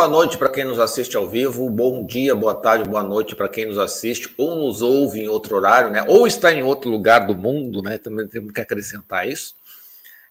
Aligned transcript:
Boa 0.00 0.08
noite 0.08 0.38
para 0.38 0.48
quem 0.48 0.64
nos 0.64 0.78
assiste 0.78 1.14
ao 1.14 1.28
vivo, 1.28 1.68
bom 1.68 2.06
dia, 2.06 2.34
boa 2.34 2.54
tarde, 2.54 2.88
boa 2.88 3.02
noite 3.02 3.36
para 3.36 3.50
quem 3.50 3.66
nos 3.66 3.76
assiste 3.76 4.32
ou 4.38 4.56
nos 4.56 4.80
ouve 4.80 5.20
em 5.20 5.28
outro 5.28 5.54
horário, 5.54 5.90
né? 5.90 6.02
Ou 6.08 6.26
está 6.26 6.50
em 6.50 6.62
outro 6.62 6.90
lugar 6.90 7.26
do 7.26 7.34
mundo, 7.34 7.82
né? 7.82 7.98
Também 7.98 8.26
temos 8.26 8.50
que 8.50 8.62
acrescentar 8.62 9.28
isso. 9.28 9.54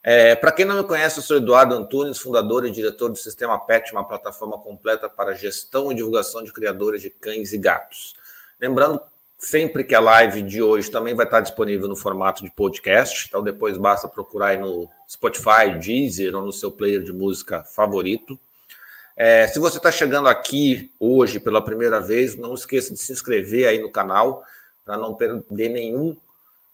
É, 0.02 0.34
para 0.34 0.52
quem 0.52 0.66
não 0.66 0.76
me 0.76 0.84
conhece, 0.84 1.20
eu 1.20 1.24
sou 1.24 1.38
Eduardo 1.38 1.76
Antunes, 1.76 2.18
fundador 2.18 2.66
e 2.66 2.72
diretor 2.72 3.10
do 3.10 3.16
Sistema 3.16 3.60
PET, 3.60 3.92
uma 3.92 4.04
plataforma 4.04 4.58
completa 4.58 5.08
para 5.08 5.36
gestão 5.36 5.92
e 5.92 5.96
divulgação 5.96 6.44
de 6.44 6.52
criadores 6.52 7.04
de 7.04 7.12
cães 7.12 7.54
e 7.54 7.58
gatos. 7.60 8.16
Lembrando 8.60 9.00
sempre 9.38 9.84
que 9.84 9.94
a 9.94 10.00
live 10.00 10.42
de 10.42 10.64
hoje 10.64 10.90
também 10.90 11.14
vai 11.14 11.28
estar 11.28 11.42
disponível 11.42 11.88
no 11.88 11.96
formato 11.96 12.44
de 12.44 12.50
podcast, 12.50 13.28
então 13.28 13.44
depois 13.44 13.78
basta 13.78 14.08
procurar 14.08 14.48
aí 14.48 14.58
no 14.58 14.90
Spotify, 15.08 15.78
Deezer 15.80 16.36
ou 16.36 16.44
no 16.44 16.52
seu 16.52 16.72
player 16.72 17.04
de 17.04 17.14
música 17.14 17.64
favorito. 17.64 18.36
É, 19.22 19.46
se 19.50 19.60
você 19.60 19.76
está 19.76 19.92
chegando 19.92 20.30
aqui 20.30 20.90
hoje 20.98 21.42
pela 21.42 21.62
primeira 21.62 22.00
vez, 22.00 22.38
não 22.38 22.54
esqueça 22.54 22.94
de 22.94 23.00
se 23.02 23.12
inscrever 23.12 23.68
aí 23.68 23.78
no 23.78 23.92
canal 23.92 24.46
para 24.86 24.96
não 24.96 25.14
perder 25.14 25.68
nenhum 25.68 26.16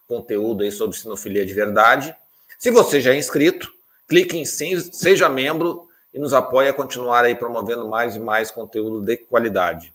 conteúdo 0.07 0.63
aí 0.63 0.71
sobre 0.71 0.95
sinofilia 0.95 1.43
de 1.43 1.55
verdade. 1.55 2.15
Se 2.59 2.69
você 2.69 3.01
já 3.01 3.15
é 3.15 3.17
inscrito, 3.17 3.73
clique 4.07 4.37
em 4.37 4.45
sim, 4.45 4.79
seja 4.79 5.27
membro 5.27 5.89
e 6.13 6.19
nos 6.19 6.35
apoie 6.35 6.69
a 6.69 6.73
continuar 6.73 7.25
aí 7.25 7.33
promovendo 7.33 7.89
mais 7.89 8.15
e 8.15 8.19
mais 8.19 8.51
conteúdo 8.51 9.03
de 9.03 9.17
qualidade. 9.17 9.91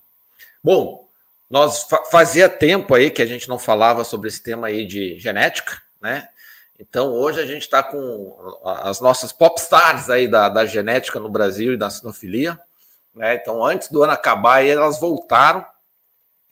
Bom, 0.60 1.08
nós 1.48 1.84
fa 1.84 2.02
fazia 2.06 2.48
tempo 2.48 2.96
aí 2.96 3.12
que 3.12 3.22
a 3.22 3.26
gente 3.26 3.48
não 3.48 3.60
falava 3.60 4.02
sobre 4.02 4.26
esse 4.26 4.42
tema 4.42 4.66
aí 4.66 4.84
de 4.84 5.16
genética, 5.20 5.80
né? 6.00 6.28
Então, 6.80 7.12
hoje 7.12 7.38
a 7.38 7.44
gente 7.44 7.60
está 7.60 7.82
com 7.82 8.56
as 8.64 9.02
nossas 9.02 9.32
popstars 9.32 10.08
aí 10.08 10.26
da, 10.26 10.48
da 10.48 10.64
genética 10.64 11.20
no 11.20 11.28
Brasil 11.28 11.74
e 11.74 11.76
da 11.76 11.90
sinofilia. 11.90 12.58
Né? 13.14 13.34
Então, 13.34 13.62
antes 13.62 13.90
do 13.90 14.02
ano 14.02 14.14
acabar, 14.14 14.64
elas 14.64 14.98
voltaram. 14.98 15.62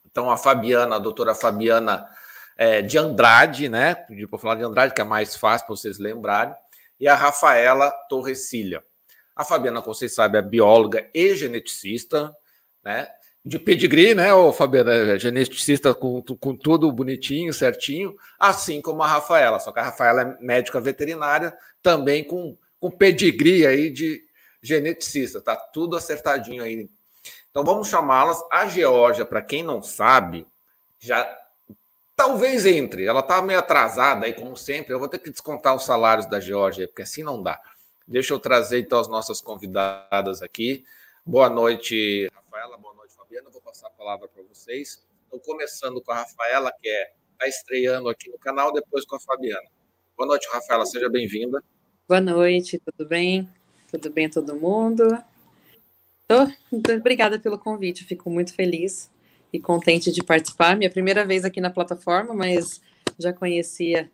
Então, 0.05 0.31
a 0.31 0.37
Fabiana, 0.37 0.97
a 0.97 0.99
doutora 0.99 1.34
Fabiana 1.34 2.06
é, 2.59 2.83
de 2.83 2.99
Andrade, 2.99 3.71
né? 3.71 3.95
Pedi 3.95 4.27
para 4.27 4.39
falar 4.39 4.56
de 4.56 4.65
Andrade, 4.65 4.93
que 4.93 5.01
é 5.01 5.05
mais 5.05 5.34
fácil 5.34 5.67
para 5.67 5.77
vocês 5.77 5.99
lembrarem, 5.99 6.55
e 7.01 7.09
a 7.09 7.15
Rafaela 7.15 7.91
Torrecilha. 8.11 8.84
A 9.34 9.45
Fabiana, 9.45 9.81
como 9.81 9.95
vocês 9.95 10.15
sabem, 10.15 10.41
é 10.41 10.43
bióloga 10.43 11.09
e 11.15 11.34
geneticista, 11.37 12.37
né? 12.84 13.09
De 13.44 13.58
pedigree, 13.58 14.14
né, 14.14 14.33
o 14.34 14.53
Fabiana, 14.53 14.92
é 14.92 15.19
geneticista 15.19 15.94
com, 15.94 16.22
com 16.22 16.56
tudo 16.56 16.91
bonitinho, 16.92 17.53
certinho, 17.53 18.17
assim 18.39 18.81
como 18.83 19.03
a 19.03 19.06
Rafaela, 19.06 19.58
só 19.61 19.72
que 19.72 19.78
a 19.78 19.84
Rafaela 19.84 20.22
é 20.22 20.44
médica 20.44 20.81
veterinária, 20.81 21.56
também 21.83 22.25
com, 22.25 22.56
com 22.81 22.91
pedigree 22.91 23.66
aí 23.66 23.91
de 23.91 24.22
geneticista, 24.62 25.41
tá 25.41 25.56
tudo 25.56 25.97
acertadinho 25.97 26.62
aí. 26.62 26.91
Então 27.50 27.64
vamos 27.64 27.89
chamá-las. 27.89 28.42
A 28.50 28.66
Geórgia, 28.66 29.25
para 29.25 29.41
quem 29.41 29.62
não 29.62 29.83
sabe, 29.83 30.47
já 30.98 31.27
talvez 32.14 32.66
entre, 32.66 33.06
ela 33.06 33.22
tá 33.22 33.41
meio 33.41 33.61
atrasada 33.61 34.27
aí, 34.27 34.34
como 34.34 34.56
sempre, 34.56 34.93
eu 34.93 34.99
vou 34.99 35.09
ter 35.09 35.20
que 35.20 35.31
descontar 35.31 35.75
os 35.75 35.84
salários 35.84 36.26
da 36.26 36.41
Geórgia, 36.41 36.88
porque 36.88 37.03
assim 37.03 37.22
não 37.22 37.43
dá. 37.43 37.59
Deixa 38.06 38.34
eu 38.34 38.41
trazer 38.41 38.81
então 38.81 38.99
as 38.99 39.09
nossas 39.09 39.41
convidadas 39.41 40.43
aqui. 40.43 40.84
Boa 41.25 41.49
noite, 41.49 42.28
Rafaela, 42.34 42.76
boa 42.76 42.99
Fabiana, 43.28 43.50
vou 43.50 43.60
passar 43.60 43.88
a 43.88 43.88
palavra 43.98 44.28
para 44.28 44.44
vocês. 44.44 45.04
Estou 45.25 45.41
começando 45.41 46.00
com 46.00 46.12
a 46.12 46.19
Rafaela, 46.19 46.72
que 46.81 46.88
é 46.88 47.10
está 47.32 47.48
estreando 47.48 48.09
aqui 48.09 48.31
no 48.31 48.38
canal, 48.38 48.72
depois 48.72 49.04
com 49.04 49.16
a 49.16 49.20
Fabiana. 49.20 49.69
Boa 50.16 50.28
noite, 50.28 50.48
Rafaela, 50.53 50.86
seja 50.86 51.09
bem-vinda. 51.09 51.62
Boa 52.08 52.20
noite, 52.20 52.81
tudo 52.84 53.08
bem? 53.08 53.48
Tudo 53.91 54.10
bem 54.10 54.28
todo 54.28 54.56
mundo? 54.56 55.04
Tô, 56.26 56.47
obrigada 56.94 57.38
pelo 57.38 57.58
convite, 57.58 58.04
fico 58.04 58.31
muito 58.31 58.54
feliz 58.54 59.10
e 59.53 59.60
contente 59.60 60.12
de 60.12 60.22
participar. 60.22 60.76
Minha 60.76 60.91
primeira 60.91 61.25
vez 61.25 61.44
aqui 61.44 61.60
na 61.60 61.70
plataforma, 61.70 62.34
mas 62.34 62.81
já 63.19 63.32
conhecia 63.32 64.10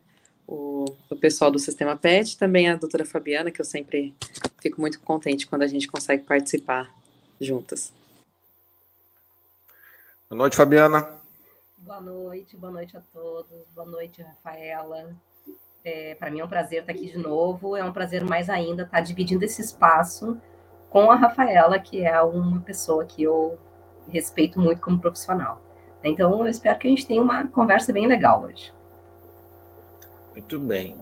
o, 0.47 0.85
o, 1.11 1.17
pessoal 1.17 1.51
do 1.51 1.59
Sistema 1.59 1.97
PET, 1.97 2.39
também 2.39 2.69
a 2.69 2.77
doutora 2.77 3.05
Fabiana, 3.05 3.51
que 3.51 3.61
eu 3.61 3.65
sempre 3.65 4.15
fico 4.61 4.81
muito 4.81 5.01
contente 5.01 5.47
quando 5.47 5.63
a 5.63 5.67
gente 5.67 5.89
consegue 5.89 6.25
participar 6.25 6.95
juntas. 7.41 7.93
Boa 10.35 10.43
noite, 10.43 10.57
Fabiana. 10.57 11.09
Boa 11.79 12.01
noite, 12.01 12.57
boa 12.57 12.73
noite 12.73 12.97
a 12.97 13.01
todos. 13.13 13.69
Boa 13.73 13.87
noite, 13.87 14.21
Rafaela. 14.21 15.15
É, 15.85 16.17
Para 16.17 16.29
mim 16.29 16.41
é 16.41 16.45
um 16.45 16.49
prazer 16.49 16.81
estar 16.81 16.91
aqui 16.91 17.07
de 17.07 17.19
novo. 17.19 17.77
É 17.77 17.85
um 17.85 17.93
prazer 17.93 18.25
mais 18.25 18.51
ainda 18.51 18.83
estar 18.83 19.01
dividindo 19.01 19.45
esse 19.45 19.63
espaço 19.63 20.37
com 20.91 21.09
a 21.09 21.15
Rafaela, 21.15 21.79
que 21.79 22.05
é 22.05 22.21
uma 22.21 22.61
pessoa 22.63 23.05
que 23.05 23.23
eu 23.23 23.57
respeito 24.09 24.59
muito 24.59 24.81
como 24.81 24.99
profissional. 24.99 25.63
Então, 26.03 26.41
eu 26.41 26.49
espero 26.49 26.81
que 26.81 26.89
a 26.89 26.91
gente 26.91 27.07
tenha 27.07 27.23
uma 27.23 27.47
conversa 27.47 27.93
bem 27.93 28.09
legal 28.09 28.43
hoje. 28.43 28.75
Muito 30.33 30.59
bem. 30.59 30.97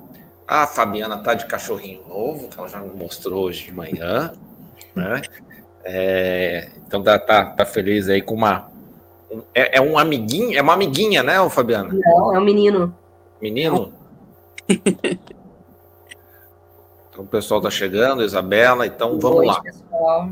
A 0.46 0.66
Fabiana 0.66 1.16
está 1.16 1.32
de 1.32 1.46
cachorrinho 1.46 2.06
novo, 2.06 2.50
que 2.50 2.58
ela 2.58 2.68
já 2.68 2.80
me 2.80 2.94
mostrou 2.94 3.44
hoje 3.44 3.64
de 3.64 3.72
manhã. 3.72 4.34
Né? 4.94 5.22
É, 5.84 6.70
então 6.86 7.02
tá, 7.02 7.18
tá, 7.18 7.46
tá 7.46 7.64
feliz 7.64 8.10
aí 8.10 8.20
com 8.20 8.34
uma 8.34 8.70
é, 9.54 9.78
é 9.78 9.80
um 9.80 9.98
amiguinho, 9.98 10.56
é 10.58 10.62
uma 10.62 10.74
amiguinha, 10.74 11.22
né, 11.22 11.48
Fabiana? 11.48 11.92
Não, 11.92 12.34
é 12.34 12.38
um 12.38 12.44
menino. 12.44 12.94
Menino? 13.40 13.92
então 17.10 17.24
o 17.24 17.26
pessoal 17.26 17.58
está 17.60 17.70
chegando, 17.70 18.22
Isabela, 18.22 18.86
então 18.86 19.18
vamos 19.18 19.40
Oi, 19.40 19.46
lá. 19.46 19.60
Pessoal. 19.60 20.30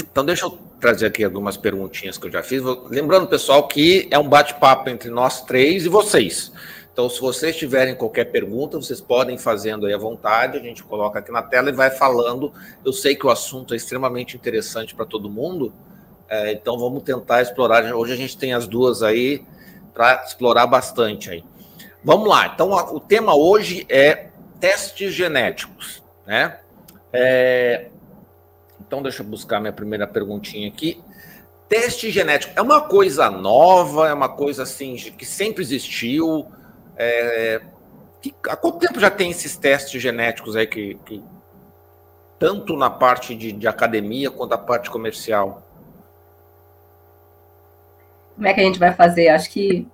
Então 0.00 0.24
deixa 0.24 0.46
eu 0.46 0.58
trazer 0.80 1.06
aqui 1.06 1.24
algumas 1.24 1.56
perguntinhas 1.56 2.18
que 2.18 2.26
eu 2.26 2.30
já 2.30 2.42
fiz. 2.42 2.62
Lembrando, 2.88 3.26
pessoal, 3.26 3.66
que 3.66 4.08
é 4.10 4.18
um 4.18 4.28
bate-papo 4.28 4.90
entre 4.90 5.10
nós 5.10 5.42
três 5.42 5.86
e 5.86 5.88
vocês. 5.88 6.52
Então, 6.96 7.10
se 7.10 7.20
vocês 7.20 7.54
tiverem 7.54 7.94
qualquer 7.94 8.24
pergunta, 8.24 8.78
vocês 8.78 9.02
podem 9.02 9.36
fazendo 9.36 9.84
aí 9.84 9.92
à 9.92 9.98
vontade, 9.98 10.56
a 10.56 10.62
gente 10.62 10.82
coloca 10.82 11.18
aqui 11.18 11.30
na 11.30 11.42
tela 11.42 11.68
e 11.68 11.72
vai 11.72 11.90
falando. 11.90 12.50
Eu 12.82 12.90
sei 12.90 13.14
que 13.14 13.26
o 13.26 13.30
assunto 13.30 13.74
é 13.74 13.76
extremamente 13.76 14.34
interessante 14.34 14.94
para 14.94 15.04
todo 15.04 15.28
mundo, 15.28 15.74
é, 16.28 16.52
então 16.52 16.78
vamos 16.78 17.02
tentar 17.02 17.42
explorar. 17.42 17.84
Hoje 17.94 18.12
a 18.12 18.16
gente 18.16 18.36
tem 18.36 18.52
as 18.52 18.66
duas 18.66 19.02
aí 19.02 19.44
para 19.94 20.24
explorar 20.24 20.66
bastante 20.66 21.30
aí. 21.30 21.44
Vamos 22.02 22.28
lá. 22.28 22.46
Então 22.46 22.70
o 22.70 23.00
tema 23.00 23.34
hoje 23.34 23.86
é 23.88 24.28
testes 24.60 25.12
genéticos, 25.12 26.02
né? 26.26 26.58
É, 27.12 27.88
então 28.80 29.02
deixa 29.02 29.22
eu 29.22 29.26
buscar 29.26 29.60
minha 29.60 29.72
primeira 29.72 30.06
perguntinha 30.06 30.68
aqui. 30.68 31.02
Teste 31.68 32.10
genético 32.10 32.52
é 32.56 32.62
uma 32.62 32.82
coisa 32.82 33.28
nova, 33.28 34.08
é 34.08 34.12
uma 34.12 34.28
coisa 34.28 34.62
assim 34.62 34.94
que 34.94 35.24
sempre 35.24 35.62
existiu. 35.62 36.46
É, 36.96 37.60
que, 38.20 38.32
há 38.48 38.54
quanto 38.54 38.78
tempo 38.78 39.00
já 39.00 39.10
tem 39.10 39.30
esses 39.30 39.56
testes 39.56 40.00
genéticos 40.00 40.54
aí 40.54 40.66
que, 40.66 40.94
que 41.04 41.22
tanto 42.38 42.76
na 42.76 42.88
parte 42.88 43.34
de, 43.34 43.50
de 43.50 43.66
academia 43.66 44.30
quanto 44.30 44.50
na 44.50 44.58
parte 44.58 44.88
comercial? 44.90 45.65
Como 48.36 48.46
é 48.46 48.54
que 48.54 48.60
a 48.60 48.64
gente 48.64 48.78
vai 48.78 48.92
fazer? 48.92 49.28
Acho 49.28 49.50
que 49.50 49.88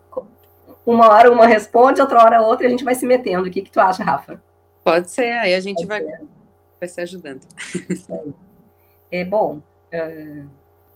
uma 0.85 1.09
hora 1.09 1.31
uma 1.31 1.47
responde, 1.47 2.01
outra 2.01 2.23
hora 2.23 2.43
outra, 2.43 2.65
e 2.65 2.67
a 2.67 2.71
gente 2.71 2.85
vai 2.85 2.95
se 2.95 3.07
metendo. 3.07 3.49
O 3.49 3.51
que, 3.51 3.63
que 3.63 3.71
tu 3.71 3.81
acha, 3.81 4.03
Rafa? 4.03 4.43
Pode 4.85 5.11
ser, 5.11 5.33
aí 5.39 5.55
a 5.55 5.61
gente 5.61 5.87
vai, 5.87 6.03
vai 6.81 6.89
se 6.89 7.01
ajudando. 7.01 7.41
É 9.11 9.25
bom. 9.25 9.61
Uh, 9.93 10.49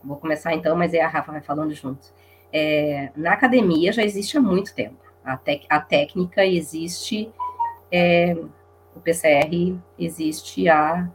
vou 0.02 0.16
começar 0.16 0.54
então, 0.54 0.75
mas 0.75 0.94
é 0.94 1.00
a 1.00 1.08
Rafa 1.08 1.32
vai 1.32 1.40
falando 1.40 1.75
junto. 1.75 2.12
É, 2.52 3.10
na 3.14 3.32
academia 3.32 3.92
já 3.92 4.02
existe 4.02 4.38
há 4.38 4.40
muito 4.40 4.75
tempo. 4.75 4.96
A, 5.22 5.37
tec, 5.37 5.66
a 5.69 5.81
técnica 5.81 6.46
existe, 6.46 7.31
é, 7.92 8.34
o 8.94 9.00
PCR 9.00 9.76
existe 9.99 10.69
há 10.69 11.08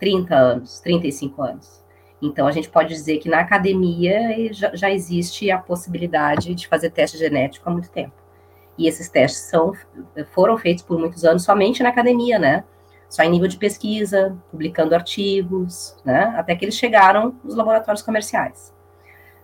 30 0.00 0.34
anos, 0.34 0.80
35 0.80 1.42
anos. 1.42 1.84
Então, 2.20 2.46
a 2.46 2.52
gente 2.52 2.68
pode 2.68 2.88
dizer 2.88 3.18
que 3.18 3.28
na 3.28 3.40
academia 3.40 4.52
já, 4.52 4.74
já 4.74 4.90
existe 4.90 5.50
a 5.50 5.58
possibilidade 5.58 6.54
de 6.54 6.66
fazer 6.66 6.90
teste 6.90 7.16
genético 7.16 7.68
há 7.68 7.72
muito 7.72 7.90
tempo. 7.90 8.14
E 8.76 8.86
esses 8.86 9.08
testes 9.08 9.42
são, 9.42 9.72
foram 10.32 10.56
feitos 10.56 10.84
por 10.84 10.98
muitos 10.98 11.24
anos 11.24 11.44
somente 11.44 11.82
na 11.82 11.88
academia, 11.88 12.38
né? 12.38 12.64
Só 13.08 13.22
em 13.22 13.30
nível 13.30 13.48
de 13.48 13.56
pesquisa, 13.56 14.36
publicando 14.50 14.94
artigos, 14.94 15.96
né? 16.04 16.34
Até 16.36 16.54
que 16.54 16.64
eles 16.64 16.76
chegaram 16.76 17.34
nos 17.42 17.54
laboratórios 17.54 18.02
comerciais. 18.02 18.74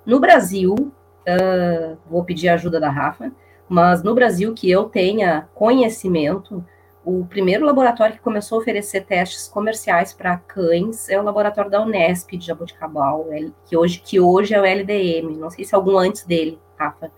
No 0.05 0.21
Brasil, 0.21 0.75
uh, 0.75 1.97
vou 2.09 2.25
pedir 2.25 2.49
a 2.49 2.55
ajuda 2.55 2.79
da 2.79 2.91
Rafa, 2.91 3.33
mas 3.69 4.03
no 4.03 4.15
Brasil 4.15 4.53
que 4.53 4.71
eu 4.71 4.85
tenha 4.85 5.49
conhecimento, 5.55 6.65
o 7.05 7.25
primeiro 7.27 7.67
laboratório 7.67 8.15
que 8.15 8.21
começou 8.21 8.59
a 8.59 8.61
oferecer 8.63 9.05
testes 9.05 9.47
comerciais 9.47 10.13
para 10.13 10.39
cães 10.39 11.09
é 11.09 11.21
o 11.21 11.23
laboratório 11.23 11.71
da 11.71 11.83
Unesp 11.83 12.33
de 12.33 12.47
Jaboticabal, 12.47 13.27
que 13.67 13.77
hoje, 13.77 14.01
que 14.01 14.19
hoje 14.19 14.55
é 14.55 14.61
o 14.61 14.65
LDM. 14.65 15.37
Não 15.37 15.51
sei 15.51 15.65
se 15.65 15.75
é 15.75 15.77
algum 15.77 15.99
antes 15.99 16.25
dele, 16.25 16.59
Rafa. 16.79 17.11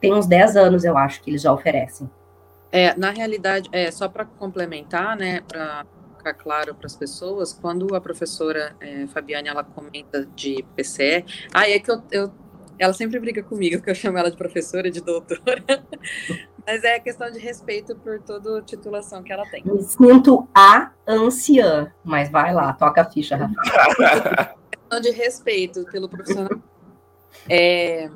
Tem 0.00 0.12
uns 0.12 0.26
10 0.26 0.56
anos, 0.56 0.84
eu 0.84 0.98
acho, 0.98 1.22
que 1.22 1.30
eles 1.30 1.42
já 1.42 1.52
oferecem. 1.52 2.10
É, 2.72 2.96
na 2.96 3.10
realidade, 3.10 3.68
é 3.72 3.90
só 3.90 4.08
para 4.08 4.24
complementar, 4.24 5.16
né, 5.16 5.40
para 5.46 5.86
ficar 6.18 6.34
claro 6.34 6.74
para 6.74 6.86
as 6.86 6.96
pessoas, 6.96 7.52
quando 7.52 7.94
a 7.94 8.00
professora 8.00 8.74
é, 8.80 9.06
Fabiane 9.06 9.48
ela 9.48 9.62
comenta 9.62 10.26
de 10.34 10.64
PCR, 10.74 11.24
ah, 11.54 11.70
é 11.70 11.78
que 11.78 11.90
eu, 11.90 12.02
eu, 12.10 12.32
ela 12.78 12.92
sempre 12.92 13.20
briga 13.20 13.42
comigo, 13.42 13.80
que 13.80 13.88
eu 13.88 13.94
chamo 13.94 14.18
ela 14.18 14.30
de 14.30 14.36
professora, 14.36 14.90
de 14.90 15.00
doutora, 15.00 15.62
mas 16.66 16.82
é 16.82 16.98
questão 16.98 17.30
de 17.30 17.38
respeito 17.38 17.94
por 17.96 18.20
toda 18.20 18.58
a 18.58 18.62
titulação 18.62 19.22
que 19.22 19.32
ela 19.32 19.48
tem. 19.48 19.62
Me 19.64 19.82
sinto 19.82 20.48
a 20.52 20.90
anciã, 21.06 21.92
mas 22.02 22.28
vai 22.28 22.52
lá, 22.52 22.72
toca 22.72 23.02
a 23.02 23.04
ficha, 23.04 23.36
Rafa. 23.36 24.56
questão 24.70 25.00
de 25.00 25.10
respeito 25.10 25.84
pelo 25.92 26.08
profissional. 26.08 26.60
É, 27.48 28.10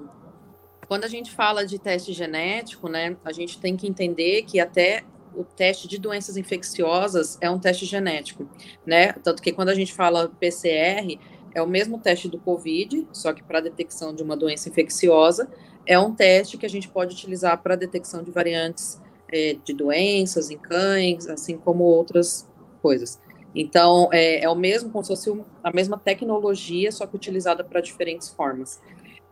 quando 0.88 1.04
a 1.04 1.08
gente 1.08 1.30
fala 1.30 1.64
de 1.64 1.78
teste 1.78 2.12
genético, 2.12 2.88
né, 2.88 3.16
a 3.24 3.30
gente 3.30 3.60
tem 3.60 3.76
que 3.76 3.86
entender 3.86 4.42
que 4.42 4.58
até 4.58 5.04
o 5.32 5.44
teste 5.44 5.86
de 5.86 5.98
doenças 5.98 6.36
infecciosas 6.36 7.38
é 7.40 7.48
um 7.48 7.60
teste 7.60 7.86
genético, 7.86 8.50
né? 8.84 9.12
Tanto 9.12 9.40
que 9.40 9.52
quando 9.52 9.68
a 9.68 9.74
gente 9.74 9.94
fala 9.94 10.28
PCR, 10.40 11.18
é 11.54 11.62
o 11.62 11.66
mesmo 11.66 11.98
teste 11.98 12.28
do 12.28 12.38
COVID, 12.38 13.06
só 13.12 13.32
que 13.32 13.42
para 13.42 13.60
detecção 13.60 14.12
de 14.12 14.22
uma 14.22 14.36
doença 14.36 14.68
infecciosa, 14.68 15.48
é 15.90 15.98
um 15.98 16.14
teste 16.14 16.56
que 16.56 16.64
a 16.64 16.68
gente 16.68 16.88
pode 16.88 17.16
utilizar 17.16 17.60
para 17.60 17.74
detecção 17.74 18.22
de 18.22 18.30
variantes 18.30 19.02
é, 19.28 19.56
de 19.64 19.74
doenças 19.74 20.48
em 20.48 20.56
cães, 20.56 21.26
assim 21.26 21.58
como 21.58 21.82
outras 21.82 22.48
coisas. 22.80 23.20
Então, 23.52 24.08
é, 24.12 24.44
é 24.44 24.48
o 24.48 24.54
mesmo, 24.54 24.88
como 24.90 25.02
se 25.02 25.08
fosse 25.08 25.44
a 25.64 25.72
mesma 25.72 25.98
tecnologia, 25.98 26.92
só 26.92 27.08
que 27.08 27.16
utilizada 27.16 27.64
para 27.64 27.80
diferentes 27.80 28.28
formas. 28.28 28.80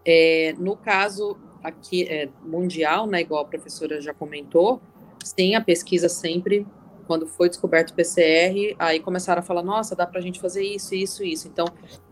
É, 0.04 0.52
no 0.58 0.76
caso 0.76 1.38
aqui 1.62 2.08
é, 2.08 2.28
mundial, 2.42 3.06
né, 3.06 3.20
igual 3.20 3.42
a 3.42 3.44
professora 3.44 4.00
já 4.00 4.12
comentou, 4.12 4.82
sim, 5.22 5.54
a 5.54 5.60
pesquisa 5.60 6.08
sempre, 6.08 6.66
quando 7.06 7.24
foi 7.28 7.48
descoberto 7.48 7.90
o 7.90 7.94
PCR, 7.94 8.74
aí 8.80 8.98
começaram 8.98 9.38
a 9.38 9.44
falar, 9.44 9.62
nossa, 9.62 9.94
dá 9.94 10.04
para 10.04 10.18
a 10.18 10.22
gente 10.22 10.40
fazer 10.40 10.64
isso, 10.64 10.92
isso, 10.92 11.22
isso. 11.22 11.46
Então, 11.46 11.66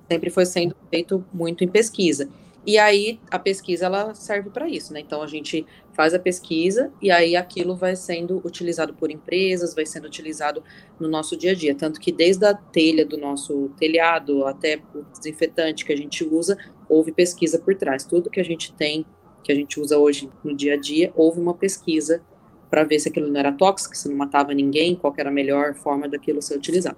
sempre 0.08 0.30
foi 0.30 0.46
sendo 0.46 0.76
feito 0.88 1.24
muito 1.34 1.64
em 1.64 1.68
pesquisa. 1.68 2.28
E 2.66 2.78
aí 2.78 3.20
a 3.30 3.38
pesquisa 3.38 3.86
ela 3.86 4.12
serve 4.12 4.50
para 4.50 4.68
isso, 4.68 4.92
né? 4.92 4.98
Então 4.98 5.22
a 5.22 5.26
gente 5.28 5.64
faz 5.92 6.12
a 6.12 6.18
pesquisa 6.18 6.92
e 7.00 7.12
aí 7.12 7.36
aquilo 7.36 7.76
vai 7.76 7.94
sendo 7.94 8.42
utilizado 8.44 8.92
por 8.92 9.08
empresas, 9.08 9.72
vai 9.72 9.86
sendo 9.86 10.06
utilizado 10.06 10.64
no 10.98 11.08
nosso 11.08 11.36
dia 11.36 11.52
a 11.52 11.54
dia, 11.54 11.76
tanto 11.76 12.00
que 12.00 12.10
desde 12.10 12.44
a 12.44 12.54
telha 12.54 13.06
do 13.06 13.16
nosso 13.16 13.70
telhado 13.78 14.44
até 14.44 14.80
o 14.92 15.04
desinfetante 15.16 15.84
que 15.84 15.92
a 15.92 15.96
gente 15.96 16.24
usa, 16.24 16.58
houve 16.88 17.12
pesquisa 17.12 17.56
por 17.56 17.76
trás. 17.76 18.04
Tudo 18.04 18.28
que 18.28 18.40
a 18.40 18.44
gente 18.44 18.72
tem, 18.72 19.06
que 19.44 19.52
a 19.52 19.54
gente 19.54 19.78
usa 19.78 19.96
hoje 19.96 20.28
no 20.42 20.52
dia 20.52 20.74
a 20.74 20.76
dia, 20.76 21.12
houve 21.14 21.38
uma 21.38 21.54
pesquisa 21.54 22.20
para 22.68 22.82
ver 22.82 22.98
se 22.98 23.08
aquilo 23.08 23.28
não 23.28 23.38
era 23.38 23.52
tóxico, 23.52 23.96
se 23.96 24.08
não 24.08 24.16
matava 24.16 24.52
ninguém, 24.52 24.96
qual 24.96 25.14
era 25.16 25.30
a 25.30 25.32
melhor 25.32 25.74
forma 25.74 26.08
daquilo 26.08 26.42
ser 26.42 26.56
utilizado. 26.56 26.96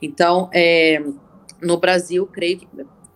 Então, 0.00 0.48
é, 0.50 1.04
no 1.60 1.76
Brasil, 1.76 2.26
creio 2.26 2.58
que 2.60 2.68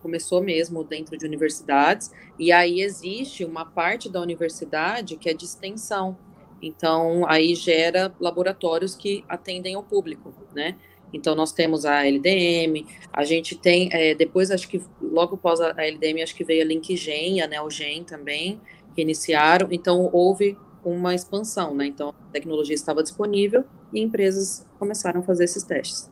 começou 0.05 0.39
mesmo 0.39 0.83
dentro 0.83 1.17
de 1.17 1.25
universidades, 1.25 2.11
e 2.37 2.51
aí 2.51 2.79
existe 2.81 3.43
uma 3.43 3.65
parte 3.65 4.07
da 4.07 4.21
universidade 4.21 5.17
que 5.17 5.27
é 5.27 5.33
de 5.33 5.45
extensão. 5.45 6.15
Então, 6.61 7.27
aí 7.27 7.55
gera 7.55 8.13
laboratórios 8.19 8.93
que 8.93 9.25
atendem 9.27 9.73
ao 9.73 9.81
público, 9.81 10.31
né? 10.53 10.75
Então, 11.11 11.33
nós 11.33 11.51
temos 11.51 11.85
a 11.85 12.05
LDM, 12.05 12.85
a 13.11 13.23
gente 13.23 13.55
tem, 13.55 13.89
é, 13.91 14.13
depois, 14.13 14.51
acho 14.51 14.67
que 14.67 14.79
logo 15.01 15.35
após 15.35 15.59
a 15.59 15.71
LDM, 15.71 16.21
acho 16.21 16.35
que 16.35 16.43
veio 16.43 16.61
a 16.61 16.65
LinkGen, 16.65 17.41
a 17.41 17.47
NeoGen 17.47 18.03
também, 18.03 18.61
que 18.93 19.01
iniciaram. 19.01 19.69
Então, 19.71 20.07
houve 20.13 20.55
uma 20.83 21.15
expansão, 21.15 21.73
né? 21.73 21.87
Então, 21.87 22.09
a 22.09 22.31
tecnologia 22.31 22.75
estava 22.75 23.01
disponível 23.01 23.63
e 23.91 24.01
empresas 24.01 24.67
começaram 24.77 25.21
a 25.21 25.23
fazer 25.23 25.45
esses 25.45 25.63
testes. 25.63 26.11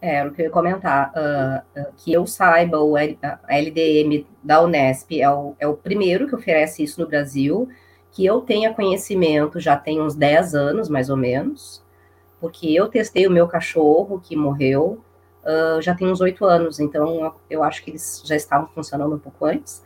É, 0.00 0.24
o 0.24 0.30
que 0.30 0.42
eu 0.42 0.46
ia 0.46 0.50
comentar, 0.50 1.12
uh, 1.12 1.92
que 1.96 2.12
eu 2.12 2.24
saiba, 2.24 2.78
o 2.78 2.96
LDM 2.96 4.24
da 4.42 4.62
Unesp 4.62 5.20
é 5.20 5.28
o, 5.28 5.56
é 5.58 5.66
o 5.66 5.74
primeiro 5.74 6.28
que 6.28 6.36
oferece 6.36 6.84
isso 6.84 7.00
no 7.00 7.08
Brasil, 7.08 7.68
que 8.12 8.24
eu 8.24 8.40
tenha 8.40 8.72
conhecimento 8.72 9.58
já 9.58 9.76
tem 9.76 10.00
uns 10.00 10.14
10 10.14 10.54
anos, 10.54 10.88
mais 10.88 11.10
ou 11.10 11.16
menos, 11.16 11.82
porque 12.40 12.68
eu 12.68 12.86
testei 12.86 13.26
o 13.26 13.30
meu 13.30 13.48
cachorro, 13.48 14.20
que 14.20 14.36
morreu, 14.36 15.02
uh, 15.42 15.82
já 15.82 15.96
tem 15.96 16.08
uns 16.08 16.20
8 16.20 16.44
anos, 16.44 16.78
então 16.78 17.34
eu 17.50 17.64
acho 17.64 17.82
que 17.82 17.90
eles 17.90 18.22
já 18.24 18.36
estavam 18.36 18.68
funcionando 18.68 19.16
um 19.16 19.18
pouco 19.18 19.46
antes, 19.46 19.82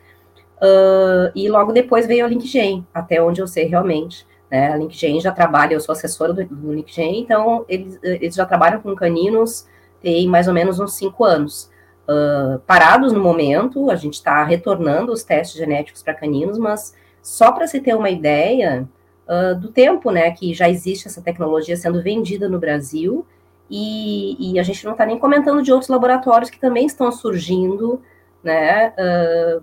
e 1.35 1.49
logo 1.49 1.73
depois 1.73 2.07
veio 2.07 2.25
a 2.25 2.29
LinkGen, 2.29 2.87
até 2.95 3.21
onde 3.21 3.41
eu 3.41 3.49
sei 3.49 3.65
realmente, 3.65 4.25
né, 4.49 4.73
a 4.73 4.77
LinkGen 4.77 5.21
já 5.21 5.33
trabalha, 5.33 5.75
eu 5.75 5.81
sou 5.81 5.93
assessora 5.93 6.33
do, 6.33 6.45
do 6.45 6.73
LinkGen, 6.73 7.21
então 7.21 7.65
eles, 7.69 7.99
eles 8.03 8.35
já 8.37 8.47
trabalham 8.47 8.81
com 8.81 8.95
caninos, 8.95 9.67
tem 10.03 10.27
mais 10.27 10.49
ou 10.49 10.55
menos 10.55 10.79
uns 10.81 10.95
cinco 10.95 11.25
anos. 11.25 11.71
Uh, 12.03 12.59
parados 12.67 13.13
no 13.13 13.21
momento, 13.21 13.91
a 13.91 13.97
gente 13.97 14.15
está 14.15 14.43
retornando 14.45 15.13
os 15.13 15.23
testes 15.23 15.57
genéticos 15.57 16.03
para 16.03 16.15
caninos, 16.15 16.59
mas 16.59 16.95
só 17.23 17.53
para 17.53 17.67
se 17.67 17.81
ter 17.81 17.95
uma 17.95 18.11
ideia 18.11 18.89
uh, 19.29 19.59
do 19.59 19.69
tempo, 19.69 20.11
né, 20.11 20.31
que 20.33 20.53
já 20.53 20.69
existe 20.69 21.07
essa 21.07 21.23
tecnologia 21.23 21.77
sendo 21.77 22.03
vendida 22.03 22.49
no 22.49 22.59
Brasil, 22.59 23.25
e, 23.71 24.53
e 24.53 24.59
a 24.59 24.63
gente 24.63 24.85
não 24.85 24.93
está 24.93 25.07
nem 25.07 25.19
comentando 25.19 25.63
de 25.63 25.73
outros 25.73 25.89
laboratórios 25.89 26.51
que 26.51 26.59
também 26.59 26.85
estão 26.85 27.11
surgindo, 27.11 28.03
né, 28.43 28.93
uh, 28.99 29.63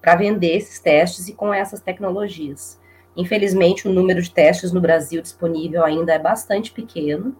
para 0.00 0.16
vender 0.16 0.56
esses 0.56 0.78
testes 0.78 1.26
e 1.26 1.32
com 1.32 1.52
essas 1.52 1.80
tecnologias. 1.80 2.78
Infelizmente, 3.16 3.88
o 3.88 3.92
número 3.92 4.20
de 4.20 4.30
testes 4.30 4.70
no 4.70 4.80
Brasil 4.80 5.22
disponível 5.22 5.82
ainda 5.82 6.12
é 6.12 6.18
bastante 6.18 6.70
pequeno, 6.70 7.34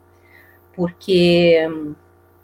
porque, 0.74 1.66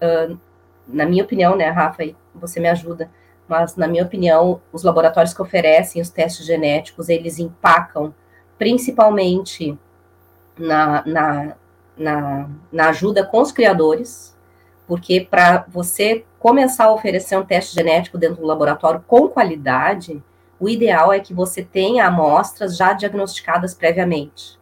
uh, 0.03 0.38
na 0.87 1.06
minha 1.06 1.25
opinião, 1.25 1.56
né, 1.56 1.69
Rafa, 1.69 2.05
você 2.35 2.61
me 2.61 2.69
ajuda, 2.69 3.11
mas 3.49 3.77
na 3.77 3.88
minha 3.88 4.05
opinião, 4.05 4.60
os 4.72 4.82
laboratórios 4.82 5.34
que 5.34 5.43
oferecem 5.43 6.01
os 6.01 6.10
testes 6.10 6.46
genéticos, 6.46 7.08
eles 7.08 7.39
empacam 7.39 8.15
principalmente 8.58 9.77
na, 10.56 11.03
na, 11.06 11.56
na, 11.96 12.51
na 12.70 12.89
ajuda 12.91 13.25
com 13.25 13.41
os 13.41 13.51
criadores, 13.51 14.37
porque 14.87 15.20
para 15.20 15.65
você 15.69 16.25
começar 16.39 16.84
a 16.84 16.93
oferecer 16.93 17.37
um 17.37 17.44
teste 17.44 17.75
genético 17.75 18.19
dentro 18.19 18.37
do 18.37 18.46
laboratório 18.46 19.03
com 19.06 19.29
qualidade, 19.29 20.22
o 20.58 20.69
ideal 20.69 21.13
é 21.13 21.20
que 21.20 21.32
você 21.32 21.63
tenha 21.63 22.06
amostras 22.06 22.77
já 22.77 22.93
diagnosticadas 22.93 23.75
previamente 23.75 24.59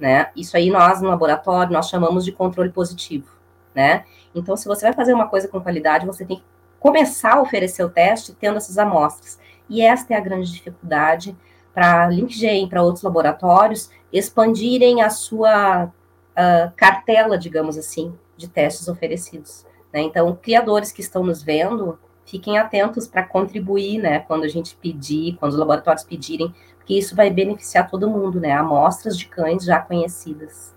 né? 0.00 0.30
Isso 0.34 0.56
aí 0.56 0.70
nós, 0.70 1.02
no 1.02 1.08
laboratório, 1.08 1.72
nós 1.72 1.88
chamamos 1.88 2.24
de 2.24 2.32
controle 2.32 2.70
positivo, 2.70 3.28
né? 3.74 4.04
Então, 4.34 4.56
se 4.56 4.66
você 4.66 4.86
vai 4.86 4.94
fazer 4.94 5.12
uma 5.12 5.28
coisa 5.28 5.46
com 5.46 5.60
qualidade, 5.60 6.06
você 6.06 6.24
tem 6.24 6.38
que 6.38 6.44
começar 6.78 7.34
a 7.34 7.42
oferecer 7.42 7.84
o 7.84 7.90
teste 7.90 8.32
tendo 8.32 8.56
essas 8.56 8.78
amostras. 8.78 9.38
E 9.68 9.82
esta 9.82 10.14
é 10.14 10.16
a 10.16 10.20
grande 10.20 10.50
dificuldade 10.50 11.36
para 11.74 12.04
a 12.04 12.08
LinkGen, 12.08 12.68
para 12.68 12.82
outros 12.82 13.04
laboratórios, 13.04 13.90
expandirem 14.12 15.02
a 15.02 15.10
sua 15.10 15.84
uh, 15.84 16.72
cartela, 16.74 17.38
digamos 17.38 17.76
assim, 17.76 18.12
de 18.36 18.48
testes 18.48 18.88
oferecidos. 18.88 19.64
Né? 19.92 20.00
Então, 20.00 20.36
criadores 20.40 20.90
que 20.90 21.00
estão 21.00 21.22
nos 21.22 21.42
vendo, 21.42 21.98
fiquem 22.24 22.58
atentos 22.58 23.06
para 23.06 23.24
contribuir, 23.24 23.98
né, 23.98 24.20
quando 24.20 24.44
a 24.44 24.48
gente 24.48 24.76
pedir, 24.76 25.36
quando 25.38 25.52
os 25.52 25.58
laboratórios 25.58 26.04
pedirem 26.04 26.54
que 26.84 26.98
isso 26.98 27.14
vai 27.14 27.30
beneficiar 27.30 27.88
todo 27.90 28.08
mundo, 28.08 28.40
né? 28.40 28.52
Amostras 28.52 29.16
de 29.16 29.26
cães 29.26 29.64
já 29.64 29.78
conhecidas. 29.78 30.72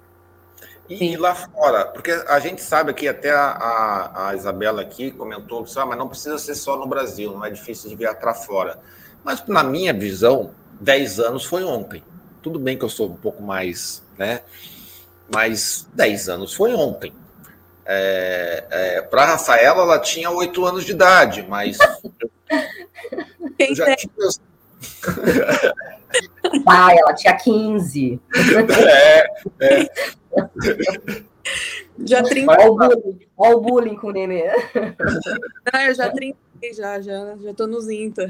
E, 0.90 1.16
lá 1.16 1.34
fora, 1.34 1.86
porque 1.86 2.12
a 2.12 2.40
gente 2.40 2.62
sabe 2.62 2.94
que 2.94 3.08
até 3.08 3.32
a, 3.32 3.52
a, 3.52 4.30
a, 4.30 4.36
Isabela 4.36 4.82
aqui 4.82 5.12
comentou, 5.12 5.66
ah, 5.78 5.86
mas 5.86 5.98
não 5.98 6.10
precisa 6.10 6.38
ser 6.38 6.56
só 6.56 6.78
no 6.78 6.86
Brasil, 6.86 7.32
não 7.32 7.46
é 7.46 7.50
difícil 7.50 7.90
de 7.90 7.96
viajar 7.96 8.16
para 8.16 8.34
fora. 8.34 8.78
Mas 9.24 9.46
na 9.48 9.64
minha 9.64 9.94
visão, 9.94 10.52
10 10.82 11.20
anos 11.22 11.46
foi 11.46 11.64
ontem. 11.64 12.04
Tudo 12.42 12.60
bem 12.60 12.78
que 12.78 12.84
eu 12.84 12.90
sou 12.90 13.10
um 13.10 13.16
pouco 13.16 13.42
mais, 13.42 14.04
né? 14.18 14.42
Mas 15.34 15.88
10 15.94 16.30
anos 16.30 16.54
foi 16.54 16.74
ontem. 16.74 17.14
É, 17.86 18.66
é, 18.70 19.02
para 19.02 19.24
a 19.24 19.26
Rafaela, 19.28 19.84
ela 19.84 20.00
tinha 20.00 20.30
8 20.30 20.66
anos 20.66 20.84
de 20.84 20.92
idade, 20.92 21.46
mas 21.48 21.78
eu, 22.20 22.30
eu 23.58 23.76
já 23.76 23.96
tinha, 23.96 24.12
Pai, 26.66 26.98
ela 27.00 27.14
tinha 27.14 27.36
15. 27.36 28.20
É, 28.80 29.26
é. 29.60 29.90
Já 32.06 32.24
30. 32.24 32.52
Olha 32.52 32.72
o 32.72 32.76
bullying, 32.76 33.20
olha 33.38 33.58
o 33.58 33.62
bullying 33.62 33.96
com 33.96 34.08
o 34.08 34.12
nenê. 34.12 34.48
Ah, 35.72 35.86
eu 35.86 35.94
já 35.94 36.10
30, 36.10 36.38
já, 36.76 37.02
já, 37.02 37.36
já 37.38 37.54
tô 37.54 37.68
nos 37.68 37.90
INTA. 37.90 38.28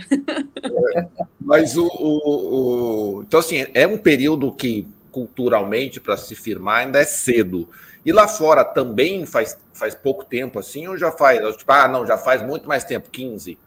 Mas 1.40 1.78
o, 1.78 1.88
o, 1.88 3.18
o, 3.18 3.24
Então, 3.24 3.40
assim, 3.40 3.66
é 3.74 3.88
um 3.88 3.98
período 3.98 4.52
que, 4.52 4.88
culturalmente, 5.12 6.00
para 6.00 6.18
se 6.18 6.36
firmar, 6.36 6.86
ainda 6.86 7.00
é 7.00 7.06
cedo. 7.06 7.70
E 8.06 8.12
lá 8.12 8.28
fora 8.28 8.66
também 8.66 9.26
faz, 9.26 9.58
faz 9.74 9.96
pouco 9.96 10.26
tempo, 10.26 10.60
assim, 10.60 10.88
ou 10.88 10.98
já 10.98 11.12
faz? 11.12 11.40
Tipo, 11.56 11.72
ah, 11.72 11.88
não, 11.88 12.06
já 12.06 12.18
faz 12.18 12.42
muito 12.42 12.68
mais 12.68 12.84
tempo, 12.84 13.10
15. 13.10 13.58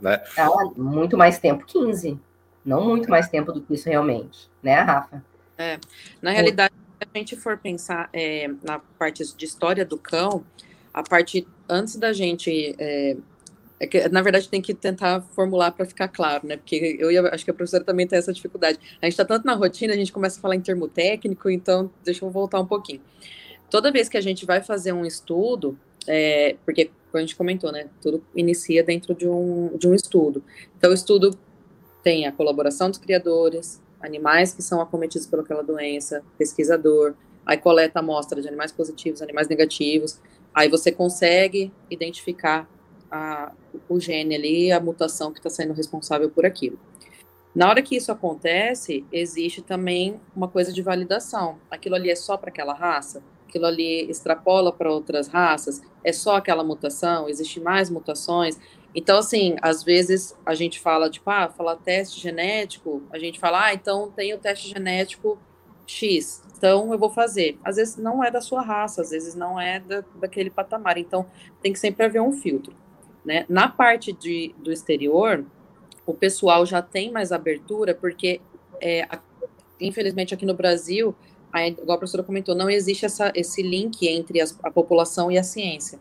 Né? 0.00 0.22
Ah, 0.36 0.48
muito 0.76 1.16
mais 1.16 1.38
tempo, 1.38 1.64
15. 1.64 2.18
Não 2.64 2.84
muito 2.84 3.08
mais 3.08 3.28
tempo 3.28 3.52
do 3.52 3.60
que 3.60 3.74
isso 3.74 3.88
realmente, 3.88 4.50
né, 4.62 4.80
Rafa? 4.80 5.24
É, 5.56 5.78
na 6.20 6.32
realidade, 6.32 6.74
a 7.00 7.18
gente 7.18 7.36
for 7.36 7.56
pensar 7.56 8.08
é, 8.12 8.48
na 8.62 8.78
parte 8.98 9.24
de 9.36 9.44
história 9.44 9.84
do 9.84 9.96
cão, 9.96 10.44
a 10.92 11.02
parte 11.02 11.46
antes 11.68 11.96
da 11.96 12.12
gente 12.12 12.74
é, 12.78 13.16
é 13.78 13.86
que, 13.86 14.08
na 14.08 14.22
verdade, 14.22 14.48
tem 14.48 14.62
que 14.62 14.74
tentar 14.74 15.20
formular 15.34 15.70
para 15.70 15.84
ficar 15.84 16.08
claro, 16.08 16.46
né? 16.46 16.56
Porque 16.56 16.96
eu 16.98 17.10
ia, 17.10 17.22
acho 17.28 17.44
que 17.44 17.50
a 17.50 17.54
professora 17.54 17.84
também 17.84 18.06
tem 18.06 18.18
essa 18.18 18.32
dificuldade. 18.32 18.78
A 19.00 19.06
gente 19.06 19.12
está 19.12 19.24
tanto 19.24 19.46
na 19.46 19.54
rotina, 19.54 19.92
a 19.92 19.96
gente 19.96 20.12
começa 20.12 20.38
a 20.38 20.42
falar 20.42 20.56
em 20.56 20.60
termo 20.60 20.88
técnico, 20.88 21.50
então 21.50 21.90
deixa 22.02 22.24
eu 22.24 22.30
voltar 22.30 22.58
um 22.58 22.66
pouquinho. 22.66 23.02
Toda 23.70 23.92
vez 23.92 24.08
que 24.08 24.16
a 24.16 24.20
gente 24.20 24.46
vai 24.46 24.62
fazer 24.62 24.92
um 24.92 25.04
estudo, 25.04 25.78
é, 26.06 26.56
porque, 26.64 26.90
como 27.16 27.18
a 27.18 27.20
gente 27.20 27.36
comentou, 27.36 27.72
né? 27.72 27.88
Tudo 28.02 28.22
inicia 28.34 28.82
dentro 28.82 29.14
de 29.14 29.26
um, 29.26 29.76
de 29.76 29.88
um 29.88 29.94
estudo. 29.94 30.44
Então, 30.76 30.90
o 30.90 30.94
estudo 30.94 31.36
tem 32.02 32.26
a 32.26 32.32
colaboração 32.32 32.90
dos 32.90 32.98
criadores, 32.98 33.80
animais 34.00 34.52
que 34.52 34.62
são 34.62 34.80
acometidos 34.80 35.26
pelaquela 35.26 35.62
doença, 35.62 36.22
pesquisador, 36.36 37.14
aí 37.44 37.56
coleta 37.56 38.00
amostra 38.00 38.40
de 38.42 38.48
animais 38.48 38.70
positivos, 38.70 39.22
animais 39.22 39.48
negativos, 39.48 40.20
aí 40.54 40.68
você 40.68 40.92
consegue 40.92 41.72
identificar 41.90 42.68
a, 43.10 43.52
o 43.88 43.98
gene 43.98 44.34
ali, 44.34 44.70
a 44.70 44.78
mutação 44.78 45.32
que 45.32 45.38
está 45.38 45.48
sendo 45.48 45.72
responsável 45.72 46.28
por 46.28 46.44
aquilo. 46.44 46.78
Na 47.54 47.70
hora 47.70 47.80
que 47.80 47.96
isso 47.96 48.12
acontece, 48.12 49.06
existe 49.10 49.62
também 49.62 50.20
uma 50.34 50.48
coisa 50.48 50.70
de 50.70 50.82
validação. 50.82 51.56
Aquilo 51.70 51.94
ali 51.94 52.10
é 52.10 52.16
só 52.16 52.36
para 52.36 52.50
aquela 52.50 52.74
raça? 52.74 53.22
Aquilo 53.56 53.66
ali 53.66 54.10
extrapola 54.10 54.70
para 54.70 54.92
outras 54.92 55.28
raças? 55.28 55.80
É 56.04 56.12
só 56.12 56.36
aquela 56.36 56.62
mutação? 56.62 57.26
Existem 57.26 57.62
mais 57.62 57.88
mutações? 57.88 58.58
Então, 58.94 59.18
assim, 59.18 59.56
às 59.62 59.82
vezes 59.82 60.36
a 60.44 60.54
gente 60.54 60.78
fala, 60.78 61.08
tipo, 61.08 61.30
ah, 61.30 61.48
falar 61.48 61.76
teste 61.76 62.20
genético, 62.20 63.02
a 63.10 63.18
gente 63.18 63.40
fala, 63.40 63.64
ah, 63.64 63.74
então 63.74 64.12
tem 64.14 64.34
o 64.34 64.38
teste 64.38 64.68
genético 64.68 65.38
X, 65.86 66.42
então 66.54 66.92
eu 66.92 66.98
vou 66.98 67.08
fazer. 67.08 67.58
Às 67.64 67.76
vezes 67.76 67.96
não 67.96 68.22
é 68.22 68.30
da 68.30 68.42
sua 68.42 68.60
raça, 68.60 69.00
às 69.00 69.08
vezes 69.08 69.34
não 69.34 69.58
é 69.58 69.80
da, 69.80 70.04
daquele 70.20 70.50
patamar, 70.50 70.98
então 70.98 71.24
tem 71.62 71.72
que 71.72 71.78
sempre 71.78 72.04
haver 72.04 72.20
um 72.20 72.32
filtro. 72.32 72.74
Né? 73.24 73.46
Na 73.48 73.68
parte 73.68 74.12
de, 74.12 74.54
do 74.58 74.70
exterior, 74.70 75.46
o 76.04 76.12
pessoal 76.12 76.66
já 76.66 76.82
tem 76.82 77.10
mais 77.10 77.32
abertura, 77.32 77.94
porque, 77.94 78.42
é, 78.82 79.08
infelizmente, 79.80 80.34
aqui 80.34 80.44
no 80.44 80.54
Brasil, 80.54 81.14
a, 81.56 81.68
igual 81.68 81.96
a 81.96 81.98
professora 81.98 82.22
comentou, 82.22 82.54
não 82.54 82.68
existe 82.68 83.04
essa, 83.04 83.32
esse 83.34 83.62
link 83.62 84.06
entre 84.06 84.40
as, 84.40 84.58
a 84.62 84.70
população 84.70 85.30
e 85.30 85.38
a 85.38 85.42
ciência. 85.42 85.98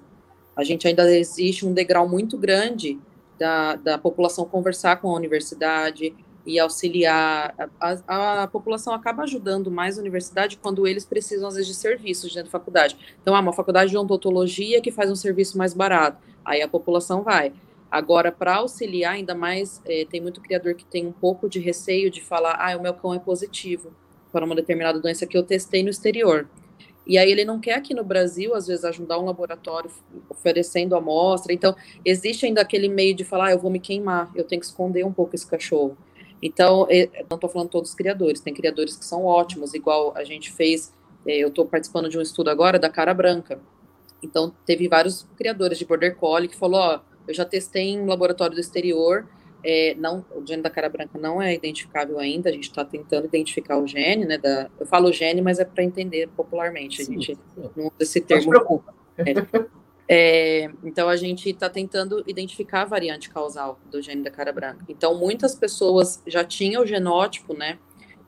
A 0.56 0.64
gente 0.64 0.88
ainda 0.88 1.10
existe 1.16 1.66
um 1.66 1.74
degrau 1.74 2.08
muito 2.08 2.38
grande 2.38 3.00
da, 3.38 3.76
da 3.76 3.98
população 3.98 4.46
conversar 4.46 4.98
com 4.98 5.10
a 5.10 5.14
universidade 5.14 6.16
e 6.46 6.60
auxiliar. 6.60 7.54
A, 7.80 7.98
a, 8.08 8.44
a, 8.44 8.48
população 8.48 8.94
acaba 8.94 9.24
ajudando 9.24 9.70
mais 9.70 9.98
a 9.98 10.02
universidade 10.02 10.58
quando 10.58 10.88
eles 10.88 11.06
precisam, 11.06 11.48
às 11.48 11.56
vezes, 11.56 11.68
de 11.68 11.76
serviços 11.76 12.34
dentro 12.34 12.52
da 12.52 12.58
faculdade. 12.58 12.98
Então, 13.22 13.36
há 13.36 13.40
uma 13.40 13.52
faculdade 13.52 13.92
de 13.92 13.98
odontologia 13.98 14.82
que 14.82 14.92
faz 14.92 15.12
um 15.12 15.16
serviço 15.16 15.58
mais 15.58 15.74
barato 15.74 16.18
aí 16.46 16.62
a 16.62 16.68
população 16.68 17.24
vai. 17.24 17.52
Agora, 17.90 18.32
para 18.32 18.58
auxiliar, 18.58 19.14
ainda 19.14 19.34
mais, 19.34 19.82
é, 19.86 20.06
tem 20.06 20.22
muito 20.22 20.40
criador 20.42 20.76
que 20.76 20.86
tem 20.86 21.08
um 21.08 21.12
pouco 21.12 21.50
de 21.50 21.60
receio 21.60 22.12
de 22.12 22.22
falar, 22.22 22.56
ah, 22.60 22.78
o 22.78 22.82
meu 22.82 22.94
cão 22.94 23.14
é 23.14 23.20
positivo 23.20 23.92
para 24.36 24.44
uma 24.44 24.54
determinada 24.54 25.00
doença 25.00 25.26
que 25.26 25.38
eu 25.38 25.44
testei 25.44 25.82
no 25.82 25.90
exterior. 25.90 26.46
E 27.08 27.18
aí 27.18 27.32
ele 27.32 27.46
não 27.46 27.58
quer 27.58 27.76
aqui 27.76 27.94
no 27.94 28.04
Brasil, 28.04 28.54
às 28.54 28.68
vezes, 28.68 28.84
ajudar 28.84 29.18
um 29.18 29.24
laboratório 29.24 29.90
oferecendo 30.30 30.94
amostra. 30.94 31.54
Então, 31.54 31.74
existe 32.04 32.46
ainda 32.46 32.60
aquele 32.60 32.90
meio 32.90 33.16
de 33.16 33.24
falar, 33.24 33.46
ah, 33.46 33.52
eu 33.52 33.60
vou 33.60 33.72
me 33.72 33.80
queimar, 33.80 34.30
eu 34.36 34.44
tenho 34.44 34.60
que 34.60 34.66
esconder 34.66 35.06
um 35.06 35.14
pouco 35.14 35.34
esse 35.36 35.48
cachorro. 35.48 35.98
Então, 36.42 36.86
não 37.30 37.36
estou 37.36 37.50
falando 37.50 37.70
todos 37.70 37.92
os 37.92 37.96
criadores, 37.96 38.42
tem 38.42 38.54
criadores 38.54 38.98
que 38.98 39.06
são 39.06 39.24
ótimos, 39.24 39.74
igual 39.74 40.12
a 40.18 40.26
gente 40.26 40.52
fez, 40.52 40.92
é, 41.26 41.38
eu 41.38 41.48
estou 41.48 41.66
participando 41.66 42.10
de 42.10 42.18
um 42.18 42.22
estudo 42.22 42.50
agora 42.50 42.78
da 42.78 42.90
cara 42.90 43.14
branca. 43.14 43.58
Então, 44.22 44.54
teve 44.66 44.90
vários 44.90 45.26
criadores 45.38 45.78
de 45.78 45.86
Border 45.86 46.18
Collie 46.18 46.50
que 46.50 46.58
falou, 46.58 46.82
ó, 46.82 47.00
eu 47.26 47.34
já 47.34 47.46
testei 47.46 47.84
em 47.84 48.06
laboratório 48.06 48.54
do 48.54 48.60
exterior, 48.60 49.30
é, 49.68 49.96
não, 49.96 50.24
o 50.36 50.46
gene 50.46 50.62
da 50.62 50.70
cara 50.70 50.88
branca 50.88 51.18
não 51.18 51.42
é 51.42 51.56
identificável 51.56 52.20
ainda, 52.20 52.50
a 52.50 52.54
gente 52.54 52.70
está 52.70 52.86
tentando 52.86 53.26
identificar 53.26 53.78
o 53.80 53.88
gene, 53.88 54.24
né, 54.24 54.38
da, 54.38 54.70
eu 54.80 54.86
falo 54.86 55.12
gene, 55.12 55.42
mas 55.42 55.58
é 55.58 55.66
para 55.66 55.84
entender 55.84 56.30
popularmente, 56.30 57.02
a 57.02 57.06
gente 57.06 57.34
sim. 57.34 57.42
não 57.76 57.88
usa 57.88 57.96
esse 58.00 58.22
termo. 58.22 58.46
Não 58.46 58.54
se 58.54 58.60
preocupa. 58.60 58.94
É, 59.18 59.34
é, 60.08 60.72
então, 60.84 61.10
a 61.10 61.16
gente 61.16 61.50
está 61.50 61.68
tentando 61.68 62.24
identificar 62.28 62.84
a 62.84 62.86
variante 62.86 63.28
causal 63.28 63.80
do 63.90 64.00
gene 64.04 64.22
da 64.22 64.30
cara 64.30 64.54
branca. 64.54 64.86
Então, 64.88 65.18
muitas 65.18 65.56
pessoas 65.56 66.22
já 66.28 66.44
tinham 66.44 66.84
o 66.84 66.86
genótipo, 66.86 67.56
né, 67.56 67.80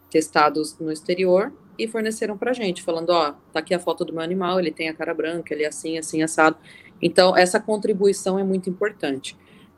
testados 0.09 0.79
no 0.79 0.91
exterior, 0.91 1.53
e 1.77 1.87
forneceram 1.87 2.35
para 2.35 2.51
gente, 2.51 2.81
falando, 2.81 3.11
ó, 3.11 3.35
tá 3.53 3.59
aqui 3.59 3.75
a 3.75 3.79
foto 3.79 4.03
do 4.03 4.11
meu 4.11 4.23
animal, 4.23 4.59
ele 4.59 4.71
tem 4.71 4.89
a 4.89 4.93
cara 4.93 5.13
branca, 5.13 5.53
ele 5.53 5.63
é 5.63 5.67
assim, 5.67 5.99
assim, 5.99 6.23
assado. 6.23 6.57
Então, 6.99 7.37
essa 7.37 7.59
contribuição 7.59 8.39
é 8.39 8.43
muito 8.43 8.67
importante. 8.67 9.37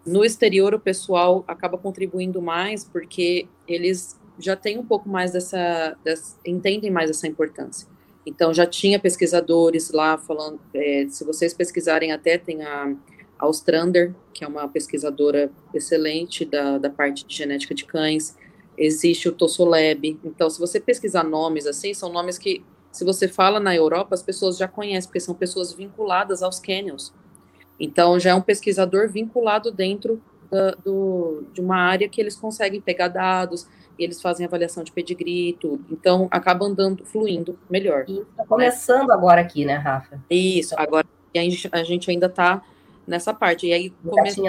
No 0.10 0.26
exterior, 0.26 0.74
o 0.74 0.80
pessoal 0.80 1.44
acaba 1.48 1.78
contribuindo 1.78 2.42
mais 2.42 2.84
porque 2.84 3.48
eles 3.68 4.20
já 4.40 4.56
têm 4.56 4.80
um 4.80 4.84
pouco 4.84 5.08
mais 5.08 5.32
dessa, 5.34 5.96
dessa 6.04 6.36
entendem 6.44 6.90
mais 6.90 7.12
essa 7.12 7.28
importância. 7.28 7.88
Então, 8.26 8.52
já 8.52 8.66
tinha 8.66 9.00
pesquisadores 9.00 9.92
lá 9.92 10.18
falando, 10.18 10.60
é, 10.74 11.06
se 11.08 11.24
vocês 11.24 11.54
pesquisarem 11.54 12.12
até, 12.12 12.40
tem 12.40 12.64
a, 12.64 12.96
a 13.38 13.48
Ostrander, 13.48 14.16
que 14.34 14.44
é 14.44 14.48
uma 14.48 14.68
pesquisadora 14.68 15.52
excelente 15.76 16.44
da, 16.44 16.80
da 16.80 16.90
parte 16.90 17.24
de 17.24 17.36
genética 17.36 17.76
de 17.76 17.86
cães, 17.86 18.36
existe 18.76 19.30
o 19.30 19.32
Tossoleb. 19.32 20.18
Então, 20.24 20.50
se 20.50 20.60
você 20.60 20.80
pesquisar 20.80 21.24
nomes 21.24 21.68
assim, 21.68 21.94
são 21.94 22.12
nomes 22.12 22.40
que, 22.40 22.64
se 22.92 23.06
você 23.06 23.28
fala 23.28 23.60
na 23.60 23.76
Europa, 23.76 24.16
as 24.16 24.24
pessoas 24.24 24.58
já 24.58 24.68
conhecem, 24.68 25.08
porque 25.08 25.20
são 25.20 25.36
pessoas 25.36 25.72
vinculadas 25.72 26.42
aos 26.42 26.60
canyons. 26.60 27.14
Então, 27.80 28.20
já 28.20 28.32
é 28.32 28.36
um 28.36 28.42
pesquisador 28.42 29.10
vinculado 29.10 29.72
dentro 29.72 30.22
da, 30.52 30.72
do, 30.72 31.44
de 31.54 31.62
uma 31.62 31.78
área 31.78 32.10
que 32.10 32.20
eles 32.20 32.36
conseguem 32.36 32.82
pegar 32.82 33.08
dados, 33.08 33.68
e 33.98 34.04
eles 34.04 34.22
fazem 34.22 34.46
avaliação 34.46 34.84
de 34.84 34.92
pedigree 34.92 35.50
e 35.50 35.54
tudo. 35.54 35.86
Então, 35.92 36.28
acaba 36.32 36.66
andando, 36.66 37.06
fluindo 37.06 37.60
melhor. 37.70 38.06
E 38.08 38.20
está 38.20 38.46
começando 38.46 39.10
né? 39.10 39.14
agora 39.14 39.42
aqui, 39.42 39.66
né, 39.66 39.76
Rafa? 39.76 40.22
Isso, 40.30 40.74
agora 40.78 41.06
a 41.36 41.40
gente, 41.40 41.70
a 41.72 41.84
gente 41.84 42.10
ainda 42.10 42.28
está 42.28 42.64
nessa 43.06 43.34
parte. 43.34 43.68
E 43.68 43.74
aí, 43.74 43.90
começa, 43.90 44.42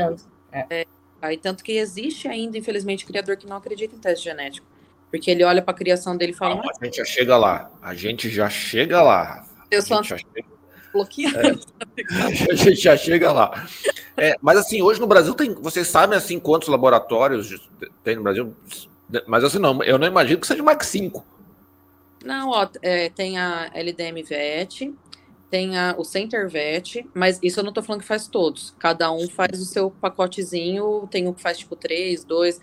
é. 0.52 0.66
É, 0.70 0.86
Aí, 1.20 1.36
tanto 1.36 1.62
que 1.62 1.72
existe 1.72 2.26
ainda, 2.28 2.56
infelizmente, 2.56 3.04
criador 3.04 3.36
que 3.36 3.46
não 3.46 3.56
acredita 3.56 3.94
em 3.94 3.98
teste 3.98 4.24
genético. 4.24 4.66
Porque 5.10 5.30
ele 5.30 5.44
olha 5.44 5.60
para 5.60 5.74
a 5.74 5.76
criação 5.76 6.16
dele 6.16 6.32
e 6.32 6.34
fala. 6.34 6.54
Não, 6.54 6.62
a 6.62 6.84
gente 6.84 6.96
já 6.96 7.04
chega 7.04 7.36
lá. 7.36 7.70
A 7.82 7.94
gente 7.94 8.30
já 8.30 8.48
chega 8.48 9.02
lá. 9.02 9.44
Eu 9.70 9.82
sou 9.82 10.02
chega... 10.02 10.22
bloqueado. 10.92 11.60
É, 11.96 12.50
a 12.52 12.54
gente 12.54 12.80
já 12.80 12.96
chega 12.96 13.32
lá. 13.32 13.66
É, 14.16 14.36
mas 14.40 14.58
assim, 14.58 14.82
hoje 14.82 15.00
no 15.00 15.06
Brasil 15.06 15.34
tem. 15.34 15.54
Vocês 15.54 15.88
sabem 15.88 16.16
assim 16.16 16.38
quantos 16.38 16.68
laboratórios 16.68 17.60
tem 18.04 18.16
no 18.16 18.22
Brasil? 18.22 18.54
Mas 19.26 19.44
assim, 19.44 19.58
não, 19.58 19.82
eu 19.82 19.98
não 19.98 20.06
imagino 20.06 20.40
que 20.40 20.46
seja 20.46 20.62
mais 20.62 20.78
que 20.78 20.86
cinco. 20.86 21.24
Não, 22.24 22.50
ó, 22.50 22.68
é, 22.82 23.08
tem 23.08 23.38
a 23.38 23.70
LDM 23.74 24.22
VET, 24.22 24.94
tem 25.50 25.76
a, 25.76 25.96
o 25.98 26.04
Center 26.04 26.48
Vet, 26.48 27.04
mas 27.12 27.40
isso 27.42 27.58
eu 27.58 27.64
não 27.64 27.72
tô 27.72 27.82
falando 27.82 28.02
que 28.02 28.06
faz 28.06 28.28
todos. 28.28 28.72
Cada 28.78 29.10
um 29.10 29.28
faz 29.28 29.60
o 29.60 29.64
seu 29.64 29.90
pacotezinho, 29.90 31.08
tem 31.10 31.26
um 31.26 31.32
que 31.32 31.42
faz 31.42 31.58
tipo 31.58 31.74
três, 31.74 32.22
dois. 32.22 32.60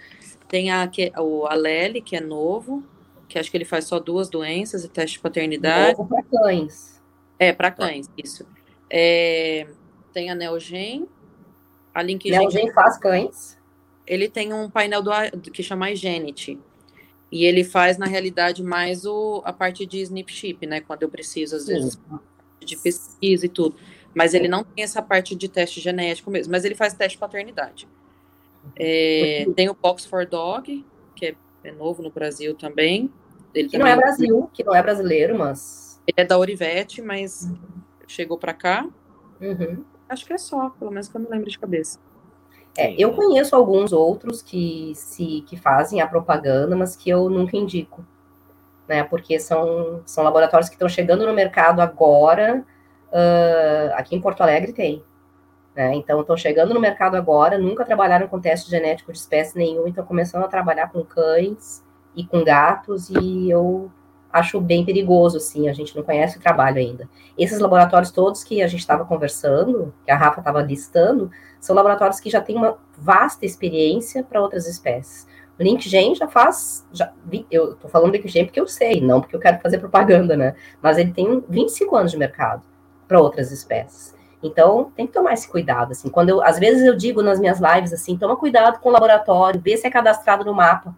Tem 0.48 0.72
a, 0.72 0.88
que, 0.88 1.12
o 1.17 1.46
Alele, 1.46 2.00
que 2.00 2.15
é 2.15 2.22
novo, 2.22 2.81
que 3.27 3.38
acho 3.38 3.51
que 3.51 3.57
ele 3.57 3.65
faz 3.65 3.86
só 3.86 4.00
duas 4.00 4.29
doenças 4.29 4.86
e 4.86 4.88
teste 4.88 5.17
de 5.17 5.19
paternidade. 5.19 5.98
Novo 5.98 6.07
para 6.07 6.24
cães. 6.24 6.96
É, 7.39 7.53
para 7.53 7.72
cães, 7.72 8.10
isso. 8.17 8.48
É, 8.89 9.67
tem 10.13 10.29
a 10.29 10.36
Neogen, 10.36 11.08
a 11.94 12.01
Link 12.01 12.29
Neogen 12.29 12.72
faz 12.74 12.98
cães. 12.98 13.58
Ele 14.06 14.29
tem 14.29 14.53
um 14.53 14.70
painel 14.70 15.01
do, 15.01 15.12
que 15.51 15.63
chama 15.63 15.91
Igenity. 15.91 16.60
E 17.32 17.44
ele 17.44 17.63
faz, 17.63 17.98
na 17.98 18.06
realidade, 18.06 18.63
mais 18.63 19.06
o, 19.06 19.41
a 19.44 19.51
parte 19.51 19.86
de 19.86 20.00
snip 20.01 20.32
chip, 20.32 20.65
né? 20.65 20.79
Quando 20.79 21.03
eu 21.03 21.10
preciso, 21.10 21.56
às 21.56 21.63
Sim. 21.63 21.74
vezes, 21.74 22.00
de 22.63 22.77
pesquisa 22.77 23.46
e 23.46 23.50
tudo. 23.50 23.75
Mas 24.13 24.34
ele 24.34 24.48
não 24.48 24.63
tem 24.63 24.84
essa 24.84 25.01
parte 25.01 25.36
de 25.36 25.50
teste 25.50 25.82
genético 25.82 26.32
mesmo, 26.32 26.51
mas 26.51 26.63
ele 26.63 26.75
faz 26.75 26.94
teste 26.94 27.17
de 27.17 27.20
paternidade. 27.20 27.88
É, 28.75 29.46
tem 29.56 29.70
o 29.70 29.74
Box 29.74 30.06
for 30.06 30.25
Dog, 30.25 30.86
que 31.15 31.25
é, 31.25 31.36
é 31.63 31.72
novo 31.72 32.01
no 32.01 32.10
Brasil 32.10 32.56
também. 32.56 33.12
Ele 33.53 33.70
que 33.70 33.77
também 33.77 33.94
não 33.94 34.01
é 34.01 34.03
Brasil, 34.03 34.50
que 34.53 34.63
não 34.63 34.75
é 34.75 34.82
brasileiro, 34.82 35.38
mas. 35.38 35.87
Ele 36.07 36.15
é 36.15 36.25
da 36.25 36.37
Orivete, 36.37 37.01
mas 37.01 37.43
uhum. 37.43 37.57
chegou 38.07 38.37
para 38.37 38.53
cá. 38.53 38.87
Uhum. 39.41 39.83
Acho 40.07 40.25
que 40.25 40.33
é 40.33 40.37
só, 40.37 40.69
pelo 40.69 40.89
menos 40.89 41.09
que 41.09 41.17
eu 41.17 41.21
me 41.21 41.27
lembro 41.29 41.49
de 41.49 41.59
cabeça. 41.59 41.99
É, 42.77 42.93
eu 42.93 43.13
conheço 43.13 43.55
alguns 43.55 43.91
outros 43.91 44.41
que 44.41 44.93
se 44.95 45.43
que 45.47 45.57
fazem 45.57 45.99
a 45.99 46.07
propaganda, 46.07 46.75
mas 46.75 46.95
que 46.95 47.09
eu 47.09 47.29
nunca 47.29 47.57
indico 47.57 48.05
né? 48.87 49.03
Porque 49.03 49.39
são, 49.39 50.01
são 50.05 50.23
laboratórios 50.23 50.69
que 50.69 50.75
estão 50.75 50.87
chegando 50.87 51.25
no 51.25 51.33
mercado 51.33 51.81
agora. 51.81 52.63
Uh, 53.09 53.93
aqui 53.93 54.15
em 54.15 54.21
Porto 54.21 54.41
Alegre 54.41 54.71
tem. 54.71 55.03
Né? 55.75 55.95
Então, 55.95 56.21
estão 56.21 56.37
chegando 56.37 56.73
no 56.73 56.79
mercado 56.79 57.15
agora, 57.15 57.57
nunca 57.57 57.85
trabalharam 57.85 58.27
com 58.27 58.39
teste 58.39 58.69
genético 58.69 59.11
de 59.11 59.19
espécie 59.19 59.55
nenhum, 59.55 59.87
então 59.87 60.03
começando 60.03 60.43
a 60.43 60.47
trabalhar 60.47 60.89
com 60.89 61.03
cães 61.03 61.83
e 62.15 62.25
com 62.25 62.43
gatos, 62.43 63.11
e 63.11 63.47
eu 63.47 63.91
acho 64.38 64.60
bem 64.62 64.86
perigoso, 64.86 65.38
assim, 65.38 65.67
a 65.67 65.74
gente 65.74 65.96
não 65.96 66.03
conhece 66.03 66.38
o 66.38 66.41
trabalho 66.41 66.77
ainda. 66.77 67.10
Esses 67.38 67.60
laboratórios 67.60 68.12
todos 68.12 68.44
que 68.44 68.62
a 68.62 68.67
gente 68.67 68.79
estava 68.79 69.06
conversando, 69.06 69.94
que 70.06 70.12
a 70.12 70.15
Rafa 70.15 70.39
estava 70.39 70.62
listando, 70.62 71.32
são 71.60 71.75
laboratórios 71.75 72.20
que 72.20 72.29
já 72.29 72.41
têm 72.41 72.56
uma 72.56 72.77
vasta 72.98 73.46
experiência 73.46 74.24
para 74.24 74.41
outras 74.41 74.67
espécies. 74.67 75.27
O 75.60 75.63
LinkedIn 75.63 76.15
já 76.15 76.27
faz, 76.27 76.86
já, 76.94 77.12
eu 77.50 77.72
estou 77.72 77.89
falando 77.89 78.12
do 78.12 78.17
LinkedIn 78.17 78.46
porque 78.46 78.60
eu 78.60 78.67
sei, 78.67 79.01
não 79.01 79.20
porque 79.20 79.36
eu 79.36 79.39
quero 79.39 79.60
fazer 79.60 79.79
propaganda, 79.79 80.38
né? 80.38 80.56
Mas 80.82 80.98
ele 80.98 81.12
tem 81.12 81.44
25 81.50 81.96
anos 81.96 82.12
de 82.12 82.17
mercado 82.17 82.63
para 83.08 83.20
outras 83.20 83.51
espécies. 83.51 84.15
Então, 84.41 84.91
tem 84.96 85.08
que 85.08 85.13
tomar 85.13 85.34
esse 85.34 85.50
cuidado, 85.50 85.91
assim. 85.91 86.10
Quando 86.10 86.29
eu, 86.29 86.44
às 86.44 86.60
vezes 86.60 86.86
eu 86.86 86.96
digo 86.96 87.24
nas 87.24 87.39
minhas 87.39 87.60
lives, 87.60 87.91
assim, 87.91 88.17
toma 88.17 88.36
cuidado 88.36 88.79
com 88.79 88.89
o 88.89 88.91
laboratório, 88.91 89.60
vê 89.60 89.75
se 89.75 89.88
é 89.88 89.89
cadastrado 89.89 90.46
no 90.46 90.53
mapa. 90.53 90.96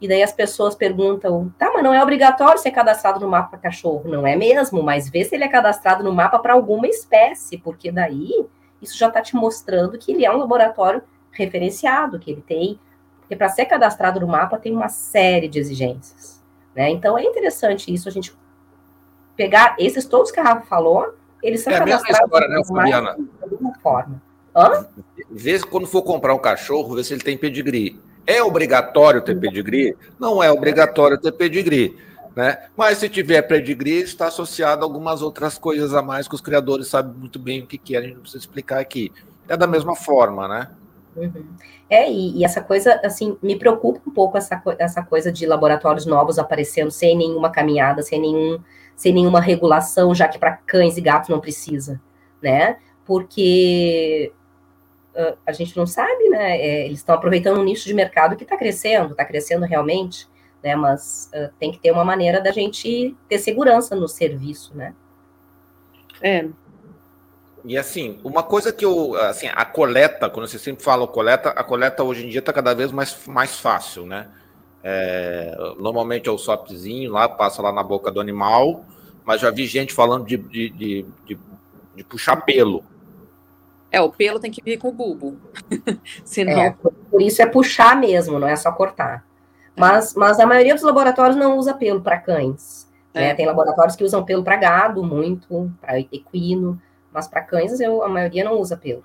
E 0.00 0.06
daí 0.06 0.22
as 0.22 0.32
pessoas 0.32 0.76
perguntam, 0.76 1.52
tá, 1.58 1.72
mas 1.72 1.82
não 1.82 1.92
é 1.92 2.00
obrigatório 2.02 2.58
ser 2.58 2.70
cadastrado 2.70 3.18
no 3.18 3.28
mapa 3.28 3.50
para 3.50 3.58
cachorro. 3.58 4.08
Não 4.08 4.26
é 4.26 4.36
mesmo, 4.36 4.82
mas 4.82 5.10
vê 5.10 5.24
se 5.24 5.34
ele 5.34 5.44
é 5.44 5.48
cadastrado 5.48 6.04
no 6.04 6.12
mapa 6.12 6.38
para 6.38 6.52
alguma 6.52 6.86
espécie, 6.86 7.58
porque 7.58 7.90
daí 7.90 8.46
isso 8.80 8.96
já 8.96 9.08
está 9.08 9.20
te 9.20 9.34
mostrando 9.34 9.98
que 9.98 10.12
ele 10.12 10.24
é 10.24 10.32
um 10.32 10.38
laboratório 10.38 11.02
referenciado, 11.32 12.18
que 12.18 12.30
ele 12.30 12.42
tem. 12.42 12.78
Porque 13.20 13.34
para 13.34 13.48
ser 13.48 13.66
cadastrado 13.66 14.20
no 14.20 14.28
mapa 14.28 14.56
tem 14.56 14.72
uma 14.72 14.88
série 14.88 15.48
de 15.48 15.58
exigências. 15.58 16.42
Né? 16.76 16.90
Então 16.90 17.18
é 17.18 17.24
interessante 17.24 17.92
isso, 17.92 18.08
a 18.08 18.12
gente 18.12 18.32
pegar 19.36 19.74
esses 19.78 20.04
todos 20.04 20.30
que 20.30 20.38
a 20.38 20.44
Rafa 20.44 20.66
falou, 20.66 21.14
eles 21.42 21.62
são 21.62 21.72
é 21.72 21.78
cadastrados 21.78 22.20
história, 22.20 22.48
né, 22.48 22.64
Fabiana? 22.64 23.16
de 23.16 23.28
alguma 23.42 23.74
forma. 23.80 24.22
Hã? 24.54 24.86
Vê 25.30 25.60
quando 25.60 25.86
for 25.86 26.02
comprar 26.02 26.34
um 26.34 26.38
cachorro, 26.38 26.94
vê 26.94 27.04
se 27.04 27.14
ele 27.14 27.22
tem 27.22 27.36
pedigree. 27.36 28.00
É 28.28 28.42
obrigatório 28.42 29.22
ter 29.22 29.40
pedigree? 29.40 29.96
Não 30.20 30.42
é 30.42 30.52
obrigatório 30.52 31.16
ter 31.16 31.32
pedigree. 31.32 31.96
Né? 32.36 32.58
Mas 32.76 32.98
se 32.98 33.08
tiver 33.08 33.40
pedigree, 33.40 34.02
está 34.02 34.26
associado 34.26 34.82
a 34.82 34.84
algumas 34.84 35.22
outras 35.22 35.56
coisas 35.56 35.94
a 35.94 36.02
mais 36.02 36.28
que 36.28 36.34
os 36.34 36.42
criadores 36.42 36.88
sabem 36.88 37.14
muito 37.14 37.38
bem 37.38 37.62
o 37.62 37.66
que, 37.66 37.78
que 37.78 37.96
é, 37.96 37.98
a 37.98 38.02
gente 38.02 38.16
não 38.16 38.20
precisa 38.20 38.44
explicar 38.44 38.80
aqui. 38.80 39.10
É 39.48 39.56
da 39.56 39.66
mesma 39.66 39.96
forma, 39.96 40.46
né? 40.46 40.68
Uhum. 41.16 41.46
É, 41.88 42.12
e, 42.12 42.36
e, 42.36 42.44
essa 42.44 42.60
coisa, 42.60 43.00
assim, 43.02 43.38
me 43.42 43.58
preocupa 43.58 44.02
um 44.06 44.12
pouco 44.12 44.36
essa, 44.36 44.62
essa 44.78 45.02
coisa 45.02 45.32
de 45.32 45.46
laboratórios 45.46 46.04
novos 46.04 46.38
aparecendo 46.38 46.90
sem 46.90 47.16
nenhuma 47.16 47.48
caminhada, 47.48 48.02
sem, 48.02 48.20
nenhum, 48.20 48.60
sem 48.94 49.10
nenhuma 49.10 49.40
regulação, 49.40 50.14
já 50.14 50.28
que 50.28 50.38
para 50.38 50.58
cães 50.58 50.98
e 50.98 51.00
gatos 51.00 51.30
não 51.30 51.40
precisa, 51.40 51.98
né? 52.42 52.76
Porque 53.06 54.34
a 55.46 55.52
gente 55.52 55.76
não 55.76 55.86
sabe, 55.86 56.28
né? 56.28 56.56
É, 56.58 56.86
eles 56.86 56.98
estão 56.98 57.14
aproveitando 57.14 57.58
um 57.58 57.64
nicho 57.64 57.86
de 57.86 57.94
mercado 57.94 58.36
que 58.36 58.44
está 58.44 58.56
crescendo, 58.56 59.12
está 59.12 59.24
crescendo 59.24 59.64
realmente, 59.64 60.28
né? 60.62 60.76
Mas 60.76 61.30
uh, 61.34 61.52
tem 61.58 61.72
que 61.72 61.78
ter 61.78 61.90
uma 61.90 62.04
maneira 62.04 62.40
da 62.40 62.52
gente 62.52 63.16
ter 63.28 63.38
segurança 63.38 63.96
no 63.96 64.06
serviço, 64.06 64.76
né? 64.76 64.94
É. 66.22 66.46
E 67.64 67.76
assim, 67.76 68.20
uma 68.22 68.42
coisa 68.42 68.72
que 68.72 68.84
eu, 68.84 69.14
assim, 69.16 69.48
a 69.52 69.64
coleta, 69.64 70.30
quando 70.30 70.46
você 70.46 70.58
sempre 70.58 70.84
fala 70.84 71.06
coleta, 71.06 71.50
a 71.50 71.64
coleta 71.64 72.04
hoje 72.04 72.24
em 72.24 72.28
dia 72.28 72.38
está 72.38 72.52
cada 72.52 72.74
vez 72.74 72.92
mais, 72.92 73.26
mais 73.26 73.58
fácil, 73.58 74.06
né? 74.06 74.28
É, 74.82 75.54
normalmente 75.78 76.28
é 76.28 76.32
o 76.32 76.38
sopzinho 76.38 77.10
lá, 77.10 77.28
passa 77.28 77.60
lá 77.60 77.72
na 77.72 77.82
boca 77.82 78.10
do 78.10 78.20
animal, 78.20 78.84
mas 79.24 79.40
já 79.40 79.50
vi 79.50 79.66
gente 79.66 79.92
falando 79.92 80.24
de, 80.24 80.36
de, 80.36 80.70
de, 80.70 81.06
de, 81.26 81.38
de 81.96 82.04
puxar 82.04 82.36
pelo, 82.36 82.84
é, 83.90 84.00
o 84.00 84.10
pelo 84.10 84.38
tem 84.38 84.50
que 84.50 84.62
vir 84.62 84.78
com 84.78 84.88
o 84.88 84.92
bulbo. 84.92 85.38
Senão... 86.24 86.60
É, 86.60 86.70
por 87.10 87.22
isso 87.22 87.40
é 87.40 87.46
puxar 87.46 87.96
mesmo, 87.96 88.38
não 88.38 88.48
é 88.48 88.56
só 88.56 88.70
cortar. 88.72 89.26
Mas, 89.76 90.14
mas 90.14 90.40
a 90.40 90.46
maioria 90.46 90.74
dos 90.74 90.82
laboratórios 90.82 91.36
não 91.36 91.56
usa 91.56 91.72
pelo 91.72 92.00
para 92.00 92.18
cães. 92.18 92.88
Né? 93.14 93.30
É. 93.30 93.34
Tem 93.34 93.46
laboratórios 93.46 93.96
que 93.96 94.04
usam 94.04 94.24
pelo 94.24 94.42
para 94.42 94.56
gado, 94.56 95.02
muito, 95.04 95.72
para 95.80 95.98
equino, 96.00 96.80
mas 97.12 97.28
para 97.28 97.42
cães 97.42 97.80
eu, 97.80 98.02
a 98.02 98.08
maioria 98.08 98.44
não 98.44 98.58
usa 98.58 98.76
pelo. 98.76 99.04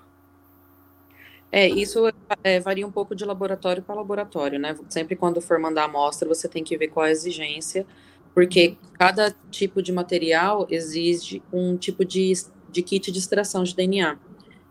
É, 1.50 1.68
isso 1.68 2.04
é, 2.42 2.58
varia 2.58 2.84
um 2.84 2.90
pouco 2.90 3.14
de 3.14 3.24
laboratório 3.24 3.80
para 3.80 3.94
laboratório, 3.94 4.58
né? 4.58 4.76
Sempre 4.88 5.14
quando 5.14 5.40
for 5.40 5.58
mandar 5.60 5.84
amostra, 5.84 6.28
você 6.28 6.48
tem 6.48 6.64
que 6.64 6.76
ver 6.76 6.88
qual 6.88 7.06
é 7.06 7.10
a 7.10 7.12
exigência, 7.12 7.86
porque 8.34 8.76
cada 8.94 9.32
tipo 9.52 9.80
de 9.80 9.92
material 9.92 10.66
exige 10.68 11.40
um 11.52 11.76
tipo 11.76 12.04
de, 12.04 12.32
de 12.70 12.82
kit 12.82 13.12
de 13.12 13.18
extração 13.20 13.62
de 13.62 13.74
DNA. 13.76 14.18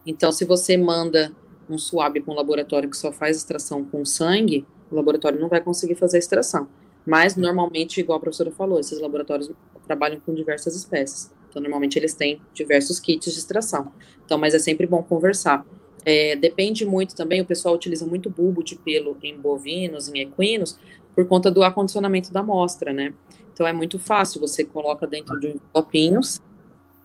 Então, 0.05 0.31
se 0.31 0.45
você 0.45 0.75
manda 0.77 1.31
um 1.69 1.77
swab 1.77 2.19
para 2.19 2.33
um 2.33 2.35
laboratório 2.35 2.89
que 2.89 2.97
só 2.97 3.11
faz 3.11 3.37
extração 3.37 3.83
com 3.85 4.03
sangue, 4.03 4.65
o 4.91 4.95
laboratório 4.95 5.39
não 5.39 5.47
vai 5.47 5.61
conseguir 5.61 5.95
fazer 5.95 6.17
a 6.17 6.19
extração. 6.19 6.67
Mas, 7.05 7.35
normalmente, 7.35 7.99
igual 7.99 8.17
a 8.17 8.21
professora 8.21 8.51
falou, 8.51 8.79
esses 8.79 8.99
laboratórios 8.99 9.51
trabalham 9.85 10.19
com 10.19 10.33
diversas 10.33 10.75
espécies. 10.75 11.31
Então, 11.49 11.61
normalmente, 11.61 11.97
eles 11.97 12.13
têm 12.13 12.41
diversos 12.53 12.99
kits 12.99 13.31
de 13.31 13.39
extração. 13.39 13.91
Então, 14.25 14.37
mas 14.37 14.53
é 14.53 14.59
sempre 14.59 14.87
bom 14.87 15.01
conversar. 15.03 15.65
É, 16.05 16.35
depende 16.35 16.85
muito 16.85 17.15
também, 17.15 17.41
o 17.41 17.45
pessoal 17.45 17.75
utiliza 17.75 18.05
muito 18.05 18.29
bulbo 18.29 18.61
de 18.63 18.75
pelo 18.75 19.17
em 19.23 19.37
bovinos, 19.39 20.09
em 20.09 20.19
equinos, 20.19 20.77
por 21.15 21.25
conta 21.27 21.49
do 21.49 21.63
acondicionamento 21.63 22.31
da 22.31 22.41
amostra, 22.41 22.91
né? 22.91 23.13
Então, 23.53 23.65
é 23.65 23.71
muito 23.71 23.99
fácil, 23.99 24.41
você 24.41 24.65
coloca 24.65 25.07
dentro 25.07 25.39
de 25.39 25.55
copinhos, 25.71 26.41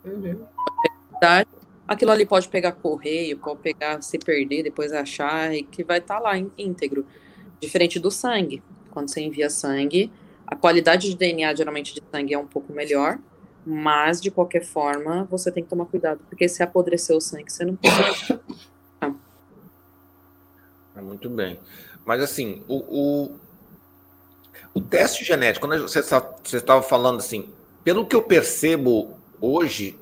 uhum 0.05 0.47
aquilo 1.89 2.11
ali 2.11 2.27
pode 2.27 2.49
pegar 2.49 2.73
correio, 2.73 3.39
pode 3.39 3.61
pegar, 3.61 4.03
se 4.03 4.19
perder, 4.19 4.63
depois 4.63 4.93
achar, 4.93 5.55
e 5.55 5.63
que 5.63 5.83
vai 5.83 5.99
estar 5.99 6.17
tá 6.17 6.21
lá 6.21 6.37
íntegro. 6.59 7.07
Diferente 7.59 7.99
do 7.99 8.11
sangue. 8.11 8.63
Quando 8.91 9.09
você 9.09 9.23
envia 9.23 9.49
sangue, 9.49 10.13
a 10.47 10.55
qualidade 10.55 11.09
de 11.09 11.17
DNA, 11.17 11.55
geralmente, 11.55 11.95
de 11.95 12.03
sangue 12.13 12.35
é 12.35 12.39
um 12.39 12.47
pouco 12.47 12.73
melhor, 12.73 13.19
mas, 13.65 14.21
de 14.21 14.31
qualquer 14.31 14.65
forma, 14.65 15.27
você 15.31 15.51
tem 15.51 15.63
que 15.63 15.69
tomar 15.69 15.87
cuidado, 15.87 16.21
porque 16.29 16.49
se 16.49 16.63
apodrecer 16.63 17.17
o 17.17 17.21
sangue, 17.21 17.51
você 17.51 17.65
não 17.65 17.77
pode. 17.77 18.41
Ah. 19.01 19.15
É 20.97 21.01
muito 21.01 21.31
bem. 21.31 21.61
Mas, 22.05 22.21
assim, 22.21 22.65
o, 22.67 22.79
o, 22.79 23.39
o 24.75 24.81
teste 24.81 25.23
genético, 25.25 25.69
quando 25.69 25.81
você 25.83 26.01
estava 26.01 26.83
falando 26.83 27.19
assim, 27.19 27.49
pelo 27.85 28.05
que 28.05 28.17
eu 28.17 28.23
percebo 28.25 29.17
hoje, 29.41 29.97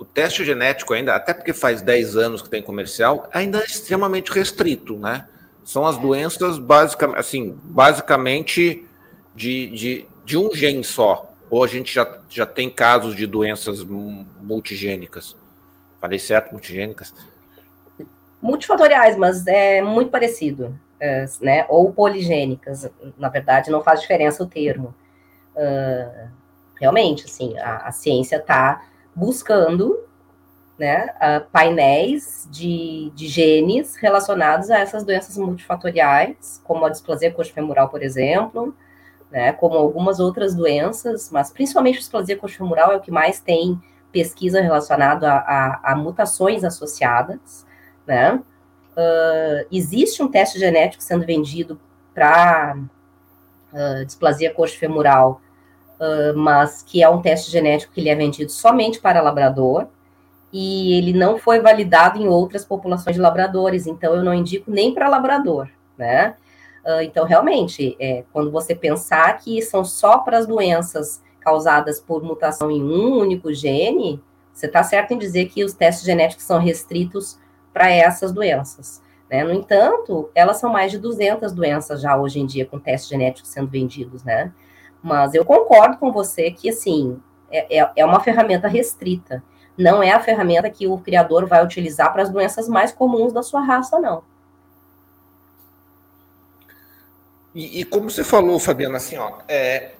o 0.00 0.04
teste 0.06 0.42
genético 0.46 0.94
ainda, 0.94 1.14
até 1.14 1.34
porque 1.34 1.52
faz 1.52 1.82
10 1.82 2.16
anos 2.16 2.40
que 2.40 2.48
tem 2.48 2.62
comercial, 2.62 3.28
ainda 3.30 3.58
é 3.58 3.64
extremamente 3.64 4.32
restrito, 4.32 4.96
né? 4.96 5.28
São 5.62 5.86
as 5.86 5.98
doenças 5.98 6.58
basicamente, 6.58 7.18
assim, 7.18 7.58
basicamente 7.64 8.88
de, 9.36 9.66
de, 9.68 10.06
de 10.24 10.38
um 10.38 10.54
gene 10.54 10.82
só. 10.82 11.30
Ou 11.50 11.62
a 11.62 11.66
gente 11.66 11.92
já, 11.92 12.18
já 12.30 12.46
tem 12.46 12.70
casos 12.70 13.14
de 13.14 13.26
doenças 13.26 13.84
multigênicas. 13.84 15.36
Falei 16.00 16.18
certo, 16.18 16.52
multigênicas? 16.52 17.12
Multifatoriais, 18.40 19.18
mas 19.18 19.46
é 19.46 19.82
muito 19.82 20.10
parecido, 20.10 20.80
é, 20.98 21.26
né? 21.42 21.66
Ou 21.68 21.92
poligênicas, 21.92 22.90
na 23.18 23.28
verdade, 23.28 23.70
não 23.70 23.82
faz 23.82 24.00
diferença 24.00 24.42
o 24.42 24.46
termo. 24.46 24.94
Uh, 25.54 26.30
realmente, 26.80 27.26
assim, 27.26 27.58
a, 27.58 27.88
a 27.88 27.92
ciência 27.92 28.36
está 28.36 28.82
buscando 29.14 29.98
né, 30.78 31.08
painéis 31.52 32.48
de, 32.50 33.12
de 33.14 33.28
genes 33.28 33.96
relacionados 33.96 34.70
a 34.70 34.78
essas 34.78 35.04
doenças 35.04 35.36
multifatoriais, 35.36 36.60
como 36.64 36.86
a 36.86 36.88
displasia 36.88 37.30
coxofemoral, 37.30 37.90
por 37.90 38.02
exemplo, 38.02 38.74
né, 39.30 39.52
como 39.52 39.76
algumas 39.76 40.18
outras 40.18 40.54
doenças, 40.54 41.30
mas 41.30 41.50
principalmente 41.50 41.96
a 41.96 42.00
displasia 42.00 42.36
coxofemoral 42.36 42.92
é 42.92 42.96
o 42.96 43.00
que 43.00 43.10
mais 43.10 43.40
tem 43.40 43.78
pesquisa 44.10 44.60
relacionada 44.60 45.30
a, 45.30 45.92
a, 45.92 45.94
mutações 45.94 46.64
associadas, 46.64 47.66
né? 48.06 48.42
Uh, 48.92 49.66
existe 49.70 50.22
um 50.22 50.28
teste 50.28 50.58
genético 50.58 51.02
sendo 51.02 51.24
vendido 51.24 51.80
para 52.12 52.76
uh, 53.72 54.04
displasia 54.04 54.52
coxofemoral 54.52 55.40
mas 56.34 56.82
que 56.82 57.02
é 57.02 57.08
um 57.08 57.20
teste 57.20 57.50
genético 57.50 57.92
que 57.92 58.00
ele 58.00 58.08
é 58.08 58.14
vendido 58.14 58.50
somente 58.50 58.98
para 59.00 59.20
labrador, 59.20 59.86
e 60.52 60.94
ele 60.98 61.12
não 61.12 61.38
foi 61.38 61.60
validado 61.60 62.18
em 62.18 62.28
outras 62.28 62.64
populações 62.64 63.14
de 63.14 63.22
labradores, 63.22 63.86
então 63.86 64.14
eu 64.14 64.24
não 64.24 64.34
indico 64.34 64.70
nem 64.70 64.92
para 64.92 65.08
labrador, 65.08 65.68
né? 65.96 66.34
Uh, 66.84 67.02
então, 67.02 67.26
realmente, 67.26 67.96
é, 68.00 68.24
quando 68.32 68.50
você 68.50 68.74
pensar 68.74 69.36
que 69.38 69.60
são 69.62 69.84
só 69.84 70.18
para 70.18 70.38
as 70.38 70.46
doenças 70.46 71.22
causadas 71.38 72.00
por 72.00 72.22
mutação 72.22 72.70
em 72.70 72.82
um 72.82 73.18
único 73.18 73.52
gene, 73.52 74.20
você 74.52 74.66
está 74.66 74.82
certo 74.82 75.12
em 75.12 75.18
dizer 75.18 75.48
que 75.48 75.62
os 75.62 75.72
testes 75.72 76.04
genéticos 76.04 76.44
são 76.44 76.58
restritos 76.58 77.38
para 77.72 77.90
essas 77.90 78.32
doenças. 78.32 79.02
Né? 79.30 79.44
No 79.44 79.52
entanto, 79.52 80.30
elas 80.34 80.56
são 80.56 80.72
mais 80.72 80.90
de 80.90 80.98
200 80.98 81.52
doenças 81.52 82.00
já 82.00 82.16
hoje 82.16 82.40
em 82.40 82.46
dia 82.46 82.66
com 82.66 82.78
testes 82.78 83.08
genéticos 83.08 83.50
sendo 83.50 83.68
vendidos, 83.68 84.24
né? 84.24 84.52
Mas 85.02 85.34
eu 85.34 85.44
concordo 85.44 85.96
com 85.98 86.12
você 86.12 86.50
que, 86.50 86.68
assim, 86.70 87.20
é, 87.50 87.78
é, 87.78 87.92
é 87.96 88.04
uma 88.04 88.20
ferramenta 88.20 88.68
restrita. 88.68 89.42
Não 89.76 90.02
é 90.02 90.10
a 90.12 90.20
ferramenta 90.20 90.68
que 90.68 90.86
o 90.86 90.98
criador 90.98 91.46
vai 91.46 91.64
utilizar 91.64 92.12
para 92.12 92.22
as 92.22 92.28
doenças 92.28 92.68
mais 92.68 92.92
comuns 92.92 93.32
da 93.32 93.42
sua 93.42 93.60
raça, 93.60 93.98
não. 93.98 94.22
E, 97.54 97.80
e 97.80 97.84
como 97.84 98.10
você 98.10 98.22
falou, 98.22 98.58
Fabiana, 98.58 98.98
assim, 98.98 99.16
ó, 99.16 99.38
é, 99.48 99.92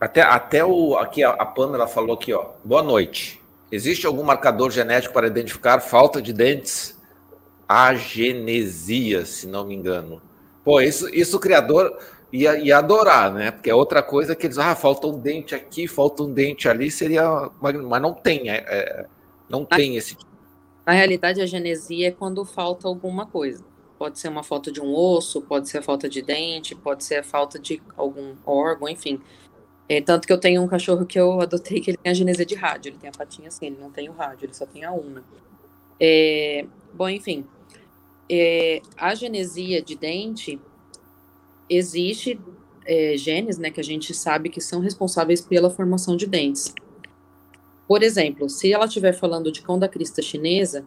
Até, 0.00 0.22
até 0.22 0.64
o, 0.64 0.96
aqui 0.96 1.22
a, 1.22 1.30
a 1.30 1.44
Pamela 1.44 1.86
falou 1.86 2.14
aqui, 2.14 2.32
ó. 2.32 2.52
Boa 2.64 2.82
noite. 2.82 3.38
Existe 3.70 4.06
algum 4.06 4.22
marcador 4.22 4.70
genético 4.70 5.12
para 5.12 5.26
identificar 5.26 5.78
falta 5.80 6.22
de 6.22 6.32
dentes? 6.32 6.98
Agenesia, 7.68 9.26
se 9.26 9.46
não 9.46 9.66
me 9.66 9.74
engano. 9.74 10.20
Pô, 10.64 10.80
isso, 10.80 11.08
isso 11.14 11.36
o 11.36 11.40
criador 11.40 11.96
ia, 12.32 12.58
ia 12.58 12.78
adorar, 12.78 13.32
né? 13.32 13.50
Porque 13.50 13.70
é 13.70 13.74
outra 13.74 14.02
coisa 14.02 14.36
que 14.36 14.46
eles, 14.46 14.58
ah, 14.58 14.74
falta 14.74 15.06
um 15.06 15.18
dente 15.18 15.54
aqui, 15.54 15.86
falta 15.88 16.22
um 16.22 16.32
dente 16.32 16.68
ali, 16.68 16.90
seria. 16.90 17.50
Mas 17.60 18.02
não 18.02 18.12
tem, 18.12 18.50
é, 18.50 18.64
é 18.66 19.06
não 19.48 19.64
tem 19.64 19.96
esse 19.96 20.14
tipo. 20.14 20.30
Na 20.86 20.92
realidade, 20.92 21.40
a 21.40 21.46
genesia 21.46 22.08
é 22.08 22.10
quando 22.10 22.44
falta 22.44 22.88
alguma 22.88 23.26
coisa. 23.26 23.64
Pode 23.98 24.18
ser 24.18 24.28
uma 24.28 24.42
falta 24.42 24.72
de 24.72 24.80
um 24.80 24.94
osso, 24.94 25.42
pode 25.42 25.68
ser 25.68 25.78
a 25.78 25.82
falta 25.82 26.08
de 26.08 26.22
dente, 26.22 26.74
pode 26.74 27.04
ser 27.04 27.16
a 27.16 27.22
falta 27.22 27.58
de 27.58 27.82
algum 27.96 28.34
órgão, 28.46 28.88
enfim. 28.88 29.20
É, 29.88 30.00
tanto 30.00 30.26
que 30.26 30.32
eu 30.32 30.38
tenho 30.38 30.62
um 30.62 30.68
cachorro 30.68 31.04
que 31.04 31.18
eu 31.18 31.40
adotei 31.40 31.80
que 31.80 31.90
ele 31.90 31.98
tem 31.98 32.10
a 32.10 32.14
genesia 32.14 32.46
de 32.46 32.54
rádio, 32.54 32.90
ele 32.90 32.98
tem 32.98 33.10
a 33.10 33.12
patinha 33.12 33.48
assim, 33.48 33.66
ele 33.66 33.78
não 33.80 33.90
tem 33.90 34.08
o 34.08 34.12
rádio, 34.12 34.46
ele 34.46 34.54
só 34.54 34.64
tem 34.64 34.84
a 34.84 34.92
una. 34.92 35.22
É, 35.98 36.64
bom, 36.94 37.08
enfim, 37.08 37.44
é, 38.30 38.80
a 38.96 39.14
genesia 39.14 39.82
de 39.82 39.96
dente 39.96 40.60
existe 41.70 42.38
é, 42.84 43.16
genes, 43.16 43.56
né, 43.56 43.70
que 43.70 43.80
a 43.80 43.84
gente 43.84 44.12
sabe 44.12 44.48
que 44.48 44.60
são 44.60 44.80
responsáveis 44.80 45.40
pela 45.40 45.70
formação 45.70 46.16
de 46.16 46.26
dentes. 46.26 46.74
Por 47.86 48.02
exemplo, 48.02 48.48
se 48.48 48.72
ela 48.72 48.86
estiver 48.86 49.12
falando 49.12 49.50
de 49.50 49.62
cão 49.62 49.78
da 49.78 49.88
crista 49.88 50.20
chinesa, 50.20 50.84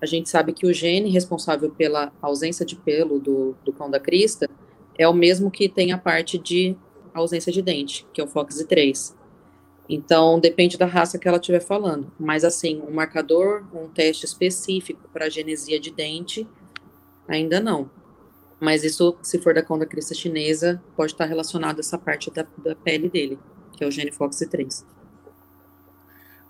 a 0.00 0.06
gente 0.06 0.28
sabe 0.28 0.52
que 0.52 0.66
o 0.66 0.72
gene 0.72 1.10
responsável 1.10 1.70
pela 1.70 2.12
ausência 2.20 2.64
de 2.64 2.74
pelo 2.74 3.20
do, 3.20 3.54
do 3.64 3.72
cão 3.72 3.90
da 3.90 4.00
crista 4.00 4.48
é 4.98 5.06
o 5.06 5.14
mesmo 5.14 5.50
que 5.50 5.68
tem 5.68 5.92
a 5.92 5.98
parte 5.98 6.38
de 6.38 6.76
ausência 7.14 7.52
de 7.52 7.62
dente, 7.62 8.06
que 8.12 8.20
é 8.20 8.24
o 8.24 8.26
FOXY3. 8.26 9.14
Então, 9.88 10.40
depende 10.40 10.78
da 10.78 10.86
raça 10.86 11.18
que 11.18 11.28
ela 11.28 11.36
estiver 11.36 11.60
falando. 11.60 12.10
Mas, 12.18 12.44
assim, 12.44 12.82
um 12.86 12.92
marcador, 12.92 13.64
um 13.74 13.88
teste 13.88 14.24
específico 14.24 15.08
para 15.12 15.28
genesia 15.28 15.78
de 15.78 15.90
dente, 15.90 16.46
ainda 17.28 17.60
não. 17.60 17.90
Mas 18.62 18.84
isso, 18.84 19.18
se 19.20 19.40
for 19.40 19.52
da 19.52 19.60
conda 19.60 19.84
crista 19.84 20.14
chinesa, 20.14 20.80
pode 20.96 21.10
estar 21.10 21.24
relacionado 21.24 21.78
a 21.78 21.80
essa 21.80 21.98
parte 21.98 22.30
da, 22.30 22.46
da 22.58 22.76
pele 22.76 23.10
dele, 23.10 23.36
que 23.72 23.82
é 23.82 23.86
o 23.88 23.90
gene 23.90 24.12
FOXY3. 24.12 24.84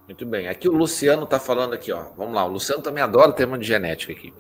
Muito 0.06 0.26
bem. 0.26 0.46
Aqui 0.46 0.68
o 0.68 0.76
Luciano 0.76 1.24
está 1.24 1.40
falando 1.40 1.72
aqui, 1.72 1.90
ó. 1.90 2.02
Vamos 2.14 2.34
lá. 2.34 2.44
O 2.44 2.52
Luciano 2.52 2.82
também 2.82 3.02
adora 3.02 3.30
o 3.30 3.32
tema 3.32 3.58
de 3.58 3.66
genética 3.66 4.12
aqui. 4.12 4.30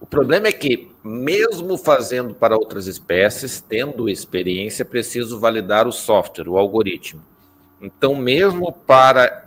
O 0.00 0.06
problema 0.06 0.46
é 0.46 0.52
que, 0.52 0.90
mesmo 1.04 1.76
fazendo 1.76 2.34
para 2.34 2.56
outras 2.56 2.86
espécies, 2.86 3.60
tendo 3.60 4.08
experiência, 4.08 4.82
é 4.82 4.86
preciso 4.86 5.38
validar 5.38 5.86
o 5.86 5.92
software, 5.92 6.48
o 6.48 6.56
algoritmo. 6.56 7.22
Então, 7.78 8.16
mesmo 8.16 8.72
para, 8.72 9.44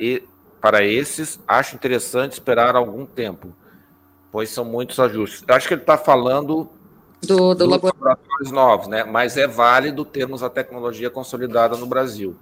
para 0.62 0.86
esses, 0.86 1.40
acho 1.48 1.76
interessante 1.76 2.34
esperar 2.34 2.76
algum 2.76 3.08
tempo, 3.08 3.56
pois 4.32 4.52
são 4.52 4.64
muitos 4.64 5.00
ajustes. 5.00 5.44
Acho 5.48 5.68
que 5.68 5.74
ele 5.74 5.82
está 5.82 5.98
falando 5.98 6.70
do, 7.22 7.54
do 7.54 7.66
laboratórios 7.66 8.52
novos, 8.52 8.88
né? 8.88 9.04
Mas 9.04 9.38
é 9.38 9.48
válido 9.48 10.04
termos 10.04 10.42
a 10.42 10.50
tecnologia 10.50 11.10
consolidada 11.10 11.78
no 11.78 11.86
Brasil. 11.86 12.36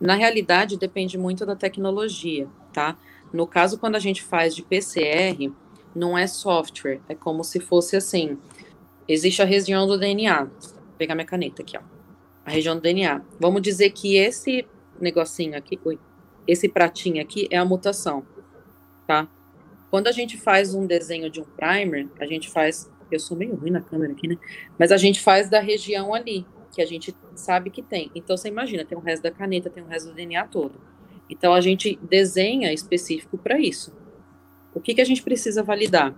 Na 0.00 0.14
realidade, 0.14 0.76
depende 0.76 1.16
muito 1.16 1.46
da 1.46 1.56
tecnologia, 1.56 2.48
tá? 2.72 2.96
No 3.32 3.46
caso, 3.46 3.78
quando 3.78 3.96
a 3.96 3.98
gente 3.98 4.22
faz 4.22 4.54
de 4.54 4.62
PCR, 4.62 5.52
não 5.94 6.16
é 6.16 6.26
software, 6.26 7.00
é 7.08 7.14
como 7.14 7.42
se 7.42 7.60
fosse 7.60 7.96
assim: 7.96 8.38
existe 9.08 9.42
a 9.42 9.44
região 9.44 9.86
do 9.86 9.98
DNA. 9.98 10.44
Vou 10.44 10.50
pegar 10.98 11.14
minha 11.14 11.26
caneta 11.26 11.62
aqui, 11.62 11.76
ó. 11.76 11.80
A 12.44 12.50
região 12.50 12.76
do 12.76 12.82
DNA. 12.82 13.22
Vamos 13.40 13.62
dizer 13.62 13.90
que 13.90 14.16
esse 14.16 14.66
negocinho 15.00 15.56
aqui, 15.56 15.78
esse 16.46 16.68
pratinho 16.68 17.20
aqui 17.20 17.48
é 17.50 17.58
a 17.58 17.64
mutação, 17.64 18.24
tá? 19.06 19.28
Quando 19.90 20.08
a 20.08 20.12
gente 20.12 20.36
faz 20.36 20.74
um 20.74 20.86
desenho 20.86 21.30
de 21.30 21.40
um 21.40 21.44
primer, 21.44 22.08
a 22.20 22.26
gente 22.26 22.50
faz. 22.50 22.90
Eu 23.10 23.20
sou 23.20 23.36
meio 23.36 23.54
ruim 23.54 23.70
na 23.70 23.80
câmera 23.80 24.12
aqui, 24.12 24.28
né? 24.28 24.36
Mas 24.78 24.92
a 24.92 24.96
gente 24.96 25.20
faz 25.20 25.48
da 25.48 25.60
região 25.60 26.14
ali, 26.14 26.46
que 26.72 26.82
a 26.82 26.86
gente 26.86 27.14
sabe 27.34 27.70
que 27.70 27.82
tem. 27.82 28.10
Então 28.14 28.36
você 28.36 28.48
imagina, 28.48 28.84
tem 28.84 28.96
o 28.96 29.00
resto 29.00 29.22
da 29.22 29.30
caneta, 29.30 29.70
tem 29.70 29.82
o 29.82 29.86
resto 29.86 30.08
do 30.08 30.14
DNA 30.14 30.46
todo. 30.46 30.80
Então 31.28 31.52
a 31.52 31.60
gente 31.60 31.98
desenha 32.02 32.72
específico 32.72 33.36
para 33.38 33.58
isso. 33.58 33.92
O 34.74 34.80
que, 34.80 34.94
que 34.94 35.00
a 35.00 35.04
gente 35.04 35.22
precisa 35.22 35.62
validar? 35.62 36.14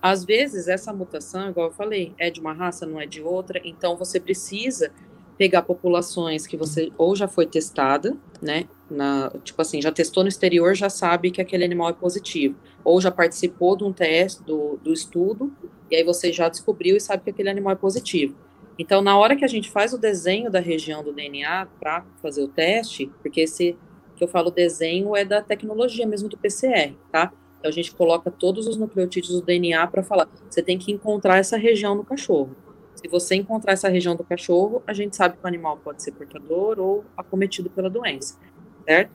Às 0.00 0.24
vezes 0.24 0.68
essa 0.68 0.92
mutação, 0.92 1.50
igual 1.50 1.68
eu 1.68 1.72
falei, 1.74 2.14
é 2.18 2.30
de 2.30 2.40
uma 2.40 2.52
raça, 2.52 2.86
não 2.86 3.00
é 3.00 3.06
de 3.06 3.20
outra, 3.20 3.60
então 3.64 3.96
você 3.96 4.18
precisa 4.18 4.92
pegar 5.36 5.62
populações 5.62 6.46
que 6.46 6.56
você 6.56 6.90
ou 6.98 7.14
já 7.14 7.28
foi 7.28 7.46
testada, 7.46 8.16
né? 8.42 8.68
Na, 8.90 9.30
tipo 9.44 9.60
assim, 9.62 9.80
já 9.80 9.92
testou 9.92 10.24
no 10.24 10.28
exterior, 10.28 10.74
já 10.74 10.90
sabe 10.90 11.30
que 11.30 11.40
aquele 11.40 11.64
animal 11.64 11.90
é 11.90 11.92
positivo, 11.92 12.56
ou 12.82 13.00
já 13.00 13.10
participou 13.10 13.76
de 13.76 13.84
um 13.84 13.92
teste 13.92 14.42
do, 14.42 14.78
do 14.82 14.92
estudo, 14.92 15.52
e 15.90 15.96
aí 15.96 16.04
você 16.04 16.32
já 16.32 16.48
descobriu 16.48 16.96
e 16.96 17.00
sabe 17.00 17.24
que 17.24 17.30
aquele 17.30 17.48
animal 17.48 17.72
é 17.72 17.76
positivo. 17.76 18.34
Então, 18.78 19.02
na 19.02 19.18
hora 19.18 19.34
que 19.34 19.44
a 19.44 19.48
gente 19.48 19.70
faz 19.70 19.92
o 19.92 19.98
desenho 19.98 20.50
da 20.50 20.60
região 20.60 21.02
do 21.02 21.12
DNA 21.12 21.66
para 21.80 22.04
fazer 22.22 22.42
o 22.42 22.48
teste, 22.48 23.10
porque 23.22 23.40
esse 23.40 23.76
que 24.14 24.22
eu 24.22 24.28
falo 24.28 24.50
desenho 24.50 25.16
é 25.16 25.24
da 25.24 25.42
tecnologia 25.42 26.06
mesmo 26.06 26.28
do 26.28 26.36
PCR, 26.36 26.94
tá? 27.10 27.32
Então, 27.58 27.68
a 27.68 27.72
gente 27.72 27.92
coloca 27.92 28.30
todos 28.30 28.66
os 28.68 28.76
nucleotídeos 28.76 29.32
do 29.34 29.42
DNA 29.42 29.84
para 29.88 30.02
falar, 30.02 30.28
você 30.48 30.62
tem 30.62 30.78
que 30.78 30.92
encontrar 30.92 31.38
essa 31.38 31.56
região 31.56 31.94
no 31.94 32.04
cachorro. 32.04 32.54
Se 32.94 33.08
você 33.08 33.34
encontrar 33.34 33.72
essa 33.72 33.88
região 33.88 34.16
do 34.16 34.24
cachorro, 34.24 34.82
a 34.86 34.92
gente 34.92 35.16
sabe 35.16 35.36
que 35.36 35.44
o 35.44 35.46
animal 35.46 35.76
pode 35.78 36.02
ser 36.02 36.12
portador 36.12 36.78
ou 36.78 37.04
acometido 37.16 37.70
pela 37.70 37.88
doença, 37.88 38.36
certo? 38.84 39.10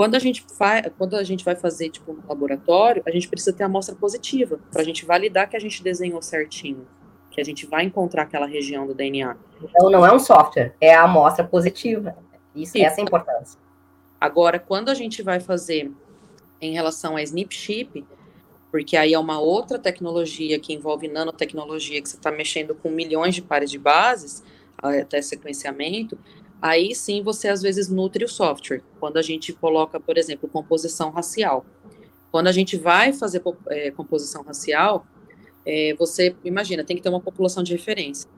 Quando 0.00 0.14
a 0.14 0.18
gente, 0.18 0.42
faz, 0.56 0.86
quando 0.96 1.14
a 1.14 1.22
gente 1.22 1.44
vai 1.44 1.54
fazer, 1.54 1.90
tipo, 1.90 2.14
no 2.14 2.26
laboratório, 2.26 3.02
a 3.04 3.10
gente 3.10 3.28
precisa 3.28 3.52
ter 3.52 3.64
a 3.64 3.66
amostra 3.66 3.94
positiva, 3.94 4.58
para 4.72 4.80
a 4.80 4.84
gente 4.84 5.04
validar 5.04 5.46
que 5.46 5.54
a 5.54 5.60
gente 5.60 5.82
desenhou 5.82 6.22
certinho 6.22 6.86
que 7.30 7.38
a 7.38 7.44
gente 7.44 7.66
vai 7.66 7.84
encontrar 7.84 8.22
aquela 8.22 8.46
região 8.46 8.86
do 8.86 8.94
DNA. 8.94 9.36
Então 9.62 9.90
não 9.90 10.06
é 10.06 10.10
um 10.10 10.18
software, 10.18 10.74
é 10.80 10.94
a 10.94 11.02
amostra 11.02 11.44
positiva. 11.44 12.16
Isso, 12.56 12.72
Sim. 12.72 12.82
essa 12.82 12.98
é 12.98 13.02
a 13.02 13.04
importância. 13.04 13.60
Agora, 14.18 14.58
quando 14.58 14.88
a 14.88 14.94
gente 14.94 15.22
vai 15.22 15.38
fazer 15.38 15.92
em 16.62 16.72
relação 16.72 17.16
a 17.16 17.22
SNP 17.22 17.54
chip, 17.54 18.06
porque 18.70 18.96
aí 18.96 19.12
é 19.12 19.18
uma 19.18 19.38
outra 19.38 19.78
tecnologia 19.78 20.58
que 20.58 20.72
envolve 20.72 21.08
nanotecnologia, 21.08 22.00
que 22.00 22.08
você 22.08 22.16
está 22.16 22.30
mexendo 22.30 22.74
com 22.74 22.88
milhões 22.88 23.34
de 23.34 23.42
pares 23.42 23.70
de 23.70 23.78
bases, 23.78 24.42
até 24.78 25.20
sequenciamento, 25.20 26.18
aí 26.60 26.94
sim 26.94 27.22
você 27.22 27.48
às 27.48 27.62
vezes 27.62 27.88
nutre 27.88 28.24
o 28.24 28.28
software. 28.28 28.82
Quando 28.98 29.16
a 29.16 29.22
gente 29.22 29.52
coloca, 29.52 29.98
por 29.98 30.16
exemplo, 30.18 30.48
composição 30.48 31.10
racial. 31.10 31.64
Quando 32.30 32.46
a 32.46 32.52
gente 32.52 32.76
vai 32.76 33.12
fazer 33.12 33.42
é, 33.68 33.90
composição 33.90 34.42
racial, 34.42 35.06
é, 35.66 35.94
você 35.94 36.34
imagina, 36.44 36.84
tem 36.84 36.96
que 36.96 37.02
ter 37.02 37.08
uma 37.08 37.20
população 37.20 37.62
de 37.62 37.72
referência. 37.72 38.28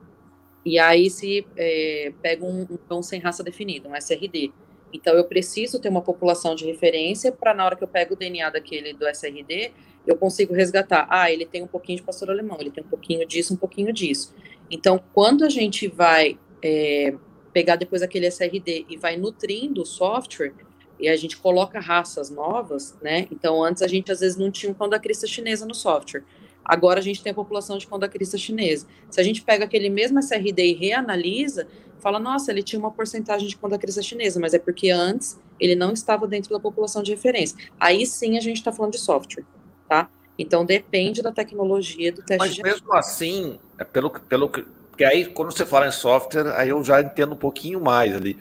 E 0.65 0.79
aí 0.79 1.09
se 1.09 1.45
é, 1.57 2.13
pega 2.21 2.45
um, 2.45 2.61
um 2.61 2.77
cão 2.77 3.03
sem 3.03 3.19
raça 3.19 3.43
definida, 3.43 3.89
um 3.89 3.95
SRD. 3.95 4.51
Então 4.93 5.13
eu 5.13 5.25
preciso 5.25 5.79
ter 5.79 5.89
uma 5.89 6.01
população 6.01 6.55
de 6.55 6.65
referência 6.65 7.31
para 7.31 7.53
na 7.53 7.65
hora 7.65 7.75
que 7.75 7.83
eu 7.83 7.87
pego 7.87 8.13
o 8.13 8.17
DNA 8.17 8.49
daquele 8.49 8.93
do 8.93 9.07
SRD, 9.07 9.71
eu 10.05 10.15
consigo 10.17 10.53
resgatar. 10.53 11.07
Ah, 11.09 11.31
ele 11.31 11.45
tem 11.45 11.63
um 11.63 11.67
pouquinho 11.67 11.97
de 11.97 12.03
pastor 12.03 12.29
alemão, 12.29 12.57
ele 12.59 12.71
tem 12.71 12.83
um 12.83 12.87
pouquinho 12.87 13.27
disso, 13.27 13.53
um 13.53 13.57
pouquinho 13.57 13.91
disso. 13.91 14.33
Então, 14.69 15.01
quando 15.13 15.43
a 15.43 15.49
gente 15.49 15.87
vai 15.87 16.37
é, 16.61 17.13
pegar 17.53 17.75
depois 17.75 18.01
aquele 18.01 18.25
SRD 18.27 18.87
e 18.89 18.97
vai 18.97 19.15
nutrindo 19.15 19.83
o 19.83 19.85
software, 19.85 20.53
e 20.99 21.07
a 21.07 21.15
gente 21.15 21.37
coloca 21.37 21.79
raças 21.79 22.29
novas, 22.29 22.95
né? 23.01 23.27
Então, 23.31 23.63
antes 23.63 23.81
a 23.81 23.87
gente 23.87 24.11
às 24.11 24.19
vezes 24.19 24.37
não 24.37 24.49
tinha 24.49 24.71
um 24.71 24.75
cão 24.75 24.89
da 24.89 24.99
crista 24.99 25.27
chinesa 25.27 25.65
no 25.65 25.73
software. 25.73 26.23
Agora 26.63 26.99
a 26.99 27.03
gente 27.03 27.21
tem 27.21 27.31
a 27.31 27.35
população 27.35 27.77
de 27.77 27.85
condacrista 27.85 28.37
chinesa. 28.37 28.87
Se 29.09 29.19
a 29.19 29.23
gente 29.23 29.41
pega 29.41 29.65
aquele 29.65 29.89
mesmo 29.89 30.19
SRD 30.19 30.65
e 30.65 30.73
reanalisa, 30.73 31.67
fala, 31.99 32.19
nossa, 32.19 32.51
ele 32.51 32.63
tinha 32.63 32.79
uma 32.79 32.91
porcentagem 32.91 33.47
de 33.47 33.57
condacrista 33.57 34.01
chinesa, 34.01 34.39
mas 34.39 34.53
é 34.53 34.59
porque 34.59 34.89
antes 34.89 35.39
ele 35.59 35.75
não 35.75 35.91
estava 35.91 36.27
dentro 36.27 36.51
da 36.51 36.59
população 36.59 37.03
de 37.03 37.11
referência. 37.11 37.57
Aí 37.79 38.05
sim 38.05 38.37
a 38.37 38.41
gente 38.41 38.57
está 38.57 38.71
falando 38.71 38.93
de 38.93 38.99
software, 38.99 39.45
tá? 39.89 40.09
Então 40.37 40.65
depende 40.65 41.21
da 41.21 41.31
tecnologia 41.31 42.11
do 42.11 42.21
teste. 42.23 42.37
Mas 42.39 42.57
mesmo 42.57 42.93
assim, 42.93 43.59
é 43.77 43.83
pelo, 43.83 44.09
pelo 44.09 44.49
porque 44.93 45.03
aí 45.03 45.25
quando 45.25 45.51
você 45.51 45.65
fala 45.65 45.87
em 45.87 45.91
software, 45.91 46.53
aí 46.55 46.69
eu 46.69 46.83
já 46.83 47.01
entendo 47.01 47.33
um 47.33 47.37
pouquinho 47.37 47.81
mais 47.81 48.15
ali. 48.15 48.37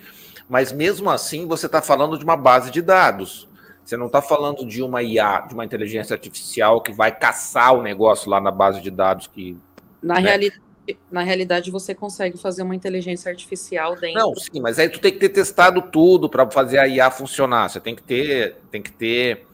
Mas 0.46 0.70
mesmo 0.70 1.08
assim, 1.08 1.46
você 1.46 1.64
está 1.64 1.80
falando 1.80 2.18
de 2.18 2.24
uma 2.24 2.36
base 2.36 2.70
de 2.70 2.82
dados. 2.82 3.48
Você 3.82 3.96
não 3.96 4.04
está 4.04 4.20
falando 4.20 4.66
de 4.66 4.82
uma 4.82 5.02
IA, 5.02 5.46
de 5.48 5.54
uma 5.54 5.64
inteligência 5.64 6.12
artificial 6.12 6.82
que 6.82 6.92
vai 6.92 7.10
caçar 7.10 7.72
o 7.72 7.82
negócio 7.82 8.30
lá 8.30 8.38
na 8.38 8.50
base 8.50 8.82
de 8.82 8.90
dados 8.90 9.26
que. 9.26 9.56
Na, 10.02 10.16
né? 10.16 10.20
realidade, 10.20 10.62
na 11.10 11.22
realidade, 11.22 11.70
você 11.70 11.94
consegue 11.94 12.36
fazer 12.36 12.62
uma 12.62 12.74
inteligência 12.74 13.30
artificial 13.30 13.96
dentro. 13.96 14.20
Não, 14.20 14.34
sim, 14.34 14.60
mas 14.60 14.78
aí 14.78 14.90
tu 14.90 15.00
tem 15.00 15.10
que 15.10 15.20
ter 15.20 15.30
testado 15.30 15.80
tudo 15.80 16.28
para 16.28 16.48
fazer 16.50 16.76
a 16.76 16.86
IA 16.86 17.10
funcionar. 17.10 17.70
Você 17.70 17.80
tem 17.80 17.96
que 17.96 18.02
ter, 18.02 18.58
tem 18.70 18.82
que 18.82 18.92
ter. 18.92 19.46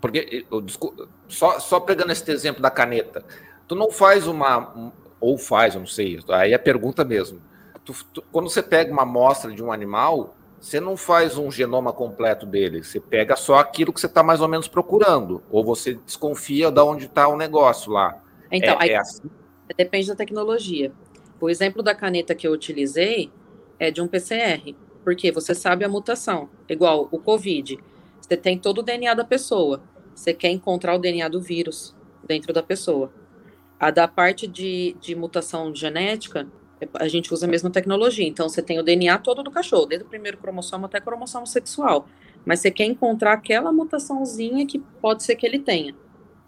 Porque 0.00 0.46
eu, 0.50 0.64
só, 1.28 1.60
só 1.60 1.78
pegando 1.78 2.10
esse 2.10 2.28
exemplo 2.32 2.62
da 2.62 2.70
caneta, 2.70 3.22
tu 3.68 3.74
não 3.74 3.90
faz 3.90 4.26
uma. 4.26 4.92
Ou 5.22 5.38
faz, 5.38 5.74
eu 5.74 5.80
não 5.80 5.86
sei. 5.86 6.18
Aí 6.30 6.52
é 6.52 6.58
pergunta 6.58 7.04
mesmo. 7.04 7.40
Tu, 7.84 7.94
tu, 8.12 8.22
quando 8.32 8.50
você 8.50 8.60
pega 8.60 8.92
uma 8.92 9.02
amostra 9.02 9.52
de 9.52 9.62
um 9.62 9.70
animal, 9.70 10.34
você 10.60 10.80
não 10.80 10.96
faz 10.96 11.38
um 11.38 11.48
genoma 11.48 11.92
completo 11.92 12.44
dele, 12.44 12.82
você 12.82 12.98
pega 12.98 13.36
só 13.36 13.58
aquilo 13.58 13.92
que 13.92 14.00
você 14.00 14.06
está 14.06 14.20
mais 14.20 14.40
ou 14.40 14.48
menos 14.48 14.66
procurando, 14.66 15.40
ou 15.48 15.64
você 15.64 15.94
desconfia 15.94 16.72
de 16.72 16.80
onde 16.80 17.06
está 17.06 17.28
o 17.28 17.36
negócio 17.36 17.92
lá. 17.92 18.20
Então, 18.50 18.74
é, 18.74 18.76
aí, 18.80 18.90
é 18.90 18.96
assim? 18.96 19.30
depende 19.76 20.08
da 20.08 20.16
tecnologia. 20.16 20.92
O 21.40 21.48
exemplo 21.48 21.84
da 21.84 21.94
caneta 21.94 22.34
que 22.34 22.46
eu 22.46 22.52
utilizei 22.52 23.30
é 23.78 23.90
de 23.90 24.02
um 24.02 24.08
PCR, 24.08 24.74
porque 25.04 25.30
você 25.30 25.54
sabe 25.54 25.84
a 25.84 25.88
mutação. 25.88 26.48
Igual 26.68 27.08
o 27.12 27.18
COVID, 27.18 27.78
você 28.20 28.36
tem 28.36 28.58
todo 28.58 28.78
o 28.78 28.82
DNA 28.82 29.14
da 29.14 29.24
pessoa, 29.24 29.82
você 30.14 30.34
quer 30.34 30.50
encontrar 30.50 30.96
o 30.96 30.98
DNA 30.98 31.28
do 31.28 31.40
vírus 31.40 31.94
dentro 32.24 32.52
da 32.52 32.62
pessoa. 32.62 33.12
A 33.82 33.90
da 33.90 34.06
parte 34.06 34.46
de, 34.46 34.94
de 35.00 35.12
mutação 35.16 35.74
genética, 35.74 36.46
a 37.00 37.08
gente 37.08 37.34
usa 37.34 37.46
a 37.46 37.48
mesma 37.48 37.68
tecnologia. 37.68 38.24
Então, 38.24 38.48
você 38.48 38.62
tem 38.62 38.78
o 38.78 38.82
DNA 38.84 39.18
todo 39.18 39.42
do 39.42 39.50
cachorro, 39.50 39.86
desde 39.86 40.06
o 40.06 40.08
primeiro 40.08 40.38
cromossomo 40.38 40.86
até 40.86 40.98
o 40.98 41.02
cromossomo 41.02 41.48
sexual. 41.48 42.06
Mas 42.46 42.60
você 42.60 42.70
quer 42.70 42.84
encontrar 42.84 43.32
aquela 43.32 43.72
mutaçãozinha 43.72 44.64
que 44.68 44.78
pode 44.78 45.24
ser 45.24 45.34
que 45.34 45.44
ele 45.44 45.58
tenha. 45.58 45.96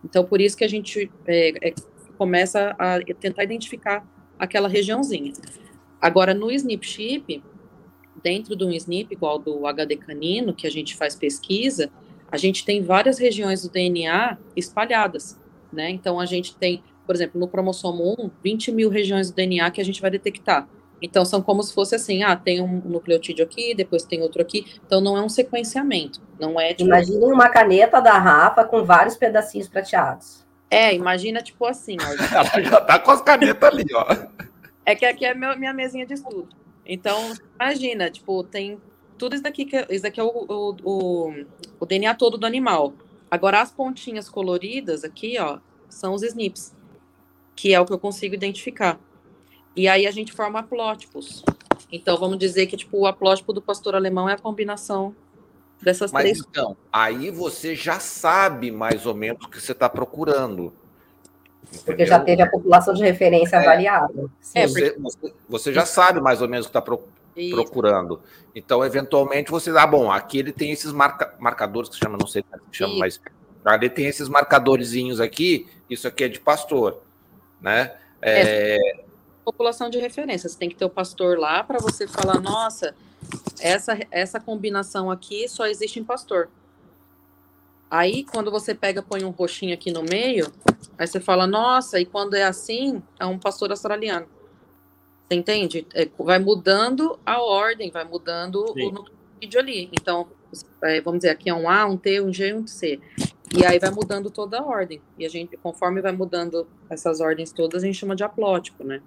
Então, 0.04 0.24
por 0.24 0.40
isso 0.40 0.56
que 0.56 0.62
a 0.62 0.68
gente 0.68 1.10
é, 1.26 1.70
é, 1.70 1.74
começa 2.16 2.76
a 2.78 3.00
tentar 3.18 3.42
identificar 3.42 4.06
aquela 4.38 4.68
regiãozinha. 4.68 5.32
Agora, 6.00 6.34
no 6.34 6.52
SNP 6.52 6.86
chip, 6.86 7.42
dentro 8.22 8.54
de 8.54 8.64
um 8.64 8.70
SNP, 8.70 9.08
igual 9.10 9.40
do 9.40 9.66
HD 9.66 9.96
canino, 9.96 10.54
que 10.54 10.68
a 10.68 10.70
gente 10.70 10.94
faz 10.94 11.16
pesquisa, 11.16 11.90
a 12.30 12.36
gente 12.36 12.64
tem 12.64 12.80
várias 12.80 13.18
regiões 13.18 13.62
do 13.62 13.70
DNA 13.70 14.38
espalhadas, 14.54 15.36
né? 15.72 15.90
Então, 15.90 16.20
a 16.20 16.26
gente 16.26 16.54
tem 16.54 16.80
por 17.06 17.14
exemplo, 17.14 17.40
no 17.40 17.48
cromossomo 17.48 18.14
1, 18.18 18.30
20 18.42 18.72
mil 18.72 18.88
regiões 18.88 19.30
do 19.30 19.36
DNA 19.36 19.70
que 19.70 19.80
a 19.80 19.84
gente 19.84 20.00
vai 20.00 20.10
detectar. 20.10 20.68
Então, 21.04 21.24
são 21.24 21.42
como 21.42 21.62
se 21.62 21.74
fosse 21.74 21.94
assim, 21.94 22.22
ah, 22.22 22.34
tem 22.34 22.62
um 22.62 22.80
nucleotídeo 22.84 23.44
aqui, 23.44 23.74
depois 23.74 24.04
tem 24.04 24.22
outro 24.22 24.40
aqui. 24.40 24.64
Então, 24.86 25.00
não 25.00 25.16
é 25.16 25.22
um 25.22 25.28
sequenciamento, 25.28 26.20
não 26.40 26.58
é... 26.58 26.72
Tipo... 26.72 26.88
Imagine 26.88 27.24
uma 27.26 27.48
caneta 27.48 28.00
da 28.00 28.16
Rafa 28.16 28.64
com 28.64 28.84
vários 28.84 29.16
pedacinhos 29.16 29.68
prateados. 29.68 30.46
É, 30.70 30.94
imagina, 30.94 31.42
tipo 31.42 31.66
assim... 31.66 31.96
Ó, 32.00 32.06
Ela 32.34 32.62
já 32.62 32.80
tá 32.80 32.98
com 32.98 33.10
as 33.10 33.20
canetas 33.20 33.68
ali, 33.68 33.84
ó. 33.94 34.06
É 34.86 34.94
que 34.94 35.04
aqui 35.04 35.26
é 35.26 35.34
meu, 35.34 35.58
minha 35.58 35.74
mesinha 35.74 36.06
de 36.06 36.14
estudo. 36.14 36.48
Então, 36.86 37.32
imagina, 37.60 38.10
tipo, 38.10 38.42
tem 38.42 38.80
tudo 39.18 39.34
isso 39.34 39.42
daqui, 39.42 39.64
que, 39.64 39.76
é, 39.76 39.86
isso 39.90 40.02
daqui 40.02 40.20
é 40.20 40.24
o, 40.24 40.28
o, 40.28 40.76
o, 40.84 41.44
o 41.80 41.86
DNA 41.86 42.14
todo 42.14 42.38
do 42.38 42.46
animal. 42.46 42.94
Agora, 43.30 43.60
as 43.60 43.70
pontinhas 43.70 44.28
coloridas 44.28 45.04
aqui, 45.04 45.38
ó, 45.38 45.58
são 45.88 46.14
os 46.14 46.22
SNPs 46.22 46.73
que 47.54 47.74
é 47.74 47.80
o 47.80 47.86
que 47.86 47.92
eu 47.92 47.98
consigo 47.98 48.34
identificar. 48.34 48.98
E 49.76 49.88
aí 49.88 50.06
a 50.06 50.10
gente 50.10 50.32
forma 50.32 50.60
aplótipos. 50.60 51.44
Então 51.90 52.16
vamos 52.16 52.38
dizer 52.38 52.66
que 52.66 52.76
tipo 52.76 52.98
o 52.98 53.06
aplótipo 53.06 53.52
do 53.52 53.62
pastor 53.62 53.94
alemão 53.94 54.28
é 54.28 54.34
a 54.34 54.38
combinação 54.38 55.14
dessas 55.82 56.12
Mas, 56.12 56.22
três. 56.22 56.38
Então, 56.38 56.76
aí 56.92 57.30
você 57.30 57.74
já 57.74 58.00
sabe 58.00 58.70
mais 58.70 59.06
ou 59.06 59.14
menos 59.14 59.44
o 59.44 59.48
que 59.48 59.60
você 59.60 59.72
está 59.72 59.88
procurando. 59.88 60.72
Entendeu? 61.64 61.84
Porque 61.84 62.06
já 62.06 62.20
teve 62.20 62.42
a 62.42 62.50
população 62.50 62.94
de 62.94 63.02
referência 63.02 63.56
é, 63.56 63.58
avaliada. 63.60 64.30
É, 64.54 64.66
você, 64.66 64.90
porque... 64.90 65.00
você, 65.00 65.34
você, 65.48 65.72
já 65.72 65.84
sabe 65.84 66.20
mais 66.20 66.40
ou 66.40 66.48
menos 66.48 66.66
o 66.66 66.68
que 66.68 66.78
está 66.78 66.82
pro, 66.82 67.02
procurando. 67.50 68.20
Então, 68.54 68.84
eventualmente, 68.84 69.50
você. 69.50 69.70
Ah, 69.70 69.86
bom, 69.86 70.10
aqui 70.10 70.38
ele 70.38 70.52
tem 70.52 70.70
esses 70.70 70.92
marca, 70.92 71.34
marcadores 71.38 71.90
que 71.90 71.96
chama, 71.96 72.16
não 72.18 72.26
sei 72.26 72.42
como 72.42 72.62
é 72.62 72.74
chama, 72.74 72.94
mas 72.98 73.20
ali 73.64 73.90
tem 73.90 74.06
esses 74.06 74.28
marcadorzinhos 74.28 75.20
aqui. 75.20 75.66
Isso 75.88 76.06
aqui 76.06 76.24
é 76.24 76.28
de 76.28 76.40
pastor 76.40 77.02
né? 77.64 77.96
É... 78.20 78.76
é... 78.76 79.04
População 79.44 79.90
de 79.90 79.98
referência, 79.98 80.48
você 80.48 80.56
tem 80.56 80.70
que 80.70 80.76
ter 80.76 80.86
o 80.86 80.90
pastor 80.90 81.38
lá 81.38 81.62
para 81.62 81.78
você 81.78 82.08
falar, 82.08 82.40
nossa, 82.40 82.94
essa, 83.60 83.98
essa 84.10 84.40
combinação 84.40 85.10
aqui 85.10 85.46
só 85.48 85.66
existe 85.66 86.00
em 86.00 86.04
pastor. 86.04 86.48
Aí, 87.90 88.24
quando 88.24 88.50
você 88.50 88.74
pega, 88.74 89.02
põe 89.02 89.22
um 89.22 89.30
roxinho 89.30 89.74
aqui 89.74 89.92
no 89.92 90.02
meio, 90.02 90.50
aí 90.96 91.06
você 91.06 91.20
fala, 91.20 91.46
nossa, 91.46 92.00
e 92.00 92.06
quando 92.06 92.34
é 92.34 92.44
assim, 92.44 93.02
é 93.20 93.26
um 93.26 93.38
pastor 93.38 93.70
australiano. 93.70 94.26
Você 95.28 95.34
entende? 95.36 95.86
É, 95.92 96.08
vai 96.18 96.38
mudando 96.38 97.18
a 97.24 97.42
ordem, 97.42 97.90
vai 97.90 98.04
mudando 98.04 98.66
Sim. 98.72 98.94
o 98.94 99.04
vídeo 99.38 99.60
ali. 99.60 99.90
Então, 99.92 100.26
é, 100.82 101.02
vamos 101.02 101.20
dizer, 101.20 101.30
aqui 101.30 101.50
é 101.50 101.54
um 101.54 101.68
A, 101.68 101.84
um 101.84 101.98
T, 101.98 102.20
um 102.22 102.32
G, 102.32 102.54
um 102.54 102.66
C. 102.66 102.98
E 103.56 103.64
aí 103.64 103.78
vai 103.78 103.90
mudando 103.90 104.30
toda 104.30 104.58
a 104.58 104.64
ordem. 104.64 105.00
E 105.16 105.24
a 105.24 105.28
gente, 105.28 105.56
conforme 105.56 106.00
vai 106.00 106.10
mudando 106.10 106.66
essas 106.90 107.20
ordens 107.20 107.52
todas, 107.52 107.84
a 107.84 107.86
gente 107.86 107.96
chama 107.96 108.16
de 108.16 108.24
aplótipo, 108.24 108.82
né? 108.82 109.00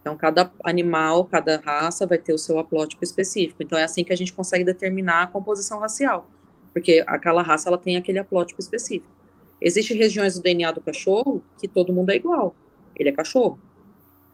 Então, 0.00 0.16
cada 0.16 0.52
animal, 0.62 1.24
cada 1.24 1.56
raça 1.58 2.06
vai 2.06 2.16
ter 2.16 2.32
o 2.32 2.38
seu 2.38 2.60
aplótipo 2.60 3.02
específico. 3.02 3.60
Então, 3.60 3.76
é 3.76 3.82
assim 3.82 4.04
que 4.04 4.12
a 4.12 4.16
gente 4.16 4.32
consegue 4.32 4.62
determinar 4.62 5.24
a 5.24 5.26
composição 5.26 5.80
racial. 5.80 6.30
Porque 6.72 7.02
aquela 7.08 7.42
raça, 7.42 7.68
ela 7.68 7.76
tem 7.76 7.96
aquele 7.96 8.20
aplótipo 8.20 8.60
específico. 8.60 9.10
Existem 9.60 9.96
regiões 9.96 10.36
do 10.36 10.42
DNA 10.42 10.70
do 10.70 10.80
cachorro 10.80 11.42
que 11.58 11.66
todo 11.66 11.92
mundo 11.92 12.10
é 12.10 12.16
igual. 12.16 12.54
Ele 12.94 13.08
é 13.08 13.12
cachorro. 13.12 13.58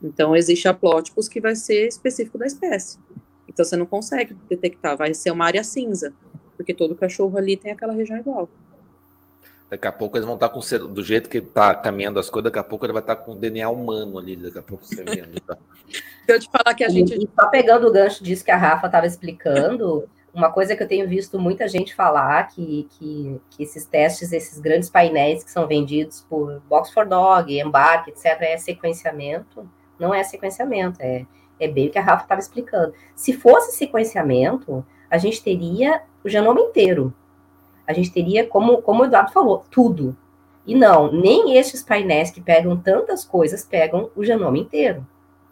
Então, 0.02 0.36
existe 0.36 0.68
aplótipos 0.68 1.26
que 1.26 1.40
vai 1.40 1.56
ser 1.56 1.88
específico 1.88 2.36
da 2.36 2.44
espécie. 2.44 2.98
Então, 3.48 3.64
você 3.64 3.78
não 3.78 3.86
consegue 3.86 4.34
detectar. 4.46 4.94
Vai 4.94 5.14
ser 5.14 5.30
uma 5.30 5.46
área 5.46 5.64
cinza. 5.64 6.12
Porque 6.54 6.74
todo 6.74 6.94
cachorro 6.94 7.38
ali 7.38 7.56
tem 7.56 7.72
aquela 7.72 7.94
região 7.94 8.18
igual. 8.18 8.46
Daqui 9.70 9.86
a 9.86 9.92
pouco 9.92 10.16
eles 10.16 10.24
vão 10.24 10.34
estar 10.34 10.48
com 10.48 10.60
do 10.88 11.04
jeito 11.04 11.28
que 11.28 11.38
está 11.38 11.74
caminhando 11.74 12.18
as 12.18 12.30
coisas, 12.30 12.50
daqui 12.50 12.58
a 12.58 12.64
pouco 12.64 12.86
ele 12.86 12.92
vai 12.92 13.02
estar 13.02 13.16
com 13.16 13.32
o 13.32 13.34
DNA 13.34 13.68
humano 13.68 14.18
ali, 14.18 14.34
daqui 14.34 14.58
a 14.58 14.62
pouco 14.62 14.84
você 14.84 15.04
vendo. 15.04 15.40
Tá? 15.46 15.56
eu 16.26 16.38
te 16.38 16.50
falar 16.50 16.74
que 16.74 16.84
a 16.84 16.88
gente. 16.88 17.14
E 17.14 17.28
só 17.34 17.48
pegando 17.48 17.86
o 17.86 17.92
gancho 17.92 18.22
disso 18.22 18.44
que 18.44 18.50
a 18.50 18.56
Rafa 18.56 18.86
estava 18.86 19.06
explicando, 19.06 20.06
uma 20.32 20.52
coisa 20.52 20.76
que 20.76 20.82
eu 20.82 20.88
tenho 20.88 21.08
visto 21.08 21.38
muita 21.38 21.66
gente 21.66 21.94
falar 21.94 22.48
que, 22.48 22.86
que, 22.90 23.40
que, 23.50 23.62
esses 23.62 23.86
testes, 23.86 24.32
esses 24.32 24.58
grandes 24.58 24.90
painéis 24.90 25.42
que 25.42 25.50
são 25.50 25.66
vendidos 25.66 26.24
por 26.28 26.60
Box 26.68 26.90
for 26.90 27.06
Dog, 27.06 27.58
Embarque, 27.58 28.10
etc., 28.10 28.36
é 28.40 28.56
sequenciamento. 28.58 29.68
Não 29.98 30.14
é 30.14 30.22
sequenciamento, 30.22 31.00
é, 31.00 31.26
é 31.58 31.66
bem 31.66 31.88
o 31.88 31.90
que 31.90 31.98
a 31.98 32.02
Rafa 32.02 32.24
estava 32.24 32.40
explicando. 32.40 32.92
Se 33.14 33.32
fosse 33.32 33.76
sequenciamento, 33.76 34.84
a 35.10 35.18
gente 35.18 35.42
teria 35.42 36.02
o 36.22 36.28
genoma 36.28 36.60
inteiro 36.60 37.12
a 37.88 37.94
gente 37.94 38.12
teria, 38.12 38.46
como, 38.46 38.82
como 38.82 39.02
o 39.02 39.06
Eduardo 39.06 39.32
falou, 39.32 39.64
tudo. 39.70 40.14
E 40.66 40.74
não, 40.74 41.10
nem 41.10 41.56
estes 41.56 41.82
painéis 41.82 42.30
que 42.30 42.38
pegam 42.38 42.76
tantas 42.76 43.24
coisas 43.24 43.64
pegam 43.64 44.10
o 44.14 44.22
genoma 44.22 44.58
inteiro, 44.58 45.06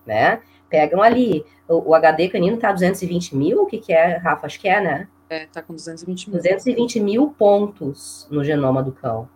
né? 0.04 0.42
Pegam 0.68 1.02
ali, 1.02 1.46
o, 1.66 1.90
o 1.90 1.94
HD 1.94 2.28
canino 2.28 2.58
tá 2.58 2.70
220 2.70 3.34
mil, 3.34 3.62
o 3.62 3.66
que 3.66 3.78
que 3.78 3.92
é, 3.94 4.18
Rafa? 4.18 4.44
Acho 4.44 4.60
que 4.60 4.68
é, 4.68 4.82
né? 4.82 5.08
É, 5.30 5.46
tá 5.46 5.62
com 5.62 5.72
220 5.72 6.28
mil. 6.28 6.36
220 6.36 7.00
mil 7.00 7.30
pontos 7.30 8.28
no 8.30 8.44
genoma 8.44 8.82
do 8.82 8.92
cão. 8.92 9.26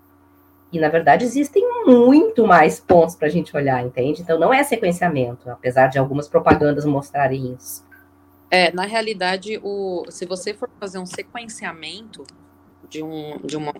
E, 0.70 0.78
na 0.78 0.90
verdade, 0.90 1.24
existem 1.24 1.66
muito 1.86 2.46
mais 2.46 2.78
pontos 2.78 3.16
para 3.16 3.28
a 3.28 3.30
gente 3.30 3.56
olhar, 3.56 3.82
entende? 3.82 4.20
Então, 4.20 4.38
não 4.38 4.52
é 4.52 4.62
sequenciamento, 4.62 5.48
apesar 5.50 5.86
de 5.86 5.98
algumas 5.98 6.28
propagandas 6.28 6.84
mostrarem 6.84 7.54
isso. 7.54 7.82
É, 8.50 8.70
na 8.72 8.84
realidade, 8.84 9.58
o, 9.62 10.04
se 10.10 10.26
você 10.26 10.52
for 10.52 10.68
fazer 10.78 10.98
um 10.98 11.06
sequenciamento, 11.06 12.24
de 12.90 13.02
um 13.02 13.38
de 13.44 13.56
uma 13.56 13.72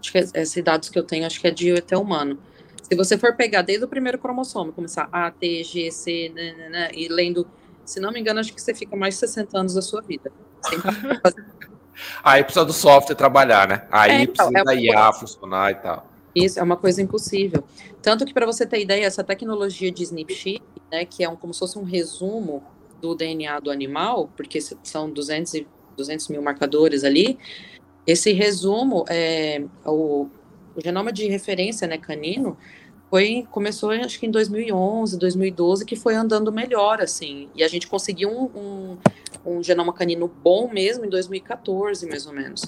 acho 0.00 0.12
que 0.12 0.18
esses 0.18 0.64
dados 0.64 0.88
que 0.88 0.98
eu 0.98 1.02
tenho 1.02 1.26
acho 1.26 1.40
que 1.40 1.46
é 1.46 1.50
de 1.50 1.72
até 1.72 1.96
humano. 1.96 2.38
Se 2.82 2.96
você 2.96 3.18
for 3.18 3.36
pegar 3.36 3.62
desde 3.62 3.84
o 3.84 3.88
primeiro 3.88 4.18
cromossomo, 4.18 4.72
começar 4.72 5.08
A, 5.12 5.30
T, 5.30 5.62
G, 5.62 5.90
C, 5.90 6.32
né, 6.34 6.52
né, 6.54 6.68
né, 6.68 6.90
e 6.92 7.08
lendo, 7.08 7.46
se 7.84 8.00
não 8.00 8.10
me 8.10 8.18
engano, 8.18 8.40
acho 8.40 8.52
que 8.52 8.60
você 8.60 8.74
fica 8.74 8.96
mais 8.96 9.14
de 9.14 9.20
60 9.20 9.58
anos 9.58 9.74
da 9.74 9.82
sua 9.82 10.00
vida. 10.00 10.32
Aí 12.24 12.42
precisa 12.42 12.64
do 12.64 12.72
software 12.72 13.14
trabalhar, 13.14 13.68
né? 13.68 13.86
Aí 13.92 14.10
é, 14.10 14.22
então, 14.22 14.50
precisa 14.50 14.58
é 14.58 14.64
da 14.64 14.74
IA 14.74 15.12
funcionar 15.12 15.70
e 15.70 15.74
tal. 15.76 16.10
Isso 16.34 16.58
é 16.58 16.62
uma 16.62 16.76
coisa 16.76 17.00
impossível. 17.02 17.62
Tanto 18.02 18.24
que, 18.24 18.32
para 18.32 18.46
você 18.46 18.66
ter 18.66 18.80
ideia, 18.80 19.04
essa 19.04 19.22
tecnologia 19.22 19.90
de 19.90 20.02
SNP 20.02 20.60
né, 20.90 21.04
que 21.04 21.22
é 21.22 21.28
um, 21.28 21.36
como 21.36 21.52
se 21.52 21.60
fosse 21.60 21.78
um 21.78 21.84
resumo 21.84 22.62
do 23.00 23.14
DNA 23.14 23.60
do 23.60 23.70
animal, 23.70 24.30
porque 24.36 24.60
são 24.82 25.10
200, 25.10 25.54
e, 25.54 25.66
200 25.96 26.28
mil 26.28 26.42
marcadores 26.42 27.04
ali, 27.04 27.38
esse 28.06 28.32
resumo, 28.32 29.04
é, 29.08 29.64
o, 29.84 30.28
o 30.74 30.80
genoma 30.82 31.12
de 31.12 31.28
referência 31.28 31.86
né, 31.86 31.98
canino, 31.98 32.56
foi 33.10 33.44
começou 33.50 33.90
acho 33.90 34.20
que 34.20 34.26
em 34.26 34.30
2011, 34.30 35.18
2012 35.18 35.84
que 35.84 35.96
foi 35.96 36.14
andando 36.14 36.52
melhor 36.52 37.00
assim. 37.00 37.48
E 37.54 37.64
a 37.64 37.68
gente 37.68 37.88
conseguiu 37.88 38.30
um, 38.30 38.44
um, 38.58 38.98
um, 39.44 39.62
genoma 39.62 39.92
canino 39.92 40.30
bom 40.42 40.70
mesmo 40.72 41.04
em 41.04 41.08
2014 41.08 42.06
mais 42.06 42.26
ou 42.26 42.32
menos 42.32 42.62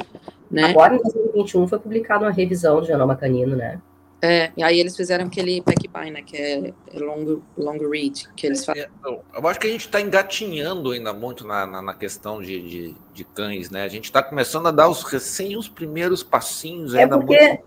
né? 0.51 0.64
Agora 0.64 0.97
em 0.97 1.03
2021 1.03 1.68
foi 1.68 1.79
publicada 1.79 2.25
uma 2.25 2.33
revisão 2.33 2.81
do 2.81 2.87
genoma 2.87 3.14
canino 3.14 3.55
né 3.55 3.81
é, 4.24 4.52
e 4.56 4.62
aí 4.62 4.78
eles 4.78 4.96
fizeram 4.96 5.26
aquele 5.26 5.61
pack-by, 5.61 6.12
né, 6.12 6.22
que 6.22 6.37
é 6.37 6.72
long, 6.94 7.42
long 7.58 7.90
read, 7.90 8.28
que 8.37 8.46
eles 8.46 8.64
fazem. 8.64 8.85
É, 8.85 8.88
eu 9.04 9.48
acho 9.48 9.58
que 9.58 9.66
a 9.66 9.70
gente 9.70 9.87
está 9.87 10.00
engatinhando 10.00 10.92
ainda 10.92 11.12
muito 11.12 11.44
na, 11.44 11.66
na, 11.66 11.82
na 11.82 11.92
questão 11.92 12.40
de, 12.40 12.62
de, 12.62 12.94
de, 13.12 13.24
cães, 13.24 13.68
né? 13.68 13.82
A 13.82 13.88
gente 13.88 14.04
está 14.04 14.22
começando 14.22 14.68
a 14.68 14.70
dar 14.70 14.88
os 14.88 15.02
recém 15.02 15.56
os 15.56 15.68
primeiros 15.68 16.22
passinhos 16.22 16.94
é 16.94 17.02
ainda 17.02 17.18
porque, 17.18 17.61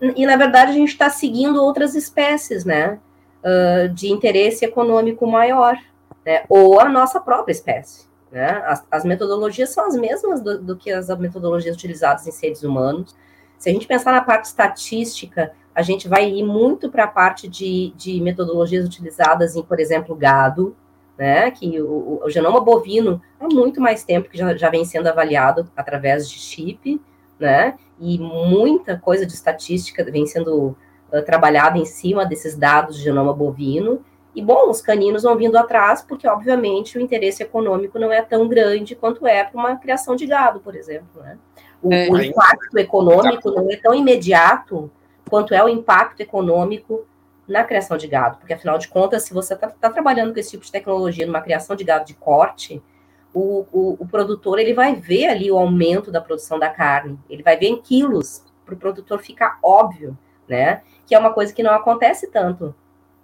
muito... 0.00 0.18
E, 0.18 0.26
na 0.26 0.36
verdade, 0.36 0.72
a 0.72 0.74
gente 0.74 0.88
está 0.88 1.08
seguindo 1.08 1.62
outras 1.62 1.94
espécies, 1.94 2.64
né? 2.64 2.98
Uh, 3.44 3.88
de 3.90 4.10
interesse 4.10 4.64
econômico 4.64 5.24
maior, 5.24 5.78
né? 6.26 6.44
Ou 6.48 6.80
a 6.80 6.88
nossa 6.88 7.20
própria 7.20 7.52
espécie. 7.52 8.06
Né? 8.32 8.50
As, 8.66 8.84
as, 8.90 9.04
metodologias 9.04 9.70
são 9.70 9.86
as 9.86 9.94
mesmas 9.94 10.40
do, 10.40 10.60
do, 10.60 10.76
que 10.76 10.90
as 10.90 11.06
metodologias 11.16 11.76
utilizadas 11.76 12.26
em 12.26 12.32
seres 12.32 12.64
humanos. 12.64 13.14
Se 13.58 13.70
a 13.70 13.72
gente 13.72 13.86
pensar 13.86 14.12
na 14.12 14.20
parte 14.20 14.46
estatística, 14.46 15.52
a 15.74 15.82
gente 15.82 16.08
vai 16.08 16.30
ir 16.30 16.42
muito 16.44 16.90
para 16.90 17.04
a 17.04 17.08
parte 17.08 17.48
de, 17.48 17.92
de, 17.96 18.20
metodologias 18.20 18.86
utilizadas 18.86 19.56
em, 19.56 19.62
por 19.62 19.80
exemplo, 19.80 20.14
gado, 20.14 20.76
né? 21.18 21.50
Que 21.50 21.80
o, 21.80 22.20
o, 22.24 22.30
genoma 22.30 22.60
bovino 22.60 23.20
há 23.40 23.48
muito 23.48 23.80
mais 23.80 24.04
tempo 24.04 24.28
que 24.28 24.38
já, 24.38 24.56
já 24.56 24.70
vem 24.70 24.84
sendo 24.84 25.08
avaliado 25.08 25.68
através 25.76 26.28
de 26.28 26.38
chip, 26.38 27.00
né? 27.38 27.76
E 27.98 28.18
muita 28.18 28.98
coisa 28.98 29.26
de 29.26 29.32
estatística 29.32 30.04
vem 30.04 30.26
sendo 30.26 30.76
uh, 31.12 31.22
trabalhada 31.24 31.78
em 31.78 31.84
cima 31.84 32.24
desses 32.24 32.56
dados 32.56 32.96
de 32.96 33.02
genoma 33.02 33.32
bovino. 33.32 34.04
E, 34.34 34.42
bom, 34.42 34.68
os 34.68 34.80
caninos 34.80 35.22
vão 35.22 35.36
vindo 35.36 35.56
atrás, 35.56 36.02
porque, 36.02 36.26
obviamente, 36.26 36.98
o 36.98 37.00
interesse 37.00 37.42
econômico 37.42 38.00
não 38.00 38.12
é 38.12 38.20
tão 38.20 38.48
grande 38.48 38.96
quanto 38.96 39.26
é 39.26 39.44
para 39.44 39.58
uma 39.58 39.76
criação 39.76 40.16
de 40.16 40.26
gado, 40.26 40.58
por 40.58 40.74
exemplo. 40.74 41.22
Né? 41.22 41.38
O, 41.84 41.92
é, 41.92 42.08
o 42.08 42.20
impacto 42.20 42.78
econômico 42.78 43.50
não 43.50 43.70
é 43.70 43.76
tão 43.76 43.94
imediato 43.94 44.90
quanto 45.28 45.54
é 45.54 45.62
o 45.62 45.68
impacto 45.68 46.20
econômico 46.20 47.06
na 47.46 47.62
criação 47.62 47.96
de 47.96 48.06
gado, 48.06 48.38
porque, 48.38 48.54
afinal 48.54 48.78
de 48.78 48.88
contas, 48.88 49.24
se 49.24 49.34
você 49.34 49.52
está 49.52 49.68
tá 49.68 49.90
trabalhando 49.90 50.32
com 50.32 50.40
esse 50.40 50.52
tipo 50.52 50.64
de 50.64 50.72
tecnologia 50.72 51.26
numa 51.26 51.42
criação 51.42 51.76
de 51.76 51.84
gado 51.84 52.06
de 52.06 52.14
corte, 52.14 52.82
o, 53.34 53.66
o, 53.70 53.96
o, 54.00 54.06
produtor 54.06 54.58
ele 54.58 54.72
vai 54.72 54.94
ver 54.94 55.26
ali 55.26 55.50
o 55.50 55.58
aumento 55.58 56.10
da 56.10 56.20
produção 56.20 56.58
da 56.58 56.70
carne, 56.70 57.18
ele 57.28 57.42
vai 57.42 57.56
ver 57.56 57.66
em 57.66 57.82
quilos, 57.82 58.42
para 58.64 58.74
o 58.74 58.78
produtor 58.78 59.20
ficar 59.20 59.58
óbvio, 59.62 60.16
né? 60.48 60.82
Que 61.06 61.14
é 61.14 61.18
uma 61.18 61.32
coisa 61.32 61.52
que 61.52 61.62
não 61.62 61.72
acontece 61.72 62.30
tanto 62.30 62.74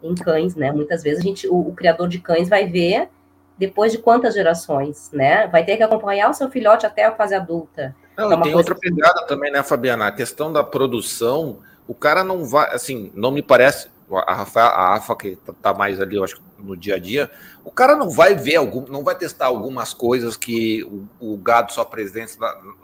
em 0.03 0.15
cães, 0.15 0.55
né? 0.55 0.71
Muitas 0.73 1.03
vezes 1.03 1.21
a 1.21 1.23
gente, 1.23 1.49
o, 1.49 1.59
o, 1.69 1.73
criador 1.75 2.09
de 2.09 2.19
cães 2.19 2.49
vai 2.49 2.67
ver 2.67 3.09
depois 3.57 3.93
de 3.93 3.99
quantas 3.99 4.35
gerações, 4.35 5.11
né? 5.13 5.47
Vai 5.47 5.65
ter 5.65 5.77
que 5.77 5.83
acompanhar 5.83 6.31
o 6.31 6.35
seu 6.35 6.51
filhote 6.51 6.87
até 6.87 7.05
a 7.05 7.13
fase 7.13 7.35
adulta. 7.35 7.95
Não, 8.29 8.33
é 8.33 8.43
tem 8.43 8.55
outra 8.55 8.75
pegada 8.75 9.27
também, 9.27 9.51
né, 9.51 9.63
Fabiana? 9.63 10.07
A 10.07 10.13
questão 10.13 10.53
da 10.53 10.63
produção, 10.63 11.59
o 11.87 11.95
cara 11.95 12.23
não 12.23 12.45
vai, 12.45 12.75
assim, 12.75 13.11
não 13.15 13.31
me 13.31 13.43
parece, 13.43 13.89
a 14.27 14.35
Rafa, 14.35 14.61
a 14.61 14.95
Rafa 14.95 15.17
que 15.17 15.37
tá, 15.37 15.53
tá 15.61 15.75
mais 15.75 16.01
ali, 16.01 16.17
eu 16.17 16.25
acho, 16.25 16.41
no 16.59 16.77
dia 16.77 16.97
a 16.97 16.99
dia, 16.99 17.31
o 17.65 17.71
cara 17.71 17.95
não 17.95 18.11
vai 18.11 18.35
ver 18.35 18.57
algum, 18.57 18.85
não 18.91 19.05
vai 19.05 19.15
testar 19.15 19.47
algumas 19.47 19.95
coisas 19.95 20.37
que 20.37 20.83
o, 20.85 21.35
o 21.35 21.37
gado 21.37 21.73
só 21.73 21.83
apresenta 21.83 22.33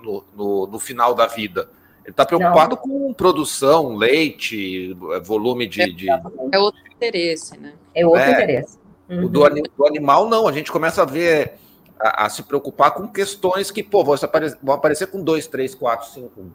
no, 0.03 0.25
no, 0.35 0.66
no 0.66 0.79
final 0.79 1.14
da 1.14 1.27
vida. 1.27 1.68
Ele 2.05 2.12
está 2.12 2.25
preocupado 2.25 2.77
não. 2.77 2.83
com 2.83 3.14
produção, 3.14 3.96
leite, 3.96 4.96
volume 5.25 5.66
de, 5.66 5.92
de, 5.92 6.09
É 6.09 6.59
outro 6.59 6.81
interesse, 6.88 7.59
né? 7.59 7.72
É 7.92 8.07
outro 8.07 8.22
é, 8.22 8.31
interesse. 8.31 8.79
Uhum. 9.09 9.25
O 9.25 9.29
do, 9.29 9.40
do, 9.77 9.87
animal, 9.87 10.29
não. 10.29 10.46
A 10.46 10.53
gente 10.53 10.70
começa 10.70 11.03
a 11.03 11.05
ver, 11.05 11.55
a, 11.98 12.26
a, 12.26 12.28
se 12.28 12.42
preocupar 12.42 12.92
com 12.92 13.09
questões 13.09 13.70
que, 13.70 13.82
pô, 13.82 14.04
vão 14.04 14.14
aparecer, 14.14 14.59
vão 14.62 14.74
aparecer 14.74 15.06
com 15.09 15.22
dois, 15.22 15.46
três, 15.46 15.74
quatro, 15.74 16.09
cinco 16.09 16.50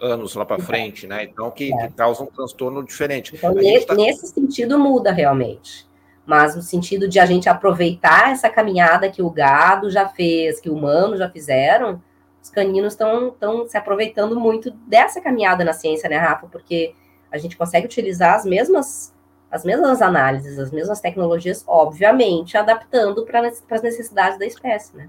anos 0.00 0.34
lá 0.34 0.44
para 0.44 0.62
frente, 0.62 1.06
né? 1.06 1.24
Então, 1.24 1.50
que, 1.50 1.72
é. 1.72 1.88
que 1.88 1.94
causa 1.94 2.22
um 2.22 2.26
transtorno 2.26 2.82
diferente. 2.84 3.34
Então, 3.34 3.54
nesse, 3.54 3.86
tá... 3.86 3.94
nesse 3.94 4.26
sentido, 4.28 4.78
muda 4.78 5.12
realmente. 5.12 5.88
Mas 6.24 6.54
no 6.54 6.62
sentido 6.62 7.08
de 7.08 7.18
a 7.18 7.26
gente 7.26 7.48
aproveitar 7.48 8.30
essa 8.30 8.48
caminhada 8.48 9.10
que 9.10 9.22
o 9.22 9.30
gado 9.30 9.90
já 9.90 10.08
fez, 10.08 10.60
que 10.60 10.70
o 10.70 10.74
humano 10.74 11.16
já 11.16 11.28
fizeram, 11.28 12.02
os 12.42 12.48
caninos 12.50 12.94
estão 12.94 13.66
se 13.66 13.76
aproveitando 13.76 14.38
muito 14.38 14.70
dessa 14.70 15.20
caminhada 15.20 15.64
na 15.64 15.72
ciência, 15.72 16.08
né, 16.08 16.16
Rafa? 16.16 16.46
Porque 16.46 16.94
a 17.30 17.38
gente 17.38 17.56
consegue 17.56 17.86
utilizar 17.86 18.34
as 18.34 18.44
mesmas 18.44 19.12
as 19.50 19.64
mesmas 19.64 20.00
análises, 20.00 20.58
as 20.58 20.70
mesmas 20.70 21.00
tecnologias, 21.00 21.64
obviamente, 21.66 22.56
adaptando 22.56 23.24
para 23.24 23.48
as 23.48 23.82
necessidades 23.82 24.38
da 24.38 24.46
espécie, 24.46 24.96
né? 24.96 25.08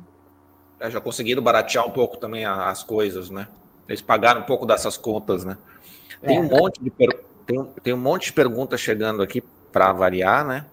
É, 0.80 0.90
já 0.90 1.00
conseguiram 1.00 1.44
baratear 1.44 1.86
um 1.86 1.92
pouco 1.92 2.18
também 2.18 2.44
as 2.44 2.84
coisas, 2.84 3.30
né? 3.30 3.48
Eles 3.88 4.02
pagaram 4.02 4.42
um 4.42 4.46
pouco 4.46 4.66
dessas 4.66 4.98
contas, 4.98 5.46
né? 5.46 5.58
Tem, 6.22 6.38
é. 6.38 6.40
um, 6.40 6.44
monte 6.44 6.84
de 6.84 6.90
per... 6.90 7.24
tem, 7.46 7.64
tem 7.84 7.94
um 7.94 7.98
monte 7.98 8.26
de 8.26 8.34
perguntas 8.34 8.80
chegando 8.80 9.22
aqui 9.22 9.44
para 9.72 9.94
variar, 9.94 10.46
né? 10.46 10.66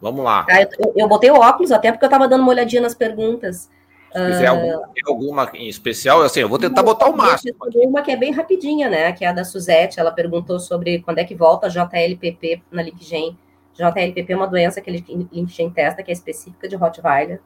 Vamos 0.00 0.22
lá. 0.22 0.44
Ah, 0.48 0.62
eu, 0.62 0.92
eu, 0.94 1.08
botei 1.08 1.30
o 1.30 1.36
óculos 1.36 1.72
até 1.72 1.90
porque 1.90 2.04
eu 2.04 2.08
estava 2.08 2.28
dando 2.28 2.42
uma 2.42 2.50
olhadinha 2.50 2.82
nas 2.82 2.94
perguntas. 2.94 3.70
Se 4.16 4.30
quiser 4.30 4.46
alguma, 4.46 4.82
ah, 4.82 5.00
alguma 5.06 5.50
em 5.54 5.68
especial, 5.68 6.22
assim, 6.22 6.40
eu 6.40 6.48
vou 6.48 6.58
tentar 6.58 6.82
botar 6.82 7.06
o 7.08 7.16
máximo. 7.16 7.54
Uma 7.74 8.02
que 8.02 8.10
é 8.10 8.16
bem 8.16 8.32
rapidinha, 8.32 8.88
né? 8.88 9.12
Que 9.12 9.24
é 9.24 9.28
a 9.28 9.32
da 9.32 9.44
Suzette. 9.44 10.00
Ela 10.00 10.10
perguntou 10.10 10.58
sobre 10.58 11.00
quando 11.00 11.18
é 11.18 11.24
que 11.24 11.34
volta 11.34 11.66
a 11.66 11.70
JLPP 11.70 12.62
na 12.70 12.82
LinkGen. 12.82 13.38
JLPP 13.74 14.32
é 14.32 14.36
uma 14.36 14.46
doença 14.46 14.80
que 14.80 14.88
a 14.88 14.92
LinkGen 14.92 15.70
testa, 15.70 16.02
que 16.02 16.10
é 16.10 16.14
específica 16.14 16.66
de 16.66 16.76
Rottweiler, 16.76 17.40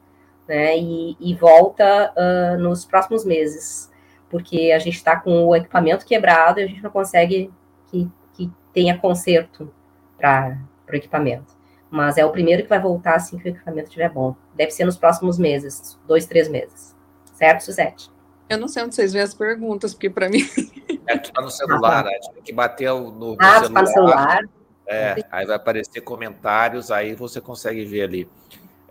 né? 0.47 0.77
E, 0.77 1.17
e 1.19 1.35
volta 1.35 2.13
uh, 2.15 2.57
nos 2.57 2.85
próximos 2.85 3.25
meses, 3.25 3.91
porque 4.29 4.71
a 4.73 4.79
gente 4.79 4.95
está 4.95 5.17
com 5.17 5.45
o 5.45 5.55
equipamento 5.55 6.05
quebrado 6.05 6.59
e 6.59 6.63
a 6.63 6.67
gente 6.67 6.81
não 6.81 6.89
consegue 6.89 7.51
que, 7.87 8.09
que 8.33 8.49
tenha 8.73 8.97
conserto 8.97 9.73
para 10.17 10.57
o 10.89 10.95
equipamento 10.95 11.60
mas 11.91 12.17
é 12.17 12.25
o 12.25 12.31
primeiro 12.31 12.63
que 12.63 12.69
vai 12.69 12.79
voltar 12.79 13.15
assim 13.15 13.37
que 13.37 13.49
o 13.49 13.51
equipamento 13.51 13.89
estiver 13.89 14.09
bom. 14.09 14.33
Deve 14.55 14.71
ser 14.71 14.85
nos 14.85 14.97
próximos 14.97 15.37
meses, 15.37 15.99
dois, 16.07 16.25
três 16.25 16.47
meses. 16.47 16.95
Certo, 17.33 17.65
Suzette? 17.65 18.09
Eu 18.49 18.57
não 18.57 18.67
sei 18.67 18.83
onde 18.83 18.95
vocês 18.95 19.11
veem 19.11 19.23
as 19.23 19.33
perguntas, 19.33 19.93
porque 19.93 20.09
para 20.09 20.29
mim. 20.29 20.39
É, 21.07 21.17
tu 21.17 21.33
tá 21.33 21.41
no 21.41 21.49
celular, 21.49 22.05
né? 22.05 22.11
Tem 22.35 22.43
que 22.43 22.53
bater 22.53 22.89
no, 22.91 23.11
no 23.11 23.37
ah, 23.39 23.59
celular. 23.59 23.73
Tá 23.73 23.81
no 23.81 23.87
celular. 23.87 24.39
É, 24.85 25.15
aí 25.31 25.45
vai 25.47 25.55
aparecer 25.55 25.99
comentários, 26.01 26.91
aí 26.91 27.15
você 27.15 27.41
consegue 27.41 27.83
ver 27.83 28.03
ali. 28.03 28.29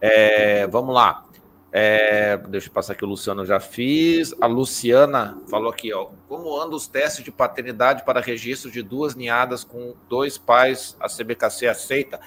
É, 0.01 0.67
vamos 0.67 0.93
lá. 0.93 1.25
É, 1.73 2.37
deixa 2.49 2.69
eu 2.69 2.73
passar 2.73 2.95
aqui, 2.95 3.05
o 3.05 3.09
Luciano 3.09 3.47
já 3.47 3.61
fiz. 3.61 4.35
A 4.41 4.47
Luciana 4.47 5.39
falou 5.49 5.71
aqui, 5.71 5.93
ó. 5.93 6.09
Como 6.29 6.61
andam 6.61 6.77
os 6.77 6.89
testes 6.89 7.25
de 7.25 7.31
paternidade 7.31 8.05
para 8.05 8.21
registro 8.21 8.71
de 8.71 8.83
duas 8.83 9.15
ninhadas 9.15 9.63
com 9.63 9.95
dois 10.09 10.37
pais? 10.37 10.97
A 10.99 11.09
CBKC 11.09 11.69
aceita? 11.69 12.19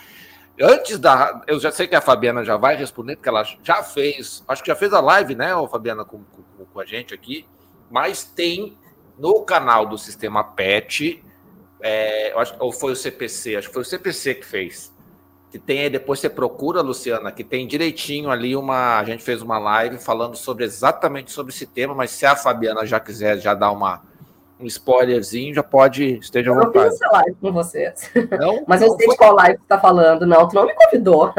Antes 0.62 1.00
da. 1.00 1.42
Eu 1.48 1.60
já 1.60 1.72
sei 1.72 1.88
que 1.88 1.96
a 1.96 2.02
Fabiana 2.02 2.44
já 2.44 2.58
vai 2.58 2.76
responder, 2.76 3.16
porque 3.16 3.30
ela 3.30 3.44
já 3.64 3.82
fez. 3.82 4.44
Acho 4.48 4.62
que 4.62 4.68
já 4.68 4.76
fez 4.76 4.94
a 4.94 5.02
live, 5.02 5.36
né, 5.36 5.50
Fabiana, 5.70 6.06
com, 6.06 6.24
com, 6.24 6.66
com 6.66 6.80
a 6.80 6.86
gente 6.86 7.14
aqui. 7.14 7.46
Mas 7.90 8.24
tem 8.24 8.78
no 9.18 9.42
canal 9.42 9.86
do 9.86 9.98
Sistema 9.98 10.44
PET. 10.44 11.24
É, 11.82 12.34
ou 12.60 12.72
foi 12.72 12.94
o 12.94 12.96
CPC? 12.96 13.58
Acho 13.58 13.68
que 13.68 13.74
foi 13.74 13.82
o 13.82 13.86
CPC 13.86 14.36
que 14.36 14.46
fez. 14.46 14.94
Que 15.52 15.60
tem 15.60 15.90
depois 15.90 16.20
você 16.20 16.30
procura, 16.30 16.82
Luciana, 16.82 17.32
que 17.32 17.44
tem 17.44 17.68
direitinho 17.68 18.30
ali 18.30 18.56
uma. 18.56 19.00
A 19.00 19.04
gente 19.04 19.24
fez 19.24 19.42
uma 19.42 19.58
live 19.58 19.98
falando 19.98 20.36
sobre 20.36 20.64
exatamente 20.66 21.32
sobre 21.32 21.52
esse 21.52 21.66
tema, 21.66 21.94
mas 21.96 22.12
se 22.12 22.26
a 22.26 22.36
Fabiana 22.36 22.86
já 22.86 23.00
quiser 23.00 23.40
já 23.40 23.54
dar 23.54 23.72
uma 23.72 24.04
um 24.64 24.68
spoilerzinho, 24.68 25.54
já 25.54 25.64
pode, 25.64 26.18
esteja 26.18 26.52
à 26.52 26.54
vontade. 26.54 26.78
Eu 26.78 26.92
fiz 26.92 27.02
essa 27.02 27.12
live 27.12 27.36
com 27.36 27.52
vocês. 27.52 28.12
Não, 28.40 28.64
Mas 28.68 28.82
eu 28.82 28.96
sei 28.96 29.08
de 29.08 29.18
qual 29.18 29.36
live 29.36 29.58
você 29.58 29.64
está 29.64 29.80
falando. 29.80 30.26
Não, 30.26 30.48
tu 30.48 30.56
não 30.56 30.66
me 30.66 30.74
convidou. 30.74 31.34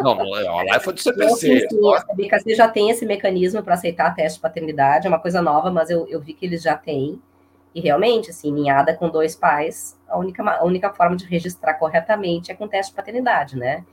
Não, 0.00 0.20
a 0.20 0.64
live 0.64 0.84
foi 0.84 0.92
do 0.92 1.00
CPC. 1.00 1.68
a 2.10 2.14
BKC 2.14 2.54
já 2.54 2.68
tem 2.68 2.90
esse 2.90 3.06
mecanismo 3.06 3.62
para 3.62 3.74
aceitar 3.74 4.14
teste 4.14 4.38
de 4.38 4.42
paternidade, 4.42 5.06
é 5.06 5.08
uma 5.08 5.20
coisa 5.20 5.40
nova, 5.40 5.70
mas 5.70 5.90
eu, 5.90 6.06
eu 6.08 6.20
vi 6.20 6.32
que 6.34 6.44
eles 6.46 6.62
já 6.62 6.76
têm. 6.76 7.20
E 7.74 7.80
realmente, 7.80 8.30
assim, 8.30 8.52
ninhada 8.52 8.94
com 8.94 9.08
dois 9.08 9.34
pais, 9.34 9.98
a 10.06 10.18
única, 10.18 10.42
a 10.42 10.64
única 10.64 10.92
forma 10.92 11.16
de 11.16 11.24
registrar 11.24 11.74
corretamente 11.74 12.50
é 12.50 12.54
com 12.54 12.68
teste 12.68 12.92
de 12.92 12.96
paternidade, 12.96 13.56
né? 13.56 13.84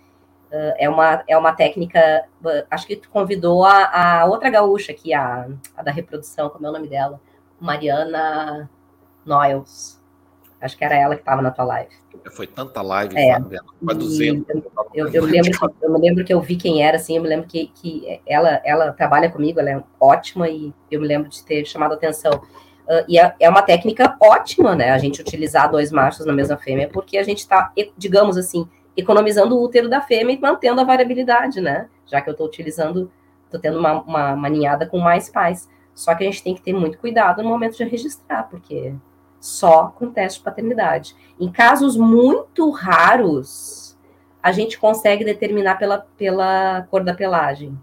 Uh, 0.52 0.74
é, 0.78 0.90
uma, 0.90 1.24
é 1.28 1.38
uma 1.38 1.54
técnica. 1.54 2.26
Uh, 2.44 2.66
acho 2.70 2.88
que 2.88 2.96
tu 2.96 3.10
convidou 3.10 3.64
a, 3.64 4.22
a 4.22 4.26
outra 4.26 4.50
gaúcha 4.50 4.92
aqui, 4.92 5.14
a, 5.14 5.48
a 5.78 5.84
da 5.84 5.92
reprodução, 5.92 6.50
como 6.50 6.66
é 6.66 6.70
o 6.70 6.74
nome 6.74 6.88
dela? 6.88 7.22
Mariana 7.60 8.70
Noyles. 9.26 10.00
Acho 10.62 10.78
que 10.78 10.84
era 10.84 10.96
ela 10.96 11.16
que 11.16 11.22
estava 11.22 11.42
na 11.42 11.52
tua 11.52 11.64
live. 11.66 11.90
Foi 12.32 12.46
tanta 12.46 12.82
live, 12.82 13.18
é, 13.18 13.34
Fabiana, 13.34 13.68
200. 13.82 14.56
Eu, 14.94 15.08
eu, 15.08 15.14
eu, 15.14 15.26
lembro 15.26 15.52
que, 15.52 15.86
eu 15.86 15.94
me 15.94 16.00
lembro 16.00 16.26
que 16.26 16.34
eu 16.34 16.42
vi 16.42 16.58
quem 16.58 16.84
era, 16.84 16.98
assim, 16.98 17.16
eu 17.16 17.22
me 17.22 17.30
lembro 17.30 17.48
que, 17.48 17.68
que 17.68 18.22
ela, 18.26 18.62
ela 18.66 18.92
trabalha 18.92 19.30
comigo, 19.30 19.60
ela 19.60 19.70
é 19.70 19.84
ótima 20.00 20.50
e 20.50 20.74
eu 20.92 21.00
me 21.00 21.08
lembro 21.08 21.30
de 21.30 21.44
ter 21.44 21.66
chamado 21.66 21.94
a 21.94 21.96
atenção. 21.96 22.34
Uh, 22.34 23.06
e 23.08 23.18
é, 23.18 23.34
é, 23.40 23.50
uma 23.50 23.62
técnica 23.62 24.18
ótima, 24.20 24.76
né? 24.76 24.92
A 24.92 24.98
gente 24.98 25.22
utilizar 25.22 25.72
dois 25.72 25.92
machos 25.92 26.26
na 26.26 26.34
mesma 26.34 26.58
fêmea, 26.58 26.90
porque 26.92 27.18
a 27.18 27.24
gente 27.24 27.40
está, 27.40 27.72
digamos 27.98 28.36
assim, 28.36 28.68
economizando 28.98 29.56
o 29.56 29.64
útero 29.64 29.88
da 29.88 30.02
fêmea 30.02 30.36
e 30.36 30.40
mantendo 30.40 30.82
a 30.82 30.84
variabilidade, 30.84 31.62
né? 31.62 31.88
Já 32.06 32.20
que 32.20 32.30
eu 32.30 32.34
estou 32.34 32.48
utilizando, 32.48 33.12
estou 33.46 33.60
tendo 33.60 33.80
uma, 33.80 34.02
uma, 34.02 34.34
uma 34.34 34.50
ninhada 34.50 34.86
com 34.86 34.98
mais 35.00 35.30
pais. 35.30 35.70
Só 36.00 36.16
que 36.16 36.24
a 36.24 36.28
gente 36.28 36.42
tem 36.42 36.56
que 36.56 36.62
ter 36.62 36.72
muito 36.72 36.98
cuidado 36.98 37.44
no 37.44 37.50
momento 37.50 37.76
de 37.76 37.84
registrar, 37.84 38.44
porque 38.44 38.96
só 39.38 39.88
com 39.90 40.10
teste 40.10 40.40
de 40.40 40.46
paternidade. 40.46 41.14
Em 41.38 41.52
casos 41.52 41.98
muito 41.98 42.70
raros, 42.70 44.00
a 44.42 44.54
gente 44.54 44.80
consegue 44.80 45.26
determinar 45.26 45.76
pela, 45.76 46.08
pela 46.18 46.88
cor 46.90 47.04
da 47.04 47.14
pelagem. 47.14 47.78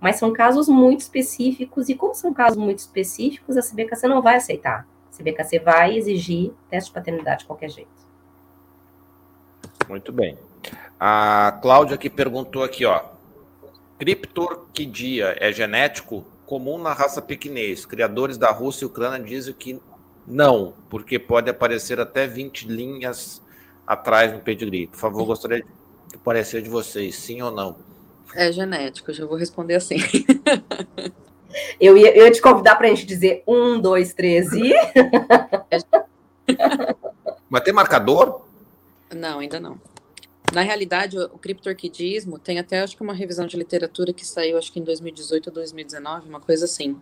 Mas 0.00 0.16
são 0.16 0.32
casos 0.32 0.66
muito 0.66 1.00
específicos, 1.00 1.90
e 1.90 1.94
como 1.94 2.14
são 2.14 2.32
casos 2.32 2.56
muito 2.56 2.78
específicos, 2.78 3.54
a 3.58 3.60
CBKC 3.60 4.08
não 4.08 4.22
vai 4.22 4.36
aceitar. 4.36 4.88
A 5.12 5.16
CBKC 5.18 5.58
vai 5.58 5.94
exigir 5.94 6.54
teste 6.70 6.88
de 6.88 6.94
paternidade 6.94 7.40
de 7.40 7.44
qualquer 7.44 7.68
jeito. 7.68 8.08
Muito 9.86 10.10
bem. 10.10 10.38
A 10.98 11.58
Cláudia 11.60 11.98
que 11.98 12.08
perguntou 12.08 12.64
aqui, 12.64 12.86
ó. 12.86 13.02
Criptorquidia 13.98 15.36
é 15.38 15.52
genético 15.52 16.24
comum 16.48 16.78
na 16.78 16.94
raça 16.94 17.20
pequinês. 17.20 17.84
Criadores 17.84 18.38
da 18.38 18.50
Rússia 18.50 18.84
e 18.84 18.86
Ucrânia 18.86 19.20
dizem 19.20 19.52
que 19.52 19.78
não, 20.26 20.72
porque 20.88 21.18
pode 21.18 21.50
aparecer 21.50 22.00
até 22.00 22.26
20 22.26 22.66
linhas 22.66 23.42
atrás 23.86 24.32
no 24.32 24.40
pedigree. 24.40 24.86
Por 24.86 24.96
favor, 24.96 25.26
gostaria 25.26 25.62
de 26.10 26.18
parecer 26.18 26.62
de 26.62 26.70
vocês, 26.70 27.16
sim 27.16 27.42
ou 27.42 27.50
não? 27.50 27.76
É 28.34 28.50
genético, 28.50 29.12
já 29.12 29.26
vou 29.26 29.36
responder 29.36 29.74
assim. 29.74 29.96
Eu 31.80 31.96
ia, 31.96 32.14
eu 32.14 32.26
ia 32.26 32.30
te 32.30 32.42
convidar 32.42 32.76
para 32.76 32.86
a 32.86 32.90
gente 32.90 33.06
dizer 33.06 33.42
um, 33.46 33.80
dois, 33.80 34.12
três 34.12 34.52
e. 34.52 34.70
Mas 37.48 37.62
tem 37.62 37.72
marcador? 37.72 38.42
Não, 39.16 39.38
ainda 39.38 39.58
não. 39.58 39.80
Na 40.54 40.62
realidade, 40.62 41.18
o 41.18 41.38
criptorquidismo 41.38 42.38
tem 42.38 42.58
até 42.58 42.80
acho 42.80 42.96
que 42.96 43.02
uma 43.02 43.12
revisão 43.12 43.46
de 43.46 43.56
literatura 43.56 44.12
que 44.12 44.26
saiu 44.26 44.56
acho 44.56 44.72
que 44.72 44.80
em 44.80 44.82
2018 44.82 45.48
ou 45.48 45.52
2019, 45.52 46.28
uma 46.28 46.40
coisa 46.40 46.64
assim. 46.64 46.96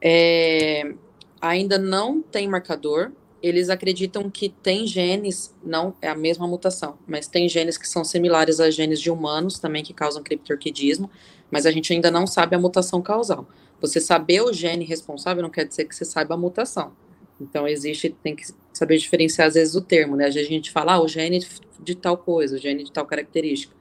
É, 0.00 0.92
ainda 1.40 1.78
não 1.78 2.20
tem 2.20 2.48
marcador. 2.48 3.12
Eles 3.42 3.70
acreditam 3.70 4.28
que 4.28 4.50
tem 4.50 4.86
genes, 4.86 5.54
não 5.64 5.94
é 6.02 6.08
a 6.08 6.14
mesma 6.14 6.46
mutação, 6.46 6.98
mas 7.06 7.26
tem 7.26 7.48
genes 7.48 7.78
que 7.78 7.88
são 7.88 8.04
similares 8.04 8.60
a 8.60 8.70
genes 8.70 9.00
de 9.00 9.10
humanos 9.10 9.58
também 9.58 9.82
que 9.82 9.94
causam 9.94 10.22
criptorquidismo, 10.22 11.10
mas 11.50 11.64
a 11.64 11.70
gente 11.70 11.90
ainda 11.90 12.10
não 12.10 12.26
sabe 12.26 12.54
a 12.54 12.58
mutação 12.58 13.00
causal. 13.00 13.48
Você 13.80 13.98
saber 13.98 14.42
o 14.42 14.52
gene 14.52 14.84
responsável 14.84 15.42
não 15.42 15.48
quer 15.48 15.64
dizer 15.64 15.86
que 15.86 15.96
você 15.96 16.04
saiba 16.04 16.34
a 16.34 16.36
mutação. 16.36 16.92
Então, 17.40 17.66
existe, 17.66 18.14
tem 18.22 18.36
que 18.36 18.44
saber 18.74 18.98
diferenciar 18.98 19.48
às 19.48 19.54
vezes 19.54 19.74
o 19.74 19.80
termo, 19.80 20.16
né? 20.16 20.26
A 20.26 20.30
gente 20.30 20.70
fala, 20.70 20.94
ah, 20.94 21.02
o 21.02 21.08
gene 21.08 21.40
de 21.82 21.94
tal 21.94 22.16
coisa, 22.16 22.56
o 22.56 22.58
gene 22.58 22.84
de 22.84 22.92
tal 22.92 23.06
característica. 23.06 23.74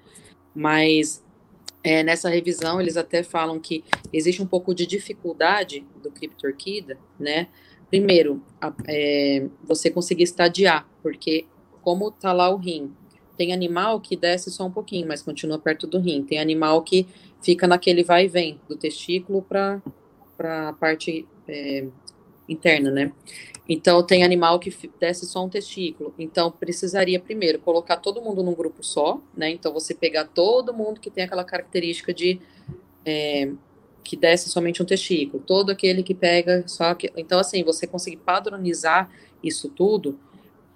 Mas 0.55 1.23
é, 1.83 2.03
nessa 2.03 2.29
revisão 2.29 2.79
eles 2.81 2.97
até 2.97 3.23
falam 3.23 3.59
que 3.59 3.83
existe 4.11 4.41
um 4.41 4.47
pouco 4.47 4.73
de 4.73 4.85
dificuldade 4.85 5.85
do 6.01 6.11
criptorquida, 6.11 6.97
né? 7.19 7.47
Primeiro, 7.89 8.43
a, 8.61 8.73
é, 8.87 9.47
você 9.63 9.89
conseguir 9.89 10.23
estadiar, 10.23 10.87
porque 11.01 11.45
como 11.81 12.11
tá 12.11 12.31
lá 12.33 12.49
o 12.49 12.57
rim, 12.57 12.93
tem 13.37 13.53
animal 13.53 14.01
que 14.01 14.17
desce 14.17 14.51
só 14.51 14.65
um 14.65 14.71
pouquinho, 14.71 15.07
mas 15.07 15.21
continua 15.21 15.57
perto 15.57 15.87
do 15.87 15.97
rim. 15.97 16.23
Tem 16.23 16.39
animal 16.39 16.83
que 16.83 17.07
fica 17.41 17.65
naquele 17.65 18.03
vai 18.03 18.25
e 18.25 18.27
vem 18.27 18.59
do 18.67 18.75
testículo 18.75 19.41
para 19.41 19.81
a 20.39 20.73
parte 20.73 21.25
é, 21.47 21.87
interna, 22.49 22.91
né? 22.91 23.11
Então, 23.67 24.01
tem 24.01 24.23
animal 24.23 24.59
que 24.59 24.73
desce 24.99 25.27
só 25.27 25.45
um 25.45 25.49
testículo. 25.49 26.13
Então, 26.17 26.51
precisaria 26.51 27.19
primeiro 27.19 27.59
colocar 27.59 27.97
todo 27.97 28.21
mundo 28.21 28.41
num 28.41 28.55
grupo 28.55 28.83
só, 28.83 29.21
né? 29.37 29.51
Então, 29.51 29.71
você 29.71 29.93
pegar 29.93 30.25
todo 30.25 30.73
mundo 30.73 30.99
que 30.99 31.11
tem 31.11 31.23
aquela 31.23 31.43
característica 31.43 32.11
de 32.11 32.41
é, 33.05 33.51
que 34.03 34.17
desce 34.17 34.49
somente 34.49 34.81
um 34.81 34.85
testículo, 34.85 35.43
todo 35.45 35.69
aquele 35.69 36.01
que 36.01 36.15
pega 36.15 36.63
só 36.67 36.95
que. 36.95 37.11
Então, 37.15 37.39
assim, 37.39 37.63
você 37.63 37.85
conseguir 37.85 38.17
padronizar 38.17 39.07
isso 39.43 39.69
tudo 39.69 40.19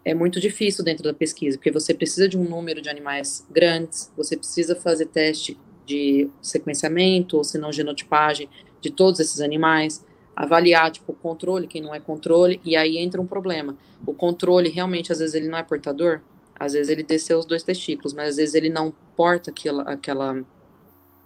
é 0.06 0.14
muito 0.14 0.40
difícil 0.40 0.84
dentro 0.84 1.04
da 1.04 1.14
pesquisa, 1.14 1.58
porque 1.58 1.72
você 1.72 1.94
precisa 1.94 2.28
de 2.28 2.38
um 2.38 2.44
número 2.44 2.82
de 2.82 2.90
animais 2.90 3.48
grandes, 3.50 4.12
você 4.16 4.38
precisa 4.38 4.76
fazer 4.76 5.08
teste 5.08 5.58
de 5.86 6.30
sequenciamento, 6.42 7.38
ou 7.38 7.44
se 7.44 7.58
não 7.58 7.72
genotipagem 7.72 8.50
de 8.80 8.92
todos 8.92 9.20
esses 9.20 9.42
animais 9.42 10.06
avaliar, 10.36 10.92
tipo, 10.92 11.14
controle, 11.14 11.68
quem 11.68 11.82
não 11.82 11.94
é 11.94 12.00
controle, 12.00 12.60
e 12.66 12.76
aí 12.76 12.98
entra 12.98 13.22
um 13.22 13.28
problema. 13.28 13.78
O 14.06 14.14
controle, 14.14 14.70
realmente, 14.70 15.12
às 15.12 15.20
vezes 15.20 15.36
ele 15.36 15.48
não 15.48 15.58
é 15.58 15.64
portador, 15.64 16.22
às 16.60 16.74
vezes 16.74 16.90
ele 16.90 17.04
desceu 17.04 17.40
os 17.40 17.46
dois 17.46 17.64
testículos, 17.64 18.14
mas 18.14 18.30
às 18.30 18.36
vezes 18.38 18.56
ele 18.56 18.70
não 18.70 18.94
porta 19.16 19.52
aquela, 19.52 19.84
aquela, 19.84 20.44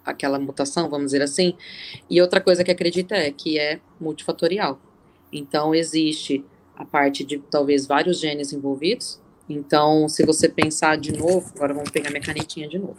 aquela 0.05 0.39
mutação, 0.39 0.89
vamos 0.89 1.07
dizer 1.07 1.21
assim. 1.21 1.55
E 2.09 2.21
outra 2.21 2.41
coisa 2.41 2.63
que 2.63 2.71
acredita 2.71 3.15
é 3.15 3.31
que 3.31 3.57
é 3.57 3.79
multifatorial. 3.99 4.79
Então, 5.31 5.73
existe 5.73 6.43
a 6.75 6.85
parte 6.85 7.23
de 7.23 7.39
talvez 7.39 7.85
vários 7.85 8.19
genes 8.19 8.53
envolvidos. 8.53 9.19
Então, 9.49 10.09
se 10.09 10.25
você 10.25 10.49
pensar 10.49 10.97
de 10.97 11.13
novo, 11.13 11.51
agora 11.55 11.73
vamos 11.73 11.89
pegar 11.89 12.09
minha 12.09 12.21
canetinha 12.21 12.67
de 12.67 12.77
novo. 12.77 12.97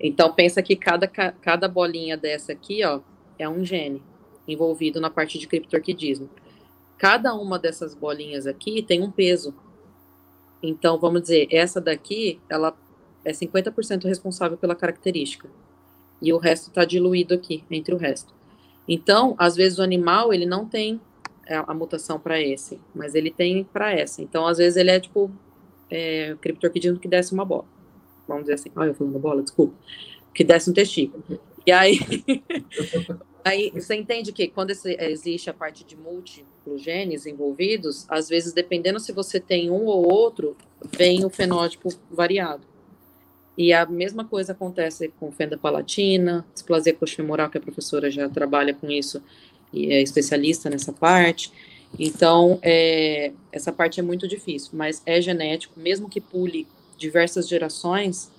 Então, 0.00 0.32
pensa 0.32 0.60
que 0.62 0.74
cada, 0.74 1.06
cada 1.06 1.68
bolinha 1.68 2.16
dessa 2.16 2.52
aqui, 2.52 2.84
ó, 2.84 3.00
é 3.38 3.48
um 3.48 3.64
gene 3.64 4.02
envolvido 4.46 5.00
na 5.00 5.10
parte 5.10 5.38
de 5.38 5.46
criptorquidismo. 5.46 6.28
Cada 6.98 7.34
uma 7.34 7.58
dessas 7.58 7.94
bolinhas 7.94 8.46
aqui 8.46 8.82
tem 8.82 9.02
um 9.02 9.10
peso. 9.10 9.54
Então, 10.62 10.98
vamos 10.98 11.22
dizer, 11.22 11.48
essa 11.50 11.80
daqui, 11.80 12.40
ela 12.48 12.76
é 13.24 13.32
50% 13.32 14.04
responsável 14.04 14.56
pela 14.56 14.74
característica. 14.74 15.48
E 16.20 16.32
o 16.32 16.38
resto 16.38 16.68
está 16.68 16.84
diluído 16.84 17.34
aqui, 17.34 17.64
entre 17.70 17.94
o 17.94 17.98
resto. 17.98 18.32
Então, 18.86 19.34
às 19.38 19.56
vezes 19.56 19.78
o 19.78 19.82
animal, 19.82 20.32
ele 20.32 20.46
não 20.46 20.66
tem 20.66 21.00
é, 21.46 21.56
a 21.56 21.74
mutação 21.74 22.18
para 22.18 22.40
esse, 22.40 22.80
mas 22.94 23.14
ele 23.14 23.30
tem 23.30 23.64
para 23.64 23.92
essa. 23.92 24.22
Então, 24.22 24.46
às 24.46 24.58
vezes 24.58 24.76
ele 24.76 24.90
é 24.90 25.00
tipo 25.00 25.30
é, 25.90 26.36
que 26.40 27.08
desce 27.08 27.32
uma 27.32 27.44
bola. 27.44 27.64
Vamos 28.26 28.44
dizer 28.44 28.54
assim, 28.54 28.70
olha 28.76 28.90
eu 28.90 28.94
falando 28.94 29.18
bola, 29.18 29.42
desculpa. 29.42 29.74
Que 30.32 30.44
desce 30.44 30.70
um 30.70 30.72
testículo. 30.72 31.22
E 31.66 31.72
aí, 31.72 31.98
Aí 33.44 33.70
você 33.70 33.94
entende 33.96 34.32
que 34.32 34.46
quando 34.48 34.70
existe 34.70 35.50
a 35.50 35.54
parte 35.54 35.84
de 35.84 35.96
múltiplos 35.96 36.80
genes 36.80 37.26
envolvidos, 37.26 38.06
às 38.08 38.28
vezes, 38.28 38.52
dependendo 38.52 39.00
se 39.00 39.12
você 39.12 39.40
tem 39.40 39.70
um 39.70 39.86
ou 39.86 40.10
outro, 40.10 40.56
vem 40.96 41.24
o 41.24 41.30
fenótipo 41.30 41.88
variado. 42.10 42.62
E 43.56 43.72
a 43.72 43.84
mesma 43.84 44.24
coisa 44.24 44.52
acontece 44.52 45.12
com 45.20 45.30
fenda 45.30 45.58
palatina, 45.58 46.46
displasia 46.54 46.94
coxofemoral, 46.94 47.50
que 47.50 47.58
a 47.58 47.60
professora 47.60 48.10
já 48.10 48.28
trabalha 48.28 48.72
com 48.72 48.90
isso 48.90 49.22
e 49.72 49.92
é 49.92 50.00
especialista 50.00 50.70
nessa 50.70 50.92
parte. 50.92 51.52
Então, 51.98 52.58
é, 52.62 53.32
essa 53.50 53.72
parte 53.72 54.00
é 54.00 54.02
muito 54.02 54.26
difícil, 54.26 54.70
mas 54.72 55.02
é 55.04 55.20
genético, 55.20 55.78
mesmo 55.78 56.08
que 56.08 56.20
pule 56.20 56.66
diversas 56.96 57.48
gerações, 57.48 58.30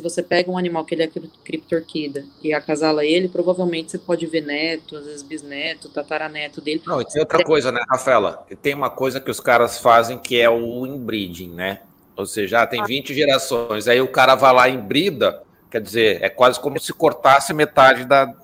se 0.00 0.02
você 0.02 0.22
pega 0.22 0.50
um 0.50 0.56
animal 0.56 0.84
que 0.84 0.94
ele 0.94 1.02
é 1.02 1.10
criptorquida 1.44 2.24
e 2.42 2.54
acasala 2.54 3.04
ele, 3.04 3.28
provavelmente 3.28 3.90
você 3.90 3.98
pode 3.98 4.26
ver 4.26 4.40
neto, 4.40 4.96
às 4.96 5.04
vezes 5.04 5.22
bisneto, 5.22 5.90
tataraneto 5.90 6.60
dele. 6.60 6.82
Não, 6.86 7.00
e 7.02 7.04
tem 7.04 7.20
outra 7.20 7.44
coisa, 7.44 7.70
né, 7.70 7.82
Rafaela? 7.88 8.46
Tem 8.62 8.74
uma 8.74 8.88
coisa 8.88 9.20
que 9.20 9.30
os 9.30 9.38
caras 9.38 9.78
fazem 9.78 10.18
que 10.18 10.40
é 10.40 10.48
o 10.48 10.86
inbreeding, 10.86 11.50
né? 11.50 11.80
Ou 12.16 12.24
seja, 12.24 12.62
ah, 12.62 12.66
tem 12.66 12.82
20 12.82 13.14
gerações, 13.14 13.86
aí 13.86 14.00
o 14.00 14.08
cara 14.08 14.34
vai 14.34 14.52
lá 14.52 14.68
e 14.68 14.76
brida, 14.76 15.42
quer 15.70 15.80
dizer, 15.80 16.22
é 16.22 16.28
quase 16.28 16.58
como 16.58 16.80
se 16.80 16.92
cortasse 16.92 17.52
metade 17.52 18.04
da, 18.04 18.34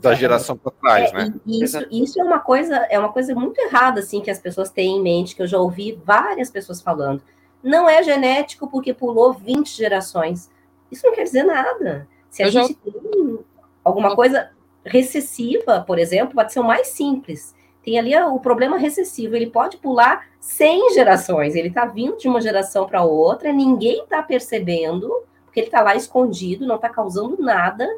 da 0.00 0.14
geração 0.14 0.56
para 0.56 0.72
trás, 0.72 1.10
é, 1.10 1.14
né? 1.14 1.34
Isso, 1.46 1.78
isso 1.90 2.20
é 2.20 2.24
uma 2.24 2.38
coisa, 2.38 2.76
é 2.90 2.98
uma 2.98 3.12
coisa 3.12 3.34
muito 3.34 3.60
errada, 3.60 4.00
assim, 4.00 4.20
que 4.20 4.30
as 4.30 4.38
pessoas 4.38 4.70
têm 4.70 4.96
em 4.98 5.02
mente, 5.02 5.34
que 5.34 5.42
eu 5.42 5.46
já 5.46 5.58
ouvi 5.58 5.98
várias 6.04 6.48
pessoas 6.50 6.80
falando. 6.80 7.20
Não 7.62 7.88
é 7.88 8.02
genético 8.02 8.68
porque 8.68 8.94
pulou 8.94 9.32
20 9.32 9.76
gerações. 9.76 10.48
Isso 10.90 11.06
não 11.06 11.14
quer 11.14 11.24
dizer 11.24 11.44
nada. 11.44 12.08
Se 12.30 12.42
a 12.42 12.46
eu 12.46 12.52
gente 12.52 12.78
já... 12.84 12.92
tem 12.92 13.38
alguma 13.84 14.14
coisa 14.14 14.50
recessiva, 14.84 15.82
por 15.86 15.98
exemplo, 15.98 16.34
pode 16.34 16.52
ser 16.52 16.60
o 16.60 16.64
mais 16.64 16.88
simples. 16.88 17.54
Tem 17.82 17.98
ali 17.98 18.16
o 18.16 18.40
problema 18.40 18.76
recessivo, 18.76 19.36
ele 19.36 19.48
pode 19.48 19.76
pular 19.76 20.26
100 20.40 20.94
gerações, 20.94 21.54
ele 21.54 21.68
está 21.68 21.84
vindo 21.84 22.16
de 22.16 22.26
uma 22.26 22.40
geração 22.40 22.86
para 22.86 23.04
outra, 23.04 23.52
ninguém 23.52 24.02
está 24.02 24.22
percebendo, 24.22 25.08
porque 25.44 25.60
ele 25.60 25.68
está 25.68 25.82
lá 25.82 25.94
escondido, 25.94 26.66
não 26.66 26.76
está 26.76 26.88
causando 26.88 27.40
nada, 27.40 27.88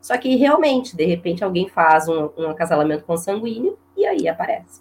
só 0.00 0.16
que 0.16 0.36
realmente, 0.36 0.94
de 0.94 1.04
repente, 1.04 1.42
alguém 1.42 1.68
faz 1.68 2.08
um, 2.08 2.30
um 2.36 2.50
acasalamento 2.50 3.04
consanguíneo 3.04 3.78
e 3.96 4.06
aí 4.06 4.28
aparece. 4.28 4.80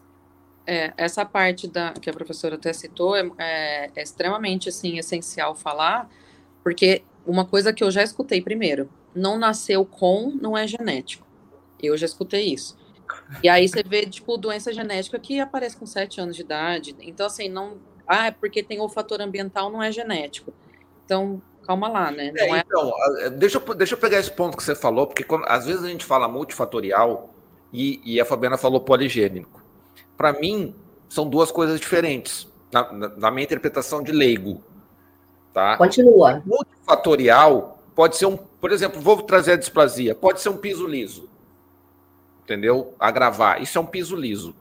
É, 0.65 0.93
essa 0.97 1.25
parte 1.25 1.65
da, 1.67 1.93
que 1.93 2.09
a 2.09 2.13
professora 2.13 2.55
até 2.55 2.73
citou 2.73 3.15
é, 3.15 3.29
é, 3.37 3.89
é 3.95 4.01
extremamente 4.01 4.67
assim, 4.67 4.97
essencial 4.97 5.55
falar, 5.55 6.09
porque 6.61 7.03
uma 7.27 7.45
coisa 7.45 7.73
que 7.73 7.83
eu 7.83 7.91
já 7.91 8.01
escutei 8.01 8.41
primeiro, 8.41 8.89
não 9.13 9.37
nasceu 9.37 9.85
com, 9.85 10.31
não 10.41 10.57
é 10.57 10.65
genético. 10.65 11.27
Eu 11.81 11.95
já 11.97 12.05
escutei 12.05 12.53
isso. 12.53 12.77
E 13.43 13.49
aí 13.49 13.67
você 13.67 13.83
vê, 13.83 14.05
tipo, 14.05 14.37
doença 14.37 14.73
genética 14.73 15.19
que 15.19 15.39
aparece 15.39 15.75
com 15.75 15.85
7 15.85 16.21
anos 16.21 16.35
de 16.35 16.41
idade. 16.41 16.95
Então, 17.01 17.25
assim, 17.25 17.49
não. 17.49 17.77
Ah, 18.07 18.27
é 18.27 18.31
porque 18.31 18.63
tem 18.63 18.79
o 18.79 18.87
fator 18.87 19.21
ambiental, 19.21 19.69
não 19.69 19.83
é 19.83 19.91
genético. 19.91 20.53
Então, 21.05 21.41
calma 21.63 21.89
lá, 21.89 22.09
né? 22.09 22.31
É, 22.37 22.49
é... 22.49 22.59
Então, 22.59 22.91
deixa 23.37 23.57
eu, 23.57 23.75
deixa 23.75 23.93
eu 23.95 23.99
pegar 23.99 24.19
esse 24.19 24.31
ponto 24.31 24.55
que 24.55 24.63
você 24.63 24.73
falou, 24.73 25.05
porque 25.05 25.23
quando, 25.23 25.43
às 25.47 25.65
vezes 25.65 25.83
a 25.83 25.89
gente 25.89 26.05
fala 26.05 26.27
multifatorial 26.27 27.33
e, 27.71 28.01
e 28.05 28.21
a 28.21 28.25
Fabiana 28.25 28.57
falou 28.57 28.79
poligênico. 28.79 29.61
Para 30.15 30.31
mim, 30.33 30.73
são 31.09 31.29
duas 31.29 31.51
coisas 31.51 31.79
diferentes, 31.79 32.47
na, 32.71 32.91
na, 32.93 33.09
na 33.09 33.31
minha 33.31 33.43
interpretação 33.43 34.01
de 34.01 34.13
leigo. 34.13 34.63
Tá? 35.57 35.75
Continua. 35.75 36.43
Multifatorial 36.45 37.79
pode 37.95 38.15
ser 38.15 38.27
um, 38.27 38.37
por 38.37 38.71
exemplo, 38.71 39.01
vou 39.01 39.23
trazer 39.23 39.53
a 39.53 39.55
displasia, 39.55 40.13
pode 40.13 40.39
ser 40.39 40.49
um 40.49 40.57
piso 40.57 40.85
liso. 40.85 41.27
Entendeu? 42.43 42.93
Agravar. 42.99 43.59
Isso 43.59 43.75
é 43.75 43.81
um 43.81 43.85
piso 43.87 44.15
liso. 44.15 44.55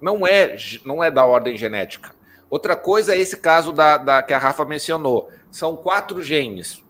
Não 0.00 0.24
é, 0.24 0.56
não 0.84 1.02
é 1.02 1.10
da 1.10 1.26
ordem 1.26 1.56
genética. 1.56 2.14
Outra 2.48 2.76
coisa 2.76 3.12
é 3.12 3.18
esse 3.18 3.38
caso 3.38 3.72
da, 3.72 3.96
da 3.96 4.22
que 4.22 4.32
a 4.32 4.38
Rafa 4.38 4.64
mencionou. 4.64 5.28
São 5.50 5.74
quatro 5.74 6.22
genes. 6.22 6.80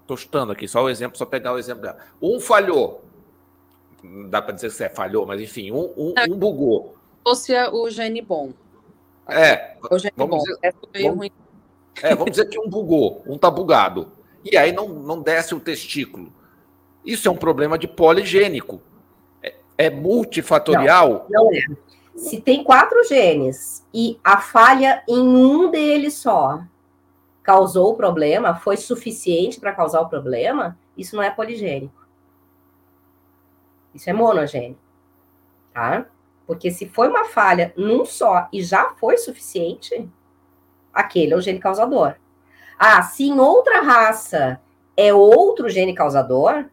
Estou 0.00 0.16
chutando 0.16 0.50
aqui, 0.50 0.66
só 0.66 0.82
o 0.82 0.90
exemplo, 0.90 1.16
só 1.16 1.24
pegar 1.24 1.52
o 1.52 1.58
exemplo 1.58 1.82
dela. 1.82 1.98
Um 2.20 2.40
falhou. 2.40 3.04
Não 4.02 4.28
dá 4.28 4.42
para 4.42 4.54
dizer 4.54 4.70
se 4.70 4.82
é 4.82 4.88
falhou, 4.88 5.24
mas 5.24 5.40
enfim, 5.40 5.70
um, 5.70 5.92
um, 5.96 6.14
um 6.28 6.36
bugou. 6.36 6.96
Fosse 7.22 7.54
o 7.68 7.88
gene 7.90 8.20
bom. 8.20 8.52
É. 9.28 9.76
O 9.88 9.96
gene 9.96 10.14
vamos 10.16 10.38
bom. 10.38 10.42
Dizer, 10.42 10.58
é 10.62 10.72
vamos, 11.04 11.16
ruim. 11.16 11.30
É, 12.02 12.14
vamos 12.14 12.32
dizer 12.32 12.46
que 12.46 12.58
um 12.58 12.68
bugou, 12.68 13.22
um 13.26 13.36
tá 13.36 13.50
bugado. 13.50 14.12
E 14.44 14.56
aí 14.56 14.72
não, 14.72 14.88
não 14.88 15.20
desce 15.20 15.54
o 15.54 15.60
testículo. 15.60 16.32
Isso 17.04 17.28
é 17.28 17.30
um 17.30 17.36
problema 17.36 17.78
de 17.78 17.88
poligênico. 17.88 18.80
É, 19.42 19.54
é 19.76 19.90
multifatorial? 19.90 21.26
Não, 21.28 21.44
não 21.44 21.54
é. 21.54 21.64
Se 22.16 22.40
tem 22.40 22.62
quatro 22.62 23.02
genes 23.04 23.86
e 23.94 24.18
a 24.22 24.38
falha 24.38 25.02
em 25.08 25.20
um 25.20 25.70
deles 25.70 26.14
só 26.14 26.62
causou 27.42 27.92
o 27.92 27.96
problema, 27.96 28.54
foi 28.54 28.76
suficiente 28.76 29.58
para 29.58 29.72
causar 29.72 30.02
o 30.02 30.08
problema, 30.08 30.78
isso 30.96 31.16
não 31.16 31.22
é 31.22 31.30
poligênico. 31.30 32.06
Isso 33.94 34.08
é 34.08 34.12
monogênico, 34.12 34.80
tá? 35.72 36.06
Porque 36.46 36.70
se 36.70 36.86
foi 36.86 37.08
uma 37.08 37.24
falha 37.24 37.72
num 37.76 38.04
só 38.04 38.48
e 38.52 38.62
já 38.62 38.90
foi 38.96 39.16
suficiente, 39.16 40.08
aquele 40.92 41.32
é 41.32 41.36
o 41.36 41.40
gene 41.40 41.58
causador. 41.58 42.14
Ah, 42.78 43.02
se 43.02 43.24
em 43.24 43.38
outra 43.38 43.80
raça 43.80 44.60
é 44.96 45.12
outro 45.12 45.68
gene 45.68 45.94
causador, 45.94 46.64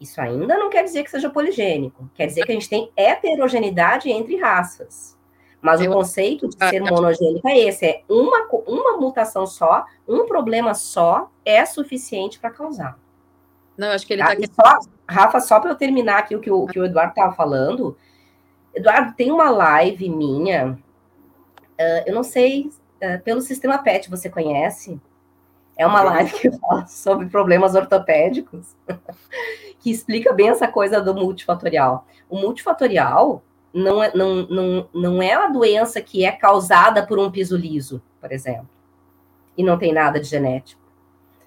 isso 0.00 0.20
ainda 0.20 0.58
não 0.58 0.70
quer 0.70 0.84
dizer 0.84 1.02
que 1.04 1.10
seja 1.10 1.30
poligênico. 1.30 2.10
Quer 2.14 2.26
dizer 2.26 2.44
que 2.44 2.52
a 2.52 2.54
gente 2.54 2.68
tem 2.68 2.90
heterogeneidade 2.96 4.10
entre 4.10 4.36
raças. 4.36 5.16
Mas 5.64 5.80
o 5.80 5.90
conceito 5.90 6.46
de 6.46 6.56
ser 6.58 6.80
monogênico 6.80 7.48
é 7.48 7.58
esse: 7.58 7.86
é 7.86 8.02
uma, 8.06 8.46
uma 8.66 8.98
mutação 8.98 9.46
só, 9.46 9.86
um 10.06 10.26
problema 10.26 10.74
só 10.74 11.30
é 11.42 11.64
suficiente 11.64 12.38
para 12.38 12.50
causar. 12.50 12.98
Não, 13.76 13.88
acho 13.88 14.06
que 14.06 14.12
ele 14.12 14.22
está 14.22 14.34
aqui. 14.34 14.46
Só, 14.46 14.78
Rafa, 15.08 15.40
só 15.40 15.58
para 15.58 15.70
eu 15.70 15.74
terminar 15.74 16.18
aqui 16.18 16.36
o 16.36 16.40
que 16.40 16.50
o, 16.50 16.66
que 16.66 16.78
o 16.78 16.84
Eduardo 16.84 17.12
estava 17.12 17.32
falando. 17.34 17.96
Eduardo, 18.74 19.14
tem 19.14 19.32
uma 19.32 19.48
live 19.48 20.08
minha, 20.10 20.78
uh, 21.80 22.02
eu 22.06 22.14
não 22.14 22.22
sei, 22.22 22.70
uh, 23.02 23.22
pelo 23.22 23.40
sistema 23.40 23.78
PET 23.78 24.10
você 24.10 24.28
conhece? 24.28 25.00
É 25.76 25.86
uma 25.86 26.02
live 26.02 26.32
que 26.32 26.50
fala 26.52 26.86
sobre 26.86 27.26
problemas 27.26 27.74
ortopédicos, 27.74 28.76
que 29.80 29.90
explica 29.90 30.32
bem 30.32 30.48
essa 30.50 30.68
coisa 30.68 31.00
do 31.00 31.14
multifatorial. 31.14 32.06
O 32.28 32.38
multifatorial 32.38 33.42
não 33.72 34.02
é, 34.02 34.12
não, 34.14 34.46
não, 34.46 34.88
não 34.94 35.22
é 35.22 35.36
uma 35.36 35.50
doença 35.50 36.00
que 36.00 36.24
é 36.24 36.30
causada 36.30 37.04
por 37.04 37.18
um 37.18 37.30
piso 37.30 37.56
liso, 37.56 38.00
por 38.20 38.30
exemplo, 38.30 38.68
e 39.56 39.64
não 39.64 39.76
tem 39.76 39.92
nada 39.92 40.20
de 40.20 40.28
genético. 40.28 40.80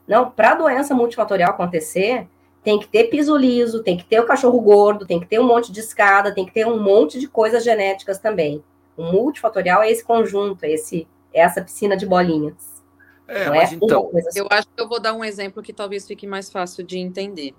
Não, 0.05 0.29
para 0.29 0.51
a 0.51 0.55
doença 0.55 0.93
multifatorial 0.93 1.51
acontecer, 1.51 2.27
tem 2.63 2.77
que 2.77 2.87
ter 2.87 3.05
piso 3.05 3.35
liso, 3.35 3.81
tem 3.81 3.95
que 3.95 4.03
ter 4.03 4.19
o 4.19 4.25
cachorro 4.25 4.59
gordo, 4.59 5.05
tem 5.05 5.21
que 5.21 5.25
ter 5.25 5.39
um 5.39 5.47
monte 5.47 5.71
de 5.71 5.79
escada, 5.79 6.33
tem 6.33 6.45
que 6.45 6.51
ter 6.51 6.67
um 6.67 6.81
monte 6.81 7.17
de 7.17 7.27
coisas 7.27 7.63
genéticas 7.63 8.19
também. 8.19 8.61
O 8.97 9.03
multifatorial 9.03 9.83
é 9.83 9.89
esse 9.89 10.03
conjunto, 10.03 10.65
é, 10.65 10.71
esse, 10.71 11.01
é 11.01 11.05
essa 11.33 11.61
piscina 11.61 11.95
de 11.95 12.05
bolinhas. 12.05 12.83
É, 13.27 13.45
não 13.45 13.55
mas 13.55 13.71
é 13.71 13.75
então. 13.75 14.11
Eu 14.35 14.47
acho 14.49 14.67
que 14.67 14.81
eu 14.81 14.87
vou 14.87 14.99
dar 14.99 15.13
um 15.13 15.23
exemplo 15.23 15.61
que 15.61 15.73
talvez 15.73 16.07
fique 16.07 16.25
mais 16.25 16.49
fácil 16.49 16.83
de 16.83 16.97
entender. 16.97 17.53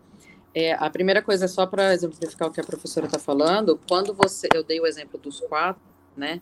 É, 0.55 0.73
a 0.73 0.89
primeira 0.89 1.23
coisa 1.23 1.45
é 1.45 1.49
só 1.49 1.67
para 1.67 1.93
exemplificar 1.93 2.49
o 2.49 2.51
que 2.51 2.61
a 2.61 2.65
professora 2.65 3.07
está 3.07 3.19
falando. 3.19 3.79
Quando 3.89 4.15
você, 4.15 4.49
eu 4.55 4.65
dei 4.65 4.81
o 4.81 4.87
exemplo 4.87 5.19
dos 5.19 5.41
quatro, 5.41 5.83
né? 6.17 6.41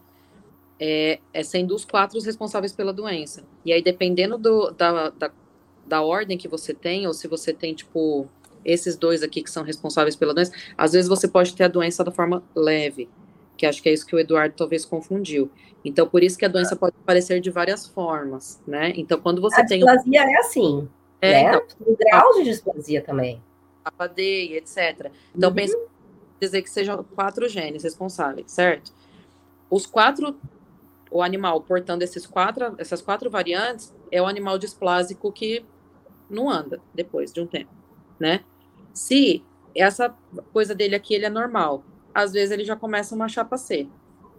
É, 0.78 1.18
é 1.32 1.42
sendo 1.42 1.74
os 1.74 1.84
quatro 1.84 2.16
os 2.18 2.24
responsáveis 2.24 2.72
pela 2.72 2.92
doença. 2.92 3.44
E 3.64 3.72
aí, 3.72 3.82
dependendo 3.82 4.38
do, 4.38 4.70
da, 4.70 5.10
da, 5.10 5.30
da 5.86 6.02
ordem 6.02 6.38
que 6.38 6.46
você 6.46 6.72
tem, 6.72 7.06
ou 7.06 7.12
se 7.12 7.26
você 7.26 7.52
tem, 7.52 7.74
tipo, 7.74 8.28
esses 8.64 8.96
dois 8.96 9.22
aqui 9.22 9.42
que 9.42 9.50
são 9.50 9.62
responsáveis 9.62 10.14
pela 10.14 10.34
doença, 10.34 10.52
às 10.76 10.92
vezes 10.92 11.08
você 11.08 11.26
pode 11.26 11.54
ter 11.54 11.64
a 11.64 11.68
doença 11.68 12.04
da 12.04 12.10
forma 12.10 12.42
leve, 12.54 13.08
que 13.56 13.66
acho 13.66 13.82
que 13.82 13.88
é 13.88 13.92
isso 13.92 14.06
que 14.06 14.14
o 14.14 14.18
Eduardo 14.18 14.54
talvez 14.56 14.84
confundiu. 14.84 15.50
Então, 15.84 16.08
por 16.08 16.22
isso 16.22 16.36
que 16.36 16.44
a 16.44 16.48
doença 16.48 16.76
pode 16.76 16.96
aparecer 17.00 17.40
de 17.40 17.50
várias 17.50 17.86
formas, 17.86 18.60
né? 18.66 18.92
Então, 18.96 19.20
quando 19.20 19.40
você 19.40 19.60
a 19.60 19.66
tem. 19.66 19.82
A 19.82 19.94
displasia 19.94 20.22
é 20.22 20.36
assim. 20.38 20.88
É, 21.20 21.44
né? 21.44 21.60
então, 21.78 21.96
graus 21.98 22.36
de 22.36 22.44
displasia 22.44 23.02
também 23.02 23.42
D, 24.14 24.56
etc. 24.56 25.10
Então, 25.34 25.50
uhum. 25.50 25.54
pensa 25.54 25.78
dizer 26.40 26.62
que 26.62 26.70
sejam 26.70 27.02
quatro 27.02 27.48
genes 27.48 27.82
responsáveis, 27.82 28.50
certo? 28.50 28.92
Os 29.70 29.86
quatro, 29.86 30.38
o 31.10 31.22
animal 31.22 31.60
portando 31.62 32.04
esses 32.04 32.26
quatro, 32.26 32.74
essas 32.78 33.00
quatro 33.00 33.30
variantes, 33.30 33.94
é 34.10 34.20
o 34.20 34.26
animal 34.26 34.58
displásico 34.58 35.32
que 35.32 35.64
não 36.28 36.50
anda 36.50 36.80
depois 36.94 37.32
de 37.32 37.40
um 37.40 37.46
tempo, 37.46 37.70
né? 38.18 38.44
Se 38.92 39.42
essa 39.74 40.14
coisa 40.52 40.74
dele 40.74 40.94
aqui 40.94 41.14
ele 41.14 41.26
é 41.26 41.30
normal, 41.30 41.84
às 42.16 42.32
vezes 42.32 42.50
ele 42.50 42.64
já 42.64 42.74
começa 42.74 43.14
uma 43.14 43.28
chapa 43.28 43.58
C. 43.58 43.86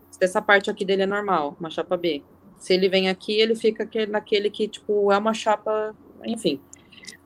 Se 0.09 0.17
essa 0.19 0.41
parte 0.41 0.67
aqui 0.71 0.83
dele 0.83 1.03
é 1.03 1.05
normal, 1.05 1.55
uma 1.59 1.69
chapa 1.69 1.95
B. 1.95 2.23
Se 2.57 2.73
ele 2.73 2.89
vem 2.89 3.07
aqui, 3.07 3.39
ele 3.39 3.55
fica 3.55 3.87
naquele 4.07 4.49
que, 4.49 4.67
tipo, 4.67 5.11
é 5.11 5.17
uma 5.17 5.31
chapa, 5.31 5.95
enfim. 6.25 6.59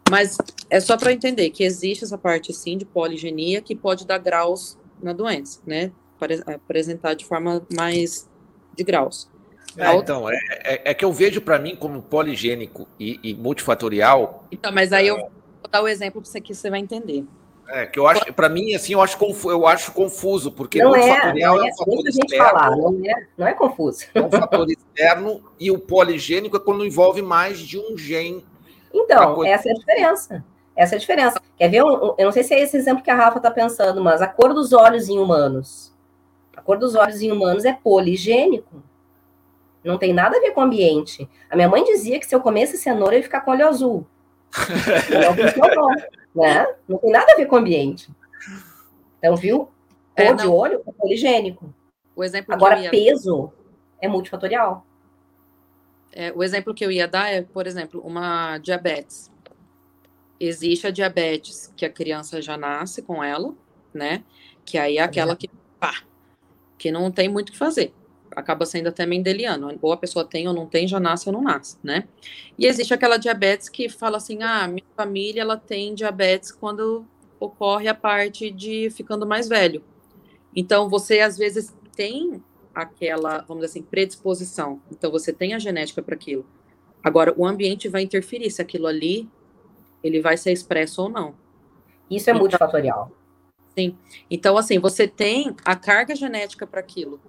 Mas 0.10 0.38
é 0.70 0.82
só 0.82 0.98
para 0.98 1.14
entender 1.14 1.52
que 1.52 1.64
existe 1.64 2.04
essa 2.04 2.18
parte, 2.18 2.52
sim, 2.52 2.78
de 2.78 2.84
poligenia 2.84 3.62
que 3.62 3.74
pode 3.74 4.06
dar 4.06 4.18
graus 4.18 4.78
na 5.02 5.14
doença, 5.14 5.62
né? 5.66 5.90
Para 6.20 6.36
apresentar 6.54 7.14
de 7.14 7.24
forma 7.24 7.66
mais 7.74 8.30
de 8.76 8.84
graus. 8.84 9.30
É. 9.78 9.96
Então, 9.96 10.30
é, 10.30 10.38
é, 10.66 10.92
é, 10.92 10.94
que 10.94 11.06
eu 11.06 11.14
vejo 11.14 11.40
para 11.40 11.58
mim 11.58 11.78
como 11.78 12.02
poligênico 12.02 12.86
e, 13.00 13.18
e, 13.24 13.34
multifatorial. 13.34 14.46
Então, 14.52 14.70
mas 14.74 14.92
aí 14.92 15.08
eu 15.08 15.16
vou 15.16 15.72
dar 15.72 15.82
o 15.82 15.88
exemplo 15.88 16.22
para 16.22 16.30
você 16.30 16.42
que 16.42 16.54
você 16.54 16.70
vai 16.70 16.82
entender. 16.82 17.24
É, 17.74 17.86
que 17.86 17.98
eu 17.98 18.06
acho, 18.06 18.34
para 18.34 18.50
mim, 18.50 18.76
assim, 18.76 18.94
eu 18.94 19.02
acho, 19.02 19.18
confuso, 19.18 19.50
eu 19.50 19.66
acho 19.66 19.92
confuso, 19.94 20.52
porque 20.52 20.84
não 20.84 20.90
multifatorial 20.90 21.56
é, 21.56 21.58
não 21.58 21.66
é, 21.66 21.70
é 21.70 21.72
um 21.72 21.76
fator 21.76 22.08
externo. 22.08 22.46
Falar, 22.46 22.76
não, 22.76 23.02
é, 23.06 23.28
não 23.38 23.48
é 23.48 23.54
confuso. 23.54 24.06
É 24.14 24.22
um 24.22 24.30
fator 24.30 24.68
externo 24.70 25.42
e 25.60 25.72
o 25.72 25.80
poligênico 25.80 26.58
é 26.58 26.60
quando 26.60 26.86
envolve 26.86 27.22
mais 27.22 27.60
de 27.60 27.80
um 27.80 27.98
gene 27.98 28.46
então, 28.94 29.36
coisa... 29.36 29.54
essa 29.54 29.70
é 29.70 29.72
a 29.72 29.76
diferença. 29.76 30.46
Essa 30.76 30.96
é 30.96 30.98
a 30.98 31.00
diferença. 31.00 31.42
Quer 31.58 31.70
ver? 31.70 31.84
Um, 31.84 32.16
eu 32.18 32.26
não 32.26 32.32
sei 32.32 32.44
se 32.44 32.54
é 32.54 32.62
esse 32.62 32.78
exemplo 32.78 33.04
que 33.04 33.12
a 33.12 33.16
Rafa 33.16 33.38
está 33.38 33.52
pensando, 33.52 34.04
mas 34.04 34.22
a 34.22 34.28
cor 34.28 34.54
dos 34.54 34.74
olhos 34.74 35.10
em 35.10 35.18
humanos. 35.18 35.94
A 36.56 36.62
cor 36.62 36.78
dos 36.78 36.96
olhos 36.96 37.22
em 37.22 37.32
humanos 37.32 37.66
é 37.66 37.74
poligênico. 37.74 38.84
Não 39.84 39.98
tem 39.98 40.14
nada 40.14 40.38
a 40.38 40.40
ver 40.40 40.52
com 40.52 40.62
o 40.62 40.64
ambiente. 40.64 41.28
A 41.50 41.56
minha 41.56 41.68
mãe 41.68 41.84
dizia 41.84 42.20
que 42.20 42.26
se 42.26 42.36
eu 42.36 42.42
comesse 42.42 42.78
cenoura, 42.78 43.16
eu 43.16 43.20
ia 43.20 43.24
ficar 43.24 43.42
com 43.42 43.52
olho 43.52 43.68
azul. 43.68 44.06
não, 45.10 45.96
né? 46.36 46.68
não 46.88 46.98
tem 46.98 47.12
nada 47.12 47.34
a 47.34 47.36
ver 47.36 47.46
com 47.46 47.56
o 47.56 47.60
ambiente. 47.60 48.10
Então, 49.18 49.36
viu? 49.36 49.70
É, 50.16 50.26
cor 50.26 50.34
é, 50.34 50.42
de 50.42 50.48
olho 50.48 50.84
é 50.86 50.92
poligênico. 50.92 51.74
O 52.16 52.24
exemplo 52.24 52.54
Agora, 52.54 52.80
ia... 52.80 52.90
peso 52.90 53.52
é 54.00 54.08
multifatorial. 54.08 54.86
É, 56.12 56.32
o 56.36 56.44
exemplo 56.44 56.74
que 56.74 56.84
eu 56.84 56.92
ia 56.92 57.08
dar 57.08 57.30
é, 57.30 57.42
por 57.42 57.68
exemplo, 57.68 58.02
uma 58.02 58.58
diabetes. 58.58 59.32
Existe 60.40 60.88
a 60.88 60.92
diabetes 60.92 61.72
que 61.76 61.86
a 61.86 61.90
criança 61.90 62.42
já 62.42 62.58
nasce 62.58 63.02
com 63.02 63.24
ela, 63.24 63.54
né? 63.94 64.24
Que 64.66 64.78
aí 64.78 64.98
é 64.98 65.02
aquela 65.02 65.36
que, 65.36 65.48
pá, 65.80 66.02
que 66.78 66.92
não 66.92 67.12
tem 67.12 67.30
muito 67.30 67.50
o 67.50 67.52
que 67.52 67.58
fazer. 67.58 67.94
Acaba 68.36 68.66
sendo 68.66 68.88
até 68.88 69.06
mendeliano. 69.06 69.78
Ou 69.82 69.92
a 69.92 69.98
pessoa 69.98 70.26
tem 70.26 70.48
ou 70.48 70.54
não 70.54 70.66
tem, 70.66 70.88
já 70.88 71.00
nasce 71.00 71.28
ou 71.28 71.34
não 71.34 71.42
nasce, 71.42 71.78
né? 71.84 72.08
E 72.58 72.66
existe 72.66 72.94
aquela 72.94 73.18
diabetes 73.18 73.70
que 73.70 73.90
fala 73.90 74.18
assim, 74.18 74.42
ah, 74.42 74.68
minha 74.68 74.86
família, 74.96 75.42
ela 75.42 75.58
tem 75.58 75.94
diabetes 75.94 76.52
quando 76.52 77.06
ocorre 77.40 77.88
a 77.88 77.96
parte 77.96 78.50
de 78.52 78.90
ficando 78.92 79.26
mais 79.26 79.48
velho. 79.48 79.84
Então, 80.56 80.90
você, 80.90 81.20
às 81.22 81.38
vezes, 81.38 81.74
tem 81.96 82.42
aquela, 82.74 83.40
vamos 83.40 83.64
dizer 83.64 83.66
assim, 83.66 83.82
predisposição. 83.82 84.82
Então 84.92 85.12
você 85.12 85.32
tem 85.32 85.54
a 85.54 85.60
genética 85.60 86.02
para 86.02 86.16
aquilo. 86.16 86.46
Agora, 87.04 87.34
o 87.38 87.46
ambiente 87.46 87.88
vai 87.90 88.02
interferir 88.02 88.50
se 88.50 88.62
aquilo 88.62 88.88
ali 88.88 89.30
ele 90.04 90.22
vai 90.22 90.38
ser 90.38 90.52
expresso 90.52 91.04
ou 91.04 91.10
não. 91.10 91.36
Isso 92.10 92.30
é 92.30 92.34
então, 92.34 92.42
multifatorial. 92.42 93.12
Sim. 93.78 93.98
Então, 94.30 94.58
assim, 94.58 94.80
você 94.80 95.08
tem 95.08 95.56
a 95.64 95.76
carga 95.76 96.16
genética 96.16 96.68
para 96.68 96.80
aquilo, 96.80 97.22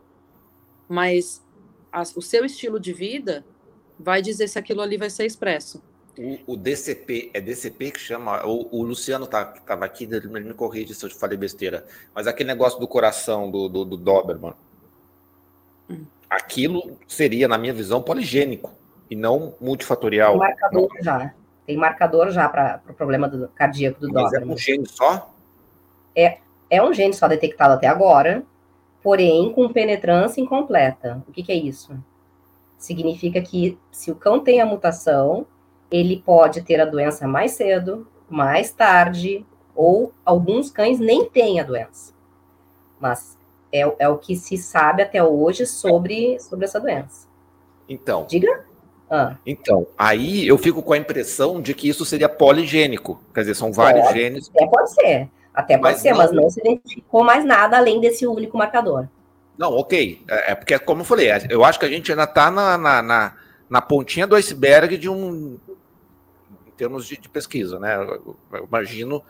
mas 0.92 1.42
a, 1.90 2.02
o 2.02 2.20
seu 2.20 2.44
estilo 2.44 2.78
de 2.78 2.92
vida 2.92 3.46
vai 3.98 4.20
dizer 4.20 4.46
se 4.46 4.58
aquilo 4.58 4.82
ali 4.82 4.98
vai 4.98 5.08
ser 5.08 5.24
expresso. 5.24 5.82
O, 6.18 6.52
o 6.52 6.54
DCP, 6.54 7.30
é 7.32 7.40
DCP 7.40 7.92
que 7.92 7.98
chama, 7.98 8.46
o, 8.46 8.68
o 8.70 8.82
Luciano 8.82 9.26
tá, 9.26 9.46
que 9.46 9.60
estava 9.60 9.86
aqui, 9.86 10.04
ele 10.04 10.28
me 10.28 10.52
corrige 10.52 10.94
se 10.94 11.06
eu 11.06 11.10
falei 11.10 11.38
besteira, 11.38 11.86
mas 12.14 12.26
aquele 12.26 12.48
negócio 12.48 12.78
do 12.78 12.86
coração 12.86 13.50
do, 13.50 13.70
do, 13.70 13.86
do 13.86 13.96
Doberman, 13.96 14.52
aquilo 16.28 16.98
seria, 17.08 17.48
na 17.48 17.56
minha 17.56 17.72
visão, 17.72 18.02
poligênico 18.02 18.74
e 19.10 19.16
não 19.16 19.54
multifatorial. 19.58 20.32
Tem 20.32 20.40
marcador 20.40 20.88
já. 21.00 21.34
Tem 21.66 21.76
marcador 21.78 22.30
já 22.32 22.48
para 22.50 22.76
o 22.76 22.86
pro 22.88 22.94
problema 22.94 23.26
do 23.26 23.48
cardíaco 23.48 23.98
do 23.98 24.12
Mas 24.12 24.24
Doberman. 24.24 24.50
é 24.50 24.54
um 24.54 24.58
gene 24.58 24.86
só? 24.86 25.34
É, 26.14 26.38
é 26.68 26.82
um 26.82 26.92
gene 26.92 27.14
só 27.14 27.26
detectado 27.28 27.72
até 27.72 27.86
agora, 27.86 28.44
porém 29.02 29.52
com 29.52 29.72
penetrância 29.72 30.40
incompleta. 30.40 31.22
O 31.28 31.32
que, 31.32 31.42
que 31.42 31.52
é 31.52 31.56
isso? 31.56 31.92
Significa 32.78 33.40
que 33.40 33.78
se 33.90 34.10
o 34.10 34.14
cão 34.14 34.40
tem 34.40 34.60
a 34.60 34.66
mutação, 34.66 35.46
ele 35.90 36.22
pode 36.24 36.62
ter 36.62 36.80
a 36.80 36.84
doença 36.84 37.26
mais 37.26 37.52
cedo, 37.52 38.06
mais 38.28 38.72
tarde, 38.72 39.44
ou 39.74 40.12
alguns 40.24 40.70
cães 40.70 40.98
nem 40.98 41.24
têm 41.24 41.60
a 41.60 41.64
doença. 41.64 42.12
Mas 42.98 43.38
é, 43.72 43.80
é 43.98 44.08
o 44.08 44.18
que 44.18 44.36
se 44.36 44.56
sabe 44.56 45.02
até 45.02 45.22
hoje 45.22 45.66
sobre, 45.66 46.38
sobre 46.40 46.64
essa 46.64 46.80
doença. 46.80 47.26
Então. 47.88 48.26
Diga. 48.28 48.64
Ah. 49.10 49.36
Então, 49.44 49.86
aí 49.98 50.46
eu 50.46 50.56
fico 50.56 50.82
com 50.82 50.94
a 50.94 50.98
impressão 50.98 51.60
de 51.60 51.74
que 51.74 51.88
isso 51.88 52.04
seria 52.04 52.28
poligênico. 52.28 53.20
Quer 53.34 53.40
dizer, 53.40 53.54
são 53.54 53.70
vários 53.70 54.06
pode, 54.06 54.18
genes. 54.18 54.50
Até 54.54 54.66
pode 54.66 54.94
ser. 54.94 55.28
Até 55.54 55.76
pode 55.76 55.94
mas 55.94 56.00
ser, 56.00 56.10
não... 56.10 56.18
mas 56.18 56.32
não 56.32 56.50
se 56.50 56.60
identificou 56.60 57.22
mais 57.22 57.44
nada 57.44 57.76
além 57.76 58.00
desse 58.00 58.26
único 58.26 58.56
marcador. 58.56 59.06
Não, 59.58 59.76
ok. 59.76 60.22
É, 60.28 60.52
é 60.52 60.54
porque, 60.54 60.78
como 60.78 61.02
eu 61.02 61.04
falei, 61.04 61.28
eu 61.50 61.64
acho 61.64 61.78
que 61.78 61.84
a 61.84 61.88
gente 61.88 62.10
ainda 62.10 62.24
está 62.24 62.50
na, 62.50 62.78
na, 62.78 63.02
na, 63.02 63.36
na, 63.68 63.82
pontinha 63.82 64.26
do 64.26 64.34
iceberg 64.34 64.96
de 64.96 65.08
um. 65.08 65.58
em 66.66 66.70
termos 66.76 67.06
de, 67.06 67.18
de 67.18 67.28
pesquisa, 67.28 67.78
né? 67.78 67.96
Eu, 67.96 68.36
eu 68.52 68.64
imagino. 68.64 69.22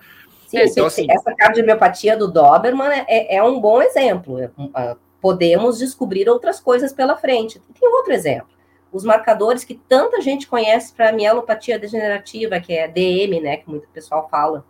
Sim, 0.46 0.58
então, 0.58 0.88
sim, 0.90 1.02
assim, 1.02 1.06
essa 1.10 1.34
cardiomiopatia 1.34 2.16
do 2.16 2.30
Doberman 2.30 2.88
é, 2.88 3.04
é, 3.08 3.36
é 3.36 3.42
um 3.42 3.60
bom 3.60 3.82
exemplo. 3.82 4.38
Uh, 4.44 4.96
podemos 5.20 5.78
descobrir 5.78 6.28
outras 6.28 6.60
coisas 6.60 6.92
pela 6.92 7.16
frente. 7.16 7.60
Tem 7.78 7.88
outro 7.88 8.12
exemplo. 8.12 8.48
Os 8.92 9.04
marcadores 9.04 9.64
que 9.64 9.74
tanta 9.74 10.20
gente 10.20 10.46
conhece 10.46 10.92
para 10.92 11.12
mielopatia 11.12 11.78
degenerativa, 11.78 12.60
que 12.60 12.74
é 12.74 12.86
DM, 12.86 13.40
né, 13.40 13.56
que 13.56 13.70
muito 13.70 13.88
pessoal 13.88 14.28
fala. 14.30 14.64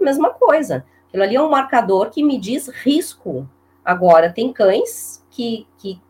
Mesma 0.00 0.30
coisa. 0.30 0.84
Aquilo 1.08 1.22
ali 1.22 1.36
é 1.36 1.42
um 1.42 1.50
marcador 1.50 2.10
que 2.10 2.22
me 2.22 2.38
diz 2.38 2.68
risco. 2.68 3.48
Agora, 3.84 4.32
tem 4.32 4.52
cães 4.52 5.24
que, 5.30 5.66
que 5.78 6.00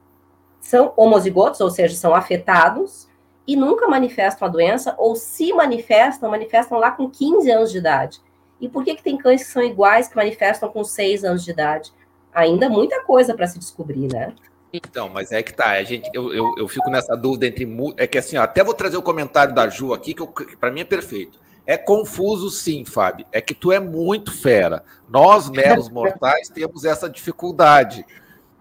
são 0.60 0.92
homozigotos, 0.96 1.60
ou 1.60 1.70
seja, 1.70 1.94
são 1.94 2.14
afetados, 2.14 3.08
e 3.46 3.54
nunca 3.54 3.86
manifestam 3.86 4.48
a 4.48 4.50
doença, 4.50 4.94
ou 4.98 5.14
se 5.14 5.52
manifestam, 5.52 6.30
manifestam 6.30 6.78
lá 6.78 6.90
com 6.90 7.08
15 7.08 7.50
anos 7.50 7.70
de 7.70 7.78
idade. 7.78 8.20
E 8.60 8.68
por 8.68 8.82
que, 8.82 8.94
que 8.96 9.02
tem 9.02 9.16
cães 9.16 9.44
que 9.44 9.50
são 9.50 9.62
iguais, 9.62 10.08
que 10.08 10.16
manifestam 10.16 10.68
com 10.68 10.82
6 10.82 11.24
anos 11.24 11.44
de 11.44 11.50
idade? 11.50 11.92
ainda 12.36 12.68
muita 12.68 13.02
coisa 13.02 13.34
para 13.34 13.46
se 13.46 13.58
descobrir, 13.58 14.12
né? 14.12 14.34
Então, 14.72 15.08
mas 15.08 15.32
é 15.32 15.42
que 15.42 15.54
tá, 15.54 15.70
a 15.70 15.82
gente, 15.82 16.10
eu, 16.12 16.34
eu, 16.34 16.54
eu 16.58 16.68
fico 16.68 16.90
nessa 16.90 17.16
dúvida 17.16 17.46
entre. 17.46 17.66
É 17.96 18.06
que 18.06 18.18
assim, 18.18 18.36
ó, 18.36 18.42
até 18.42 18.62
vou 18.62 18.74
trazer 18.74 18.98
o 18.98 19.02
comentário 19.02 19.54
da 19.54 19.68
Ju 19.68 19.94
aqui, 19.94 20.12
que, 20.12 20.56
para 20.56 20.70
mim 20.70 20.80
é 20.80 20.84
perfeito. 20.84 21.38
É 21.66 21.76
confuso, 21.76 22.48
sim, 22.48 22.84
Fábio. 22.84 23.26
É 23.32 23.40
que 23.40 23.54
tu 23.54 23.72
é 23.72 23.80
muito 23.80 24.32
fera. 24.32 24.84
Nós, 25.08 25.50
meros 25.50 25.88
mortais, 25.90 26.48
temos 26.48 26.84
essa 26.84 27.10
dificuldade. 27.10 28.06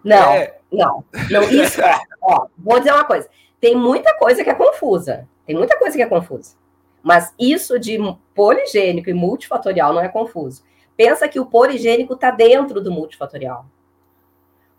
Não, 0.04 0.32
é... 0.32 0.58
não, 0.72 1.04
não. 1.30 1.44
Isso, 1.44 1.82
ó, 1.82 2.00
ó, 2.22 2.48
vou 2.58 2.80
dizer 2.80 2.94
uma 2.94 3.06
coisa. 3.06 3.30
Tem 3.62 3.76
muita 3.76 4.18
coisa 4.18 4.44
que 4.44 4.50
é 4.50 4.56
confusa. 4.56 5.28
Tem 5.46 5.56
muita 5.56 5.78
coisa 5.78 5.96
que 5.96 6.02
é 6.02 6.08
confusa. 6.08 6.56
Mas 7.04 7.32
isso 7.40 7.80
de 7.80 8.00
poligênico 8.34 9.10
e 9.10 9.14
multifatorial 9.14 9.94
não 9.94 10.02
é 10.02 10.10
confuso. 10.10 10.64
Pensa 10.98 11.28
que 11.28 11.40
o 11.40 11.46
poligênico 11.46 12.16
está 12.16 12.32
dentro 12.32 12.82
do 12.82 12.92
multifatorial. 12.92 13.66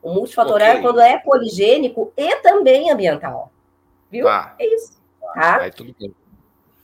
O 0.03 0.13
multifatorial 0.13 0.71
okay. 0.71 0.81
é 0.81 0.83
quando 0.83 1.01
é 1.01 1.19
poligênico 1.19 2.13
e 2.17 2.37
também 2.37 2.91
ambiental. 2.91 3.53
Viu? 4.11 4.25
Tá. 4.25 4.55
É 4.59 4.75
isso. 4.75 5.01
Tá? 5.35 5.61
Aí 5.61 5.71
tudo 5.71 5.95
bem. 5.99 6.15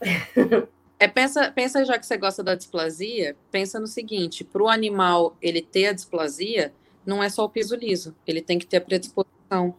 É, 1.03 1.07
pensa, 1.09 1.51
pensa, 1.51 1.83
já 1.83 1.99
que 1.99 2.05
você 2.05 2.15
gosta 2.15 2.41
da 2.41 2.55
displasia, 2.55 3.35
pensa 3.51 3.77
no 3.77 3.87
seguinte: 3.87 4.41
para 4.41 4.63
o 4.63 4.69
animal 4.69 5.35
ele 5.41 5.61
ter 5.61 5.87
a 5.87 5.91
displasia, 5.91 6.73
não 7.05 7.21
é 7.21 7.27
só 7.27 7.43
o 7.43 7.49
piso 7.49 7.75
liso, 7.75 8.15
ele 8.25 8.41
tem 8.41 8.57
que 8.57 8.65
ter 8.65 8.77
a 8.77 8.81
predisposição 8.81 9.75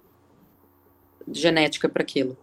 genética 1.26 1.88
para 1.88 2.02
aquilo. 2.02 2.36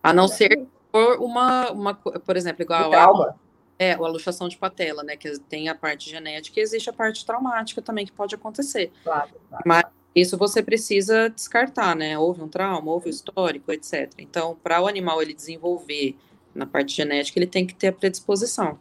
A 0.00 0.12
não 0.12 0.28
ser 0.28 0.68
por 0.92 1.18
uma, 1.18 1.72
uma, 1.72 1.94
por 1.94 2.36
exemplo, 2.36 2.62
igual 2.62 2.94
a, 2.94 3.34
é, 3.76 3.94
a 3.94 3.98
luxação 3.98 4.48
de 4.48 4.56
patela, 4.56 5.02
né? 5.02 5.16
Que 5.16 5.40
tem 5.40 5.68
a 5.68 5.74
parte 5.74 6.08
genética 6.08 6.60
e 6.60 6.62
existe 6.62 6.88
a 6.88 6.92
parte 6.92 7.26
traumática 7.26 7.82
também 7.82 8.06
que 8.06 8.12
pode 8.12 8.36
acontecer. 8.36 8.92
Claro, 9.02 9.30
claro. 9.48 9.64
Mas 9.66 9.84
isso 10.14 10.38
você 10.38 10.62
precisa 10.62 11.28
descartar, 11.28 11.96
né? 11.96 12.16
Houve 12.16 12.40
um 12.40 12.48
trauma, 12.48 12.88
houve 12.88 13.08
um 13.08 13.10
histórico, 13.10 13.72
etc. 13.72 14.12
Então, 14.16 14.56
para 14.62 14.80
o 14.80 14.86
animal 14.86 15.20
ele 15.20 15.34
desenvolver 15.34 16.16
na 16.56 16.66
parte 16.66 16.94
genética, 16.94 17.38
ele 17.38 17.46
tem 17.46 17.66
que 17.66 17.74
ter 17.74 17.88
a 17.88 17.92
predisposição. 17.92 18.78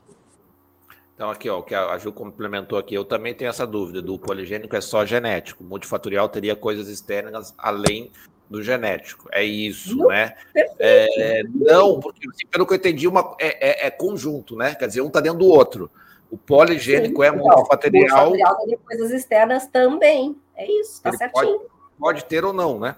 Então, 1.16 1.30
aqui, 1.30 1.50
ó, 1.50 1.60
o 1.60 1.64
que 1.64 1.74
a 1.74 1.98
Ju 1.98 2.12
complementou 2.12 2.78
aqui, 2.78 2.94
eu 2.94 3.06
também 3.06 3.34
tenho 3.34 3.50
essa 3.50 3.66
dúvida 3.66 4.02
do 4.02 4.20
poligênico 4.20 4.76
é 4.76 4.82
só 4.82 5.06
genético. 5.06 5.64
Multifatorial 5.64 6.28
teria 6.28 6.58
coisas 6.58 6.90
externas 6.90 7.54
além 7.58 8.12
do 8.50 8.62
genético. 8.62 9.30
É 9.32 9.42
isso, 9.42 9.96
não, 9.96 10.08
né? 10.10 10.36
É, 10.78 11.44
não, 11.44 12.02
porque 12.02 12.28
assim, 12.28 12.46
pelo 12.48 12.68
que 12.68 12.74
eu 12.74 12.78
entendi, 12.78 13.08
uma, 13.08 13.36
é, 13.40 13.86
é, 13.86 13.88
é, 13.88 13.92
conjunto, 13.92 14.58
né? 14.58 14.76
Quer 14.76 14.88
dizer, 14.88 15.02
um 15.02 15.08
está 15.08 15.22
dentro 15.22 15.40
do 15.40 15.48
outro. 15.48 15.90
O 16.30 16.38
poligênico 16.38 17.22
Sim, 17.22 17.28
é 17.28 17.32
multifatorial. 17.32 18.30
Multifatorial 18.30 18.66
tem 18.66 18.78
coisas 18.78 19.12
externas 19.12 19.68
também. 19.68 20.36
É 20.56 20.70
isso, 20.70 21.02
tá 21.02 21.14
certinho. 21.14 21.60
Pode, 21.60 21.70
pode, 21.98 22.26
ter 22.26 22.44
ou 22.44 22.52
não, 22.52 22.78
né? 22.78 22.96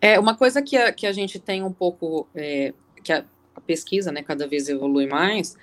É 0.00 0.18
uma 0.20 0.36
coisa 0.36 0.62
que 0.62 0.76
a, 0.76 0.92
que 0.92 1.08
a 1.08 1.12
gente 1.12 1.40
tem 1.40 1.64
um 1.64 1.72
pouco, 1.72 2.28
é, 2.34 2.72
que 3.02 3.12
a, 3.12 3.24
a 3.54 3.60
pesquisa, 3.60 4.10
né, 4.12 4.22
cada 4.22 4.46
vez 4.46 4.68
evolui 4.68 5.06
mais, 5.06 5.56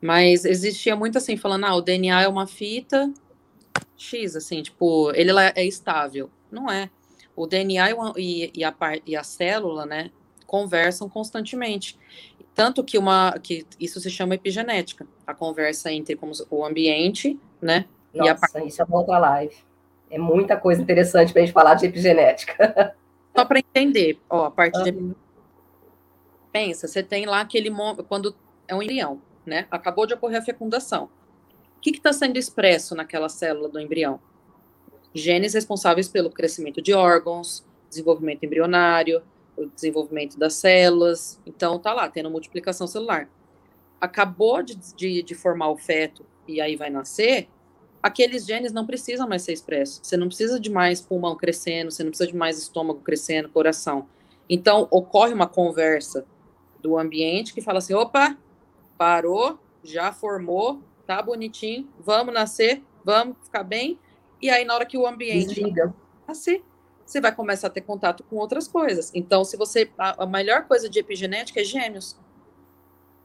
mas 0.00 0.44
existia 0.44 0.94
muito 0.94 1.18
assim, 1.18 1.36
falando, 1.36 1.64
ah, 1.64 1.74
o 1.74 1.80
DNA 1.80 2.22
é 2.22 2.28
uma 2.28 2.46
fita 2.46 3.12
X, 3.96 4.36
assim, 4.36 4.62
tipo, 4.62 5.10
ele 5.14 5.30
é 5.54 5.64
estável. 5.64 6.30
Não 6.50 6.70
é 6.70 6.90
o 7.36 7.46
DNA 7.46 7.90
e, 8.16 8.52
e, 8.54 8.64
a, 8.64 8.74
e 9.06 9.16
a 9.16 9.22
célula, 9.22 9.84
né, 9.86 10.10
conversam 10.46 11.08
constantemente. 11.08 11.98
Tanto 12.54 12.84
que 12.84 12.96
uma 12.96 13.36
que 13.42 13.66
isso 13.80 13.98
se 14.00 14.10
chama 14.10 14.36
epigenética, 14.36 15.06
a 15.26 15.34
conversa 15.34 15.92
entre 15.92 16.14
como, 16.14 16.32
o 16.50 16.64
ambiente, 16.64 17.38
né? 17.60 17.86
Nossa, 18.14 18.28
e 18.28 18.30
a 18.30 18.34
parte... 18.36 18.68
isso 18.68 18.80
é 18.80 18.84
uma 18.84 18.98
outra 18.98 19.18
live. 19.18 19.56
É 20.08 20.18
muita 20.18 20.56
coisa 20.56 20.80
interessante 20.80 21.32
para 21.32 21.42
a 21.42 21.44
gente 21.44 21.54
falar 21.54 21.74
de 21.74 21.86
epigenética. 21.86 22.94
Só 23.36 23.44
para 23.44 23.58
entender, 23.58 24.20
ó, 24.30 24.44
a 24.44 24.50
parte 24.50 24.78
uhum. 24.78 24.84
de 24.84 25.16
pensa, 26.54 26.86
você 26.86 27.02
tem 27.02 27.26
lá 27.26 27.40
aquele 27.40 27.68
quando 28.08 28.32
é 28.68 28.74
um 28.76 28.80
embrião, 28.80 29.20
né? 29.44 29.66
Acabou 29.72 30.06
de 30.06 30.14
ocorrer 30.14 30.38
a 30.38 30.44
fecundação. 30.44 31.10
O 31.76 31.80
que 31.80 31.90
está 31.90 32.12
sendo 32.12 32.38
expresso 32.38 32.94
naquela 32.94 33.28
célula 33.28 33.68
do 33.68 33.80
embrião? 33.80 34.20
genes 35.14 35.54
responsáveis 35.54 36.08
pelo 36.08 36.28
crescimento 36.28 36.82
de 36.82 36.92
órgãos, 36.92 37.64
desenvolvimento 37.88 38.44
embrionário, 38.44 39.22
o 39.56 39.66
desenvolvimento 39.66 40.36
das 40.36 40.54
células. 40.54 41.40
Então, 41.46 41.78
tá 41.78 41.92
lá, 41.92 42.08
tendo 42.08 42.30
multiplicação 42.30 42.86
celular. 42.86 43.28
Acabou 44.00 44.62
de, 44.62 44.74
de, 44.96 45.22
de, 45.22 45.34
formar 45.34 45.70
o 45.70 45.76
feto 45.76 46.26
e 46.48 46.60
aí 46.60 46.76
vai 46.76 46.90
nascer, 46.90 47.48
aqueles 48.02 48.44
genes 48.44 48.72
não 48.72 48.84
precisam 48.84 49.28
mais 49.28 49.42
ser 49.42 49.52
expressos. 49.52 50.00
Você 50.02 50.16
não 50.16 50.26
precisa 50.26 50.58
de 50.58 50.68
mais 50.68 51.00
pulmão 51.00 51.36
crescendo, 51.36 51.90
você 51.90 52.02
não 52.02 52.10
precisa 52.10 52.30
de 52.30 52.36
mais 52.36 52.58
estômago 52.58 53.00
crescendo, 53.00 53.48
coração. 53.48 54.08
Então, 54.48 54.88
ocorre 54.90 55.32
uma 55.32 55.46
conversa 55.46 56.26
do 56.84 56.98
ambiente 56.98 57.52
que 57.52 57.60
fala 57.60 57.78
assim: 57.78 57.94
opa, 57.94 58.38
parou, 58.96 59.58
já 59.82 60.12
formou, 60.12 60.82
tá 61.06 61.20
bonitinho, 61.20 61.88
vamos 61.98 62.32
nascer, 62.32 62.82
vamos 63.04 63.36
ficar 63.42 63.64
bem, 63.64 63.98
e 64.44 64.50
aí, 64.50 64.62
na 64.62 64.74
hora 64.74 64.84
que 64.84 64.98
o 64.98 65.06
ambiente 65.06 65.54
Desliga. 65.54 65.94
nascer, 66.28 66.62
você 67.06 67.18
vai 67.18 67.34
começar 67.34 67.68
a 67.68 67.70
ter 67.70 67.80
contato 67.80 68.22
com 68.24 68.36
outras 68.36 68.68
coisas. 68.68 69.10
Então, 69.14 69.42
se 69.42 69.56
você. 69.56 69.90
A, 69.96 70.24
a 70.24 70.26
melhor 70.26 70.68
coisa 70.68 70.86
de 70.86 70.98
epigenética 70.98 71.62
é 71.62 71.64
gêmeos. 71.64 72.14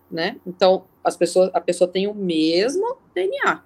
Né? 0.10 0.39
Então, 0.47 0.86
as 1.03 1.18
pessoas, 1.18 1.51
a 1.53 1.60
pessoa 1.60 1.89
tem 1.89 2.07
o 2.07 2.14
mesmo 2.14 2.97
DNA. 3.14 3.62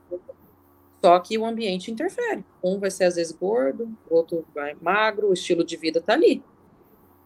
Só 0.99 1.19
que 1.19 1.37
o 1.37 1.45
ambiente 1.45 1.91
interfere. 1.91 2.43
Um 2.63 2.79
vai 2.79 2.89
ser 2.89 3.03
às 3.03 3.17
vezes 3.17 3.31
gordo, 3.31 3.95
o 4.09 4.15
outro 4.15 4.43
vai 4.51 4.75
magro, 4.81 5.29
o 5.29 5.33
estilo 5.33 5.63
de 5.63 5.77
vida 5.77 6.01
tá 6.01 6.13
ali. 6.13 6.43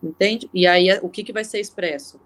Entende? 0.03 0.49
E 0.53 0.67
aí 0.67 0.89
o 1.01 1.07
que, 1.07 1.23
que 1.23 1.31
vai 1.31 1.45
ser 1.45 1.61
expresso? 1.61 2.19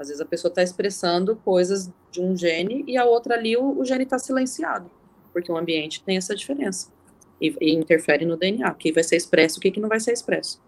Às 0.00 0.08
vezes 0.08 0.22
a 0.22 0.24
pessoa 0.24 0.48
está 0.48 0.62
expressando 0.62 1.36
coisas 1.36 1.92
de 2.10 2.22
um 2.22 2.34
gene 2.34 2.82
e 2.88 2.96
a 2.96 3.04
outra 3.04 3.34
ali 3.34 3.54
o, 3.54 3.78
o 3.78 3.84
gene 3.84 4.04
está 4.04 4.18
silenciado, 4.18 4.90
porque 5.30 5.52
o 5.52 5.58
ambiente 5.58 6.02
tem 6.02 6.16
essa 6.16 6.34
diferença 6.34 6.90
e, 7.38 7.54
e 7.60 7.74
interfere 7.74 8.24
no 8.24 8.34
DNA, 8.34 8.66
o 8.66 8.74
que 8.76 8.92
vai 8.92 9.02
ser 9.02 9.16
expresso, 9.16 9.58
o 9.58 9.60
que, 9.60 9.70
que 9.70 9.78
não 9.78 9.90
vai 9.90 10.00
ser 10.00 10.12
expresso. 10.12 10.58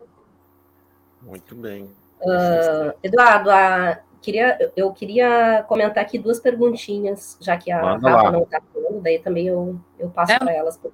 Muito 1.23 1.55
bem. 1.55 1.85
Uh, 2.21 2.93
Eduardo, 3.03 3.51
a, 3.51 4.01
queria, 4.21 4.71
eu 4.77 4.93
queria 4.93 5.65
comentar 5.67 6.05
aqui 6.05 6.19
duas 6.19 6.39
perguntinhas, 6.39 7.39
já 7.41 7.57
que 7.57 7.73
a 7.73 7.81
Manda 7.81 8.11
Rafa 8.11 8.25
lá. 8.25 8.33
não 8.33 8.43
está 8.43 8.61
falando, 8.61 9.01
daí 9.01 9.19
também 9.19 9.47
eu, 9.47 9.81
eu 9.99 10.11
passo 10.11 10.33
é. 10.33 10.39
para 10.39 10.53
elas. 10.53 10.77
uh, 10.77 10.87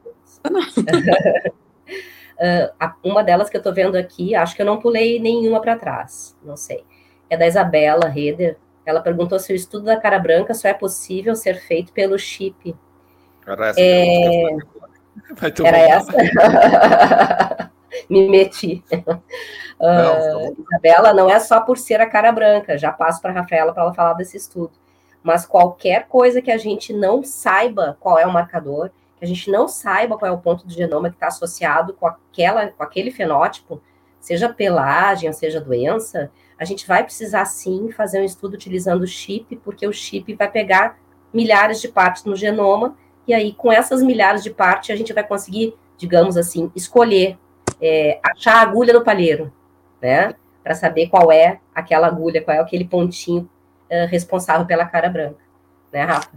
uma 3.03 3.25
delas 3.25 3.51
que 3.51 3.57
eu 3.57 3.61
estou 3.61 3.75
vendo 3.75 3.97
aqui, 3.97 4.37
acho 4.37 4.55
que 4.55 4.63
eu 4.63 4.67
não 4.67 4.79
pulei 4.79 5.19
nenhuma 5.19 5.61
para 5.61 5.77
trás, 5.77 6.39
não 6.45 6.57
sei. 6.57 6.87
É 7.29 7.37
da 7.37 7.47
Isabela 7.47 8.09
Reder. 8.09 8.57
Ela 8.85 9.01
perguntou 9.01 9.39
se 9.39 9.53
o 9.53 9.57
estudo 9.57 9.85
da 9.85 10.01
cara 10.01 10.19
branca 10.19 10.55
só 10.55 10.69
é 10.69 10.75
possível 10.75 11.37
ser 11.37 11.61
feito 11.61 11.93
pelo 11.93 12.19
chip. 12.19 12.75
Cara, 13.43 13.69
essa 13.69 13.81
é... 13.81 14.57
Era 15.65 15.79
essa? 15.79 16.13
Me 18.09 18.29
meti. 18.29 18.83
Não, 19.81 20.49
uh, 20.49 20.57
Isabela, 20.59 21.13
não 21.15 21.31
é 21.31 21.39
só 21.39 21.61
por 21.61 21.79
ser 21.79 22.01
a 22.01 22.09
cara 22.09 22.33
branca, 22.33 22.77
já 22.77 22.91
passo 22.91 23.21
para 23.21 23.31
a 23.31 23.35
Rafaela 23.35 23.73
para 23.73 23.85
ela 23.85 23.95
falar 23.95 24.15
desse 24.15 24.37
estudo. 24.37 24.73
Mas 25.23 25.47
qualquer 25.47 26.07
coisa 26.09 26.41
que 26.43 26.51
a 26.51 26.57
gente 26.57 26.93
não 26.93 27.23
saiba 27.23 27.97
qual 28.01 28.19
é 28.19 28.27
o 28.27 28.33
marcador, 28.33 28.91
que 29.19 29.25
a 29.25 29.29
gente 29.29 29.51
não 29.51 29.69
saiba 29.69 30.17
qual 30.17 30.31
é 30.31 30.33
o 30.33 30.39
ponto 30.39 30.67
do 30.67 30.73
genoma 30.73 31.11
que 31.11 31.17
está 31.17 31.29
associado 31.29 31.93
com, 31.95 32.07
aquela, 32.07 32.69
com 32.69 32.83
aquele 32.83 33.11
fenótipo, 33.11 33.81
seja 34.21 34.49
pelagem, 34.49 35.33
seja 35.33 35.61
doença, 35.61 36.31
a 36.59 36.65
gente 36.65 36.87
vai 36.87 37.05
precisar 37.05 37.45
sim 37.45 37.91
fazer 37.93 38.21
um 38.21 38.25
estudo 38.25 38.55
utilizando 38.55 39.03
o 39.03 39.07
chip, 39.07 39.57
porque 39.57 39.87
o 39.87 39.93
chip 39.93 40.35
vai 40.35 40.51
pegar 40.51 40.99
milhares 41.33 41.81
de 41.81 41.89
partes 41.89 42.25
no 42.25 42.35
genoma, 42.35 42.97
e 43.27 43.33
aí 43.33 43.53
com 43.53 43.71
essas 43.71 44.03
milhares 44.03 44.43
de 44.43 44.51
partes 44.51 44.91
a 44.91 44.97
gente 44.97 45.13
vai 45.13 45.25
conseguir, 45.25 45.75
digamos 45.97 46.37
assim, 46.37 46.73
escolher, 46.75 47.39
é, 47.81 48.19
achar 48.25 48.57
a 48.57 48.61
agulha 48.63 48.93
no 48.93 49.05
palheiro, 49.05 49.53
né? 50.01 50.35
Para 50.65 50.75
saber 50.75 51.09
qual 51.09 51.31
é 51.31 51.61
aquela 51.75 52.09
agulha, 52.09 52.43
qual 52.43 52.57
é 52.57 52.61
aquele 52.61 52.85
pontinho 52.85 53.49
uh, 53.91 54.07
responsável 54.09 54.67
pela 54.67 54.85
cara 54.85 55.09
branca, 55.09 55.41
né, 55.93 56.03
Rafa? 56.03 56.33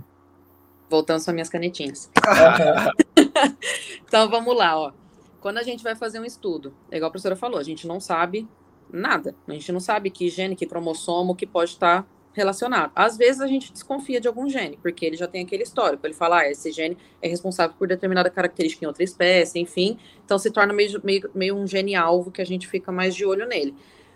Voltando 0.90 1.18
às 1.18 1.28
minhas 1.28 1.50
canetinhas. 1.50 2.12
então 4.06 4.30
vamos 4.30 4.56
lá, 4.56 4.78
ó. 4.78 4.92
Quando 5.40 5.58
a 5.58 5.64
gente 5.64 5.84
vai 5.84 5.96
fazer 5.96 6.20
um 6.20 6.26
estudo, 6.26 6.74
é 6.92 6.98
igual 6.98 7.08
a 7.08 7.12
professora 7.12 7.36
falou, 7.36 7.58
a 7.58 7.64
gente 7.64 7.88
não 7.88 8.00
sabe 8.00 8.48
nada. 8.92 9.36
A 9.48 9.54
gente 9.54 9.72
não 9.72 9.80
sabe 9.80 10.10
que 10.10 10.30
gene, 10.30 10.56
que 10.56 10.66
cromossomo 10.66 11.36
que 11.36 11.46
pode 11.46 11.72
estar 11.72 12.08
relacionado. 12.34 12.92
Às 12.96 13.18
vezes 13.18 13.42
a 13.42 13.48
gente 13.48 13.72
desconfia 13.74 14.22
de 14.22 14.28
algum 14.28 14.48
gene, 14.48 14.78
porque 14.82 15.06
ele 15.06 15.18
já 15.18 15.28
tem 15.28 15.44
aquele 15.44 15.64
histórico. 15.64 16.06
Ele 16.06 16.14
fala, 16.14 16.40
ah, 16.40 16.50
esse 16.50 16.72
gene 16.72 16.98
é 17.22 17.28
responsável 17.28 17.76
por 17.78 17.88
determinada 17.88 18.30
característica 18.30 18.86
em 18.86 18.88
outra 18.88 19.04
espécie, 19.04 19.60
enfim. 19.60 19.98
Então 20.24 20.38
se 20.38 20.50
torna 20.50 20.74
meio, 20.74 21.02
meio, 21.04 21.30
meio 21.36 21.56
um 21.56 21.68
gene 21.68 21.96
alvo 21.96 22.32
que 22.32 22.42
a 22.42 22.46
gente 22.46 22.68
fica 22.68 22.92
mais 22.92 23.16
de 23.16 23.26
olho 23.26 23.46
nele. 23.48 23.76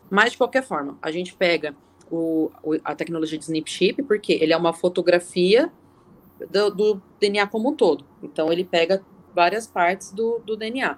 Mas, 0.09 0.33
de 0.33 0.37
qualquer 0.37 0.63
forma, 0.63 0.97
a 1.01 1.11
gente 1.11 1.33
pega 1.33 1.75
o, 2.11 2.51
a 2.83 2.95
tecnologia 2.95 3.37
de 3.37 3.45
SNP 3.45 3.69
chip, 3.69 4.03
porque 4.03 4.33
ele 4.33 4.53
é 4.53 4.57
uma 4.57 4.73
fotografia 4.73 5.71
do, 6.49 6.69
do 6.69 7.01
DNA 7.19 7.47
como 7.47 7.69
um 7.69 7.75
todo. 7.75 8.05
Então, 8.21 8.51
ele 8.51 8.63
pega 8.63 9.03
várias 9.33 9.67
partes 9.67 10.11
do, 10.11 10.39
do 10.45 10.55
DNA. 10.55 10.97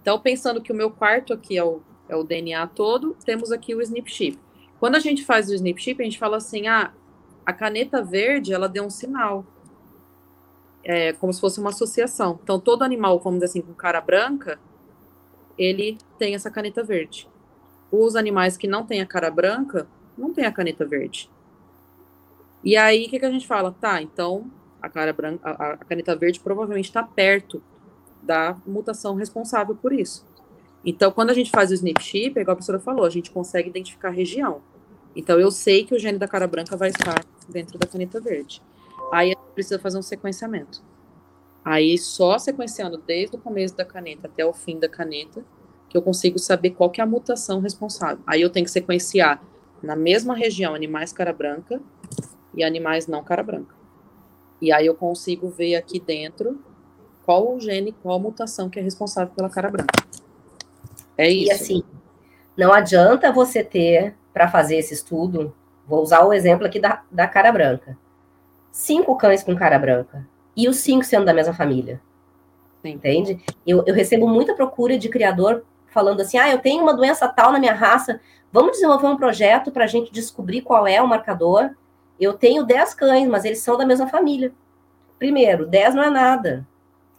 Então, 0.00 0.18
pensando 0.18 0.60
que 0.62 0.72
o 0.72 0.74
meu 0.74 0.90
quarto 0.90 1.32
aqui 1.32 1.58
é 1.58 1.64
o, 1.64 1.82
é 2.08 2.16
o 2.16 2.24
DNA 2.24 2.66
todo, 2.68 3.16
temos 3.24 3.52
aqui 3.52 3.74
o 3.74 3.80
SNP 3.80 4.10
chip. 4.10 4.38
Quando 4.78 4.96
a 4.96 5.00
gente 5.00 5.24
faz 5.24 5.48
o 5.48 5.54
SNP 5.54 5.80
chip, 5.80 6.02
a 6.02 6.04
gente 6.04 6.18
fala 6.18 6.36
assim, 6.36 6.66
ah, 6.66 6.92
a 7.44 7.52
caneta 7.52 8.02
verde, 8.02 8.52
ela 8.52 8.68
deu 8.68 8.84
um 8.84 8.90
sinal. 8.90 9.44
É 10.84 11.12
como 11.14 11.32
se 11.32 11.40
fosse 11.40 11.58
uma 11.58 11.70
associação. 11.70 12.38
Então, 12.42 12.60
todo 12.60 12.82
animal, 12.82 13.18
vamos 13.18 13.40
dizer 13.40 13.46
assim, 13.46 13.62
com 13.62 13.74
cara 13.74 14.00
branca, 14.00 14.58
ele 15.58 15.98
tem 16.18 16.34
essa 16.34 16.50
caneta 16.50 16.82
verde. 16.82 17.28
Os 17.90 18.14
animais 18.16 18.56
que 18.56 18.66
não 18.66 18.84
têm 18.84 19.00
a 19.00 19.06
cara 19.06 19.30
branca, 19.30 19.88
não 20.16 20.32
tem 20.32 20.44
a 20.44 20.52
caneta 20.52 20.84
verde. 20.84 21.30
E 22.62 22.76
aí, 22.76 23.06
o 23.06 23.08
que, 23.08 23.18
que 23.18 23.24
a 23.26 23.30
gente 23.30 23.46
fala? 23.46 23.74
Tá, 23.80 24.02
então, 24.02 24.50
a 24.82 24.88
cara 24.88 25.12
branca, 25.12 25.48
a, 25.48 25.72
a 25.72 25.76
caneta 25.76 26.14
verde 26.14 26.40
provavelmente 26.40 26.86
está 26.86 27.02
perto 27.02 27.62
da 28.22 28.56
mutação 28.66 29.14
responsável 29.14 29.74
por 29.74 29.92
isso. 29.92 30.26
Então, 30.86 31.10
quando 31.10 31.30
a 31.30 31.34
gente 31.34 31.50
faz 31.50 31.70
o 31.72 31.74
SNP 31.74 32.00
chip, 32.00 32.38
é 32.38 32.42
igual 32.42 32.52
a 32.52 32.56
professora 32.56 32.78
falou, 32.78 33.04
a 33.04 33.10
gente 33.10 33.32
consegue 33.32 33.68
identificar 33.68 34.08
a 34.08 34.12
região. 34.12 34.62
Então, 35.16 35.40
eu 35.40 35.50
sei 35.50 35.84
que 35.84 35.92
o 35.94 35.98
gene 35.98 36.16
da 36.16 36.28
cara 36.28 36.46
branca 36.46 36.76
vai 36.76 36.90
estar 36.90 37.24
dentro 37.48 37.76
da 37.76 37.86
caneta 37.86 38.20
verde. 38.20 38.62
Aí, 39.12 39.32
a 39.32 39.38
gente 39.38 39.52
precisa 39.52 39.80
fazer 39.80 39.98
um 39.98 40.02
sequenciamento. 40.02 40.80
Aí, 41.64 41.98
só 41.98 42.38
sequenciando 42.38 42.98
desde 42.98 43.34
o 43.34 43.40
começo 43.40 43.76
da 43.76 43.84
caneta 43.84 44.28
até 44.28 44.46
o 44.46 44.52
fim 44.52 44.78
da 44.78 44.88
caneta, 44.88 45.44
que 45.88 45.96
eu 45.96 46.02
consigo 46.02 46.38
saber 46.38 46.70
qual 46.70 46.88
que 46.88 47.00
é 47.00 47.04
a 47.04 47.06
mutação 47.06 47.58
responsável. 47.58 48.22
Aí, 48.24 48.40
eu 48.40 48.50
tenho 48.50 48.64
que 48.64 48.70
sequenciar 48.70 49.42
na 49.82 49.96
mesma 49.96 50.34
região 50.34 50.74
animais 50.74 51.12
cara 51.12 51.32
branca 51.32 51.80
e 52.54 52.62
animais 52.62 53.06
não 53.06 53.24
cara 53.24 53.42
branca. 53.42 53.74
E 54.60 54.72
aí 54.72 54.86
eu 54.86 54.94
consigo 54.94 55.48
ver 55.48 55.74
aqui 55.74 56.00
dentro 56.00 56.58
qual 57.24 57.54
o 57.54 57.60
gene, 57.60 57.92
qual 58.02 58.16
a 58.16 58.18
mutação 58.18 58.70
que 58.70 58.78
é 58.78 58.82
responsável 58.82 59.34
pela 59.34 59.50
cara 59.50 59.70
branca. 59.70 59.92
É 61.16 61.28
isso. 61.28 61.48
E 61.48 61.52
assim, 61.52 61.82
não 62.56 62.72
adianta 62.72 63.32
você 63.32 63.62
ter, 63.62 64.14
para 64.32 64.48
fazer 64.48 64.76
esse 64.76 64.94
estudo, 64.94 65.54
vou 65.86 66.02
usar 66.02 66.24
o 66.24 66.32
exemplo 66.32 66.66
aqui 66.66 66.78
da, 66.78 67.02
da 67.10 67.26
cara 67.26 67.52
branca. 67.52 67.96
Cinco 68.70 69.16
cães 69.16 69.42
com 69.42 69.56
cara 69.56 69.78
branca. 69.78 70.26
E 70.56 70.68
os 70.68 70.76
cinco 70.78 71.04
sendo 71.04 71.24
da 71.24 71.34
mesma 71.34 71.54
família. 71.54 72.00
Sim. 72.82 72.90
Entende? 72.90 73.42
Eu, 73.66 73.82
eu 73.86 73.94
recebo 73.94 74.28
muita 74.28 74.54
procura 74.54 74.98
de 74.98 75.08
criador 75.08 75.64
falando 75.88 76.20
assim: 76.20 76.38
ah, 76.38 76.50
eu 76.50 76.58
tenho 76.58 76.82
uma 76.82 76.94
doença 76.94 77.28
tal 77.28 77.52
na 77.52 77.58
minha 77.58 77.74
raça, 77.74 78.20
vamos 78.52 78.72
desenvolver 78.72 79.06
um 79.06 79.16
projeto 79.16 79.70
para 79.70 79.84
a 79.84 79.88
gente 79.88 80.12
descobrir 80.12 80.62
qual 80.62 80.86
é 80.86 81.00
o 81.00 81.08
marcador. 81.08 81.70
Eu 82.18 82.34
tenho 82.34 82.64
10 82.64 82.94
cães, 82.94 83.28
mas 83.28 83.44
eles 83.44 83.60
são 83.60 83.76
da 83.76 83.84
mesma 83.84 84.06
família. 84.06 84.52
Primeiro, 85.18 85.66
10 85.66 85.94
não 85.94 86.02
é 86.02 86.10
nada. 86.10 86.66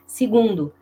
Segundo, 0.06 0.74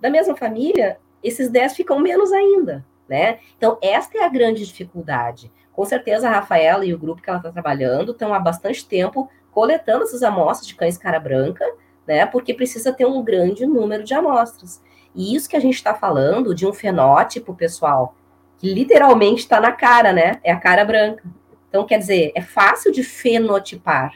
da 0.00 0.10
mesma 0.10 0.36
família, 0.36 0.98
esses 1.24 1.48
10 1.48 1.74
ficam 1.74 1.98
menos 1.98 2.32
ainda, 2.32 2.84
né? 3.08 3.38
Então, 3.56 3.78
esta 3.82 4.18
é 4.18 4.24
a 4.24 4.28
grande 4.28 4.64
dificuldade. 4.64 5.50
Com 5.72 5.84
certeza, 5.84 6.28
a 6.28 6.30
Rafaela 6.30 6.84
e 6.84 6.94
o 6.94 6.98
grupo 6.98 7.22
que 7.22 7.28
ela 7.28 7.38
está 7.38 7.50
trabalhando 7.50 8.12
estão 8.12 8.32
há 8.32 8.38
bastante 8.38 8.86
tempo 8.86 9.28
coletando 9.50 10.04
essas 10.04 10.22
amostras 10.22 10.66
de 10.66 10.74
cães 10.74 10.98
cara 10.98 11.18
branca, 11.18 11.64
né? 12.06 12.26
Porque 12.26 12.52
precisa 12.52 12.92
ter 12.92 13.06
um 13.06 13.22
grande 13.22 13.66
número 13.66 14.04
de 14.04 14.12
amostras. 14.14 14.82
E 15.14 15.34
isso 15.34 15.48
que 15.48 15.56
a 15.56 15.60
gente 15.60 15.74
está 15.74 15.94
falando 15.94 16.54
de 16.54 16.66
um 16.66 16.72
fenótipo, 16.72 17.54
pessoal, 17.54 18.14
que 18.58 18.72
literalmente 18.72 19.40
está 19.40 19.60
na 19.60 19.72
cara, 19.72 20.12
né? 20.12 20.38
É 20.42 20.52
a 20.52 20.60
cara 20.60 20.84
branca. 20.84 21.24
Então, 21.68 21.86
quer 21.86 21.98
dizer, 21.98 22.32
é 22.34 22.42
fácil 22.42 22.92
de 22.92 23.02
fenotipar. 23.02 24.12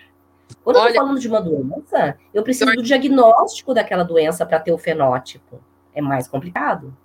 Quando 0.63 0.77
Olha, 0.77 0.85
eu 0.85 0.89
estou 0.89 1.03
falando 1.03 1.21
de 1.21 1.29
uma 1.29 1.41
doença, 1.41 2.17
eu 2.33 2.43
preciso 2.43 2.73
do 2.75 2.83
diagnóstico 2.83 3.75
daquela 3.75 4.03
doença 4.03 4.47
para 4.47 4.61
ter 4.61 4.73
o 4.73 4.79
fenótipo. 4.79 5.61
É 5.95 6.01
mais 6.01 6.29
complicado. 6.29 6.97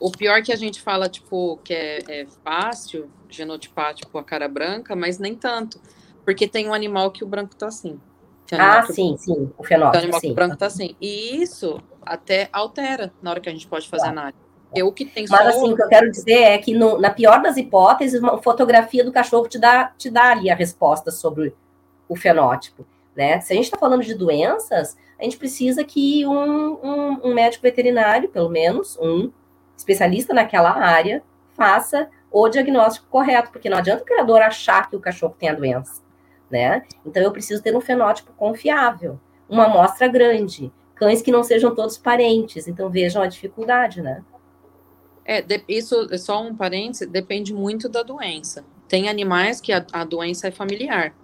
O 0.00 0.10
pior 0.10 0.42
que 0.42 0.52
a 0.52 0.56
gente 0.56 0.80
fala, 0.80 1.08
tipo, 1.08 1.58
que 1.64 1.72
é, 1.72 1.98
é 2.08 2.26
fácil 2.42 3.10
genotipar, 3.28 3.94
tipo, 3.94 4.18
a 4.18 4.24
cara 4.24 4.48
branca, 4.48 4.94
mas 4.94 5.18
nem 5.18 5.34
tanto. 5.34 5.80
Porque 6.24 6.48
tem 6.48 6.68
um 6.68 6.74
animal 6.74 7.10
que 7.10 7.22
o 7.22 7.26
branco 7.26 7.54
tá 7.54 7.68
assim. 7.68 8.00
Ah, 8.52 8.82
sim, 8.82 9.16
sim, 9.16 9.50
o 9.56 9.64
fenótipo. 9.64 9.92
Tem 9.92 10.00
um 10.00 10.04
animal 10.04 10.20
sim. 10.20 10.26
que 10.28 10.32
o 10.32 10.34
branco 10.34 10.56
tá 10.56 10.66
assim. 10.66 10.96
E 11.00 11.42
isso 11.42 11.80
até 12.02 12.48
altera 12.52 13.12
na 13.22 13.30
hora 13.30 13.40
que 13.40 13.48
a 13.48 13.52
gente 13.52 13.66
pode 13.66 13.88
fazer 13.88 14.04
claro. 14.04 14.18
análise. 14.18 14.44
Eu 14.74 14.92
que 14.92 15.04
tem 15.04 15.24
Mas 15.28 15.46
assim, 15.46 15.72
o 15.72 15.76
que 15.76 15.82
eu 15.82 15.88
quero 15.88 16.10
dizer 16.10 16.42
é 16.42 16.58
que 16.58 16.74
no, 16.74 16.98
na 16.98 17.10
pior 17.10 17.40
das 17.40 17.56
hipóteses, 17.56 18.20
uma 18.20 18.42
fotografia 18.42 19.04
do 19.04 19.12
cachorro 19.12 19.48
te 19.48 19.58
dá, 19.58 19.92
te 19.96 20.10
dá 20.10 20.32
ali 20.32 20.50
a 20.50 20.54
resposta 20.54 21.10
sobre 21.10 21.54
o 22.08 22.16
fenótipo. 22.16 22.84
Né? 23.14 23.40
Se 23.40 23.52
a 23.52 23.56
gente 23.56 23.66
está 23.66 23.78
falando 23.78 24.02
de 24.02 24.14
doenças, 24.14 24.96
a 25.24 25.30
gente 25.30 25.38
precisa 25.38 25.82
que 25.82 26.26
um, 26.26 26.74
um, 26.74 27.20
um, 27.24 27.34
médico 27.34 27.62
veterinário, 27.62 28.28
pelo 28.28 28.48
menos, 28.48 28.98
um 29.00 29.30
especialista 29.76 30.34
naquela 30.34 30.70
área, 30.70 31.22
faça 31.54 32.08
o 32.30 32.48
diagnóstico 32.48 33.06
correto, 33.08 33.50
porque 33.50 33.70
não 33.70 33.78
adianta 33.78 34.02
o 34.02 34.06
criador 34.06 34.42
achar 34.42 34.88
que 34.88 34.96
o 34.96 35.00
cachorro 35.00 35.34
tem 35.38 35.48
a 35.48 35.54
doença. 35.54 36.02
Né? 36.50 36.84
Então 37.06 37.22
eu 37.22 37.32
preciso 37.32 37.62
ter 37.62 37.74
um 37.74 37.80
fenótipo 37.80 38.32
confiável, 38.34 39.18
uma 39.48 39.64
amostra 39.64 40.06
grande, 40.06 40.70
cães 40.94 41.22
que 41.22 41.32
não 41.32 41.42
sejam 41.42 41.74
todos 41.74 41.96
parentes. 41.96 42.68
Então 42.68 42.90
vejam 42.90 43.22
a 43.22 43.26
dificuldade, 43.26 44.02
né? 44.02 44.22
É, 45.24 45.40
de, 45.40 45.64
isso 45.66 46.06
é 46.10 46.18
só 46.18 46.42
um 46.42 46.54
parênteses, 46.54 47.08
depende 47.08 47.54
muito 47.54 47.88
da 47.88 48.02
doença. 48.02 48.62
Tem 48.86 49.08
animais 49.08 49.60
que 49.60 49.72
a, 49.72 49.84
a, 49.90 50.04
doença 50.04 50.48
é 50.48 50.50
familiar. 50.50 51.14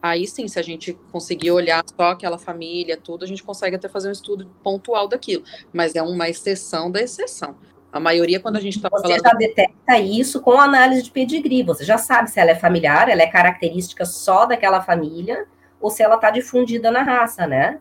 Aí 0.00 0.26
sim, 0.26 0.46
se 0.46 0.58
a 0.58 0.62
gente 0.62 0.96
conseguir 1.10 1.50
olhar 1.50 1.82
só 1.96 2.10
aquela 2.10 2.38
família, 2.38 2.96
tudo, 2.96 3.24
a 3.24 3.28
gente 3.28 3.42
consegue 3.42 3.76
até 3.76 3.88
fazer 3.88 4.08
um 4.08 4.12
estudo 4.12 4.48
pontual 4.62 5.08
daquilo. 5.08 5.42
Mas 5.72 5.96
é 5.96 6.02
uma 6.02 6.28
exceção 6.28 6.90
da 6.90 7.00
exceção. 7.00 7.56
A 7.90 7.98
maioria, 7.98 8.38
quando 8.38 8.56
a 8.56 8.60
gente 8.60 8.76
está 8.76 8.88
falando. 8.88 9.06
Você 9.06 9.18
já 9.18 9.34
detecta 9.34 9.98
isso 9.98 10.40
com 10.40 10.60
análise 10.60 11.02
de 11.02 11.10
pedigree. 11.10 11.62
Você 11.62 11.84
já 11.84 11.98
sabe 11.98 12.30
se 12.30 12.38
ela 12.38 12.50
é 12.50 12.54
familiar, 12.54 13.08
ela 13.08 13.22
é 13.22 13.26
característica 13.26 14.04
só 14.04 14.46
daquela 14.46 14.82
família, 14.82 15.46
ou 15.80 15.90
se 15.90 16.02
ela 16.02 16.16
está 16.16 16.30
difundida 16.30 16.90
na 16.90 17.02
raça, 17.02 17.46
né? 17.46 17.80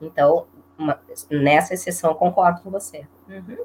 Então, 0.00 0.46
uma, 0.78 1.00
nessa 1.30 1.74
exceção, 1.74 2.14
concordo 2.14 2.60
com 2.60 2.70
você. 2.70 3.06
Uhum. 3.28 3.56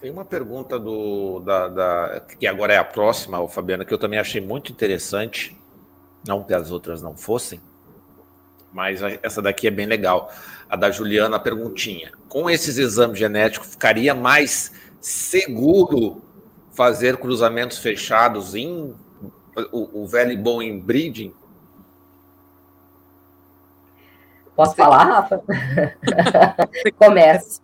Tem 0.00 0.10
uma 0.10 0.24
pergunta 0.24 0.78
do, 0.78 1.40
da, 1.40 1.68
da, 1.68 2.20
que 2.38 2.46
agora 2.46 2.72
é 2.72 2.78
a 2.78 2.84
próxima, 2.84 3.46
Fabiana, 3.48 3.84
que 3.84 3.92
eu 3.92 3.98
também 3.98 4.18
achei 4.18 4.40
muito 4.40 4.70
interessante, 4.70 5.56
não 6.26 6.42
que 6.42 6.54
as 6.54 6.70
outras 6.70 7.02
não 7.02 7.16
fossem, 7.16 7.60
mas 8.72 9.00
essa 9.22 9.40
daqui 9.40 9.66
é 9.66 9.70
bem 9.70 9.86
legal. 9.86 10.30
A 10.68 10.76
da 10.76 10.90
Juliana, 10.90 11.36
a 11.36 11.40
perguntinha. 11.40 12.12
Com 12.28 12.50
esses 12.50 12.76
exames 12.76 13.18
genéticos, 13.18 13.68
ficaria 13.70 14.14
mais 14.14 14.72
seguro 15.00 16.22
fazer 16.72 17.16
cruzamentos 17.16 17.78
fechados 17.78 18.54
em 18.54 18.94
o, 19.72 20.02
o 20.02 20.06
velho 20.06 20.32
e 20.32 20.36
bom 20.36 20.60
inbreeding? 20.60 21.32
Posso 24.54 24.74
falar, 24.74 25.04
Rafa? 25.04 25.42
Comece. 26.98 27.60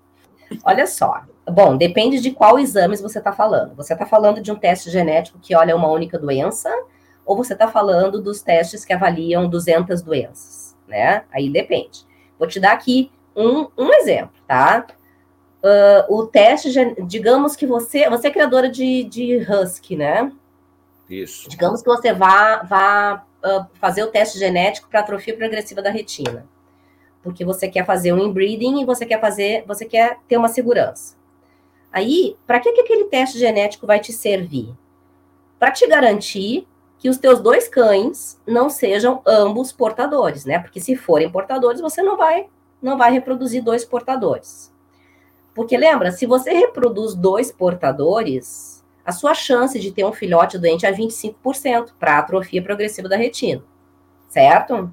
Olha 0.65 0.87
só, 0.87 1.25
Bom, 1.51 1.77
depende 1.77 2.21
de 2.21 2.31
qual 2.31 2.59
exames 2.59 3.01
você 3.01 3.19
está 3.19 3.33
falando. 3.33 3.75
Você 3.75 3.93
está 3.93 4.07
falando 4.07 4.41
de 4.41 4.53
um 4.53 4.55
teste 4.55 4.91
genético 4.91 5.39
que 5.41 5.57
olha 5.57 5.75
uma 5.75 5.89
única 5.89 6.19
doença, 6.19 6.71
ou 7.25 7.37
você 7.37 7.53
está 7.53 7.69
falando 7.69 8.21
dos 8.21 8.43
testes 8.43 8.85
que 8.85 8.93
avaliam 8.93 9.49
200 9.49 10.03
doenças, 10.03 10.77
né? 10.87 11.25
Aí 11.33 11.49
depende. 11.49 12.05
Vou 12.39 12.49
te 12.49 12.59
dar 12.59 12.73
aqui 12.73 13.11
um, 13.37 13.69
um 13.77 13.93
exemplo, 13.95 14.35
tá? 14.47 14.87
Uh, 15.63 16.15
o 16.15 16.27
teste, 16.27 16.71
digamos 17.07 17.55
que 17.55 17.67
você, 17.67 18.11
você 18.11 18.29
é 18.29 18.31
criadora 18.31 18.69
de, 18.69 19.05
de 19.05 19.37
Husky, 19.37 19.97
né? 19.97 20.33
Isso. 21.09 21.49
Digamos 21.49 21.83
que 21.83 21.89
você 21.89 22.13
vá, 22.13 22.63
vá 22.63 23.25
uh, 23.45 23.67
fazer 23.75 24.03
o 24.03 24.09
teste 24.09 24.39
genético 24.39 24.89
para 24.89 25.01
atrofia 25.01 25.37
progressiva 25.37 25.81
da 25.81 25.91
retina, 25.91 26.47
porque 27.23 27.45
você 27.45 27.69
quer 27.69 27.87
fazer 27.87 28.13
um 28.13 28.19
inbreeding 28.19 28.81
e 28.81 28.85
você 28.85 29.07
quer 29.07 29.21
fazer, 29.21 29.65
você 29.67 29.85
quer 29.85 30.19
ter 30.27 30.37
uma 30.37 30.49
segurança. 30.49 31.17
Aí, 31.93 32.37
para 32.47 32.59
que, 32.59 32.73
que 32.73 32.81
aquele 32.81 33.05
teste 33.05 33.39
genético 33.39 33.87
vai 33.87 34.01
te 34.01 34.13
servir? 34.13 34.75
Para 35.59 35.71
te 35.71 35.87
garantir 35.87 36.67
que 37.03 37.09
os 37.09 37.19
teus 37.19 37.41
dois 37.41 37.67
cães 37.67 38.41
não 38.47 38.71
sejam 38.71 39.21
ambos 39.27 39.73
portadores, 39.73 40.45
né? 40.45 40.61
Porque 40.61 40.79
se 40.79 40.95
forem 40.95 41.29
portadores, 41.29 41.81
você 41.81 42.01
não 42.01 42.17
vai 42.17 42.47
não 42.81 42.97
vai 42.97 43.11
reproduzir 43.11 43.61
dois 43.61 43.85
portadores. 43.85 44.73
Porque 45.53 45.77
lembra, 45.77 46.13
se 46.13 46.27
você 46.27 46.53
reproduz 46.53 47.15
dois 47.17 47.51
portadores, 47.51 48.85
a 49.05 49.11
sua 49.11 49.35
chance 49.35 49.81
de 49.81 49.91
ter 49.91 50.05
um 50.05 50.13
filhote 50.13 50.59
doente 50.59 50.87
é 50.87 50.93
25% 50.93 51.91
para 51.99 52.19
atrofia 52.19 52.63
progressiva 52.63 53.09
da 53.09 53.17
retina. 53.17 53.65
Certo? 54.29 54.89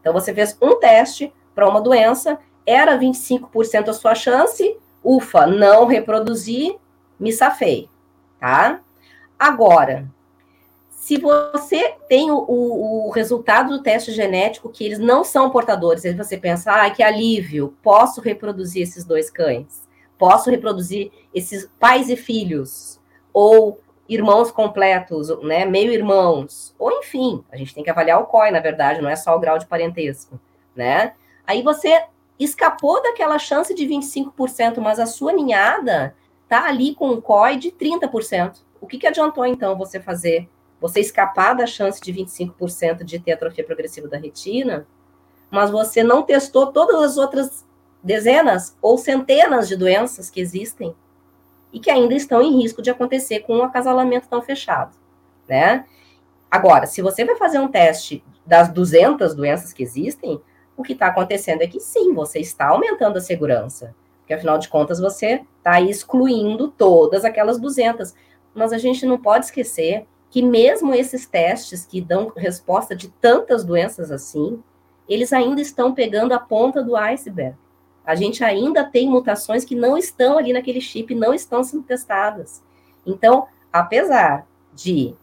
Então 0.00 0.12
você 0.12 0.34
fez 0.34 0.58
um 0.60 0.80
teste 0.80 1.32
para 1.54 1.68
uma 1.68 1.80
doença, 1.80 2.40
era 2.66 2.98
25% 2.98 3.88
a 3.88 3.92
sua 3.92 4.16
chance, 4.16 4.76
ufa, 5.02 5.46
não 5.46 5.86
reproduzir, 5.86 6.76
me 7.20 7.32
safei, 7.32 7.88
tá? 8.40 8.80
Agora, 9.38 10.10
se 11.02 11.18
você 11.18 11.96
tem 12.08 12.30
o, 12.30 12.38
o, 12.38 13.08
o, 13.08 13.10
resultado 13.10 13.70
do 13.76 13.82
teste 13.82 14.12
genético 14.12 14.68
que 14.68 14.84
eles 14.84 15.00
não 15.00 15.24
são 15.24 15.50
portadores, 15.50 16.04
aí 16.04 16.14
você 16.14 16.36
pensa, 16.36 16.70
ah, 16.70 16.90
que 16.90 17.02
alívio, 17.02 17.74
posso 17.82 18.20
reproduzir 18.20 18.82
esses 18.82 19.04
dois 19.04 19.28
cães 19.28 19.82
posso 20.22 20.50
reproduzir 20.50 21.10
esses 21.34 21.68
pais 21.80 22.08
e 22.08 22.14
filhos, 22.14 23.00
ou 23.32 23.80
irmãos 24.08 24.52
completos, 24.52 25.36
né, 25.42 25.64
meio-irmãos, 25.64 26.72
ou 26.78 26.92
enfim, 26.92 27.44
a 27.50 27.56
gente 27.56 27.74
tem 27.74 27.82
que 27.82 27.90
avaliar 27.90 28.20
o 28.20 28.26
COI, 28.26 28.52
na 28.52 28.60
verdade, 28.60 29.02
não 29.02 29.10
é 29.10 29.16
só 29.16 29.34
o 29.34 29.40
grau 29.40 29.58
de 29.58 29.66
parentesco, 29.66 30.38
né? 30.76 31.14
Aí 31.44 31.60
você 31.60 32.04
escapou 32.38 33.02
daquela 33.02 33.36
chance 33.36 33.74
de 33.74 33.84
25%, 33.84 34.78
mas 34.78 35.00
a 35.00 35.06
sua 35.06 35.32
ninhada 35.32 36.14
tá 36.48 36.66
ali 36.68 36.94
com 36.94 37.08
um 37.08 37.20
COI 37.20 37.56
de 37.56 37.72
30%. 37.72 38.58
O 38.80 38.86
que, 38.86 38.98
que 38.98 39.08
adiantou, 39.08 39.44
então, 39.44 39.76
você 39.76 39.98
fazer, 39.98 40.48
você 40.82 40.98
escapar 40.98 41.54
da 41.54 41.64
chance 41.64 42.00
de 42.00 42.12
25% 42.12 43.04
de 43.04 43.20
ter 43.20 43.32
atrofia 43.32 43.62
progressiva 43.62 44.08
da 44.08 44.18
retina, 44.18 44.84
mas 45.48 45.70
você 45.70 46.02
não 46.02 46.24
testou 46.24 46.72
todas 46.72 47.00
as 47.00 47.16
outras 47.16 47.64
dezenas 48.02 48.76
ou 48.82 48.98
centenas 48.98 49.68
de 49.68 49.76
doenças 49.76 50.28
que 50.28 50.40
existem 50.40 50.92
e 51.72 51.78
que 51.78 51.88
ainda 51.88 52.14
estão 52.14 52.42
em 52.42 52.60
risco 52.60 52.82
de 52.82 52.90
acontecer 52.90 53.40
com 53.40 53.58
um 53.58 53.62
acasalamento 53.62 54.28
tão 54.28 54.42
fechado, 54.42 54.96
né? 55.48 55.86
Agora, 56.50 56.84
se 56.84 57.00
você 57.00 57.24
vai 57.24 57.36
fazer 57.36 57.60
um 57.60 57.68
teste 57.68 58.24
das 58.44 58.68
200 58.68 59.36
doenças 59.36 59.72
que 59.72 59.84
existem, 59.84 60.42
o 60.76 60.82
que 60.82 60.94
está 60.94 61.06
acontecendo 61.06 61.62
é 61.62 61.66
que 61.68 61.78
sim, 61.78 62.12
você 62.12 62.40
está 62.40 62.68
aumentando 62.68 63.18
a 63.18 63.22
segurança, 63.22 63.94
porque 64.18 64.34
afinal 64.34 64.58
de 64.58 64.68
contas 64.68 64.98
você 64.98 65.42
está 65.58 65.80
excluindo 65.80 66.68
todas 66.68 67.24
aquelas 67.24 67.60
200. 67.60 68.14
Mas 68.52 68.72
a 68.72 68.78
gente 68.78 69.06
não 69.06 69.16
pode 69.16 69.46
esquecer 69.46 70.06
que 70.32 70.40
mesmo 70.42 70.94
esses 70.94 71.26
testes 71.26 71.84
que 71.84 72.00
dão 72.00 72.32
resposta 72.34 72.96
de 72.96 73.08
tantas 73.08 73.62
doenças 73.62 74.10
assim, 74.10 74.62
eles 75.06 75.30
ainda 75.30 75.60
estão 75.60 75.92
pegando 75.92 76.32
a 76.32 76.38
ponta 76.38 76.82
do 76.82 76.96
iceberg. 76.96 77.54
A 78.02 78.14
gente 78.14 78.42
ainda 78.42 78.82
tem 78.82 79.10
mutações 79.10 79.62
que 79.62 79.74
não 79.74 79.96
estão 79.96 80.38
ali 80.38 80.54
naquele 80.54 80.80
chip, 80.80 81.14
não 81.14 81.34
estão 81.34 81.62
sendo 81.62 81.82
testadas. 81.82 82.62
Então, 83.04 83.46
apesar 83.70 84.46
de 84.74 85.14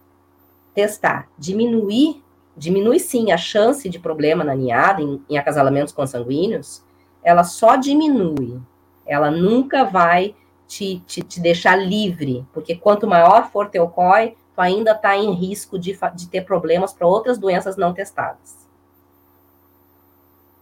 testar, 0.76 1.28
diminuir, 1.40 2.24
diminui 2.56 3.00
sim 3.00 3.32
a 3.32 3.38
chance 3.38 3.90
de 3.90 3.98
problema 3.98 4.44
na 4.44 4.54
ninhada, 4.54 5.02
em, 5.02 5.20
em 5.28 5.40
acasalamentos 5.40 5.92
consanguíneos, 5.92 6.84
ela 7.24 7.44
só 7.44 7.76
diminui. 7.76 8.60
Ela 9.08 9.32
nunca 9.32 9.84
vai 9.86 10.36
te, 10.68 11.02
te, 11.08 11.24
te 11.24 11.42
deixar 11.42 11.76
livre, 11.78 12.46
porque 12.54 12.76
quanto 12.76 13.08
maior 13.08 13.50
for 13.50 13.70
teu 13.70 13.88
COI, 13.88 14.38
ainda 14.62 14.92
está 14.92 15.16
em 15.16 15.34
risco 15.34 15.78
de, 15.78 15.98
de 16.16 16.28
ter 16.28 16.42
problemas 16.46 16.94
para 16.94 17.08
outras 17.08 17.38
doenças 17.38 17.78
não 17.78 17.94
testadas. 17.94 18.68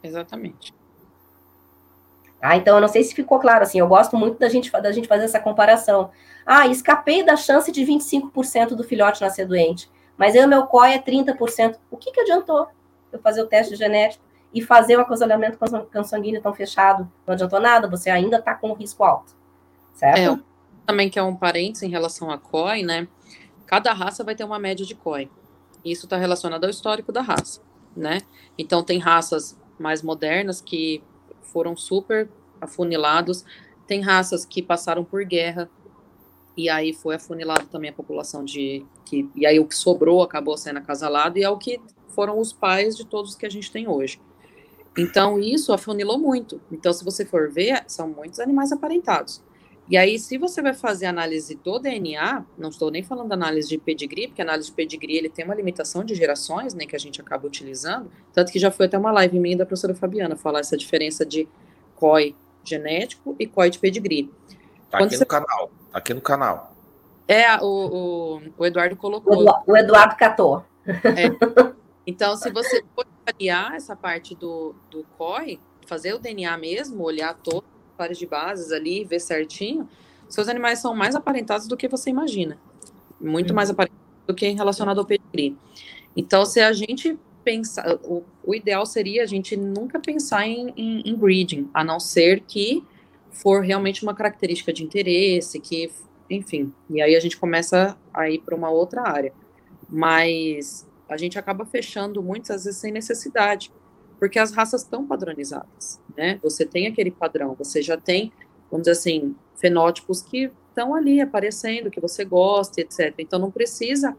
Exatamente. 0.03 0.73
Tá? 2.39 2.55
Então, 2.55 2.75
eu 2.75 2.81
não 2.81 2.87
sei 2.87 3.03
se 3.03 3.15
ficou 3.15 3.39
claro, 3.39 3.63
assim, 3.63 3.79
eu 3.79 3.87
gosto 3.87 4.15
muito 4.15 4.37
da 4.37 4.47
gente, 4.47 4.71
da 4.71 4.91
gente 4.91 5.07
fazer 5.07 5.25
essa 5.25 5.39
comparação. 5.39 6.11
Ah, 6.45 6.67
escapei 6.67 7.23
da 7.23 7.35
chance 7.35 7.71
de 7.71 7.83
25% 7.83 8.69
do 8.69 8.83
filhote 8.83 9.21
nascer 9.21 9.45
doente, 9.45 9.89
mas 10.15 10.35
eu, 10.35 10.47
meu 10.47 10.65
COI 10.67 10.93
é 10.93 10.99
30%. 10.99 11.77
O 11.89 11.97
que, 11.97 12.11
que 12.11 12.21
adiantou 12.21 12.67
eu 13.11 13.19
fazer 13.19 13.41
o 13.41 13.47
teste 13.47 13.75
genético 13.75 14.23
e 14.53 14.61
fazer 14.61 14.97
o 14.97 15.01
acasalamento 15.01 15.57
consanguíneo 15.91 16.41
tão 16.41 16.53
fechado? 16.53 17.11
Não 17.25 17.33
adiantou 17.33 17.59
nada, 17.59 17.87
você 17.87 18.09
ainda 18.09 18.37
está 18.37 18.53
com 18.53 18.69
um 18.69 18.73
risco 18.73 19.03
alto, 19.03 19.35
certo? 19.93 20.39
É, 20.39 20.39
também 20.85 21.09
que 21.09 21.17
é 21.17 21.23
um 21.23 21.35
parênteses 21.35 21.83
em 21.83 21.89
relação 21.89 22.31
a 22.31 22.37
COI, 22.37 22.83
né? 22.83 23.07
Cada 23.67 23.93
raça 23.93 24.23
vai 24.23 24.33
ter 24.33 24.43
uma 24.43 24.57
média 24.57 24.85
de 24.85 24.95
COI. 24.95 25.29
Isso 25.85 26.07
está 26.07 26.17
relacionado 26.17 26.63
ao 26.63 26.69
histórico 26.69 27.11
da 27.11 27.21
raça, 27.21 27.61
né? 27.95 28.21
Então, 28.57 28.83
tem 28.83 28.97
raças 28.97 29.55
mais 29.77 30.01
modernas 30.01 30.59
que 30.59 31.03
foram 31.43 31.77
super 31.77 32.27
afunilados. 32.59 33.45
Tem 33.85 34.01
raças 34.01 34.45
que 34.45 34.61
passaram 34.61 35.03
por 35.03 35.23
guerra 35.23 35.69
e 36.57 36.69
aí 36.69 36.91
foi 36.91 37.15
afunilado 37.15 37.67
também 37.67 37.91
a 37.91 37.93
população 37.93 38.43
de 38.43 38.83
que 39.05 39.29
e 39.35 39.45
aí 39.45 39.59
o 39.59 39.65
que 39.65 39.75
sobrou 39.75 40.23
acabou 40.23 40.57
sendo 40.57 40.77
acasalado 40.77 41.37
e 41.37 41.43
é 41.43 41.49
o 41.49 41.57
que 41.57 41.79
foram 42.09 42.39
os 42.39 42.51
pais 42.51 42.97
de 42.97 43.05
todos 43.05 43.35
que 43.35 43.45
a 43.45 43.49
gente 43.49 43.71
tem 43.71 43.87
hoje. 43.87 44.19
Então 44.97 45.39
isso 45.39 45.71
afunilou 45.71 46.17
muito. 46.17 46.59
Então 46.71 46.91
se 46.91 47.05
você 47.05 47.23
for 47.23 47.51
ver, 47.51 47.83
são 47.87 48.09
muitos 48.09 48.39
animais 48.39 48.71
aparentados. 48.71 49.41
E 49.89 49.95
aí, 49.95 50.19
se 50.19 50.37
você 50.37 50.61
vai 50.61 50.73
fazer 50.73 51.05
análise 51.05 51.55
do 51.55 51.79
DNA, 51.79 52.45
não 52.57 52.69
estou 52.69 52.91
nem 52.91 53.03
falando 53.03 53.29
da 53.29 53.35
análise 53.35 53.69
de 53.69 53.77
pedigree, 53.77 54.27
porque 54.27 54.41
a 54.41 54.45
análise 54.45 54.67
de 54.67 54.75
pedigree 54.75 55.17
ele 55.17 55.29
tem 55.29 55.45
uma 55.45 55.55
limitação 55.55 56.03
de 56.03 56.13
gerações, 56.13 56.73
né, 56.73 56.85
que 56.85 56.95
a 56.95 56.99
gente 56.99 57.21
acaba 57.21 57.47
utilizando, 57.47 58.11
tanto 58.33 58.51
que 58.51 58.59
já 58.59 58.69
foi 58.69 58.87
até 58.87 58.97
uma 58.97 59.11
live 59.11 59.39
minha 59.39 59.57
da 59.57 59.65
professora 59.65 59.95
Fabiana 59.95 60.35
falar 60.35 60.59
essa 60.59 60.75
diferença 60.75 61.25
de 61.25 61.47
COI 61.95 62.35
genético 62.65 63.33
e 63.39 63.47
COI 63.47 63.69
de 63.69 63.79
pedigree. 63.79 64.29
Tá 64.89 64.97
Quando 64.97 65.07
aqui 65.07 65.15
você... 65.15 65.23
no 65.23 65.27
canal, 65.27 65.71
tá 65.91 65.97
aqui 65.97 66.13
no 66.13 66.21
canal. 66.21 66.75
É, 67.25 67.55
o, 67.57 67.65
o, 67.65 68.41
o 68.57 68.65
Eduardo 68.65 68.95
colocou. 68.95 69.45
O 69.65 69.77
Eduardo 69.77 70.15
catou. 70.15 70.63
É. 70.85 71.27
Então, 72.09 72.37
se 72.37 72.49
você 72.49 72.81
for 72.95 73.05
avaliar 73.25 73.75
essa 73.75 73.93
parte 73.93 74.33
do, 74.33 74.73
do 74.89 75.03
COI, 75.17 75.59
fazer 75.85 76.13
o 76.13 76.19
DNA 76.19 76.57
mesmo, 76.57 77.03
olhar 77.03 77.33
todo 77.33 77.65
pares 77.97 78.17
de 78.17 78.25
bases 78.25 78.71
ali, 78.71 79.03
ver 79.03 79.19
certinho, 79.19 79.89
seus 80.29 80.47
animais 80.47 80.79
são 80.79 80.95
mais 80.95 81.15
aparentados 81.15 81.67
do 81.67 81.75
que 81.75 81.87
você 81.87 82.09
imagina. 82.09 82.57
Muito 83.19 83.53
mais 83.53 83.69
uhum. 83.69 83.73
aparentados 83.73 84.07
do 84.27 84.35
que 84.35 84.47
relacionado 84.49 84.99
ao 84.99 85.05
pedigree. 85.05 85.57
Então, 86.15 86.45
se 86.45 86.59
a 86.59 86.71
gente 86.73 87.17
pensar, 87.43 87.97
o, 88.03 88.23
o 88.43 88.53
ideal 88.53 88.85
seria 88.85 89.23
a 89.23 89.25
gente 89.25 89.55
nunca 89.55 89.99
pensar 89.99 90.45
em, 90.45 90.73
em, 90.75 91.01
em, 91.09 91.15
breeding, 91.15 91.69
a 91.73 91.83
não 91.83 91.99
ser 91.99 92.41
que 92.41 92.83
for 93.31 93.61
realmente 93.61 94.03
uma 94.03 94.13
característica 94.13 94.73
de 94.73 94.83
interesse, 94.83 95.59
que, 95.59 95.89
enfim, 96.29 96.73
e 96.89 97.01
aí 97.01 97.15
a 97.15 97.19
gente 97.19 97.37
começa 97.37 97.97
a 98.13 98.29
ir 98.29 98.39
para 98.39 98.55
uma 98.55 98.69
outra 98.69 99.01
área. 99.07 99.31
Mas 99.89 100.85
a 101.07 101.15
gente 101.15 101.39
acaba 101.39 101.65
fechando 101.65 102.21
muitas 102.21 102.65
vezes 102.65 102.79
sem 102.79 102.91
necessidade 102.91 103.71
porque 104.19 104.39
as 104.39 104.51
raças 104.51 104.81
estão 104.81 105.05
padronizadas, 105.05 106.01
né? 106.15 106.39
Você 106.41 106.65
tem 106.65 106.87
aquele 106.87 107.11
padrão, 107.11 107.55
você 107.57 107.81
já 107.81 107.97
tem, 107.97 108.31
vamos 108.69 108.87
dizer 108.87 108.99
assim, 108.99 109.35
fenótipos 109.55 110.21
que 110.21 110.51
estão 110.69 110.93
ali 110.93 111.19
aparecendo, 111.21 111.89
que 111.89 111.99
você 111.99 112.23
gosta, 112.23 112.81
etc. 112.81 113.13
Então 113.17 113.39
não 113.39 113.51
precisa 113.51 114.15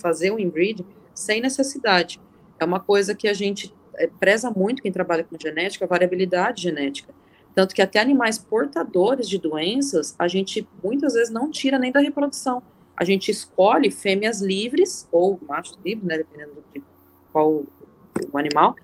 fazer 0.00 0.30
o 0.30 0.38
inbreed 0.38 0.84
sem 1.14 1.40
necessidade. 1.40 2.20
É 2.58 2.64
uma 2.64 2.80
coisa 2.80 3.14
que 3.14 3.28
a 3.28 3.32
gente 3.32 3.74
é, 3.94 4.06
preza 4.06 4.50
muito 4.50 4.82
quem 4.82 4.92
trabalha 4.92 5.24
com 5.24 5.36
genética, 5.38 5.84
a 5.84 5.88
variabilidade 5.88 6.62
genética. 6.62 7.14
Tanto 7.54 7.74
que 7.74 7.82
até 7.82 7.98
animais 7.98 8.38
portadores 8.38 9.28
de 9.28 9.38
doenças, 9.38 10.14
a 10.18 10.28
gente 10.28 10.68
muitas 10.82 11.14
vezes 11.14 11.30
não 11.30 11.50
tira 11.50 11.78
nem 11.78 11.90
da 11.90 12.00
reprodução. 12.00 12.62
A 12.96 13.04
gente 13.04 13.30
escolhe 13.30 13.90
fêmeas 13.90 14.40
livres, 14.40 15.08
ou 15.10 15.38
machos 15.48 15.78
livres, 15.84 16.06
né, 16.06 16.18
dependendo 16.18 16.62
de 16.74 16.82
qual 17.32 17.64
o 18.32 18.38
animal, 18.38 18.76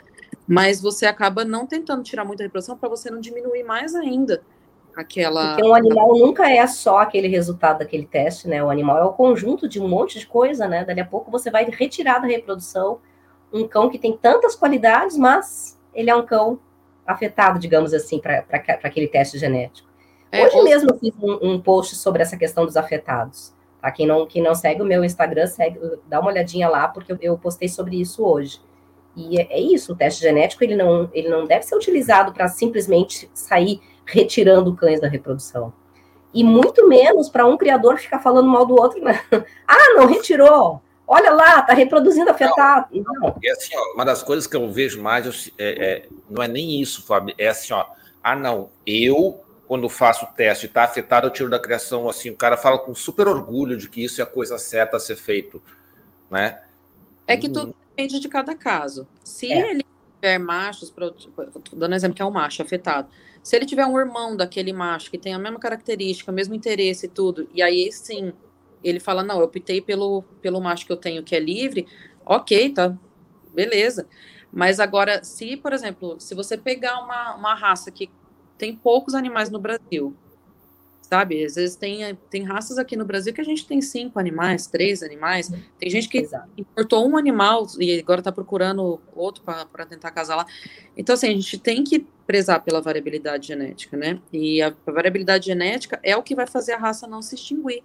mas 0.47 0.80
você 0.80 1.07
acaba 1.07 1.45
não 1.45 1.66
tentando 1.66 2.03
tirar 2.03 2.24
muita 2.24 2.42
reprodução 2.42 2.76
para 2.76 2.88
você 2.88 3.11
não 3.11 3.20
diminuir 3.20 3.64
mais 3.64 3.95
ainda 3.95 4.42
aquela. 4.97 5.55
Porque 5.55 5.68
um 5.68 5.74
animal 5.74 6.16
nunca 6.16 6.49
é 6.51 6.66
só 6.66 6.99
aquele 6.99 7.28
resultado 7.28 7.78
daquele 7.78 8.07
teste, 8.07 8.49
né? 8.49 8.62
O 8.62 8.70
animal 8.70 8.99
é 8.99 9.05
o 9.05 9.12
conjunto 9.12 9.68
de 9.68 9.80
um 9.80 9.88
monte 9.88 10.18
de 10.18 10.26
coisa, 10.26 10.66
né? 10.68 10.84
Dali 10.84 11.01
a 11.01 11.07
pouco 11.07 11.30
você 11.30 11.51
vai 11.51 11.64
retirar 11.64 12.18
da 12.20 12.26
reprodução 12.26 13.01
um 13.53 13.66
cão 13.68 13.88
que 13.88 13.99
tem 13.99 14.16
tantas 14.16 14.57
qualidades, 14.57 15.16
mas 15.16 15.80
ele 15.95 16.11
é 16.11 16.16
um 16.16 16.24
cão 16.24 16.59
afetado, 17.07 17.59
digamos 17.59 17.92
assim, 17.92 18.18
para 18.18 18.45
aquele 18.82 19.07
teste 19.07 19.38
genético. 19.38 19.88
É, 20.32 20.47
Hoje 20.47 20.57
ou... 20.57 20.64
mesmo 20.64 20.90
eu 20.90 20.99
fiz 20.99 21.12
um, 21.20 21.51
um, 21.51 21.61
post 21.61 21.95
sobre 21.97 22.22
essa 22.22 22.36
questão 22.36 22.64
dos 22.64 22.76
afetados. 22.76 23.55
Tá? 23.80 23.90
Quem, 23.92 24.07
não, 24.07 24.26
quem 24.26 24.42
não 24.42 24.55
segue 24.55 24.82
o 24.82 24.84
meu 24.84 25.05
Instagram, 25.05 25.47
segue, 25.47 25.78
dá 26.09 26.18
uma 26.18 26.30
olhadinha 26.30 26.68
lá, 26.68 26.88
porque 26.88 27.12
eu, 27.12 27.18
eu 27.20 27.38
postei 27.38 27.68
sobre 27.68 28.01
isso 28.01 28.24
hoje. 28.24 28.61
E 29.17 29.41
é, 29.41 29.47
é, 29.51 29.61
isso, 29.61 29.93
o 29.93 29.97
teste 29.97 30.21
genético 30.21 30.65
ele 30.65 30.77
não, 30.77 31.09
ele 31.12 31.29
não 31.29 31.45
deve 31.45 31.65
ser 31.65 31.77
utilizado 31.77 32.33
para 32.33 32.49
simplesmente 32.49 33.31
sair 33.33 33.81
retirando 34.05 34.75
cães 34.75 35.01
da 35.01 35.09
reprodução. 35.09 35.73
E 36.33 36.43
muito 36.43 36.89
menos 36.89 37.29
para 37.29 37.47
um 37.47 37.57
criador 37.57 37.99
ficar 37.99 38.19
falando 38.19 38.49
mal 38.49 38.67
do 38.67 38.75
outro. 38.75 39.01
Né? 39.01 39.21
Ah, 39.67 39.95
não 39.97 40.07
retirou. 40.07 40.83
Olha 41.07 41.31
lá, 41.33 41.62
tá 41.62 41.75
reproduzindo 41.75 42.31
afetado. 42.31 42.87
Não, 42.93 43.15
não. 43.15 43.37
É 43.43 43.51
assim, 43.51 43.77
ó, 43.77 43.95
uma 43.95 44.05
das 44.05 44.23
coisas 44.23 44.47
que 44.47 44.57
eu 44.57 44.71
vejo 44.71 45.01
mais 45.01 45.53
é, 45.59 45.87
é, 45.87 46.09
não 46.29 46.43
é 46.43 46.49
nem 46.49 46.81
isso, 46.81 47.07
Fábio. 47.07 47.35
É 47.39 47.49
assim, 47.49 47.73
ó. 47.73 47.87
Ah, 48.23 48.35
não, 48.35 48.71
eu 48.87 49.41
quando 49.67 49.89
faço 49.89 50.25
o 50.25 50.29
teste 50.29 50.67
e 50.67 50.69
está 50.69 50.85
afetado, 50.85 51.27
eu 51.27 51.31
tiro 51.31 51.51
da 51.51 51.59
criação 51.59 52.09
assim. 52.09 52.31
O 52.31 52.37
cara 52.37 52.57
fala 52.57 52.79
com 52.79 52.95
super 52.95 53.29
orgulho 53.29 53.77
de 53.77 53.89
que 53.89 54.03
isso 54.05 54.21
é 54.21 54.25
a 54.25 54.27
coisa 54.27 54.59
certa 54.59 54.97
a 54.97 55.01
ser 55.01 55.17
feito, 55.17 55.62
né? 56.31 56.62
É 57.27 57.37
que 57.37 57.49
tudo 57.49 57.75
depende 57.95 58.18
de 58.18 58.28
cada 58.28 58.55
caso. 58.55 59.07
Se 59.22 59.53
é. 59.53 59.70
ele 59.70 59.84
tiver 60.16 60.38
machos, 60.38 60.92
dando 61.72 61.95
exemplo 61.95 62.16
que 62.16 62.22
é 62.22 62.24
um 62.24 62.30
macho 62.30 62.61
afetado, 62.61 63.09
se 63.42 63.55
ele 63.55 63.64
tiver 63.64 63.86
um 63.86 63.99
irmão 63.99 64.36
daquele 64.36 64.72
macho 64.72 65.11
que 65.11 65.18
tem 65.18 65.32
a 65.32 65.38
mesma 65.38 65.59
característica, 65.59 66.32
o 66.32 66.34
mesmo 66.34 66.55
interesse 66.55 67.07
e 67.07 67.09
tudo, 67.09 67.49
e 67.55 67.62
aí 67.62 67.90
sim 67.92 68.32
ele 68.82 68.99
fala: 68.99 69.22
não, 69.22 69.38
eu 69.38 69.45
optei 69.45 69.80
pelo, 69.80 70.22
pelo 70.42 70.61
macho 70.61 70.86
que 70.86 70.92
eu 70.92 70.97
tenho 70.97 71.22
que 71.22 71.36
é 71.36 71.40
livre, 71.40 71.86
ok, 72.26 72.70
tá, 72.70 72.97
beleza. 73.55 74.07
Mas 74.53 74.78
agora, 74.78 75.22
se, 75.24 75.57
por 75.57 75.72
exemplo, 75.72 76.16
se 76.20 76.34
você 76.34 76.57
pegar 76.57 77.01
uma, 77.01 77.34
uma 77.34 77.55
raça 77.55 77.90
que 77.90 78.11
tem 78.57 78.74
poucos 78.74 79.14
animais 79.14 79.51
no 79.51 79.59
Brasil, 79.59 80.16
sabe? 81.09 81.44
Às 81.44 81.55
vezes 81.55 81.76
tem, 81.76 82.16
tem 82.30 82.42
raças 82.44 82.78
aqui 82.78 82.96
no 82.96 83.05
Brasil 83.05 83.32
que 83.32 83.40
a 83.40 83.44
gente 83.44 83.66
tem 83.66 83.80
cinco 83.80 84.18
animais, 84.18 84.66
três 84.66 85.02
animais. 85.02 85.52
Tem 85.78 85.90
gente 85.90 86.09
que 86.09 86.18
Exato. 86.18 86.48
importou 86.57 87.07
um 87.07 87.16
animal 87.16 87.66
e 87.78 87.98
agora 87.98 88.20
está 88.20 88.32
procurando 88.32 89.00
outro 89.14 89.42
para 89.44 89.86
tentar 89.86 90.11
casar 90.11 90.36
lá. 90.36 90.46
Então, 90.96 91.14
assim, 91.14 91.28
a 91.28 91.32
gente 91.32 91.59
tem 91.59 91.84
que 91.84 92.07
prezar 92.26 92.62
pela 92.62 92.80
variabilidade 92.80 93.48
genética, 93.48 93.96
né? 93.96 94.18
E 94.32 94.62
a, 94.62 94.74
a 94.86 94.90
variabilidade 94.90 95.46
genética 95.46 96.00
é 96.02 96.16
o 96.16 96.22
que 96.22 96.34
vai 96.34 96.46
fazer 96.46 96.72
a 96.72 96.78
raça 96.78 97.07
não 97.07 97.20
se 97.20 97.34
extinguir. 97.34 97.82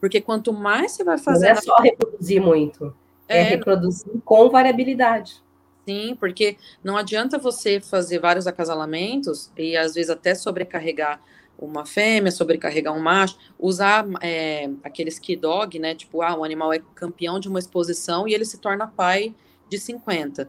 Porque 0.00 0.20
quanto 0.20 0.52
mais 0.52 0.92
você 0.92 1.04
vai 1.04 1.18
fazer. 1.18 1.46
Não 1.46 1.52
é 1.52 1.60
só 1.60 1.76
reproduzir 1.76 2.40
muito, 2.40 2.94
é, 3.28 3.40
é 3.40 3.42
reproduzir 3.42 4.12
não... 4.12 4.20
com 4.20 4.48
variabilidade. 4.48 5.42
Sim, 5.86 6.16
porque 6.18 6.56
não 6.82 6.96
adianta 6.96 7.38
você 7.38 7.80
fazer 7.80 8.18
vários 8.18 8.46
acasalamentos 8.46 9.52
e 9.56 9.76
às 9.76 9.94
vezes 9.94 10.10
até 10.10 10.34
sobrecarregar 10.34 11.20
uma 11.58 11.86
fêmea, 11.86 12.30
sobrecarregar 12.30 12.94
um 12.94 13.00
macho, 13.00 13.38
usar 13.58 14.06
é, 14.20 14.70
aqueles 14.82 15.18
key 15.18 15.36
dog, 15.36 15.78
né? 15.78 15.94
Tipo, 15.94 16.22
ah, 16.22 16.36
o 16.36 16.44
animal 16.44 16.72
é 16.72 16.80
campeão 16.94 17.40
de 17.40 17.48
uma 17.48 17.58
exposição 17.58 18.28
e 18.28 18.34
ele 18.34 18.44
se 18.44 18.58
torna 18.58 18.86
pai 18.86 19.34
de 19.68 19.78
50. 19.78 20.48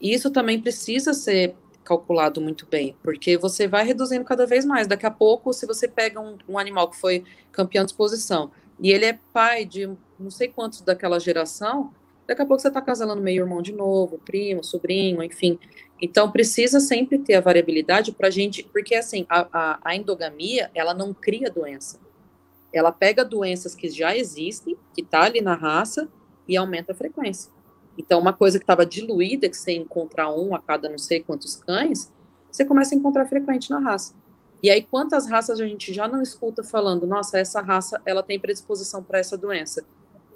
Isso 0.00 0.30
também 0.30 0.60
precisa 0.60 1.12
ser 1.12 1.54
calculado 1.82 2.40
muito 2.40 2.66
bem, 2.66 2.96
porque 3.02 3.36
você 3.38 3.68
vai 3.68 3.84
reduzindo 3.84 4.24
cada 4.24 4.44
vez 4.46 4.64
mais. 4.64 4.86
Daqui 4.86 5.06
a 5.06 5.10
pouco, 5.10 5.52
se 5.52 5.66
você 5.66 5.86
pega 5.86 6.20
um, 6.20 6.36
um 6.48 6.58
animal 6.58 6.90
que 6.90 6.96
foi 6.96 7.24
campeão 7.52 7.84
de 7.84 7.92
exposição 7.92 8.50
e 8.80 8.90
ele 8.90 9.06
é 9.06 9.18
pai 9.32 9.64
de 9.64 9.86
não 10.18 10.30
sei 10.30 10.48
quantos 10.48 10.80
daquela 10.80 11.20
geração, 11.20 11.92
Daqui 12.26 12.42
a 12.42 12.46
pouco 12.46 12.60
você 12.60 12.68
está 12.68 12.82
casando 12.82 13.16
meio 13.20 13.44
irmão 13.44 13.62
de 13.62 13.72
novo, 13.72 14.18
primo, 14.18 14.64
sobrinho, 14.64 15.22
enfim. 15.22 15.58
Então 16.00 16.30
precisa 16.30 16.80
sempre 16.80 17.18
ter 17.18 17.34
a 17.34 17.40
variabilidade 17.40 18.12
para 18.12 18.28
a 18.28 18.30
gente, 18.30 18.64
porque 18.64 18.94
assim, 18.94 19.24
a, 19.28 19.46
a, 19.52 19.78
a, 19.82 19.96
endogamia, 19.96 20.70
ela 20.74 20.92
não 20.92 21.14
cria 21.14 21.50
doença. 21.50 22.00
Ela 22.72 22.90
pega 22.90 23.24
doenças 23.24 23.74
que 23.74 23.88
já 23.88 24.16
existem, 24.16 24.76
que 24.92 25.02
está 25.02 25.22
ali 25.22 25.40
na 25.40 25.54
raça, 25.54 26.08
e 26.48 26.56
aumenta 26.56 26.92
a 26.92 26.94
frequência. 26.94 27.50
Então, 27.98 28.20
uma 28.20 28.32
coisa 28.32 28.58
que 28.58 28.64
estava 28.64 28.84
diluída, 28.84 29.48
que 29.48 29.56
você 29.56 29.72
encontrar 29.72 30.30
um 30.30 30.54
a 30.54 30.60
cada 30.60 30.88
não 30.88 30.98
sei 30.98 31.22
quantos 31.22 31.56
cães, 31.56 32.12
você 32.50 32.64
começa 32.64 32.94
a 32.94 32.98
encontrar 32.98 33.26
frequente 33.26 33.70
na 33.70 33.78
raça. 33.78 34.14
E 34.62 34.70
aí, 34.70 34.82
quantas 34.82 35.28
raças 35.28 35.60
a 35.60 35.66
gente 35.66 35.92
já 35.92 36.06
não 36.06 36.22
escuta 36.22 36.62
falando, 36.62 37.06
nossa, 37.06 37.38
essa 37.38 37.60
raça, 37.60 38.00
ela 38.04 38.22
tem 38.22 38.38
predisposição 38.38 39.02
para 39.02 39.18
essa 39.18 39.36
doença? 39.36 39.84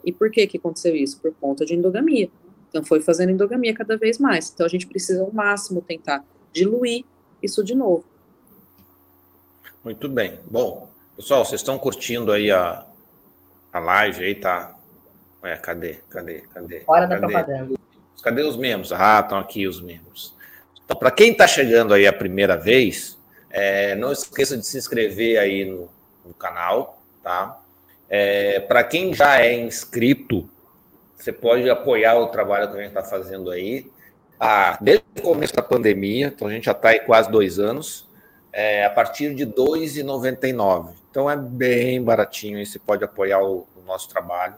E 0.05 0.12
por 0.12 0.30
que 0.30 0.46
que 0.46 0.59
aconteceu 0.59 0.94
isso? 0.94 1.20
Por 1.20 1.32
conta 1.34 1.64
de 1.64 1.74
endogamia. 1.74 2.30
Então 2.68 2.84
foi 2.84 3.01
fazendo 3.01 3.30
endogamia 3.30 3.74
cada 3.74 3.96
vez 3.96 4.18
mais. 4.18 4.51
Então 4.51 4.64
a 4.64 4.68
gente 4.68 4.86
precisa 4.86 5.22
ao 5.22 5.32
máximo 5.32 5.82
tentar 5.82 6.24
diluir 6.53 7.05
isso 7.42 7.64
de 7.64 7.74
novo. 7.74 8.05
Muito 9.84 10.09
bem. 10.09 10.38
Bom, 10.51 10.90
pessoal, 11.16 11.44
vocês 11.44 11.61
estão 11.61 11.78
curtindo 11.78 12.32
aí 12.32 12.51
a, 12.51 12.86
a 13.72 13.78
live 13.78 14.24
aí, 14.24 14.34
tá? 14.34 14.76
Ué, 15.42 15.57
cadê? 15.57 15.94
Cadê? 16.11 16.42
Cadê? 16.53 16.82
Hora 16.86 17.09
cadê? 17.09 17.20
da 17.20 17.28
propaganda. 17.28 17.80
Cadê 18.22 18.42
os 18.42 18.57
membros? 18.57 18.92
Ah, 18.92 19.20
estão 19.20 19.38
aqui 19.38 19.66
os 19.66 19.80
membros. 19.80 20.34
Então, 20.84 20.96
para 20.96 21.11
quem 21.11 21.32
está 21.32 21.46
chegando 21.46 21.94
aí 21.94 22.07
a 22.07 22.12
primeira 22.12 22.57
vez, 22.57 23.18
é, 23.48 23.94
não 23.94 24.12
esqueça 24.12 24.57
de 24.57 24.66
se 24.66 24.76
inscrever 24.76 25.38
aí 25.38 25.64
no, 25.64 25.88
no 26.24 26.34
canal, 26.34 27.01
tá? 27.22 27.59
É, 28.11 28.58
Para 28.61 28.82
quem 28.82 29.14
já 29.14 29.40
é 29.40 29.54
inscrito, 29.54 30.50
você 31.16 31.32
pode 31.32 31.70
apoiar 31.70 32.18
o 32.18 32.26
trabalho 32.26 32.68
que 32.68 32.76
a 32.76 32.80
gente 32.80 32.88
está 32.88 33.04
fazendo 33.04 33.50
aí. 33.50 33.86
Ah, 34.38 34.76
desde 34.80 35.04
o 35.18 35.22
começo 35.22 35.54
da 35.54 35.62
pandemia, 35.62 36.28
então 36.34 36.48
a 36.48 36.50
gente 36.50 36.64
já 36.64 36.72
está 36.72 36.88
aí 36.88 37.00
quase 37.00 37.30
dois 37.30 37.58
anos, 37.58 38.08
é, 38.52 38.84
a 38.84 38.90
partir 38.90 39.34
de 39.34 39.44
R$ 39.44 39.52
2,99. 39.52 40.94
Então 41.11 41.30
é 41.30 41.36
bem 41.36 42.02
baratinho 42.02 42.58
e 42.58 42.66
você 42.66 42.78
pode 42.78 43.04
apoiar 43.04 43.42
o, 43.42 43.66
o, 43.76 43.82
nosso 43.86 44.08
trabalho. 44.08 44.54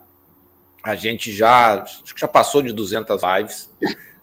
A 0.82 0.94
gente 0.94 1.32
já, 1.32 1.84
já 2.16 2.28
passou 2.28 2.62
de 2.62 2.72
200 2.72 3.20
lives. 3.22 3.70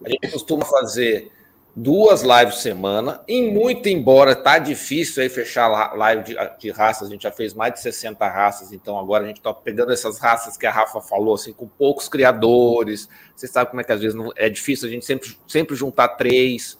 A 0.04 0.08
gente 0.08 0.30
costuma 0.32 0.64
fazer 0.64 1.30
duas 1.74 2.22
lives 2.22 2.54
por 2.54 2.60
semana, 2.60 3.20
e 3.28 3.50
muito 3.50 3.88
embora 3.88 4.34
tá 4.34 4.58
difícil 4.58 5.22
aí 5.22 5.28
fechar 5.28 5.68
live 5.94 6.24
de, 6.24 6.36
de, 6.58 6.70
raças, 6.70 7.08
a 7.08 7.10
gente 7.10 7.22
já 7.22 7.30
fez 7.30 7.54
mais 7.54 7.74
de 7.74 7.80
60 7.80 8.26
raças, 8.28 8.72
então 8.72 8.98
agora 8.98 9.24
a 9.24 9.26
gente 9.26 9.36
está 9.36 9.52
pegando 9.54 9.92
essas 9.92 10.18
raças 10.18 10.56
que 10.56 10.66
a 10.66 10.70
Rafa 10.70 11.00
falou, 11.00 11.34
assim, 11.34 11.52
com 11.52 11.68
poucos 11.68 12.08
criadores, 12.08 13.08
você 13.36 13.46
sabe 13.46 13.70
como 13.70 13.80
é 13.80 13.84
que 13.84 13.92
às 13.92 14.00
vezes 14.00 14.14
não, 14.14 14.32
é 14.36 14.48
difícil 14.48 14.88
a 14.88 14.90
gente 14.90 15.04
sempre, 15.04 15.36
sempre 15.46 15.76
juntar 15.76 16.08
três, 16.08 16.76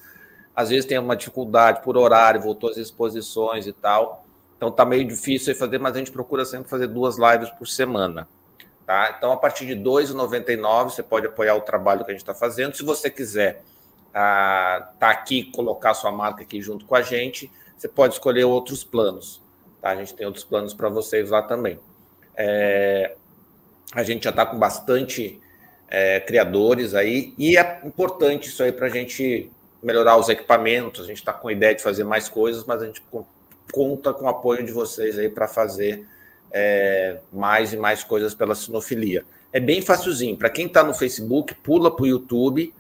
às 0.55 0.71
vezes 0.71 0.85
tem 0.85 0.99
uma 0.99 1.17
dificuldade 1.17 1.83
por 1.83 1.97
horário, 1.97 2.41
voltou 2.41 2.69
às 2.69 2.77
exposições 2.77 3.67
e 3.67 3.73
tal, 3.73 4.27
então 4.57 4.71
tá 4.71 4.85
meio 4.85 5.07
difícil 5.07 5.53
aí 5.53 5.59
fazer, 5.59 5.79
mas 5.79 5.95
a 5.95 5.99
gente 5.99 6.11
procura 6.11 6.45
sempre 6.45 6.69
fazer 6.69 6.89
duas 6.89 7.17
lives 7.17 7.49
por 7.51 7.67
semana. 7.67 8.29
Tá? 8.85 9.15
Então, 9.17 9.31
a 9.31 9.37
partir 9.37 9.67
de 9.67 9.75
R$ 9.75 9.81
2,99, 9.81 10.91
você 10.91 11.03
pode 11.03 11.25
apoiar 11.25 11.55
o 11.55 11.61
trabalho 11.61 12.05
que 12.05 12.11
a 12.11 12.13
gente 12.13 12.23
está 12.23 12.35
fazendo. 12.35 12.77
Se 12.77 12.83
você 12.83 13.09
quiser 13.09 13.63
tá 14.13 15.11
aqui, 15.11 15.45
colocar 15.45 15.95
sua 15.95 16.11
marca 16.11 16.43
aqui 16.43 16.61
junto 16.61 16.85
com 16.85 16.95
a 16.95 17.03
gente, 17.03 17.51
você 17.77 17.89
pode 17.89 18.15
escolher 18.15 18.45
outros 18.45 18.85
planos. 18.85 19.41
Tá? 19.81 19.91
A 19.91 19.97
gente 19.97 20.15
tem 20.15 20.27
outros 20.27 20.45
planos 20.45 20.75
para 20.75 20.89
vocês 20.89 21.31
lá 21.31 21.43
também. 21.43 21.79
É, 22.37 23.15
a 23.95 24.03
gente 24.03 24.25
já 24.25 24.31
está 24.31 24.45
com 24.45 24.59
bastante 24.59 25.41
é, 25.89 26.21
criadores 26.21 26.95
aí, 26.95 27.35
e 27.37 27.57
é 27.57 27.81
importante 27.85 28.49
isso 28.49 28.63
aí 28.63 28.73
para 28.73 28.87
a 28.87 28.91
gente 28.91 29.51
melhorar 29.83 30.17
os 30.17 30.29
equipamentos. 30.29 31.05
A 31.05 31.07
gente 31.07 31.19
está 31.19 31.33
com 31.33 31.49
a 31.49 31.53
ideia 31.53 31.75
de 31.75 31.83
fazer 31.83 32.05
mais 32.05 32.29
coisas, 32.29 32.65
mas 32.65 32.83
a 32.83 32.87
gente 32.87 33.03
conta 33.73 34.13
com 34.13 34.25
o 34.25 34.29
apoio 34.29 34.65
de 34.65 34.73
vocês 34.73 35.19
aí 35.19 35.29
para 35.29 35.49
fazer 35.49 36.07
é, 36.53 37.19
mais 37.33 37.73
e 37.73 37.77
mais 37.77 38.05
coisas 38.05 38.35
pela 38.35 38.55
sinofilia. 38.55 39.25
É 39.53 39.59
bem 39.59 39.83
facilzinho. 39.83 40.37
Para 40.37 40.51
quem 40.51 40.67
está 40.67 40.85
no 40.85 40.95
Facebook, 40.95 41.55
pula 41.57 41.95
para 41.95 42.05
o 42.05 42.07
YouTube 42.07 42.73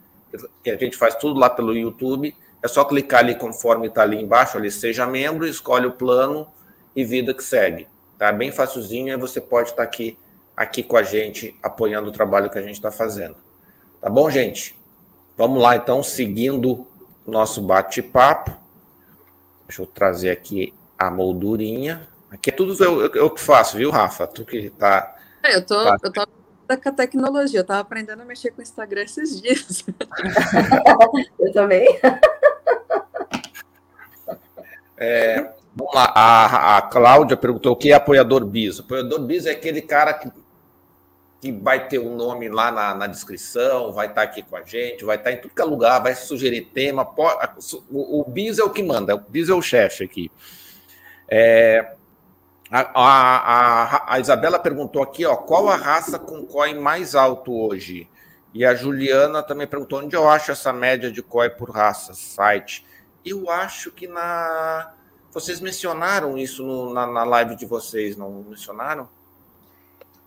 que 0.62 0.70
a 0.70 0.76
gente 0.76 0.96
faz 0.96 1.14
tudo 1.14 1.38
lá 1.38 1.50
pelo 1.50 1.76
YouTube. 1.76 2.34
É 2.62 2.68
só 2.68 2.84
clicar 2.84 3.20
ali 3.20 3.34
conforme 3.34 3.86
está 3.86 4.02
ali 4.02 4.20
embaixo, 4.20 4.58
ali 4.58 4.70
seja 4.70 5.06
membro, 5.06 5.46
escolhe 5.46 5.86
o 5.86 5.92
plano 5.92 6.46
e 6.94 7.04
vida 7.04 7.32
que 7.32 7.42
segue. 7.42 7.86
Tá 8.18 8.30
bem 8.32 8.52
facilzinho, 8.52 9.14
e 9.14 9.16
você 9.16 9.40
pode 9.40 9.70
estar 9.70 9.78
tá 9.78 9.82
aqui, 9.82 10.18
aqui 10.54 10.82
com 10.82 10.96
a 10.96 11.02
gente, 11.02 11.56
apoiando 11.62 12.10
o 12.10 12.12
trabalho 12.12 12.50
que 12.50 12.58
a 12.58 12.62
gente 12.62 12.74
está 12.74 12.90
fazendo. 12.90 13.36
Tá 14.00 14.10
bom, 14.10 14.28
gente? 14.28 14.78
Vamos 15.36 15.62
lá, 15.62 15.76
então, 15.76 16.02
seguindo 16.02 16.86
o 17.26 17.30
nosso 17.30 17.62
bate-papo. 17.62 18.54
Deixa 19.66 19.80
eu 19.80 19.86
trazer 19.86 20.30
aqui 20.30 20.74
a 20.98 21.10
moldurinha. 21.10 22.06
Aqui 22.30 22.50
é 22.50 22.52
tudo 22.52 22.76
eu, 22.84 23.00
eu, 23.00 23.14
eu 23.14 23.30
que 23.30 23.40
faço, 23.40 23.76
viu, 23.76 23.90
Rafa? 23.90 24.26
Tu 24.26 24.44
que 24.44 24.68
tá. 24.70 25.16
É, 25.42 25.56
eu 25.56 25.64
tô, 25.64 25.82
tá... 25.82 25.96
eu 26.02 26.12
tô 26.12 26.26
com 26.76 26.88
a 26.88 26.92
tecnologia. 26.92 27.60
Eu 27.60 27.64
tava 27.64 27.80
aprendendo 27.80 28.22
a 28.22 28.24
mexer 28.24 28.50
com 28.50 28.60
o 28.60 28.62
Instagram 28.62 29.02
esses 29.02 29.40
dias. 29.40 29.84
eu 31.38 31.52
também. 31.52 31.98
É, 34.96 35.50
Vamos 35.74 35.94
lá, 35.94 36.12
a, 36.14 36.78
a 36.78 36.82
Cláudia 36.82 37.36
perguntou 37.36 37.72
o 37.72 37.76
que 37.76 37.92
é 37.92 37.94
apoiador 37.94 38.44
bis. 38.44 38.80
Apoiador 38.80 39.20
bis 39.20 39.46
é 39.46 39.52
aquele 39.52 39.80
cara 39.80 40.12
que, 40.12 40.30
que 41.40 41.52
vai 41.52 41.88
ter 41.88 41.98
o 41.98 42.08
um 42.08 42.16
nome 42.16 42.48
lá 42.48 42.72
na, 42.72 42.94
na, 42.94 43.06
descrição, 43.06 43.92
vai 43.92 44.08
estar 44.08 44.22
aqui 44.22 44.42
com 44.42 44.56
a 44.56 44.62
gente, 44.62 45.04
vai 45.04 45.16
estar 45.16 45.32
em 45.32 45.38
tudo 45.38 45.54
que 45.54 45.62
é 45.62 45.64
lugar, 45.64 46.02
vai 46.02 46.14
sugerir 46.14 46.62
tema. 46.74 47.04
Pode, 47.04 47.50
o, 47.90 48.20
o 48.20 48.24
bis 48.24 48.58
é 48.58 48.64
o 48.64 48.70
que 48.70 48.82
manda, 48.82 49.14
o 49.14 49.20
bis 49.20 49.48
é 49.48 49.54
o 49.54 49.62
chefe 49.62 50.04
aqui. 50.04 50.30
É, 51.28 51.94
a, 52.70 52.90
a, 52.94 54.14
a, 54.14 54.20
Isabela 54.20 54.58
perguntou 54.58 55.02
aqui, 55.02 55.26
ó, 55.26 55.34
qual 55.34 55.68
a 55.68 55.74
raça 55.74 56.18
com 56.18 56.46
COI 56.46 56.74
mais 56.74 57.16
alto 57.16 57.52
hoje? 57.52 58.08
E 58.54 58.64
a 58.64 58.74
Juliana 58.74 59.42
também 59.42 59.66
perguntou 59.66 60.00
onde 60.00 60.14
eu 60.14 60.28
acho 60.28 60.52
essa 60.52 60.72
média 60.72 61.10
de 61.10 61.20
COI 61.22 61.50
por 61.50 61.70
raça, 61.70 62.14
site. 62.14 62.86
Eu 63.24 63.50
acho 63.50 63.90
que 63.90 64.06
na 64.06 64.92
vocês 65.32 65.60
mencionaram 65.60 66.36
isso 66.36 66.64
no, 66.64 66.92
na, 66.92 67.06
na, 67.06 67.24
live 67.24 67.54
de 67.54 67.64
vocês, 67.64 68.16
não 68.16 68.44
mencionaram? 68.48 69.08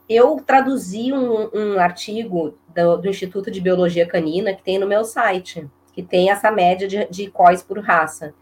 Eu 0.07 0.41
traduzi 0.45 1.11
um, 1.11 1.49
um 1.53 1.79
artigo 1.79 2.57
do, 2.69 2.97
do, 2.97 3.09
Instituto 3.09 3.51
de 3.51 3.59
Biologia 3.59 4.07
Canina 4.07 4.53
que 4.53 4.63
tem 4.63 4.77
no 4.77 4.87
meu 4.87 5.03
site, 5.03 5.69
que 5.93 6.01
tem 6.01 6.29
essa 6.29 6.49
média 6.51 6.87
de, 6.87 7.05
de 7.05 7.29
COIs 7.29 7.61
por 7.61 7.79
raça. 7.79 8.33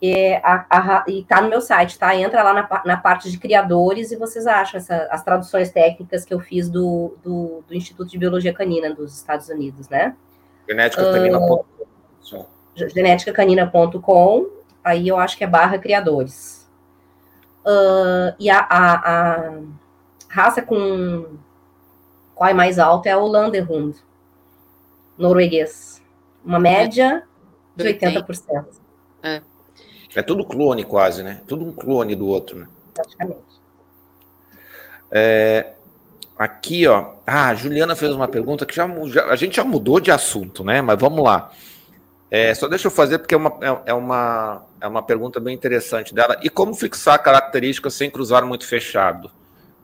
E, 0.00 0.34
a, 0.44 0.64
a, 0.70 1.04
e 1.08 1.24
tá 1.24 1.40
no 1.40 1.48
meu 1.48 1.60
site, 1.60 1.98
tá? 1.98 2.14
Entra 2.14 2.42
lá 2.42 2.52
na, 2.52 2.82
na 2.84 2.96
parte 2.96 3.30
de 3.30 3.38
criadores 3.38 4.12
e 4.12 4.16
vocês 4.16 4.46
acham 4.46 4.78
essa, 4.78 5.08
as 5.10 5.24
traduções 5.24 5.72
técnicas 5.72 6.24
que 6.24 6.32
eu 6.32 6.38
fiz 6.38 6.68
do, 6.70 7.16
do, 7.22 7.64
do 7.66 7.74
Instituto 7.74 8.08
de 8.08 8.18
Biologia 8.18 8.52
Canina 8.52 8.94
dos 8.94 9.16
Estados 9.16 9.48
Unidos, 9.48 9.88
né? 9.88 10.14
Genéticacanina.com. 10.68 11.64
Uh, 12.32 12.46
genéticacanina.com 12.76 14.58
aí 14.84 15.08
eu 15.08 15.16
acho 15.16 15.36
que 15.36 15.44
é 15.44 15.46
barra 15.46 15.78
criadores. 15.78 16.68
Uh, 17.64 18.34
e 18.38 18.48
a, 18.48 18.60
a, 18.60 18.94
a, 18.94 19.60
raça 20.28 20.62
com 20.62 21.36
qual 22.34 22.48
é 22.48 22.54
mais 22.54 22.78
alta 22.78 23.08
é 23.08 23.16
o 23.16 23.26
Landerhund, 23.26 23.98
norueguês. 25.16 26.00
Uma 26.44 26.58
média 26.58 27.24
de 27.76 27.84
80%. 27.84 28.64
É. 29.22 29.42
é 30.14 30.22
tudo 30.22 30.44
clone 30.44 30.84
quase, 30.84 31.22
né? 31.22 31.40
Tudo 31.46 31.64
um 31.64 31.72
clone 31.72 32.14
do 32.14 32.26
outro, 32.26 32.58
né? 32.58 32.68
Praticamente. 32.94 33.40
É, 35.10 35.72
aqui, 36.38 36.86
ó. 36.86 37.14
Ah, 37.26 37.48
a 37.48 37.54
Juliana 37.54 37.96
fez 37.96 38.12
uma 38.12 38.28
pergunta 38.28 38.64
que 38.64 38.74
já, 38.74 38.88
já, 39.06 39.26
a 39.26 39.36
gente 39.36 39.56
já 39.56 39.64
mudou 39.64 40.00
de 40.00 40.10
assunto, 40.10 40.64
né? 40.64 40.80
Mas 40.80 40.98
vamos 40.98 41.22
lá. 41.22 41.50
É, 42.30 42.54
só 42.54 42.68
deixa 42.68 42.88
eu 42.88 42.90
fazer, 42.90 43.18
porque 43.18 43.34
é 43.34 43.38
uma, 43.38 43.58
é, 43.60 43.90
é, 43.90 43.94
uma, 43.94 44.62
é 44.80 44.86
uma 44.86 45.02
pergunta 45.02 45.40
bem 45.40 45.54
interessante 45.54 46.14
dela. 46.14 46.38
E 46.42 46.50
como 46.50 46.74
fixar 46.74 47.22
características 47.22 47.94
sem 47.94 48.10
cruzar 48.10 48.44
muito 48.44 48.66
fechado? 48.66 49.30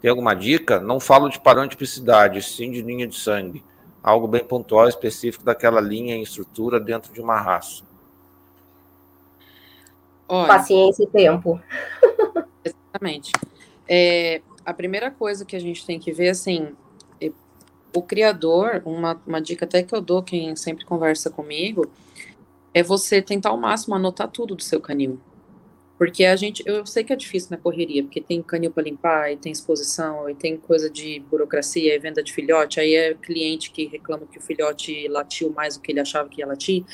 Tem 0.00 0.10
alguma 0.10 0.34
dica? 0.34 0.78
Não 0.78 1.00
falo 1.00 1.30
de 1.30 1.40
padrão 1.40 1.64
de 1.64 1.70
tipicidade, 1.70 2.42
sim 2.42 2.70
de 2.70 2.82
linha 2.82 3.06
de 3.06 3.16
sangue. 3.16 3.64
Algo 4.02 4.28
bem 4.28 4.44
pontual, 4.44 4.86
específico 4.86 5.42
daquela 5.42 5.80
linha 5.80 6.14
em 6.14 6.22
estrutura 6.22 6.78
dentro 6.78 7.10
de 7.14 7.20
uma 7.22 7.40
raça. 7.40 7.82
Olha, 10.28 10.48
Paciência 10.48 11.04
e 11.04 11.06
tempo. 11.06 11.60
Exatamente. 12.64 13.32
É, 13.88 14.40
a 14.64 14.72
primeira 14.72 15.10
coisa 15.10 15.44
que 15.44 15.54
a 15.54 15.60
gente 15.60 15.84
tem 15.84 15.98
que 15.98 16.12
ver, 16.12 16.30
assim, 16.30 16.74
é, 17.20 17.30
o 17.94 18.02
criador, 18.02 18.82
uma, 18.84 19.20
uma 19.26 19.40
dica 19.40 19.64
até 19.64 19.82
que 19.82 19.94
eu 19.94 20.00
dou 20.00 20.22
quem 20.22 20.56
sempre 20.56 20.84
conversa 20.84 21.30
comigo, 21.30 21.90
é 22.72 22.82
você 22.82 23.22
tentar 23.22 23.50
ao 23.50 23.56
máximo 23.56 23.94
anotar 23.94 24.28
tudo 24.28 24.54
do 24.54 24.62
seu 24.62 24.80
canil. 24.80 25.20
Porque 25.96 26.24
a 26.24 26.34
gente, 26.34 26.60
eu 26.66 26.84
sei 26.84 27.04
que 27.04 27.12
é 27.12 27.16
difícil 27.16 27.50
na 27.52 27.56
correria, 27.56 28.02
porque 28.02 28.20
tem 28.20 28.42
canil 28.42 28.72
para 28.72 28.82
limpar, 28.82 29.32
e 29.32 29.36
tem 29.36 29.52
exposição, 29.52 30.28
e 30.28 30.34
tem 30.34 30.56
coisa 30.56 30.90
de 30.90 31.20
burocracia, 31.30 31.94
e 31.94 31.98
venda 32.00 32.20
de 32.20 32.32
filhote, 32.32 32.80
aí 32.80 32.94
é 32.96 33.14
cliente 33.14 33.70
que 33.70 33.86
reclama 33.86 34.26
que 34.26 34.38
o 34.38 34.42
filhote 34.42 35.06
latiu 35.06 35.52
mais 35.52 35.76
do 35.76 35.82
que 35.82 35.92
ele 35.92 36.00
achava 36.00 36.28
que 36.28 36.40
ia 36.40 36.46
latir. 36.46 36.84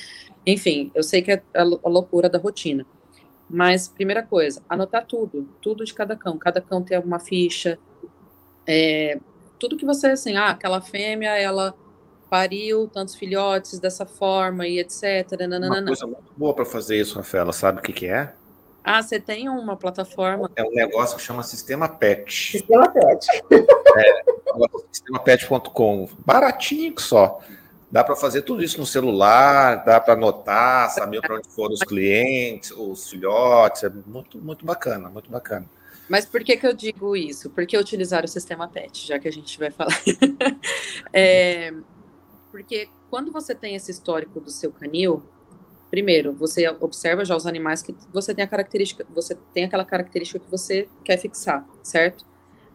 Enfim, 0.46 0.90
eu 0.94 1.02
sei 1.02 1.22
que 1.22 1.32
é 1.32 1.42
a 1.54 1.62
loucura 1.88 2.28
da 2.28 2.38
rotina. 2.38 2.84
Mas, 3.52 3.88
primeira 3.88 4.22
coisa, 4.22 4.62
anotar 4.68 5.04
tudo, 5.04 5.48
tudo 5.60 5.84
de 5.84 5.92
cada 5.92 6.16
cão. 6.16 6.38
Cada 6.38 6.60
cão 6.60 6.82
tem 6.82 6.96
alguma 6.96 7.18
ficha, 7.18 7.78
é, 8.66 9.18
tudo 9.58 9.76
que 9.76 9.84
você, 9.84 10.08
assim, 10.08 10.36
ah, 10.36 10.50
aquela 10.50 10.80
fêmea, 10.80 11.36
ela 11.36 11.74
pariu 12.30 12.86
tantos 12.86 13.16
filhotes 13.16 13.80
dessa 13.80 14.06
forma 14.06 14.66
e 14.66 14.78
etc. 14.78 15.32
Nananana. 15.40 15.80
Uma 15.80 15.86
coisa 15.86 16.06
muito 16.06 16.32
boa 16.36 16.54
para 16.54 16.64
fazer 16.64 17.00
isso, 17.00 17.16
Rafaela, 17.16 17.52
sabe 17.52 17.80
o 17.80 17.82
que, 17.82 17.92
que 17.92 18.06
é? 18.06 18.32
Ah, 18.82 19.02
você 19.02 19.20
tem 19.20 19.48
uma 19.48 19.76
plataforma. 19.76 20.50
É 20.56 20.62
um 20.62 20.70
negócio 20.70 21.16
que 21.16 21.22
chama 21.22 21.42
Sistema 21.42 21.88
Pet. 21.88 22.52
Sistema 22.52 22.88
Pet. 22.88 23.26
É, 23.90 24.22
sistemapet.com. 24.92 26.08
Baratinho 26.24 26.94
só. 27.00 27.40
Dá 27.90 28.04
para 28.04 28.14
fazer 28.14 28.42
tudo 28.42 28.62
isso 28.62 28.78
no 28.78 28.86
celular, 28.86 29.84
dá 29.84 30.00
para 30.00 30.14
anotar, 30.14 30.90
saber 30.90 31.20
para 31.20 31.36
onde 31.36 31.48
foram 31.48 31.74
os 31.74 31.82
clientes, 31.82 32.70
os 32.70 33.10
filhotes. 33.10 33.82
É 33.82 33.90
muito, 34.06 34.38
muito 34.38 34.64
bacana, 34.64 35.10
muito 35.10 35.28
bacana. 35.28 35.66
Mas 36.08 36.24
por 36.24 36.42
que, 36.44 36.56
que 36.56 36.66
eu 36.66 36.72
digo 36.72 37.16
isso? 37.16 37.50
Porque 37.50 37.76
utilizar 37.76 38.24
o 38.24 38.28
sistema 38.28 38.68
PET, 38.68 39.06
já 39.06 39.18
que 39.18 39.26
a 39.26 39.32
gente 39.32 39.58
vai 39.58 39.70
falar. 39.70 40.00
é, 41.12 41.72
porque 42.50 42.88
quando 43.08 43.32
você 43.32 43.54
tem 43.54 43.74
esse 43.74 43.90
histórico 43.90 44.40
do 44.40 44.50
seu 44.50 44.70
canil, 44.70 45.22
primeiro, 45.90 46.32
você 46.32 46.68
observa 46.68 47.24
já 47.24 47.34
os 47.36 47.46
animais 47.46 47.82
que 47.82 47.94
você 48.12 48.32
tem 48.32 48.44
a 48.44 48.48
característica, 48.48 49.04
você 49.12 49.36
tem 49.52 49.64
aquela 49.64 49.84
característica 49.84 50.38
que 50.38 50.50
você 50.50 50.88
quer 51.04 51.16
fixar, 51.16 51.66
certo? 51.82 52.24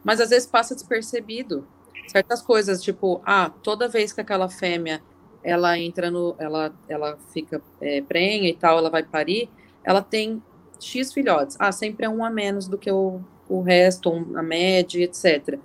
Mas 0.04 0.20
às 0.20 0.30
vezes 0.30 0.46
passa 0.46 0.76
despercebido 0.76 1.68
certas 2.08 2.42
coisas, 2.42 2.82
tipo, 2.82 3.22
ah, 3.26 3.52
toda 3.64 3.88
vez 3.88 4.14
que 4.14 4.22
aquela 4.22 4.50
fêmea 4.50 5.02
ela 5.44 5.78
entra 5.78 6.10
no, 6.10 6.36
ela, 6.40 6.74
ela 6.90 7.18
fica 7.32 7.62
é, 7.80 8.02
prenha 8.02 8.50
e 8.50 8.56
tal, 8.56 8.80
ela 8.80 8.90
vai 8.90 9.04
parir, 9.04 9.50
ela 9.84 10.02
tem 10.02 10.42
X 10.80 11.14
filhotes. 11.14 11.56
Ah, 11.60 11.72
sempre 11.72 12.06
é 12.06 12.10
um 12.10 12.26
a 12.26 12.30
menos 12.30 12.68
do 12.68 12.78
que 12.78 12.92
o, 12.92 13.22
o 13.48 13.62
resto, 13.62 14.12
a 14.36 14.42
média, 14.42 15.04
etc. 15.04 15.60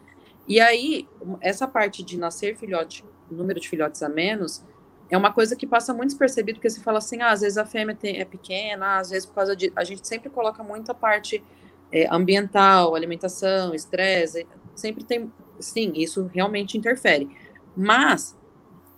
E 0.46 0.60
aí, 0.60 1.08
essa 1.40 1.66
parte 1.66 2.02
de 2.02 2.18
nascer 2.18 2.56
filhote 2.56 3.04
número 3.30 3.60
de 3.60 3.68
filhotes 3.68 4.02
a 4.02 4.08
menos, 4.08 4.62
é 5.08 5.16
uma 5.16 5.32
coisa 5.32 5.56
que 5.56 5.66
passa 5.66 5.92
muito 5.92 6.10
despercebido, 6.10 6.58
porque 6.58 6.70
você 6.70 6.80
fala 6.80 6.98
assim, 6.98 7.20
ah, 7.20 7.30
às 7.30 7.40
vezes 7.40 7.58
a 7.58 7.64
fêmea 7.64 7.94
tem, 7.94 8.20
é 8.20 8.24
pequena, 8.24 8.98
às 8.98 9.10
vezes 9.10 9.26
por 9.26 9.34
causa 9.34 9.56
de... 9.56 9.72
A 9.74 9.82
gente 9.82 10.06
sempre 10.06 10.30
coloca 10.30 10.62
muita 10.62 10.94
parte 10.94 11.42
é, 11.90 12.06
ambiental, 12.14 12.94
alimentação, 12.94 13.74
estresse, 13.74 14.46
sempre 14.74 15.04
tem... 15.04 15.32
Sim, 15.60 15.92
isso 15.94 16.30
realmente 16.32 16.76
interfere. 16.76 17.28
Mas 17.76 18.36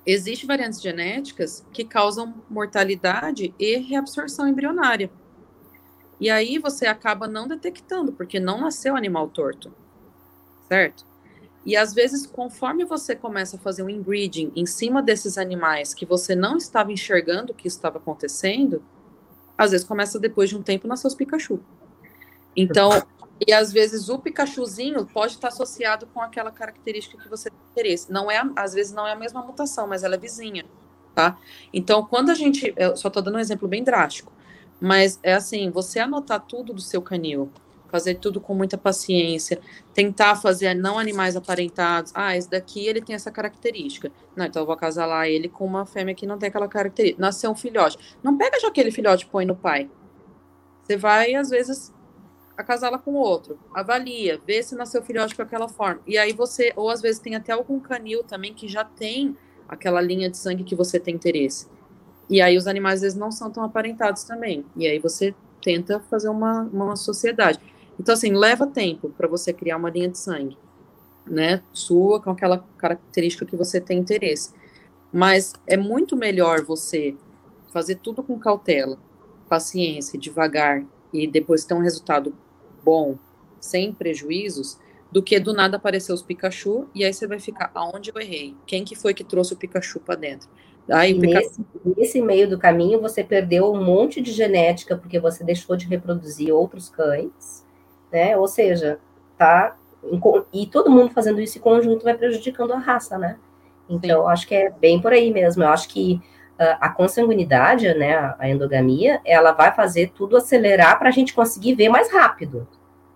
existem 0.07 0.47
variantes 0.47 0.81
genéticas 0.81 1.67
que 1.73 1.85
causam 1.85 2.35
mortalidade 2.49 3.55
e 3.59 3.77
reabsorção 3.77 4.49
embrionária. 4.49 5.11
E 6.21 6.31
aí 6.31 6.59
você 6.59 6.87
acaba 6.87 7.27
não 7.27 7.49
detectando, 7.49 8.13
porque 8.13 8.39
não 8.39 8.61
nasceu 8.61 8.97
animal 8.97 9.29
torto, 9.29 9.73
certo? 10.69 11.05
E 11.65 11.77
às 11.77 11.95
vezes, 11.95 12.27
conforme 12.27 12.85
você 12.85 13.15
começa 13.15 13.57
a 13.57 13.59
fazer 13.59 13.83
um 13.83 13.89
inbreeding 13.89 14.53
em 14.55 14.67
cima 14.67 15.01
desses 15.03 15.39
animais 15.39 15.95
que 15.95 16.05
você 16.05 16.35
não 16.35 16.57
estava 16.57 16.93
enxergando 16.93 17.53
o 17.53 17.55
que 17.55 17.69
estava 17.69 17.99
acontecendo, 17.99 18.83
às 19.57 19.71
vezes 19.71 19.87
começa 19.87 20.19
depois 20.19 20.49
de 20.49 20.57
um 20.57 20.63
tempo 20.63 20.89
nascer 20.89 21.07
os 21.07 21.15
Pikachu. 21.15 21.61
Então, 22.57 22.91
e 23.47 23.53
às 23.53 23.73
vezes 23.73 24.09
o 24.09 24.19
Pikachuzinho 24.19 25.07
pode 25.07 25.35
estar 25.35 25.49
associado 25.49 26.07
com 26.07 26.21
aquela 26.21 26.51
característica 26.51 27.21
que 27.21 27.29
você 27.29 27.51
tem 27.51 27.59
interesse. 27.71 28.13
Não 28.13 28.31
é, 28.31 28.43
às 28.57 28.75
vezes 28.75 28.93
não 28.93 29.07
é 29.07 29.13
a 29.13 29.17
mesma 29.17 29.43
mutação, 29.43 29.87
mas 29.87 30.05
ela 30.05 30.15
é 30.15 30.19
vizinha, 30.19 30.65
tá? 31.15 31.39
Então, 31.73 32.05
quando 32.05 32.31
a 32.31 32.35
gente, 32.35 32.73
eu 32.77 32.97
só 32.97 33.09
estou 33.09 33.23
dando 33.23 33.37
um 33.37 33.41
exemplo 33.41 33.67
bem 33.67 33.83
drástico, 33.83 34.33
mas 34.81 35.19
é 35.23 35.35
assim, 35.35 35.71
você 35.71 36.01
anotar 36.01 36.41
tudo 36.41 36.73
do 36.73 36.81
seu 36.81 37.01
canil, 37.01 37.51
fazer 37.93 38.15
tudo 38.15 38.41
com 38.41 38.55
muita 38.55 38.79
paciência, 38.79 39.61
tentar 39.93 40.37
fazer 40.37 40.75
não 40.75 40.99
animais 40.99 41.37
aparentados. 41.37 42.11
Ah, 42.15 42.35
esse 42.35 42.49
daqui 42.49 42.87
ele 42.87 43.03
tem 43.03 43.15
essa 43.15 43.31
característica. 43.31 44.11
Não, 44.35 44.47
então 44.47 44.63
eu 44.63 44.67
vou 44.67 44.75
acasalar 44.75 45.27
ele 45.27 45.47
com 45.47 45.67
uma 45.67 45.85
fêmea 45.85 46.15
que 46.15 46.27
não 46.27 46.39
tem 46.39 46.49
aquela 46.49 46.67
característica. 46.67 47.21
Nasceu 47.21 47.51
um 47.51 47.55
filhote. 47.55 47.99
Não 48.23 48.39
pega 48.39 48.59
já 48.59 48.69
aquele 48.69 48.91
filhote 48.91 49.27
e 49.27 49.29
põe 49.29 49.45
no 49.45 49.55
pai. 49.55 49.91
Você 50.83 50.97
vai, 50.97 51.35
às 51.35 51.51
vezes, 51.51 51.93
acasala 52.57 52.99
com 52.99 53.15
outro, 53.15 53.59
avalia, 53.75 54.41
vê 54.47 54.63
se 54.63 54.75
nasceu 54.75 55.03
filhote 55.03 55.35
com 55.35 55.43
aquela 55.43 55.69
forma. 55.69 56.01
E 56.07 56.19
aí 56.19 56.33
você, 56.33 56.73
ou 56.77 56.91
às 56.91 57.01
vezes 57.01 57.21
tem 57.21 57.35
até 57.35 57.53
algum 57.53 57.81
canil 57.81 58.23
também 58.23 58.53
que 58.53 58.69
já 58.69 58.85
tem 58.85 59.37
aquela 59.69 60.01
linha 60.01 60.31
de 60.31 60.37
sangue 60.37 60.65
que 60.65 60.75
você 60.75 61.01
tem 61.01 61.15
interesse. 61.15 61.67
E 62.29 62.41
aí 62.41 62.57
os 62.57 62.67
animais 62.67 62.97
às 62.97 63.01
vezes 63.03 63.19
não 63.19 63.31
são 63.31 63.51
tão 63.51 63.65
aparentados 63.65 64.25
também. 64.25 64.65
E 64.77 64.87
aí 64.87 64.99
você 64.99 65.35
tenta 65.63 66.01
fazer 66.01 66.29
uma, 66.29 66.63
uma 66.63 66.97
sociedade. 66.97 67.59
Então, 67.99 68.15
assim, 68.15 68.33
leva 68.33 68.67
tempo 68.67 69.11
para 69.11 69.29
você 69.29 69.53
criar 69.53 69.77
uma 69.77 69.91
linha 69.91 70.09
de 70.09 70.19
sangue, 70.19 70.57
né? 71.27 71.63
Sua, 71.73 72.21
com 72.21 72.31
aquela 72.31 72.65
característica 72.77 73.47
que 73.47 73.57
você 73.57 73.81
tem 73.81 73.99
interesse. 73.99 74.53
Mas 75.13 75.53
é 75.67 75.77
muito 75.77 76.17
melhor 76.17 76.63
você 76.63 77.15
fazer 77.73 77.97
tudo 77.97 78.23
com 78.23 78.39
cautela, 78.39 78.99
paciência, 79.49 80.19
devagar, 80.19 80.85
e 81.13 81.27
depois 81.27 81.65
ter 81.65 81.75
um 81.75 81.81
resultado 81.81 82.35
bom, 82.85 83.17
sem 83.61 83.93
prejuízos, 83.93 84.79
do 85.11 85.23
que 85.23 85.39
do 85.39 85.53
nada 85.53 85.77
aparecer 85.77 86.13
os 86.13 86.23
Pikachu 86.23 86.89
e 86.95 87.05
aí 87.05 87.13
você 87.13 87.27
vai 87.27 87.39
ficar 87.39 87.71
aonde 87.75 88.11
eu 88.15 88.21
errei? 88.21 88.57
Quem 88.67 88.83
que 88.85 88.97
foi 88.97 89.13
que 89.13 89.23
trouxe 89.23 89.53
o 89.53 89.57
Pikachu 89.57 90.01
para 90.01 90.15
dentro? 90.15 90.49
Aí, 90.91 91.15
Pikachu... 91.15 91.49
nesse, 91.49 91.65
nesse, 91.97 92.23
meio 92.23 92.49
do 92.49 92.59
caminho 92.59 93.01
você 93.01 93.23
perdeu 93.23 93.73
um 93.73 93.85
monte 93.85 94.21
de 94.21 94.33
genética 94.33 94.97
porque 94.97 95.21
você 95.21 95.45
deixou 95.45 95.77
de 95.77 95.87
reproduzir 95.87 96.53
outros 96.53 96.89
cães, 96.89 97.65
né? 98.11 98.37
Ou 98.37 98.49
seja, 98.49 98.99
tá 99.37 99.77
e 100.53 100.67
todo 100.67 100.91
mundo 100.91 101.13
fazendo 101.13 101.41
isso 101.41 101.59
em 101.59 101.61
conjunto 101.61 102.03
vai 102.03 102.17
prejudicando 102.17 102.73
a 102.73 102.79
raça, 102.79 103.17
né? 103.17 103.39
Então, 103.89 104.27
acho 104.27 104.49
que 104.49 104.55
é 104.55 104.71
bem 104.71 105.01
por 105.01 105.13
aí 105.13 105.31
mesmo. 105.31 105.63
Eu 105.63 105.69
acho 105.69 105.89
que 105.89 106.21
a 106.81 106.89
consanguinidade, 106.89 107.93
né, 107.95 108.35
a 108.39 108.49
endogamia, 108.49 109.21
ela 109.25 109.53
vai 109.53 109.75
fazer 109.75 110.13
tudo 110.15 110.37
acelerar 110.37 110.99
para 110.99 111.09
a 111.09 111.13
gente 111.13 111.35
conseguir 111.35 111.75
ver 111.75 111.89
mais 111.89 112.11
rápido 112.13 112.67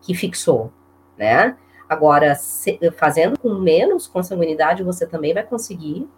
que 0.00 0.14
fixou, 0.14 0.72
né? 1.16 1.56
Agora, 1.88 2.34
se, 2.34 2.78
fazendo 2.96 3.38
com 3.38 3.54
menos 3.54 4.06
consanguinidade, 4.06 4.82
você 4.82 5.06
também 5.06 5.32
vai 5.32 5.44
conseguir, 5.44 6.08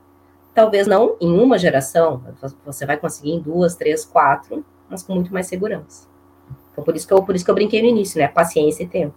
talvez 0.54 0.86
não 0.86 1.16
em 1.20 1.38
uma 1.38 1.58
geração, 1.58 2.22
você 2.64 2.86
vai 2.86 2.96
conseguir 2.96 3.32
em 3.32 3.40
duas, 3.40 3.74
três, 3.76 4.04
quatro, 4.04 4.64
mas 4.88 5.02
com 5.02 5.14
muito 5.14 5.32
mais 5.32 5.46
segurança. 5.46 6.08
Então, 6.72 6.82
por 6.84 6.96
isso 6.96 7.06
que 7.06 7.12
eu, 7.12 7.22
por 7.22 7.34
isso 7.34 7.44
que 7.44 7.50
eu 7.50 7.54
brinquei 7.54 7.82
no 7.82 7.88
início, 7.88 8.18
né? 8.18 8.28
Paciência 8.28 8.84
e 8.84 8.88
tempo. 8.88 9.16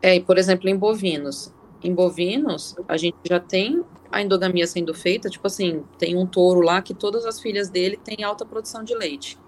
É, 0.00 0.14
e 0.16 0.20
por 0.20 0.38
exemplo, 0.38 0.68
em 0.68 0.76
bovinos. 0.76 1.52
Em 1.82 1.94
bovinos, 1.94 2.76
a 2.86 2.96
gente 2.96 3.16
já 3.24 3.40
tem 3.40 3.84
a 4.12 4.20
endogamia 4.20 4.66
sendo 4.66 4.92
feita, 4.92 5.30
tipo 5.30 5.46
assim, 5.46 5.82
tem 5.98 6.16
um 6.16 6.26
touro 6.26 6.60
lá 6.60 6.82
que 6.82 6.92
todas 6.92 7.24
as 7.24 7.40
filhas 7.40 7.70
dele 7.70 7.96
têm 7.96 8.22
alta 8.22 8.44
produção 8.44 8.84
de 8.84 8.94
leite. 8.94 9.38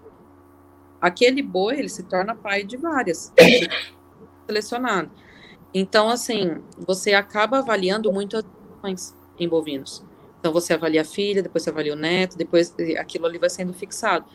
Aquele 0.99 1.43
boi, 1.43 1.77
ele 1.77 1.89
se 1.89 2.01
torna 2.01 2.35
pai 2.35 2.63
de 2.63 2.75
várias, 2.75 3.31
selecionado. 4.47 5.11
Então, 5.71 6.09
assim, 6.09 6.63
você 6.79 7.13
acaba 7.13 7.59
avaliando 7.59 8.11
muito 8.11 8.37
as 8.37 8.45
mães 8.81 9.15
em 9.37 9.47
bovinos. 9.47 10.03
Então, 10.39 10.51
você 10.51 10.73
avalia 10.73 11.01
a 11.01 11.05
filha, 11.05 11.43
depois 11.43 11.63
você 11.63 11.69
avalia 11.69 11.93
o 11.93 11.97
neto, 11.97 12.35
depois 12.35 12.73
aquilo 12.97 13.27
ali 13.27 13.37
vai 13.37 13.49
sendo 13.49 13.73
fixado. 13.73 14.25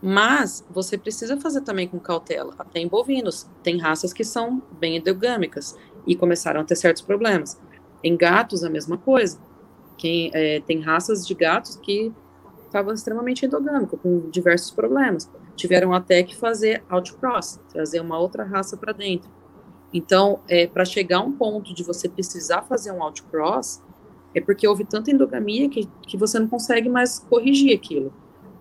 Mas 0.00 0.64
você 0.70 0.96
precisa 0.96 1.36
fazer 1.36 1.60
também 1.60 1.88
com 1.88 1.98
cautela. 1.98 2.54
Até 2.58 2.80
em 2.80 2.88
bovinos, 2.88 3.46
tem 3.62 3.78
raças 3.78 4.12
que 4.12 4.24
são 4.24 4.62
bem 4.78 4.96
endogâmicas 4.96 5.76
e 6.06 6.16
começaram 6.16 6.60
a 6.60 6.64
ter 6.64 6.76
certos 6.76 7.02
problemas. 7.02 7.60
Em 8.02 8.16
gatos, 8.16 8.64
a 8.64 8.70
mesma 8.70 8.96
coisa. 8.96 9.38
Quem, 9.96 10.30
é, 10.34 10.60
tem 10.60 10.80
raças 10.80 11.26
de 11.26 11.34
gatos 11.34 11.76
que 11.76 12.12
estavam 12.66 12.92
extremamente 12.92 13.46
endogâmicos, 13.46 14.00
com 14.00 14.28
diversos 14.30 14.72
problemas. 14.72 15.30
Tiveram 15.54 15.94
até 15.94 16.22
que 16.24 16.34
fazer 16.34 16.82
outcross, 16.88 17.60
trazer 17.72 18.00
uma 18.00 18.18
outra 18.18 18.42
raça 18.42 18.76
para 18.76 18.92
dentro. 18.92 19.30
Então, 19.92 20.40
é, 20.48 20.66
para 20.66 20.84
chegar 20.84 21.18
a 21.18 21.20
um 21.20 21.30
ponto 21.30 21.72
de 21.72 21.84
você 21.84 22.08
precisar 22.08 22.62
fazer 22.62 22.90
um 22.90 23.00
outcross, 23.00 23.80
é 24.34 24.40
porque 24.40 24.66
houve 24.66 24.84
tanta 24.84 25.12
endogamia 25.12 25.68
que, 25.68 25.88
que 26.02 26.16
você 26.16 26.38
não 26.40 26.48
consegue 26.48 26.88
mais 26.88 27.20
corrigir 27.20 27.72
aquilo. 27.76 28.12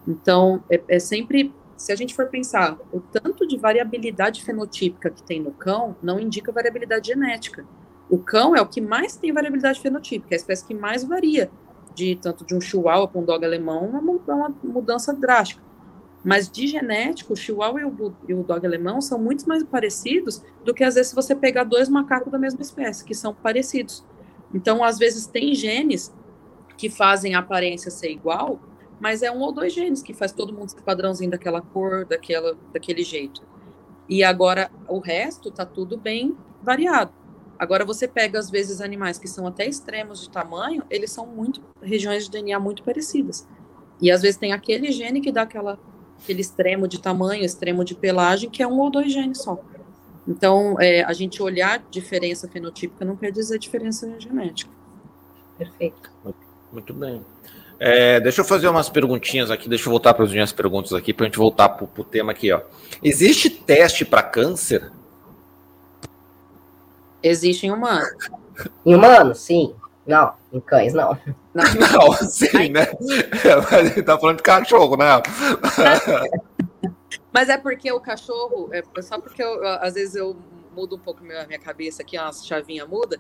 Então, 0.08 0.64
é, 0.70 0.80
é 0.88 1.00
sempre, 1.00 1.52
se 1.76 1.92
a 1.92 1.96
gente 1.96 2.14
for 2.14 2.28
pensar, 2.28 2.78
o 2.92 3.00
tanto 3.00 3.48
de 3.48 3.58
variabilidade 3.58 4.44
fenotípica 4.44 5.10
que 5.10 5.24
tem 5.24 5.42
no 5.42 5.52
cão 5.52 5.96
não 6.04 6.20
indica 6.20 6.52
variabilidade 6.52 7.08
genética. 7.08 7.66
O 8.14 8.20
cão 8.20 8.56
é 8.56 8.62
o 8.62 8.68
que 8.68 8.80
mais 8.80 9.16
tem 9.16 9.34
variabilidade 9.34 9.80
fenotípica, 9.80 10.36
é 10.36 10.36
a 10.36 10.38
espécie 10.38 10.64
que 10.64 10.76
mais 10.76 11.04
varia, 11.04 11.50
de 11.96 12.16
tanto 12.16 12.46
de 12.46 12.54
um 12.54 12.62
chihuahua 12.62 13.08
para 13.08 13.20
um 13.20 13.26
dog 13.26 13.44
alemão, 13.44 13.88
uma, 13.88 14.00
uma 14.00 14.56
mudança 14.64 15.12
drástica. 15.12 15.64
Mas 16.24 16.48
de 16.48 16.68
genético, 16.68 17.34
o 17.34 17.36
chihuahua 17.36 17.82
e 17.82 17.86
o, 17.86 18.16
e 18.28 18.34
o 18.36 18.44
dog 18.44 18.64
alemão 18.68 19.02
são 19.02 19.18
muito 19.18 19.50
mais 19.50 19.64
parecidos 19.64 20.44
do 20.64 20.76
que 20.76 20.84
às 20.84 20.94
vezes 20.94 21.10
se 21.10 21.16
você 21.16 21.36
pegar 21.36 21.64
dois 21.64 21.90
macacos 21.90 22.32
da 22.32 22.38
mesma 22.38 22.62
espécie, 22.62 23.04
que 23.04 23.16
são 23.16 23.34
parecidos. 23.34 24.06
Então, 24.54 24.84
às 24.84 25.00
vezes 25.00 25.26
tem 25.26 25.56
genes 25.56 26.14
que 26.78 26.92
fazem 26.92 27.34
a 27.34 27.40
aparência 27.40 27.90
ser 27.90 28.12
igual, 28.12 28.60
mas 29.00 29.24
é 29.24 29.32
um 29.32 29.40
ou 29.40 29.52
dois 29.52 29.74
genes 29.74 30.04
que 30.04 30.14
faz 30.14 30.32
todo 30.32 30.54
mundo 30.54 30.70
ser 30.70 30.84
padrãozinho 30.84 31.32
daquela 31.32 31.62
cor, 31.62 32.06
daquela, 32.06 32.56
daquele 32.72 33.02
jeito. 33.02 33.42
E 34.08 34.24
agora 34.24 34.70
o 34.88 35.00
resto 35.00 35.50
tá 35.50 35.66
tudo 35.66 35.98
bem 35.98 36.38
variado. 36.62 37.23
Agora 37.64 37.86
você 37.86 38.08
pega 38.08 38.38
às 38.38 38.50
vezes 38.50 38.82
animais 38.82 39.18
que 39.18 39.28
são 39.28 39.48
até 39.48 39.66
extremos 39.66 40.22
de 40.22 40.30
tamanho, 40.30 40.84
eles 40.90 41.12
são 41.12 41.26
muito 41.26 41.62
regiões 41.82 42.26
de 42.26 42.32
DNA 42.32 42.60
muito 42.60 42.84
parecidas. 42.84 43.48
E 44.02 44.12
às 44.12 44.22
vezes 44.22 44.38
tem 44.38 44.52
aquele 44.52 44.92
gene 44.92 45.22
que 45.22 45.32
dá 45.32 45.44
aquela 45.44 45.80
aquele 46.22 46.42
extremo 46.42 46.88
de 46.88 47.00
tamanho, 47.00 47.44
extremo 47.44 47.84
de 47.84 47.96
pelagem, 47.96 48.50
que 48.50 48.64
é 48.64 48.68
um 48.68 48.80
ou 48.80 48.90
dois 48.90 49.12
genes 49.12 49.40
só. 49.40 49.60
Então, 50.28 50.76
é, 50.80 51.04
a 51.04 51.12
gente 51.12 51.44
olhar 51.44 51.84
diferença 51.92 52.48
fenotípica 52.48 53.04
não 53.04 53.16
quer 53.16 53.32
dizer 53.32 53.60
diferença 53.60 54.14
genética. 54.20 54.72
Perfeito. 55.58 56.10
Muito 56.72 56.94
bem. 56.94 57.22
É, 57.80 58.20
deixa 58.22 58.42
eu 58.42 58.46
fazer 58.46 58.68
umas 58.70 58.90
perguntinhas 58.90 59.52
aqui, 59.52 59.68
deixa 59.68 59.88
eu 59.88 59.92
voltar 59.92 60.14
para 60.14 60.24
as 60.24 60.32
minhas 60.32 60.54
perguntas 60.54 60.94
aqui, 60.94 61.14
para 61.14 61.26
a 61.26 61.28
gente 61.28 61.38
voltar 61.38 61.70
para 61.70 61.84
o 61.84 62.04
tema 62.04 62.32
aqui. 62.32 62.52
Ó. 62.52 62.62
Existe 63.04 63.50
teste 63.50 64.06
para 64.06 64.24
câncer? 64.24 64.90
Existe 67.24 67.66
em 67.66 67.72
humanos. 67.72 68.30
Em 68.86 68.94
humanos, 68.94 69.40
sim. 69.40 69.74
Não, 70.06 70.34
em 70.52 70.60
cães, 70.60 70.94
não. 70.94 71.18
Não, 71.54 71.64
não 71.74 72.14
sim, 72.14 72.70
né? 72.70 72.88
Mas 73.72 73.92
ele 73.92 74.04
tá 74.04 74.20
falando 74.20 74.38
de 74.38 74.44
cachorro, 74.44 74.98
né? 74.98 75.06
Mas 77.32 77.50
é 77.50 77.58
porque 77.58 77.92
o 77.92 78.00
cachorro, 78.00 78.70
é 78.72 78.84
só 79.02 79.20
porque 79.20 79.42
eu, 79.42 79.66
às 79.80 79.96
vezes 79.96 80.16
eu 80.16 80.36
mudo 80.76 80.96
um 80.96 81.00
pouco 81.00 81.24
minha, 81.24 81.46
minha 81.48 81.60
cabeça 81.60 82.02
aqui, 82.02 82.18
a 82.18 82.32
chavinha 82.32 82.86
muda, 82.86 83.20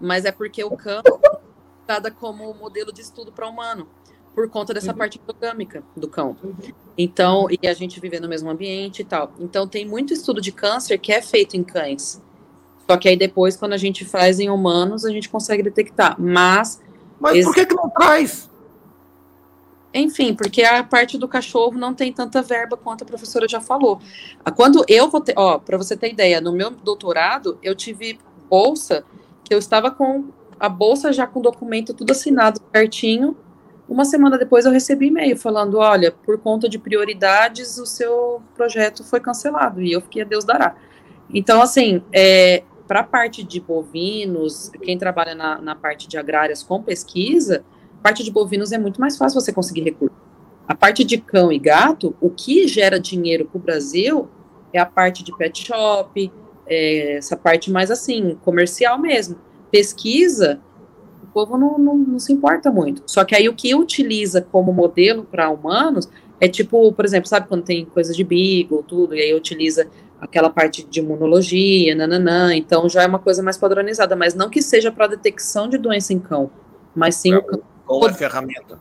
mas 0.00 0.24
é 0.24 0.32
porque 0.32 0.62
o 0.64 0.76
cão 0.76 1.02
é 1.06 1.38
dada 1.86 2.10
como 2.10 2.52
modelo 2.54 2.92
de 2.92 3.00
estudo 3.00 3.32
para 3.32 3.48
humano, 3.48 3.88
por 4.34 4.48
conta 4.48 4.72
dessa 4.72 4.92
uhum. 4.92 4.98
parte 4.98 5.20
endogâmica 5.22 5.82
do 5.96 6.08
cão. 6.08 6.36
Então, 6.96 7.48
e 7.50 7.68
a 7.68 7.72
gente 7.72 8.00
vive 8.00 8.18
no 8.18 8.28
mesmo 8.28 8.50
ambiente 8.50 9.02
e 9.02 9.04
tal. 9.04 9.32
Então, 9.38 9.68
tem 9.68 9.86
muito 9.86 10.12
estudo 10.12 10.40
de 10.40 10.50
câncer 10.50 10.98
que 10.98 11.12
é 11.12 11.20
feito 11.20 11.56
em 11.56 11.62
cães. 11.62 12.20
Só 12.88 12.96
que 12.96 13.08
aí 13.08 13.16
depois, 13.16 13.56
quando 13.56 13.72
a 13.72 13.76
gente 13.78 14.04
faz 14.04 14.40
em 14.40 14.50
humanos, 14.50 15.04
a 15.04 15.10
gente 15.10 15.28
consegue 15.28 15.62
detectar. 15.62 16.16
Mas. 16.18 16.80
Mas 17.20 17.44
por 17.44 17.54
que, 17.54 17.66
que 17.66 17.74
não 17.74 17.88
traz? 17.88 18.50
Enfim, 19.94 20.34
porque 20.34 20.62
a 20.62 20.82
parte 20.82 21.18
do 21.18 21.28
cachorro 21.28 21.78
não 21.78 21.92
tem 21.94 22.12
tanta 22.12 22.40
verba 22.40 22.76
quanto 22.76 23.04
a 23.04 23.06
professora 23.06 23.46
já 23.46 23.60
falou. 23.60 24.00
Quando 24.56 24.84
eu 24.88 25.10
vou 25.10 25.20
ter, 25.20 25.34
ó, 25.36 25.58
para 25.58 25.76
você 25.76 25.96
ter 25.96 26.10
ideia, 26.10 26.40
no 26.40 26.52
meu 26.52 26.70
doutorado, 26.70 27.58
eu 27.62 27.74
tive 27.74 28.18
bolsa, 28.48 29.04
que 29.44 29.52
eu 29.52 29.58
estava 29.58 29.90
com 29.90 30.24
a 30.58 30.68
bolsa 30.68 31.12
já 31.12 31.26
com 31.26 31.40
o 31.40 31.42
documento 31.42 31.92
tudo 31.92 32.12
assinado 32.12 32.60
certinho. 32.74 33.36
Uma 33.88 34.04
semana 34.04 34.38
depois 34.38 34.64
eu 34.64 34.72
recebi 34.72 35.08
e-mail 35.08 35.36
falando: 35.36 35.76
olha, 35.76 36.10
por 36.10 36.38
conta 36.38 36.68
de 36.68 36.78
prioridades, 36.78 37.76
o 37.78 37.84
seu 37.84 38.40
projeto 38.54 39.04
foi 39.04 39.20
cancelado. 39.20 39.82
E 39.82 39.92
eu 39.92 40.00
fiquei 40.00 40.22
a 40.22 40.24
Deus 40.24 40.44
dará. 40.44 40.74
Então, 41.34 41.60
assim, 41.60 42.02
é, 42.12 42.62
para 42.92 43.00
a 43.00 43.04
parte 43.04 43.42
de 43.42 43.58
bovinos, 43.58 44.70
quem 44.82 44.98
trabalha 44.98 45.34
na, 45.34 45.58
na 45.62 45.74
parte 45.74 46.06
de 46.06 46.18
agrárias 46.18 46.62
com 46.62 46.82
pesquisa, 46.82 47.64
parte 48.02 48.22
de 48.22 48.30
bovinos 48.30 48.70
é 48.70 48.76
muito 48.76 49.00
mais 49.00 49.16
fácil 49.16 49.40
você 49.40 49.50
conseguir 49.50 49.80
recurso. 49.80 50.14
A 50.68 50.74
parte 50.74 51.02
de 51.02 51.16
cão 51.16 51.50
e 51.50 51.58
gato, 51.58 52.14
o 52.20 52.28
que 52.28 52.68
gera 52.68 53.00
dinheiro 53.00 53.46
para 53.46 53.56
o 53.56 53.62
Brasil 53.62 54.28
é 54.74 54.78
a 54.78 54.84
parte 54.84 55.24
de 55.24 55.34
pet 55.34 55.68
shop, 55.68 56.30
é 56.66 57.16
essa 57.16 57.34
parte 57.34 57.70
mais 57.70 57.90
assim, 57.90 58.36
comercial 58.44 58.98
mesmo. 58.98 59.38
Pesquisa, 59.70 60.60
o 61.22 61.28
povo 61.28 61.56
não, 61.56 61.78
não, 61.78 61.96
não 61.96 62.18
se 62.18 62.30
importa 62.30 62.70
muito. 62.70 63.04
Só 63.06 63.24
que 63.24 63.34
aí 63.34 63.48
o 63.48 63.54
que 63.54 63.74
utiliza 63.74 64.42
como 64.42 64.70
modelo 64.70 65.24
para 65.24 65.48
humanos 65.48 66.10
é 66.38 66.46
tipo, 66.46 66.92
por 66.92 67.06
exemplo, 67.06 67.26
sabe 67.26 67.48
quando 67.48 67.64
tem 67.64 67.86
coisa 67.86 68.12
de 68.12 68.22
beagle, 68.22 68.84
tudo, 68.86 69.14
e 69.14 69.22
aí 69.22 69.32
utiliza 69.32 69.88
aquela 70.22 70.48
parte 70.48 70.84
de 70.84 71.00
imunologia, 71.00 71.96
nananã, 71.96 72.54
então 72.54 72.88
já 72.88 73.02
é 73.02 73.06
uma 73.08 73.18
coisa 73.18 73.42
mais 73.42 73.58
padronizada, 73.58 74.14
mas 74.14 74.34
não 74.36 74.48
que 74.48 74.62
seja 74.62 74.92
para 74.92 75.08
detecção 75.08 75.68
de 75.68 75.76
doença 75.76 76.12
em 76.12 76.20
cão, 76.20 76.48
mas 76.94 77.16
sim... 77.16 77.34
É, 77.34 77.38
o 77.38 77.42
cão... 77.42 77.60
Com 77.84 78.06
a 78.06 78.12
ferramenta. 78.12 78.78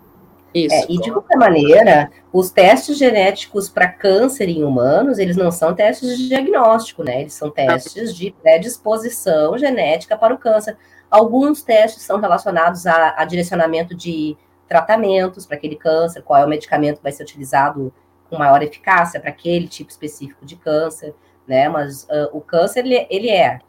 Isso. 0.53 0.75
É, 0.75 0.85
e 0.87 0.99
de 0.99 1.11
qualquer 1.11 1.37
maneira, 1.37 2.11
os 2.31 2.51
testes 2.51 2.97
genéticos 2.97 3.67
para 3.69 3.87
câncer 3.87 4.49
em 4.49 4.63
humanos, 4.63 5.17
eles 5.17 5.35
não 5.35 5.51
são 5.51 5.73
testes 5.73 6.15
de 6.15 6.27
diagnóstico, 6.27 7.03
né? 7.03 7.21
Eles 7.21 7.33
são 7.33 7.49
testes 7.49 8.15
de 8.15 8.35
predisposição 8.43 9.57
genética 9.57 10.15
para 10.15 10.33
o 10.33 10.37
câncer. 10.37 10.77
Alguns 11.09 11.63
testes 11.63 12.03
são 12.03 12.19
relacionados 12.19 12.85
a, 12.85 13.15
a 13.17 13.25
direcionamento 13.25 13.95
de 13.95 14.37
tratamentos 14.67 15.45
para 15.45 15.57
aquele 15.57 15.75
câncer, 15.75 16.21
qual 16.21 16.39
é 16.39 16.45
o 16.45 16.49
medicamento 16.49 16.97
que 16.97 17.03
vai 17.03 17.11
ser 17.11 17.23
utilizado 17.23 17.91
com 18.29 18.37
maior 18.37 18.61
eficácia 18.61 19.19
para 19.19 19.29
aquele 19.29 19.67
tipo 19.67 19.89
específico 19.89 20.45
de 20.45 20.55
câncer 20.55 21.15
né? 21.47 21.67
Mas 21.69 22.03
uh, 22.03 22.29
o 22.31 22.41
câncer, 22.41 22.85
ele, 22.85 23.07
ele 23.09 23.29
é 23.29 23.59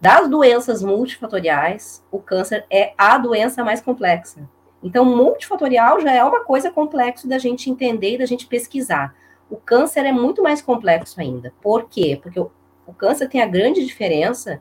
das 0.00 0.28
doenças 0.28 0.82
multifatoriais, 0.82 2.04
o 2.10 2.18
câncer 2.18 2.64
é 2.70 2.92
a 2.96 3.18
doença 3.18 3.64
mais 3.64 3.80
complexa. 3.80 4.48
Então, 4.82 5.04
multifatorial 5.04 6.00
já 6.00 6.12
é 6.12 6.22
uma 6.22 6.44
coisa 6.44 6.70
complexa 6.70 7.26
da 7.26 7.38
gente 7.38 7.68
entender 7.68 8.14
e 8.14 8.18
da 8.18 8.26
gente 8.26 8.46
pesquisar. 8.46 9.14
O 9.50 9.56
câncer 9.56 10.04
é 10.06 10.12
muito 10.12 10.42
mais 10.42 10.62
complexo 10.62 11.20
ainda. 11.20 11.52
Por 11.60 11.88
quê? 11.88 12.18
Porque 12.22 12.38
o, 12.38 12.50
o 12.86 12.92
câncer 12.92 13.28
tem 13.28 13.42
a 13.42 13.46
grande 13.46 13.84
diferença 13.84 14.60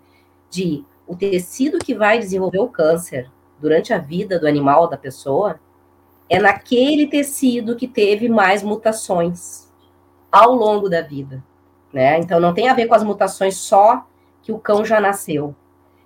de 0.49 0.83
o 1.05 1.15
tecido 1.15 1.77
que 1.77 1.93
vai 1.93 2.17
desenvolver 2.19 2.59
o 2.59 2.67
câncer 2.67 3.29
durante 3.59 3.93
a 3.93 3.97
vida 3.97 4.39
do 4.39 4.47
animal 4.47 4.87
da 4.87 4.97
pessoa 4.97 5.59
é 6.29 6.39
naquele 6.39 7.07
tecido 7.07 7.75
que 7.75 7.87
teve 7.87 8.27
mais 8.27 8.61
mutações 8.61 9.71
ao 10.31 10.53
longo 10.53 10.89
da 10.89 11.01
vida, 11.01 11.43
né? 11.93 12.17
Então 12.19 12.39
não 12.39 12.53
tem 12.53 12.69
a 12.69 12.73
ver 12.73 12.87
com 12.87 12.95
as 12.95 13.03
mutações 13.03 13.55
só 13.57 14.05
que 14.41 14.51
o 14.51 14.59
cão 14.59 14.85
já 14.85 14.99
nasceu. 14.99 15.55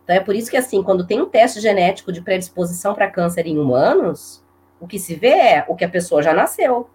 Então 0.03 0.15
é 0.15 0.19
por 0.19 0.35
isso 0.35 0.49
que 0.49 0.57
assim, 0.57 0.81
quando 0.83 1.05
tem 1.05 1.21
um 1.21 1.29
teste 1.29 1.59
genético 1.59 2.11
de 2.11 2.21
predisposição 2.21 2.93
para 2.93 3.09
câncer 3.09 3.45
em 3.45 3.57
humanos, 3.57 4.43
o 4.79 4.87
que 4.87 4.99
se 4.99 5.15
vê 5.15 5.29
é 5.29 5.65
o 5.67 5.75
que 5.75 5.85
a 5.85 5.89
pessoa 5.89 6.23
já 6.23 6.33
nasceu. 6.33 6.89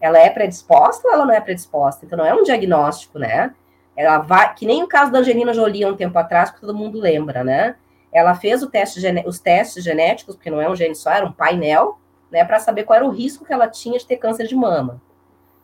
Ela 0.00 0.18
é 0.18 0.28
predisposta 0.28 1.08
ou 1.08 1.14
ela 1.14 1.24
não 1.24 1.34
é 1.34 1.40
predisposta? 1.40 2.04
Então 2.04 2.18
não 2.18 2.26
é 2.26 2.34
um 2.34 2.42
diagnóstico, 2.42 3.18
né? 3.18 3.54
Ela 3.96 4.18
vai, 4.18 4.54
que 4.54 4.66
nem 4.66 4.82
o 4.82 4.88
caso 4.88 5.10
da 5.10 5.20
Angelina 5.20 5.54
Jolie 5.54 5.86
um 5.86 5.96
tempo 5.96 6.18
atrás, 6.18 6.50
que 6.50 6.60
todo 6.60 6.74
mundo 6.74 6.98
lembra, 6.98 7.42
né? 7.42 7.76
Ela 8.12 8.34
fez 8.34 8.64
teste, 8.66 9.00
os 9.26 9.40
testes 9.40 9.82
genéticos, 9.82 10.36
porque 10.36 10.50
não 10.50 10.60
é 10.60 10.68
um 10.68 10.76
gene 10.76 10.94
só, 10.94 11.10
era 11.10 11.26
um 11.26 11.32
painel, 11.32 11.98
né, 12.30 12.44
para 12.44 12.60
saber 12.60 12.84
qual 12.84 12.96
era 12.96 13.06
o 13.06 13.10
risco 13.10 13.44
que 13.44 13.52
ela 13.52 13.68
tinha 13.68 13.98
de 13.98 14.06
ter 14.06 14.16
câncer 14.16 14.46
de 14.46 14.54
mama. 14.54 15.00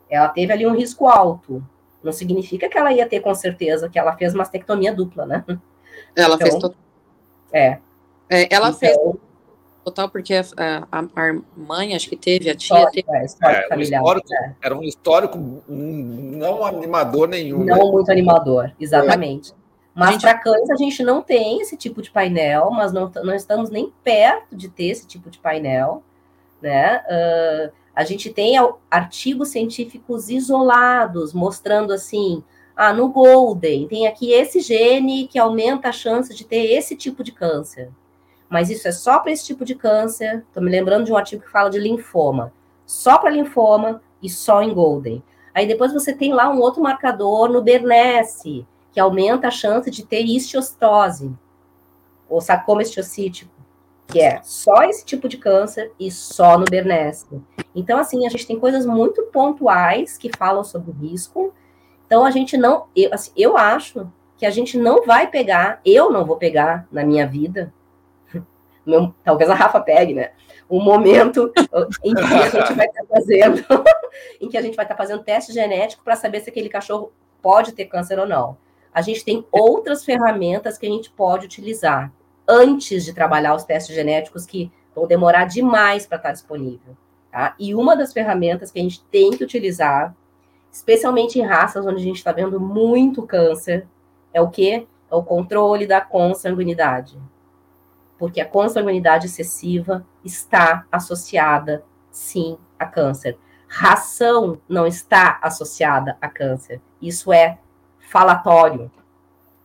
Ela 0.08 0.28
teve 0.28 0.52
ali 0.52 0.66
um 0.66 0.74
risco 0.74 1.06
alto. 1.06 1.64
Não 2.02 2.12
significa 2.12 2.68
que 2.68 2.78
ela 2.78 2.92
ia 2.92 3.08
ter 3.08 3.20
com 3.20 3.34
certeza 3.34 3.88
que 3.88 3.98
ela 3.98 4.16
fez 4.16 4.34
mastectomia 4.34 4.92
dupla, 4.94 5.26
né? 5.26 5.44
Ela 6.16 6.34
então, 6.36 6.38
fez 6.38 6.54
total. 6.54 6.78
É. 7.52 7.78
é 8.28 8.54
ela 8.54 8.68
então, 8.68 8.78
fez 8.78 8.96
total 9.84 10.08
porque 10.08 10.34
a, 10.34 10.42
a, 10.90 10.98
a, 11.00 11.40
mãe, 11.56 11.94
acho 11.94 12.08
que 12.08 12.16
teve, 12.16 12.48
a 12.50 12.54
tia 12.54 12.90
teve. 12.90 13.06
É, 13.10 13.68
é, 13.70 13.76
um 13.76 13.80
histórico, 13.80 14.34
é. 14.34 14.54
Era 14.62 14.76
um 14.76 14.82
histórico 14.82 15.38
não 15.68 16.64
animador 16.64 17.28
nenhum. 17.28 17.64
Não 17.64 17.76
né? 17.76 17.84
muito 17.84 18.10
animador, 18.10 18.72
exatamente. 18.80 19.52
Mas 19.94 20.12
gente... 20.12 20.22
para 20.22 20.38
cães 20.38 20.70
a 20.70 20.76
gente 20.76 21.02
não 21.02 21.20
tem 21.20 21.60
esse 21.60 21.76
tipo 21.76 22.00
de 22.00 22.10
painel, 22.10 22.70
mas 22.70 22.92
não, 22.92 23.10
não 23.22 23.34
estamos 23.34 23.70
nem 23.70 23.92
perto 24.02 24.56
de 24.56 24.68
ter 24.68 24.86
esse 24.86 25.06
tipo 25.06 25.28
de 25.28 25.38
painel 25.38 26.02
né? 26.60 27.02
Uh, 27.06 27.72
a 27.94 28.04
gente 28.04 28.30
tem 28.30 28.54
artigos 28.90 29.48
científicos 29.48 30.30
isolados 30.30 31.32
mostrando 31.32 31.92
assim, 31.92 32.42
ah, 32.76 32.92
no 32.92 33.08
Golden 33.08 33.88
tem 33.88 34.06
aqui 34.06 34.32
esse 34.32 34.60
gene 34.60 35.26
que 35.26 35.38
aumenta 35.38 35.88
a 35.88 35.92
chance 35.92 36.34
de 36.34 36.44
ter 36.44 36.72
esse 36.72 36.96
tipo 36.96 37.22
de 37.22 37.32
câncer. 37.32 37.90
Mas 38.48 38.70
isso 38.70 38.88
é 38.88 38.92
só 38.92 39.18
para 39.18 39.30
esse 39.30 39.44
tipo 39.44 39.64
de 39.64 39.74
câncer. 39.74 40.44
Estou 40.48 40.62
me 40.62 40.70
lembrando 40.70 41.04
de 41.04 41.12
um 41.12 41.16
artigo 41.16 41.42
que 41.42 41.50
fala 41.50 41.70
de 41.70 41.78
linfoma. 41.78 42.52
Só 42.86 43.18
para 43.18 43.30
linfoma 43.30 44.02
e 44.22 44.28
só 44.28 44.62
em 44.62 44.74
Golden. 44.74 45.22
Aí 45.54 45.66
depois 45.66 45.92
você 45.92 46.12
tem 46.12 46.32
lá 46.32 46.48
um 46.48 46.60
outro 46.60 46.82
marcador 46.82 47.48
no 47.48 47.62
Bernese, 47.62 48.66
que 48.92 48.98
aumenta 48.98 49.48
a 49.48 49.52
chance 49.52 49.90
de 49.90 50.04
ter 50.04 50.22
histiostose, 50.24 51.32
ou 52.28 52.40
sarcoma 52.40 52.82
histiocítico 52.82 53.59
que 54.10 54.20
é 54.20 54.40
só 54.42 54.82
esse 54.82 55.04
tipo 55.04 55.28
de 55.28 55.38
câncer 55.38 55.92
e 55.98 56.10
só 56.10 56.58
no 56.58 56.64
Bernese. 56.64 57.26
Então, 57.74 57.98
assim, 57.98 58.26
a 58.26 58.30
gente 58.30 58.46
tem 58.46 58.58
coisas 58.58 58.84
muito 58.84 59.22
pontuais 59.26 60.18
que 60.18 60.30
falam 60.36 60.64
sobre 60.64 60.90
o 60.90 60.94
risco. 60.94 61.54
Então, 62.06 62.24
a 62.24 62.30
gente 62.30 62.56
não, 62.56 62.86
eu, 62.94 63.14
assim, 63.14 63.30
eu 63.36 63.56
acho 63.56 64.10
que 64.36 64.44
a 64.44 64.50
gente 64.50 64.76
não 64.76 65.04
vai 65.04 65.28
pegar, 65.28 65.80
eu 65.84 66.10
não 66.10 66.24
vou 66.24 66.36
pegar 66.36 66.88
na 66.90 67.04
minha 67.04 67.26
vida, 67.26 67.72
meu, 68.84 69.14
talvez 69.22 69.48
a 69.48 69.54
Rafa 69.54 69.80
pegue, 69.80 70.14
né? 70.14 70.32
Um 70.68 70.82
momento 70.82 71.52
em 72.04 72.14
que 72.14 72.22
a 72.22 72.48
gente 72.48 72.72
vai 72.74 72.86
estar 72.86 73.04
fazendo, 73.06 73.64
em 74.40 74.48
que 74.48 74.56
a 74.56 74.62
gente 74.62 74.76
vai 74.76 74.84
estar 74.84 74.96
fazendo 74.96 75.22
teste 75.22 75.52
genético 75.52 76.02
para 76.02 76.16
saber 76.16 76.40
se 76.40 76.50
aquele 76.50 76.68
cachorro 76.68 77.12
pode 77.42 77.72
ter 77.72 77.86
câncer 77.86 78.18
ou 78.18 78.26
não. 78.26 78.56
A 78.92 79.02
gente 79.02 79.24
tem 79.24 79.46
outras 79.52 80.04
ferramentas 80.04 80.76
que 80.76 80.86
a 80.86 80.90
gente 80.90 81.10
pode 81.10 81.46
utilizar 81.46 82.12
antes 82.50 83.04
de 83.04 83.12
trabalhar 83.12 83.54
os 83.54 83.62
testes 83.62 83.94
genéticos 83.94 84.44
que 84.44 84.72
vão 84.92 85.06
demorar 85.06 85.44
demais 85.44 86.04
para 86.04 86.16
estar 86.16 86.32
disponível. 86.32 86.96
Tá? 87.30 87.54
E 87.56 87.72
uma 87.76 87.96
das 87.96 88.12
ferramentas 88.12 88.72
que 88.72 88.80
a 88.80 88.82
gente 88.82 89.04
tem 89.04 89.30
que 89.30 89.44
utilizar, 89.44 90.14
especialmente 90.72 91.38
em 91.38 91.42
raças 91.42 91.86
onde 91.86 92.00
a 92.00 92.04
gente 92.04 92.16
está 92.16 92.32
vendo 92.32 92.58
muito 92.58 93.22
câncer, 93.22 93.86
é 94.34 94.40
o 94.40 94.50
que? 94.50 94.86
É 95.08 95.14
o 95.14 95.22
controle 95.22 95.86
da 95.86 96.00
consanguinidade. 96.00 97.16
Porque 98.18 98.40
a 98.40 98.46
consanguinidade 98.46 99.26
excessiva 99.26 100.04
está 100.24 100.84
associada, 100.90 101.84
sim, 102.10 102.58
a 102.76 102.84
câncer. 102.84 103.38
Ração 103.68 104.60
não 104.68 104.88
está 104.88 105.38
associada 105.40 106.18
a 106.20 106.28
câncer. 106.28 106.80
Isso 107.00 107.32
é 107.32 107.58
falatório. 108.00 108.90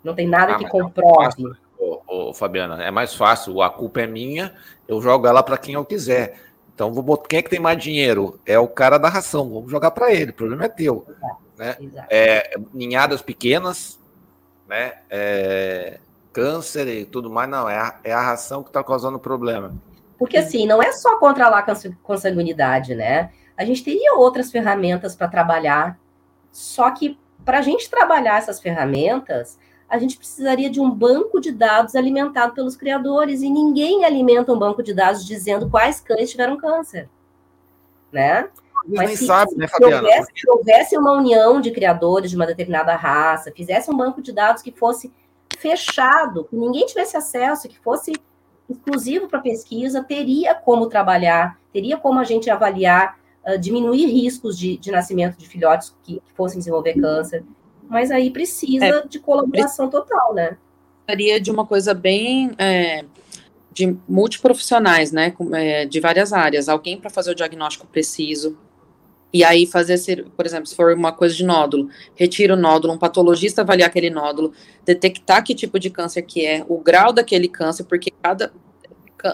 Não 0.04 0.14
tem 0.14 0.28
nada 0.28 0.54
ah, 0.54 0.58
que 0.60 0.66
é 0.66 0.70
comprove 0.70 1.65
ô, 2.16 2.34
Fabiana, 2.34 2.84
é 2.84 2.92
mais 2.92 3.14
fácil. 3.14 3.62
A 3.62 3.70
culpa 3.70 4.02
é 4.02 4.08
minha, 4.08 4.54
eu 4.88 5.02
jogo 5.02 5.28
ela 5.28 5.44
para 5.44 5.58
quem 5.58 5.76
eu 5.76 5.86
quiser. 5.86 6.40
Então, 6.74 6.94
vou 6.94 7.04
botar, 7.04 7.28
quem 7.28 7.40
é 7.40 7.42
que 7.42 7.50
tem 7.50 7.60
mais 7.60 7.82
dinheiro? 7.82 8.40
É 8.46 8.60
o 8.60 8.68
cara 8.68 8.98
da 8.98 9.08
ração. 9.08 9.50
Vamos 9.50 9.72
jogar 9.72 9.92
para 9.92 10.12
ele. 10.12 10.32
O 10.32 10.34
problema 10.34 10.66
é 10.66 10.70
teu. 10.70 11.06
Exato, 11.08 11.38
né? 11.58 11.78
Exato. 11.80 12.08
É, 12.10 12.56
ninhadas 12.74 13.22
pequenas, 13.22 14.00
né? 14.68 14.96
É, 15.10 16.00
câncer 16.34 16.88
e 16.88 17.06
tudo 17.06 17.30
mais, 17.30 17.50
não. 17.50 17.70
É 17.70 17.78
a, 17.78 18.00
é 18.04 18.12
a 18.12 18.22
ração 18.22 18.62
que 18.62 18.70
está 18.70 18.84
causando 18.84 19.18
o 19.18 19.22
problema. 19.22 19.74
Porque 20.18 20.38
assim, 20.38 20.68
não 20.68 20.84
é 20.84 20.92
só 20.92 21.18
controlar 21.18 21.60
a 21.60 21.76
consanguinidade, 22.04 22.94
né? 22.94 23.32
A 23.58 23.64
gente 23.64 23.84
teria 23.84 24.16
outras 24.16 24.52
ferramentas 24.52 25.16
para 25.16 25.30
trabalhar. 25.30 25.98
Só 26.52 26.92
que 26.92 27.18
para 27.46 27.60
a 27.60 27.62
gente 27.62 27.90
trabalhar 27.90 28.38
essas 28.38 28.60
ferramentas, 28.60 29.58
a 29.90 29.98
gente 30.00 30.18
precisaria 30.18 30.70
de 30.70 30.80
um 30.80 30.90
banco 30.90 31.40
de 31.40 31.52
dados 31.52 31.96
alimentado 31.96 32.54
pelos 32.54 32.76
criadores, 32.76 33.42
e 33.42 33.50
ninguém 33.50 34.04
alimenta 34.04 34.52
um 34.52 34.60
banco 34.60 34.82
de 34.82 34.94
dados 34.94 35.26
dizendo 35.26 35.70
quais 35.70 36.00
cães 36.00 36.32
tiveram 36.32 36.58
câncer, 36.58 37.10
né? 38.12 38.50
Mas 38.88 39.20
se, 39.20 39.26
sabe, 39.26 39.56
né, 39.56 39.68
Fabiana? 39.68 39.98
Se 39.98 40.04
houvesse, 40.04 40.32
se 40.36 40.50
houvesse 40.50 40.98
uma 40.98 41.14
união 41.14 41.60
de 41.60 41.72
criadores 41.72 42.30
de 42.30 42.36
uma 42.36 42.46
determinada 42.46 42.96
raça, 42.96 43.52
fizesse 43.56 43.90
um 43.90 43.98
banco 43.98 44.22
de 44.22 44.32
dados 44.32 44.62
que 44.62 44.72
fosse 44.72 45.12
fechado, 45.58 46.46
que 46.46 46.56
ninguém 46.56 46.86
tivesse 46.86 47.18
acesso, 47.18 47.68
que 47.68 47.80
fosse 47.80 48.14
exclusivo 48.70 49.28
para 49.28 49.40
pesquisa, 49.40 50.04
teria 50.04 50.54
como 50.54 50.88
trabalhar, 50.88 51.60
teria 51.72 51.98
como 51.98 52.20
a 52.20 52.24
gente 52.24 52.50
avaliar, 52.50 53.18
uh, 53.46 53.58
diminuir 53.58 54.06
riscos 54.08 54.58
de, 54.58 54.78
de 54.78 54.92
nascimento 54.92 55.38
de 55.38 55.48
filhotes 55.48 55.96
que, 56.04 56.20
que 56.20 56.34
fossem 56.34 56.60
desenvolver 56.60 56.94
câncer 57.00 57.44
mas 57.90 58.12
aí 58.12 58.32
precisa 58.32 58.86
é, 58.86 59.08
de 59.08 59.20
colaboração 59.20 59.90
total, 59.90 60.34
né? 60.34 60.58
Precisaria 61.06 61.40
de 61.40 61.52
uma 61.52 61.66
coisa 61.66 61.94
bem 61.94 62.52
é, 62.58 63.06
de 63.72 63.98
multiprofissionais, 64.08 65.12
né? 65.12 65.34
É, 65.54 65.86
de 65.86 66.00
várias 66.00 66.34
áreas, 66.34 66.70
alguém 66.70 66.98
para 67.00 67.10
fazer 67.10 67.32
o 67.32 67.36
diagnóstico 67.36 67.88
preciso. 67.88 68.58
E 69.34 69.44
aí 69.44 69.68
fazer, 69.68 70.26
por 70.36 70.46
exemplo, 70.46 70.66
se 70.66 70.76
for 70.76 70.94
uma 70.94 71.12
coisa 71.12 71.36
de 71.36 71.44
nódulo, 71.44 71.90
retira 72.16 72.54
o 72.54 72.58
nódulo, 72.58 72.94
um 72.94 72.98
patologista 72.98 73.62
avaliar 73.62 73.90
aquele 73.90 74.10
nódulo, 74.10 74.54
detectar 74.86 75.44
que 75.44 75.54
tipo 75.54 75.78
de 75.78 75.90
câncer 75.90 76.22
que 76.22 76.46
é, 76.46 76.66
o 76.70 76.78
grau 76.80 77.12
daquele 77.12 77.50
câncer, 77.50 77.84
porque 77.84 78.12
cada 78.22 78.52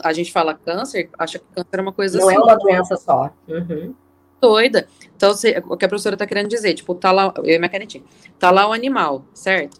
a 0.04 0.14
gente 0.14 0.32
fala 0.32 0.54
câncer, 0.54 1.10
acha 1.20 1.38
que 1.38 1.46
câncer 1.54 1.80
é 1.80 1.82
uma 1.82 1.92
coisa 1.92 2.18
Não 2.18 2.32
é 2.32 2.34
assim. 2.34 2.42
Não 2.42 2.50
é 2.50 2.54
uma 2.54 2.60
doença 2.60 2.96
só. 2.96 3.30
Uhum 3.48 3.94
doida. 4.42 4.88
Então, 5.16 5.34
você, 5.34 5.62
o 5.68 5.78
que 5.78 5.86
a 5.86 5.88
professora 5.88 6.16
está 6.16 6.26
querendo 6.26 6.50
dizer, 6.50 6.74
tipo, 6.74 6.96
tá 6.96 7.12
lá, 7.12 7.32
eu 7.38 7.56
e 7.56 7.58
minha 7.60 7.70
canetinha, 7.70 8.04
tá 8.40 8.50
lá 8.50 8.68
o 8.68 8.74
animal, 8.74 9.24
certo? 9.34 9.80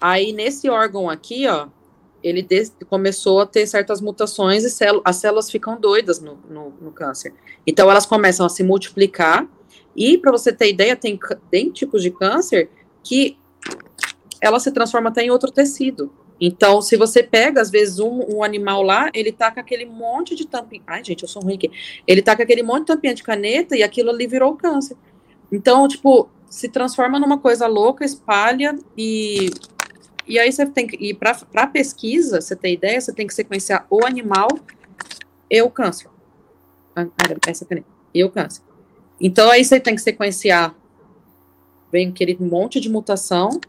Aí, 0.00 0.32
nesse 0.32 0.68
órgão 0.68 1.08
aqui, 1.08 1.46
ó, 1.46 1.68
ele 2.22 2.46
começou 2.88 3.40
a 3.40 3.46
ter 3.46 3.66
certas 3.66 4.00
mutações 4.00 4.64
e 4.64 4.84
as 5.04 5.16
células 5.16 5.50
ficam 5.50 5.80
doidas 5.80 6.20
no, 6.20 6.38
no, 6.48 6.72
no, 6.80 6.90
câncer. 6.90 7.32
Então, 7.66 7.90
elas 7.90 8.06
começam 8.06 8.44
a 8.44 8.48
se 8.48 8.64
multiplicar 8.64 9.46
e, 9.96 10.18
para 10.18 10.32
você 10.32 10.52
ter 10.52 10.70
ideia, 10.70 10.96
tem, 10.96 11.18
tem 11.50 11.70
tipos 11.70 12.02
de 12.02 12.10
câncer 12.10 12.68
que 13.04 13.38
ela 14.40 14.58
se 14.58 14.72
transforma 14.72 15.10
até 15.10 15.22
em 15.22 15.30
outro 15.30 15.52
tecido. 15.52 16.12
Então, 16.40 16.82
se 16.82 16.96
você 16.96 17.22
pega, 17.22 17.60
às 17.60 17.70
vezes, 17.70 17.98
um, 17.98 18.36
um, 18.36 18.42
animal 18.42 18.82
lá, 18.82 19.10
ele 19.14 19.30
tá 19.30 19.50
com 19.50 19.60
aquele 19.60 19.86
monte 19.86 20.34
de 20.34 20.46
tampinha. 20.46 20.82
Ai, 20.86 21.04
gente, 21.04 21.22
eu 21.22 21.28
sou 21.28 21.42
ruim 21.42 21.54
aqui. 21.54 21.70
Ele 22.06 22.20
tá 22.20 22.34
com 22.34 22.42
aquele 22.42 22.62
monte 22.62 22.80
de 22.80 22.86
tampinha 22.86 23.14
de 23.14 23.22
caneta 23.22 23.76
e 23.76 23.82
aquilo 23.82 24.10
ali 24.10 24.26
virou 24.26 24.56
câncer. 24.56 24.96
Então, 25.52 25.86
tipo, 25.86 26.28
se 26.52 26.68
transforma 26.68 27.18
numa 27.18 27.38
coisa 27.38 27.66
louca, 27.66 28.04
espalha 28.04 28.76
e. 28.96 29.50
E 30.26 30.38
aí 30.38 30.52
você 30.52 30.66
tem 30.66 30.86
que. 30.86 30.96
E 30.96 31.14
para 31.14 31.66
pesquisa, 31.66 32.40
você 32.40 32.54
tem 32.54 32.74
ideia, 32.74 33.00
você 33.00 33.12
tem 33.12 33.26
que 33.26 33.34
sequenciar 33.34 33.86
o 33.88 34.04
animal 34.04 34.48
e 35.50 35.62
o 35.62 35.70
câncer. 35.70 36.08
Ah, 36.94 37.06
essa 37.46 37.64
caneta. 37.64 37.86
E 38.12 38.22
o 38.22 38.30
câncer. 38.30 38.62
Então 39.20 39.50
aí 39.50 39.64
você 39.64 39.80
tem 39.80 39.94
que 39.94 40.02
sequenciar. 40.02 40.74
Vem 41.90 42.08
aquele 42.08 42.36
monte 42.40 42.80
de 42.80 42.88
mutação 42.88 43.60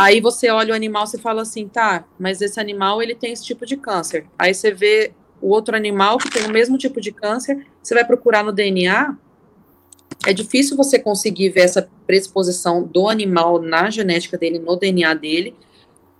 Aí 0.00 0.18
você 0.18 0.48
olha 0.48 0.72
o 0.72 0.74
animal 0.74 1.04
e 1.14 1.18
fala 1.18 1.42
assim, 1.42 1.68
tá, 1.68 2.06
mas 2.18 2.40
esse 2.40 2.58
animal 2.58 3.02
ele 3.02 3.14
tem 3.14 3.34
esse 3.34 3.44
tipo 3.44 3.66
de 3.66 3.76
câncer. 3.76 4.24
Aí 4.38 4.54
você 4.54 4.70
vê 4.70 5.12
o 5.42 5.50
outro 5.50 5.76
animal 5.76 6.16
que 6.16 6.30
tem 6.30 6.46
o 6.46 6.50
mesmo 6.50 6.78
tipo 6.78 7.02
de 7.02 7.12
câncer, 7.12 7.66
você 7.82 7.92
vai 7.92 8.02
procurar 8.02 8.42
no 8.42 8.50
DNA, 8.50 9.14
é 10.26 10.32
difícil 10.32 10.74
você 10.74 10.98
conseguir 10.98 11.50
ver 11.50 11.60
essa 11.60 11.86
predisposição 12.06 12.82
do 12.82 13.10
animal 13.10 13.60
na 13.60 13.90
genética 13.90 14.38
dele, 14.38 14.58
no 14.58 14.74
DNA 14.74 15.12
dele, 15.12 15.54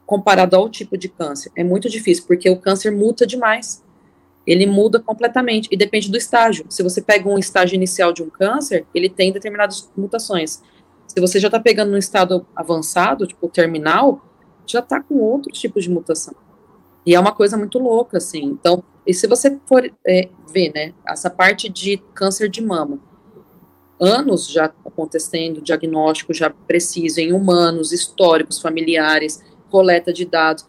comparado 0.04 0.56
ao 0.56 0.68
tipo 0.68 0.98
de 0.98 1.08
câncer. 1.08 1.50
É 1.56 1.64
muito 1.64 1.88
difícil, 1.88 2.24
porque 2.26 2.50
o 2.50 2.58
câncer 2.58 2.92
muta 2.92 3.26
demais. 3.26 3.82
Ele 4.46 4.66
muda 4.66 5.00
completamente 5.00 5.68
e 5.70 5.76
depende 5.76 6.10
do 6.10 6.18
estágio. 6.18 6.66
Se 6.68 6.82
você 6.82 7.00
pega 7.00 7.26
um 7.26 7.38
estágio 7.38 7.76
inicial 7.76 8.12
de 8.12 8.22
um 8.22 8.28
câncer, 8.28 8.84
ele 8.94 9.08
tem 9.08 9.32
determinadas 9.32 9.90
mutações. 9.96 10.62
Se 11.10 11.18
você 11.18 11.40
já 11.40 11.48
está 11.48 11.58
pegando 11.58 11.92
um 11.92 11.96
estado 11.96 12.46
avançado, 12.54 13.26
tipo 13.26 13.48
terminal, 13.48 14.24
já 14.64 14.78
está 14.78 15.02
com 15.02 15.16
outros 15.16 15.58
tipos 15.58 15.82
de 15.82 15.90
mutação. 15.90 16.34
E 17.04 17.16
é 17.16 17.18
uma 17.18 17.32
coisa 17.32 17.56
muito 17.56 17.80
louca, 17.80 18.18
assim. 18.18 18.44
Então, 18.44 18.84
e 19.04 19.12
se 19.12 19.26
você 19.26 19.58
for 19.66 19.90
é, 20.06 20.28
ver, 20.52 20.70
né, 20.72 20.94
essa 21.04 21.28
parte 21.28 21.68
de 21.68 21.96
câncer 22.14 22.48
de 22.48 22.62
mama, 22.62 23.00
anos 23.98 24.48
já 24.48 24.66
acontecendo, 24.66 25.60
diagnóstico 25.60 26.32
já 26.32 26.48
preciso 26.48 27.18
em 27.18 27.32
humanos, 27.32 27.90
históricos, 27.90 28.60
familiares, 28.60 29.42
coleta 29.68 30.12
de 30.12 30.24
dados, 30.24 30.64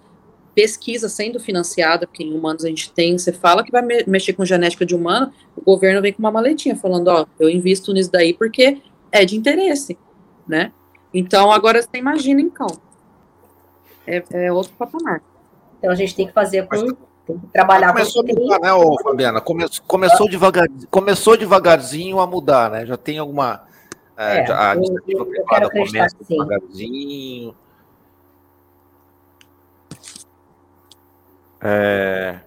pesquisa 0.56 1.08
sendo 1.08 1.40
financiada, 1.40 2.08
porque 2.08 2.24
em 2.24 2.34
humanos 2.34 2.66
a 2.66 2.68
gente 2.68 2.92
tem, 2.92 3.16
você 3.16 3.32
fala 3.32 3.64
que 3.64 3.72
vai 3.72 3.84
me 3.84 4.04
mexer 4.08 4.34
com 4.34 4.44
genética 4.44 4.88
de 4.88 4.96
humano, 4.96 5.32
o 5.56 5.62
governo 5.62 6.02
vem 6.02 6.12
com 6.12 6.20
uma 6.20 6.32
maletinha 6.32 6.76
falando, 6.76 7.10
ó, 7.10 7.28
eu 7.40 7.48
invisto 7.48 7.94
nisso 7.94 8.12
daí 8.12 8.34
porque 8.34 8.82
é 9.12 9.24
de 9.24 9.38
interesse, 9.38 10.00
né? 10.52 10.74
Então, 11.14 11.50
agora 11.50 11.82
você 11.82 11.98
imagina, 11.98 12.42
então. 12.42 12.68
É, 14.06 14.22
é 14.32 14.52
outro 14.52 14.74
patamar. 14.78 15.22
Então, 15.80 15.90
a 15.90 15.96
gente 15.96 16.14
tem 16.14 16.28
que 16.28 16.34
fazer 16.34 16.68
com 16.68 16.94
trabalhar 17.54 17.94
começou 17.94 18.22
a 18.22 18.26
mudar, 18.26 18.60
né, 18.60 18.74
ô, 18.74 19.02
Fabiana? 19.02 19.40
Come, 19.40 19.66
começou, 19.88 20.30
devagar, 20.30 20.68
começou 20.90 21.38
devagarzinho 21.38 22.20
a 22.20 22.28
mudar, 22.28 22.70
né? 22.70 22.86
Já 22.86 22.98
tem 22.98 23.18
alguma. 23.18 23.64
É, 24.18 24.40
é, 24.40 24.52
a 24.52 24.76
iniciativa 24.76 25.26
privada 25.26 25.70
começa 25.70 26.18
devagarzinho. 26.28 27.56
É, 31.64 32.40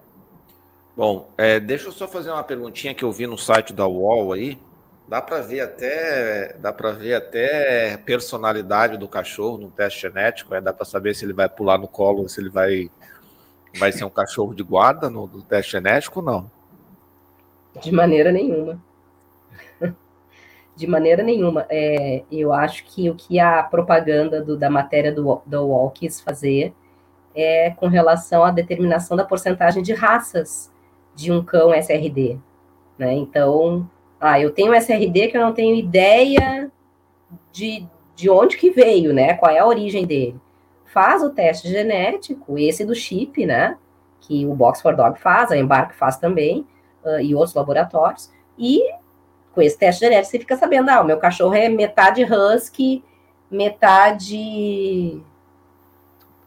bom, 0.95 1.27
é, 1.37 1.59
deixa 1.59 1.87
eu 1.87 1.91
só 1.91 2.07
fazer 2.07 2.29
uma 2.29 2.43
perguntinha 2.43 2.93
que 2.93 3.03
eu 3.03 3.11
vi 3.11 3.25
no 3.25 3.37
site 3.37 3.73
da 3.73 3.87
UOL 3.87 4.33
aí. 4.33 4.59
Dá 5.07 5.21
para 5.21 5.41
ver 5.41 5.61
até 5.61 6.53
dá 6.59 6.73
para 6.73 6.91
ver 6.91 7.13
até 7.13 7.95
personalidade 7.97 8.97
do 8.97 9.07
cachorro 9.07 9.57
no 9.57 9.69
teste 9.69 10.01
genético, 10.01 10.55
é, 10.55 10.59
dá 10.59 10.73
para 10.73 10.85
saber 10.85 11.13
se 11.13 11.23
ele 11.23 11.33
vai 11.33 11.47
pular 11.47 11.77
no 11.77 11.87
colo, 11.87 12.27
se 12.27 12.41
ele 12.41 12.49
vai 12.49 12.89
Vai 13.77 13.91
ser 13.91 14.05
um 14.05 14.09
cachorro 14.09 14.53
de 14.53 14.63
guarda 14.63 15.09
no, 15.09 15.27
no 15.27 15.41
teste 15.41 15.73
genético 15.73 16.19
ou 16.19 16.25
não? 16.25 16.51
De 17.81 17.91
maneira 17.91 18.31
nenhuma. 18.31 18.81
De 20.75 20.87
maneira 20.87 21.21
nenhuma. 21.21 21.65
É, 21.69 22.23
eu 22.31 22.53
acho 22.53 22.85
que 22.85 23.09
o 23.09 23.15
que 23.15 23.39
a 23.39 23.63
propaganda 23.63 24.41
do, 24.41 24.57
da 24.57 24.69
matéria 24.69 25.11
do, 25.11 25.41
do 25.45 25.61
UOL 25.61 25.91
quis 25.91 26.21
fazer 26.21 26.73
é 27.33 27.71
com 27.71 27.87
relação 27.87 28.45
à 28.45 28.51
determinação 28.51 29.17
da 29.17 29.25
porcentagem 29.25 29.83
de 29.83 29.93
raças 29.93 30.71
de 31.13 31.31
um 31.31 31.43
cão 31.43 31.73
SRD. 31.73 32.39
Né? 32.97 33.13
Então, 33.13 33.89
ah, 34.25 34.39
eu 34.39 34.51
tenho 34.51 34.71
um 34.71 34.75
SRD 34.75 35.27
que 35.29 35.37
eu 35.37 35.41
não 35.41 35.53
tenho 35.53 35.75
ideia 35.75 36.71
de, 37.51 37.87
de 38.15 38.29
onde 38.29 38.57
que 38.57 38.69
veio, 38.69 39.13
né? 39.13 39.33
Qual 39.35 39.51
é 39.51 39.59
a 39.59 39.65
origem 39.65 40.05
dele 40.05 40.39
faz 40.95 41.21
o 41.21 41.29
teste 41.29 41.67
genético, 41.67 42.57
esse 42.57 42.85
do 42.85 42.95
chip, 42.95 43.45
né? 43.45 43.77
Que 44.21 44.45
o 44.45 44.53
Box 44.53 44.81
for 44.81 44.95
Dog 44.95 45.19
faz, 45.19 45.51
a 45.51 45.57
Embark 45.57 45.93
faz 45.93 46.15
também, 46.15 46.65
uh, 47.03 47.19
e 47.19 47.35
outros 47.35 47.53
laboratórios. 47.53 48.31
E 48.57 48.81
com 49.53 49.61
esse 49.61 49.77
teste 49.77 49.99
genético 49.99 50.31
você 50.31 50.39
fica 50.39 50.55
sabendo, 50.55 50.89
ah, 50.89 51.01
o 51.01 51.03
meu 51.03 51.17
cachorro 51.17 51.53
é 51.53 51.67
metade 51.67 52.23
husky, 52.23 53.03
metade, 53.51 55.21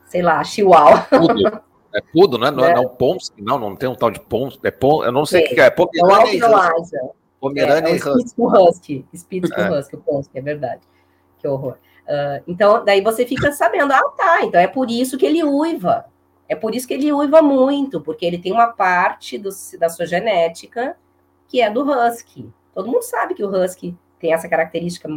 sei 0.07 0.23
lá, 0.23 0.43
chihuahua. 0.43 1.07
Pudo. 1.11 1.61
É 1.95 2.01
pudo, 2.11 2.39
né? 2.39 2.51
Não 2.51 2.65
é, 2.65 2.71
é 2.73 2.75
não 2.75 2.89
Pomsky, 2.89 3.43
não, 3.43 3.59
não 3.59 3.77
tem 3.77 3.87
um 3.87 3.95
tal 3.95 4.11
de 4.11 4.21
Pomsky, 4.21 4.67
é 4.67 4.71
pom, 4.71 5.05
eu 5.05 5.13
não 5.13 5.27
sei 5.27 5.45
o 5.45 5.49
que 5.51 5.61
é, 5.61 5.67
é 5.67 5.71
Pomerânia 5.71 6.33
e 6.33 6.41
Pomerânia 7.41 7.91
é, 7.91 7.97
e 7.97 7.97
Husky. 7.97 8.35
Husky, 8.39 9.07
Spitz 9.15 9.51
com 9.51 9.61
é. 9.61 9.79
Husky, 9.79 9.97
o 9.97 10.01
Pomsky, 10.01 10.39
é 10.39 10.43
verdade. 10.43 10.83
Que 11.39 11.47
horror. 11.47 11.77
Uh, 12.05 12.43
então, 12.47 12.85
daí 12.85 13.01
você 13.01 13.27
fica 13.27 13.53
sabendo, 13.53 13.93
ah, 13.93 14.09
tá, 14.17 14.43
então 14.43 14.61
é 14.61 14.67
por 14.67 14.91
isso 14.91 15.19
que 15.19 15.27
ele 15.27 15.45
uiva. 15.45 16.07
É 16.49 16.57
por 16.57 16.75
isso 16.75 16.89
que 16.89 16.95
ele 16.95 17.13
uiva 17.13 17.43
muito, 17.43 18.01
porque 18.01 18.25
ele 18.25 18.39
tem 18.39 18.53
uma 18.53 18.69
parte 18.69 19.37
do, 19.37 19.51
da 19.79 19.89
sua 19.89 20.07
genética 20.07 20.97
que 21.47 21.61
é 21.61 21.71
do 21.71 21.83
husky. 21.83 22.51
Todo 22.75 22.89
mundo 22.89 23.03
sabe 23.03 23.35
que 23.35 23.45
o 23.45 23.51
husky 23.51 23.95
tem 24.19 24.33
essa 24.33 24.49
característica 24.49 25.09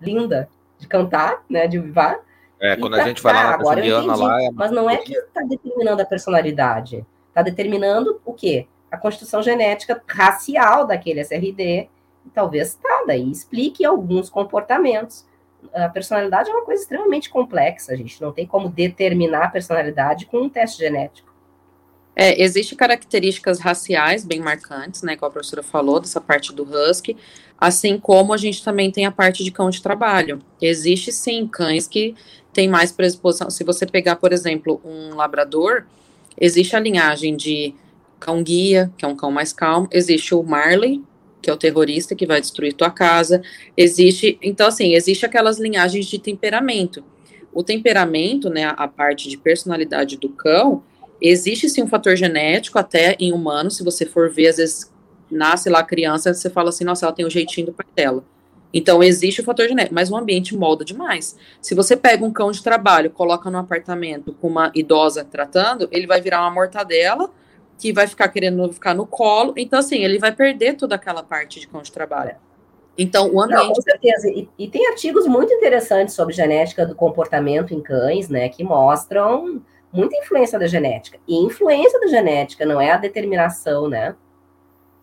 linda 0.00 0.48
de 0.78 0.88
cantar, 0.88 1.44
né, 1.48 1.68
de 1.68 1.78
uivar. 1.78 2.18
É, 2.58 2.76
quando 2.76 2.96
tá, 2.96 3.04
a 3.04 3.08
gente 3.08 3.22
vai 3.22 3.32
lá 3.32 3.44
na 3.44 3.54
agora 3.54 3.86
eu 3.86 4.02
entendi, 4.02 4.20
lá, 4.20 4.42
é 4.42 4.50
mas 4.50 4.70
não 4.70 4.90
é 4.90 4.96
que 4.96 5.14
está 5.14 5.42
determinando 5.42 6.02
a 6.02 6.04
personalidade, 6.04 7.06
está 7.28 7.42
determinando 7.42 8.20
o 8.24 8.34
quê? 8.34 8.66
A 8.90 8.96
constituição 8.96 9.42
genética 9.42 10.02
racial 10.06 10.86
daquele 10.86 11.20
SRD, 11.20 11.88
talvez 12.34 12.74
tá, 12.74 13.04
daí 13.06 13.30
explique 13.30 13.84
alguns 13.84 14.28
comportamentos 14.28 15.24
a 15.72 15.88
personalidade 15.88 16.50
é 16.50 16.52
uma 16.52 16.64
coisa 16.64 16.82
extremamente 16.82 17.28
complexa, 17.28 17.92
a 17.92 17.96
gente 17.96 18.20
não 18.20 18.32
tem 18.32 18.46
como 18.46 18.68
determinar 18.68 19.44
a 19.44 19.50
personalidade 19.50 20.26
com 20.26 20.38
um 20.38 20.48
teste 20.48 20.78
genético. 20.78 21.30
É, 22.16 22.42
Existem 22.42 22.76
características 22.76 23.60
raciais 23.60 24.24
bem 24.24 24.40
marcantes, 24.40 25.02
né, 25.02 25.16
como 25.16 25.28
a 25.28 25.32
professora 25.32 25.62
falou, 25.62 26.00
dessa 26.00 26.20
parte 26.20 26.52
do 26.52 26.64
husky, 26.64 27.16
assim 27.58 27.98
como 27.98 28.32
a 28.32 28.36
gente 28.36 28.64
também 28.64 28.90
tem 28.90 29.06
a 29.06 29.12
parte 29.12 29.44
de 29.44 29.50
cão 29.50 29.70
de 29.70 29.82
trabalho. 29.82 30.42
Existe 30.60 31.12
sim 31.12 31.46
cães 31.46 31.86
que 31.86 32.14
têm 32.52 32.68
mais 32.68 32.90
predisposição. 32.90 33.48
Se 33.48 33.62
você 33.62 33.86
pegar, 33.86 34.16
por 34.16 34.32
exemplo, 34.32 34.80
um 34.84 35.14
labrador, 35.14 35.86
existe 36.38 36.74
a 36.74 36.80
linhagem 36.80 37.36
de 37.36 37.74
cão 38.20 38.42
guia, 38.42 38.92
que 38.96 39.04
é 39.04 39.08
um 39.08 39.16
cão 39.16 39.32
mais 39.32 39.52
calmo, 39.52 39.88
existe 39.90 40.34
o 40.34 40.42
Marley, 40.42 41.02
que 41.40 41.48
é 41.48 41.52
o 41.52 41.56
terrorista 41.56 42.14
que 42.14 42.26
vai 42.26 42.40
destruir 42.40 42.74
tua 42.74 42.90
casa. 42.90 43.42
Existe, 43.76 44.38
então 44.42 44.66
assim, 44.68 44.94
existe 44.94 45.24
aquelas 45.24 45.58
linhagens 45.58 46.06
de 46.06 46.18
temperamento. 46.18 47.02
O 47.52 47.64
temperamento, 47.64 48.50
né, 48.50 48.72
a 48.76 48.86
parte 48.86 49.28
de 49.28 49.36
personalidade 49.36 50.16
do 50.18 50.28
cão, 50.28 50.84
existe 51.20 51.68
sim 51.68 51.82
um 51.82 51.88
fator 51.88 52.14
genético 52.14 52.78
até 52.78 53.16
em 53.18 53.32
humanos, 53.32 53.76
se 53.76 53.82
você 53.82 54.06
for 54.06 54.30
ver, 54.30 54.48
às 54.48 54.56
vezes 54.58 54.92
nasce 55.30 55.68
lá 55.68 55.82
criança, 55.82 56.32
você 56.32 56.50
fala 56.50 56.68
assim, 56.68 56.84
nossa, 56.84 57.06
ela 57.06 57.14
tem 57.14 57.24
o 57.24 57.30
jeitinho 57.30 57.68
do 57.68 57.72
pai 57.72 57.86
dela. 57.94 58.24
Então, 58.72 59.02
existe 59.02 59.40
o 59.40 59.44
fator 59.44 59.66
genético, 59.66 59.94
mas 59.94 60.10
o 60.10 60.16
ambiente 60.16 60.56
molda 60.56 60.84
demais. 60.84 61.36
Se 61.60 61.74
você 61.74 61.96
pega 61.96 62.24
um 62.24 62.32
cão 62.32 62.52
de 62.52 62.62
trabalho, 62.62 63.10
coloca 63.10 63.50
num 63.50 63.58
apartamento 63.58 64.32
com 64.40 64.46
uma 64.46 64.70
idosa 64.74 65.24
tratando, 65.24 65.88
ele 65.90 66.06
vai 66.06 66.20
virar 66.20 66.42
uma 66.42 66.52
mortadela, 66.52 67.30
que 67.80 67.94
vai 67.94 68.06
ficar 68.06 68.28
querendo 68.28 68.70
ficar 68.70 68.94
no 68.94 69.06
colo. 69.06 69.54
Então, 69.56 69.78
assim, 69.78 70.04
ele 70.04 70.18
vai 70.18 70.30
perder 70.30 70.74
toda 70.74 70.94
aquela 70.94 71.22
parte 71.22 71.58
de 71.58 71.66
cão 71.66 71.80
de 71.80 71.90
trabalho. 71.90 72.36
Então, 72.98 73.32
o 73.32 73.40
ambiente. 73.40 73.68
Não, 73.68 73.72
com 73.72 73.80
certeza. 73.80 74.28
E, 74.28 74.46
e, 74.58 74.68
tem 74.68 74.86
artigos 74.88 75.26
muito 75.26 75.50
interessantes 75.50 76.14
sobre 76.14 76.34
genética 76.34 76.84
do 76.84 76.94
comportamento 76.94 77.72
em 77.72 77.80
cães, 77.80 78.28
né, 78.28 78.50
que 78.50 78.62
mostram 78.62 79.62
muita 79.90 80.14
influência 80.16 80.58
da 80.58 80.66
genética. 80.66 81.18
E 81.26 81.34
influência 81.34 81.98
da 81.98 82.06
genética 82.08 82.66
não 82.66 82.78
é 82.78 82.90
a 82.90 82.98
determinação, 82.98 83.88
né? 83.88 84.14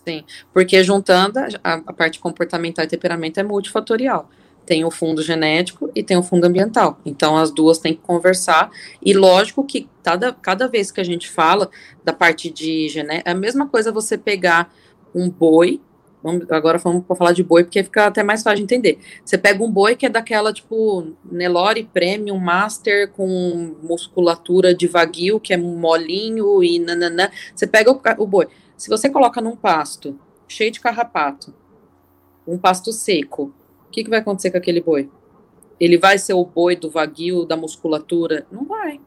Sim, 0.05 0.23
porque 0.53 0.83
juntando 0.83 1.39
a, 1.63 1.73
a 1.73 1.93
parte 1.93 2.19
comportamental 2.19 2.85
e 2.85 2.87
temperamento 2.87 3.39
é 3.39 3.43
multifatorial 3.43 4.29
tem 4.68 4.84
o 4.84 4.91
fundo 4.91 5.23
genético 5.23 5.89
e 5.95 6.03
tem 6.03 6.18
o 6.18 6.22
fundo 6.22 6.44
ambiental. 6.45 6.99
Então, 7.06 7.38
as 7.38 7.49
duas 7.52 7.77
têm 7.77 7.94
que 7.94 8.02
conversar. 8.02 8.69
E 9.02 9.14
lógico 9.14 9.64
que 9.64 9.89
cada, 10.03 10.34
cada 10.34 10.68
vez 10.68 10.91
que 10.91 10.99
a 10.99 11.06
gente 11.06 11.30
fala 11.30 11.69
da 12.03 12.11
parte 12.11 12.52
de 12.52 12.89
genética, 12.89 13.30
é 13.30 13.31
a 13.31 13.35
mesma 13.35 13.68
coisa 13.68 13.94
você 13.94 14.18
pegar 14.18 14.72
um 15.15 15.30
boi. 15.30 15.81
Vamos, 16.22 16.52
agora 16.52 16.77
vamos 16.77 17.06
falar 17.18 17.31
de 17.31 17.44
boi, 17.44 17.64
porque 17.64 17.81
fica 17.81 18.07
até 18.07 18.23
mais 18.23 18.44
fácil 18.44 18.57
de 18.57 18.64
entender. 18.64 18.99
Você 19.23 19.38
pega 19.38 19.64
um 19.64 19.72
boi 19.72 19.95
que 19.95 20.06
é 20.06 20.10
daquela, 20.10 20.52
tipo, 20.52 21.14
Nelore 21.23 21.89
Premium 21.94 22.38
Master 22.38 23.10
com 23.11 23.73
musculatura 23.81 24.76
de 24.76 24.85
vaguio, 24.85 25.39
que 25.39 25.53
é 25.53 25.57
molinho 25.57 26.61
e 26.61 26.77
nananã. 26.77 27.30
Você 27.56 27.65
pega 27.65 27.89
o, 27.89 28.02
o 28.18 28.27
boi. 28.27 28.49
Se 28.76 28.89
você 28.89 29.10
coloca 29.10 29.39
num 29.39 29.56
pasto 29.56 30.19
cheio 30.45 30.72
de 30.72 30.81
carrapato, 30.81 31.53
um 32.45 32.57
pasto 32.57 32.91
seco, 32.91 33.53
o 33.88 33.91
que, 33.91 34.03
que 34.03 34.09
vai 34.09 34.19
acontecer 34.19 34.51
com 34.51 34.57
aquele 34.57 34.81
boi? 34.81 35.09
Ele 35.80 35.97
vai 35.97 36.18
ser 36.18 36.34
o 36.34 36.43
boi 36.43 36.76
do 36.76 36.89
vaguio, 36.89 37.45
da 37.45 37.55
musculatura? 37.55 38.45
Não 38.51 38.65
vai. 38.65 38.99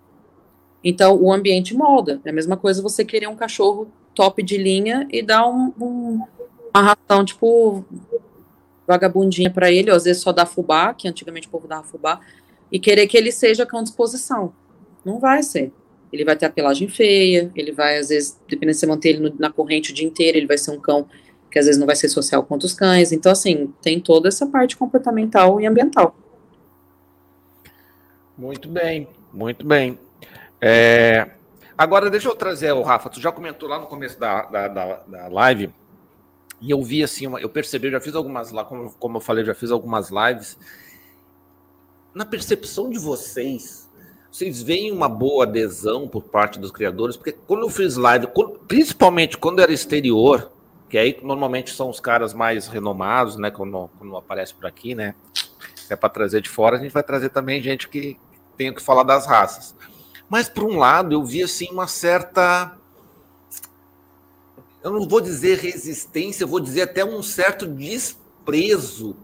Então, 0.83 1.17
o 1.21 1.33
ambiente 1.33 1.77
molda. 1.77 2.21
É 2.25 2.31
a 2.31 2.33
mesma 2.33 2.57
coisa 2.57 2.83
você 2.83 3.05
querer 3.05 3.29
um 3.29 3.37
cachorro 3.37 3.91
top 4.15 4.43
de 4.43 4.57
linha 4.57 5.07
e 5.11 5.23
dar 5.23 5.47
um, 5.47 5.73
um, 5.81 6.21
uma 6.75 6.83
ração, 6.83 7.25
tipo, 7.25 7.85
vagabundinha 8.87 9.51
para 9.51 9.71
ele, 9.71 9.91
ou 9.91 9.97
às 9.97 10.05
vezes 10.05 10.23
só 10.23 10.33
dar 10.33 10.47
fubá, 10.47 10.95
que 10.95 11.07
antigamente 11.07 11.49
o 11.49 11.51
povo 11.51 11.69
dava 11.69 11.83
fubá, 11.83 12.21
e 12.73 12.79
querer 12.79 13.07
que 13.07 13.17
ele 13.17 13.31
seja 13.31 13.67
com 13.67 13.83
disposição. 13.83 14.53
Não 15.05 15.19
vai 15.19 15.43
ser. 15.43 15.73
Ele 16.13 16.25
vai 16.25 16.37
ter 16.37 16.47
a 16.47 16.51
pelagem 16.51 16.89
feia, 16.89 17.51
ele 17.55 17.73
vai, 17.73 17.99
às 17.99 18.09
vezes, 18.09 18.39
dependendo 18.49 18.73
de 18.73 18.81
você 18.81 18.87
manter 18.87 19.09
ele 19.11 19.21
no, 19.21 19.35
na 19.39 19.51
corrente 19.51 19.93
o 19.93 19.95
dia 19.95 20.07
inteiro, 20.07 20.39
ele 20.39 20.47
vai 20.47 20.59
ser 20.59 20.73
um 20.73 20.81
cão 20.81 21.07
que 21.51 21.59
às 21.59 21.67
vezes 21.67 21.79
não 21.79 21.87
vai 21.87 21.97
ser 21.97 22.09
social 22.09 22.43
quanto 22.45 22.65
os 22.65 22.73
cães. 22.73 23.13
Então, 23.13 23.33
assim, 23.33 23.73
tem 23.83 24.01
toda 24.01 24.29
essa 24.29 24.47
parte 24.47 24.77
comportamental 24.77 25.61
e 25.61 25.67
ambiental. 25.67 26.15
Muito 28.37 28.69
bem, 28.69 29.09
muito 29.33 29.67
bem. 29.67 29.99
É, 30.61 31.31
agora, 31.77 32.09
deixa 32.09 32.29
eu 32.29 32.35
trazer 32.35 32.73
o 32.73 32.83
Rafa. 32.83 33.11
Tu 33.11 33.21
já 33.21 33.33
comentou 33.33 33.69
lá 33.69 33.79
no 33.79 33.87
começo 33.87 34.19
da, 34.19 34.43
da, 34.45 34.69
da, 34.69 34.97
da 35.07 35.29
live, 35.29 35.71
e 36.61 36.71
eu 36.71 36.83
vi 36.83 37.03
assim, 37.03 37.25
eu 37.39 37.49
percebi, 37.49 37.89
eu 37.89 37.93
já 37.93 38.01
fiz 38.01 38.15
algumas 38.15 38.51
como, 38.51 38.93
como 38.93 39.17
eu 39.17 39.21
falei, 39.21 39.45
já 39.45 39.55
fiz 39.55 39.71
algumas 39.71 40.11
lives. 40.11 40.59
Na 42.15 42.25
percepção 42.25 42.91
de 42.91 42.99
vocês, 42.99 43.89
vocês 44.31 44.63
veem 44.63 44.93
uma 44.93 45.09
boa 45.09 45.45
adesão 45.45 46.07
por 46.07 46.25
parte 46.25 46.59
dos 46.59 46.71
criadores? 46.71 47.17
Porque 47.17 47.33
quando 47.33 47.63
eu 47.63 47.71
fiz 47.71 47.97
live, 47.97 48.29
principalmente 48.69 49.39
quando 49.39 49.61
era 49.61 49.73
exterior, 49.73 50.53
que 50.91 50.99
aí 50.99 51.17
normalmente 51.23 51.73
são 51.73 51.89
os 51.89 52.01
caras 52.01 52.35
mais 52.35 52.67
renomados, 52.67 53.37
né? 53.37 53.51
Quando, 53.51 53.89
quando 53.97 54.17
aparece 54.17 54.53
por 54.53 54.67
aqui, 54.67 54.95
né? 54.95 55.15
É 55.89 55.95
para 55.95 56.09
trazer 56.09 56.43
de 56.43 56.49
fora, 56.49 56.77
a 56.77 56.81
gente 56.81 56.93
vai 56.93 57.03
trazer 57.03 57.31
também 57.31 57.63
gente 57.63 57.89
que 57.89 58.19
tem 58.57 58.75
que 58.75 58.83
falar 58.83 59.05
das 59.05 59.25
raças. 59.25 59.75
Mas 60.29 60.49
por 60.49 60.65
um 60.65 60.77
lado, 60.77 61.15
eu 61.15 61.25
vi 61.25 61.43
assim 61.43 61.69
uma 61.71 61.87
certa 61.87 62.77
eu 64.83 64.91
não 64.91 65.07
vou 65.07 65.21
dizer 65.21 65.59
resistência, 65.59 66.45
eu 66.45 66.49
vou 66.49 66.61
dizer 66.61 66.83
até 66.83 67.05
um 67.05 67.23
certo 67.23 67.67
desprezo 67.67 69.15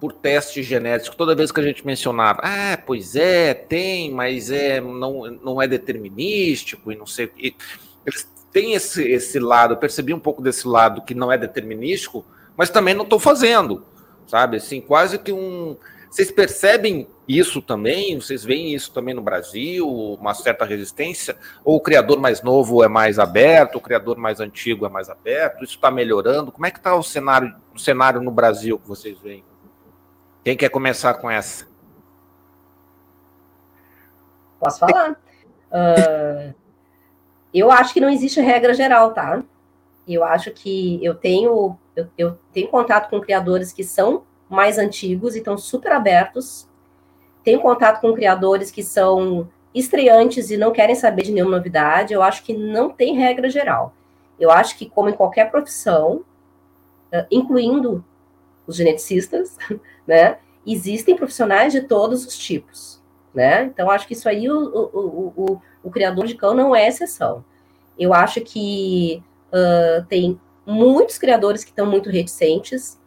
por 0.00 0.12
teste 0.12 0.62
genético. 0.62 1.16
Toda 1.16 1.34
vez 1.34 1.52
que 1.52 1.60
a 1.60 1.62
gente 1.62 1.86
mencionava, 1.86 2.40
ah, 2.42 2.78
pois 2.84 3.14
é, 3.14 3.54
tem, 3.54 4.10
mas 4.10 4.50
é 4.50 4.80
não, 4.80 5.30
não 5.42 5.62
é 5.62 5.68
determinístico 5.68 6.90
e 6.90 6.96
não 6.96 7.06
sei. 7.06 7.30
E 7.38 7.54
eles 8.06 8.26
têm 8.52 8.74
esse, 8.74 9.02
esse 9.02 9.38
lado, 9.38 9.74
eu 9.74 9.78
percebi 9.78 10.12
um 10.12 10.20
pouco 10.20 10.42
desse 10.42 10.66
lado 10.68 11.02
que 11.02 11.14
não 11.14 11.32
é 11.32 11.38
determinístico, 11.38 12.24
mas 12.56 12.70
também 12.70 12.94
não 12.94 13.04
estou 13.04 13.18
fazendo, 13.18 13.84
sabe? 14.26 14.58
Assim, 14.58 14.80
quase 14.80 15.18
que 15.18 15.32
um 15.32 15.76
vocês 16.12 16.30
percebem 16.30 17.08
isso 17.26 17.62
também? 17.62 18.20
Vocês 18.20 18.44
veem 18.44 18.74
isso 18.74 18.92
também 18.92 19.14
no 19.14 19.22
Brasil? 19.22 19.88
Uma 19.88 20.34
certa 20.34 20.62
resistência? 20.66 21.38
Ou 21.64 21.76
o 21.76 21.80
criador 21.80 22.20
mais 22.20 22.42
novo 22.42 22.84
é 22.84 22.88
mais 22.88 23.18
aberto, 23.18 23.76
o 23.76 23.80
criador 23.80 24.18
mais 24.18 24.38
antigo 24.38 24.84
é 24.84 24.90
mais 24.90 25.08
aberto? 25.08 25.64
Isso 25.64 25.76
está 25.76 25.90
melhorando? 25.90 26.52
Como 26.52 26.66
é 26.66 26.70
que 26.70 26.76
está 26.76 26.94
o 26.94 27.02
cenário, 27.02 27.56
o 27.74 27.78
cenário 27.78 28.20
no 28.20 28.30
Brasil 28.30 28.78
que 28.78 28.86
vocês 28.86 29.18
veem? 29.20 29.42
Quem 30.44 30.54
quer 30.54 30.68
começar 30.68 31.14
com 31.14 31.30
essa? 31.30 31.66
Posso 34.60 34.80
falar? 34.80 35.12
Uh, 35.12 36.54
eu 37.58 37.70
acho 37.70 37.92
que 37.92 38.00
não 38.00 38.08
existe 38.08 38.40
regra 38.40 38.74
geral, 38.74 39.12
tá? 39.12 39.42
Eu 40.06 40.24
acho 40.24 40.50
que 40.50 41.04
eu 41.04 41.14
tenho 41.14 41.76
eu, 41.94 42.06
eu 42.16 42.38
tenho 42.52 42.68
contato 42.68 43.10
com 43.10 43.20
criadores 43.20 43.72
que 43.72 43.84
são 43.84 44.24
mais 44.48 44.78
antigos 44.78 45.34
e 45.34 45.38
estão 45.38 45.56
super 45.56 45.92
abertos. 45.92 46.68
Tenho 47.44 47.60
contato 47.60 48.00
com 48.00 48.14
criadores 48.14 48.70
que 48.70 48.82
são 48.82 49.48
estreantes 49.74 50.50
e 50.50 50.56
não 50.56 50.72
querem 50.72 50.94
saber 50.94 51.22
de 51.22 51.32
nenhuma 51.32 51.56
novidade. 51.56 52.12
Eu 52.12 52.22
acho 52.22 52.42
que 52.42 52.54
não 52.54 52.90
tem 52.90 53.16
regra 53.16 53.48
geral. 53.50 53.94
Eu 54.38 54.50
acho 54.50 54.76
que, 54.76 54.88
como 54.88 55.08
em 55.08 55.14
qualquer 55.14 55.50
profissão, 55.50 56.24
incluindo 57.30 58.04
os 58.66 58.76
geneticistas, 58.76 59.56
né, 60.06 60.38
existem 60.66 61.16
profissionais 61.16 61.72
de 61.72 61.82
todos 61.82 62.24
os 62.24 62.36
tipos. 62.36 63.02
Né? 63.34 63.64
Então, 63.64 63.90
acho 63.90 64.06
que 64.06 64.12
isso 64.12 64.28
aí 64.28 64.50
o, 64.50 64.58
o, 64.58 65.32
o, 65.36 65.62
o 65.82 65.90
criador 65.90 66.26
de 66.26 66.34
cão 66.34 66.54
não 66.54 66.74
é 66.74 66.88
exceção. 66.88 67.44
Eu 67.98 68.14
acho 68.14 68.40
que 68.40 69.22
uh, 69.48 70.04
tem 70.06 70.40
muitos 70.66 71.18
criadores 71.18 71.64
que 71.64 71.70
estão 71.70 71.86
muito 71.86 72.10
reticentes, 72.10 73.00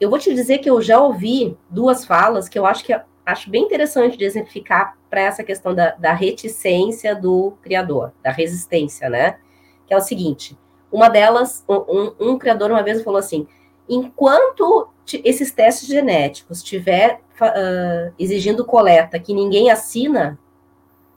eu 0.00 0.10
vou 0.10 0.18
te 0.18 0.34
dizer 0.34 0.58
que 0.58 0.68
eu 0.68 0.80
já 0.82 1.00
ouvi 1.00 1.56
duas 1.70 2.04
falas 2.04 2.48
que 2.48 2.58
eu 2.58 2.66
acho 2.66 2.84
que 2.84 2.94
acho 3.24 3.50
bem 3.50 3.64
interessante 3.64 4.16
de 4.16 4.24
exemplificar 4.24 4.96
para 5.10 5.20
essa 5.20 5.42
questão 5.42 5.74
da, 5.74 5.90
da, 5.92 6.12
reticência 6.12 7.14
do 7.14 7.54
criador, 7.62 8.12
da 8.22 8.30
resistência, 8.30 9.08
né? 9.08 9.38
Que 9.86 9.94
é 9.94 9.96
o 9.96 10.00
seguinte: 10.00 10.56
uma 10.92 11.08
delas, 11.08 11.64
um, 11.68 12.12
um 12.20 12.38
criador 12.38 12.70
uma 12.70 12.82
vez 12.82 13.02
falou 13.02 13.18
assim: 13.18 13.48
enquanto 13.88 14.88
esses 15.24 15.50
testes 15.50 15.88
genéticos 15.88 16.58
estiver 16.58 17.20
uh, 17.40 18.12
exigindo 18.18 18.64
coleta 18.64 19.18
que 19.18 19.34
ninguém 19.34 19.70
assina, 19.70 20.38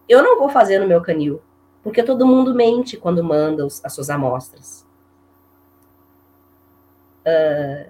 eu 0.09 0.21
não 0.23 0.37
vou 0.37 0.49
fazer 0.49 0.79
no 0.79 0.87
meu 0.87 1.01
canil, 1.01 1.41
porque 1.81 2.03
todo 2.03 2.25
mundo 2.25 2.53
mente 2.53 2.97
quando 2.97 3.23
manda 3.23 3.65
os, 3.65 3.83
as 3.85 3.93
suas 3.93 4.09
amostras. 4.09 4.85
Uh, 7.25 7.89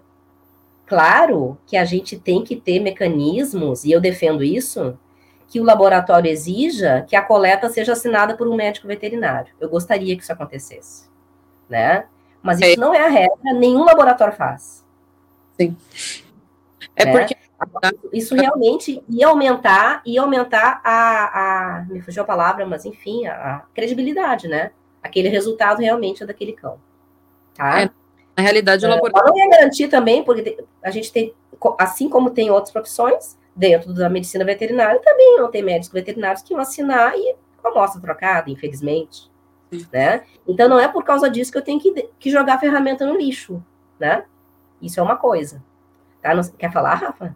Claro 0.89 1.55
que 1.67 1.77
a 1.77 1.85
gente 1.85 2.17
tem 2.17 2.43
que 2.43 2.55
ter 2.55 2.79
mecanismos, 2.79 3.85
e 3.85 3.91
eu 3.91 4.01
defendo 4.01 4.43
isso, 4.43 4.97
que 5.47 5.59
o 5.59 5.63
laboratório 5.63 6.31
exija 6.31 7.05
que 7.07 7.15
a 7.15 7.21
coleta 7.21 7.69
seja 7.69 7.93
assinada 7.93 8.35
por 8.35 8.47
um 8.47 8.55
médico 8.55 8.87
veterinário. 8.87 9.53
Eu 9.59 9.69
gostaria 9.69 10.17
que 10.17 10.23
isso 10.23 10.33
acontecesse, 10.33 11.07
né? 11.69 12.05
Mas 12.41 12.59
isso 12.59 12.71
é. 12.71 12.75
não 12.75 12.91
é 12.95 13.05
a 13.05 13.07
regra, 13.07 13.53
nenhum 13.53 13.83
laboratório 13.83 14.33
faz. 14.33 14.83
Sim. 15.61 15.77
É 16.95 17.05
né? 17.05 17.11
porque 17.11 17.35
isso 18.13 18.35
realmente 18.35 19.03
ia 19.09 19.27
aumentar, 19.27 20.01
ia 20.05 20.21
aumentar 20.21 20.81
a, 20.83 21.79
a 21.79 21.81
me 21.83 22.01
fugiu 22.01 22.23
a 22.23 22.25
palavra, 22.25 22.65
mas 22.65 22.85
enfim, 22.85 23.25
a, 23.27 23.33
a 23.33 23.59
credibilidade, 23.73 24.47
né? 24.47 24.71
Aquele 25.01 25.29
resultado 25.29 25.79
realmente 25.79 26.23
é 26.23 26.25
daquele 26.25 26.53
cão. 26.53 26.79
Tá? 27.53 27.81
É, 27.81 27.89
na 28.35 28.43
realidade, 28.43 28.85
o 28.85 28.87
é, 28.87 28.89
laboratório. 28.89 29.33
Não 29.33 29.43
é 29.43 29.49
garantir 29.49 29.87
também, 29.87 30.23
porque 30.23 30.63
a 30.81 30.89
gente 30.89 31.11
tem, 31.11 31.33
assim 31.77 32.09
como 32.09 32.29
tem 32.29 32.49
outras 32.49 32.71
profissões, 32.71 33.37
dentro 33.55 33.93
da 33.93 34.09
medicina 34.09 34.45
veterinária, 34.45 35.01
também 35.03 35.37
não 35.37 35.51
tem 35.51 35.61
médicos 35.61 35.91
veterinários 35.91 36.41
que 36.41 36.53
vão 36.53 36.61
assinar 36.61 37.13
e 37.17 37.35
com 37.61 37.67
a 37.67 37.71
amostra 37.71 38.01
trocada, 38.01 38.49
infelizmente. 38.49 39.29
Né? 39.91 40.23
Então, 40.47 40.69
não 40.69 40.79
é 40.79 40.87
por 40.87 41.03
causa 41.03 41.29
disso 41.29 41.51
que 41.51 41.57
eu 41.57 41.61
tenho 41.61 41.79
que, 41.79 42.09
que 42.17 42.31
jogar 42.31 42.55
a 42.55 42.59
ferramenta 42.59 43.05
no 43.05 43.17
lixo. 43.17 43.61
Né? 43.99 44.23
Isso 44.81 44.99
é 44.99 45.03
uma 45.03 45.17
coisa. 45.17 45.61
Tá? 46.21 46.33
Não, 46.33 46.43
quer 46.43 46.71
falar, 46.71 46.95
Rafa? 46.95 47.35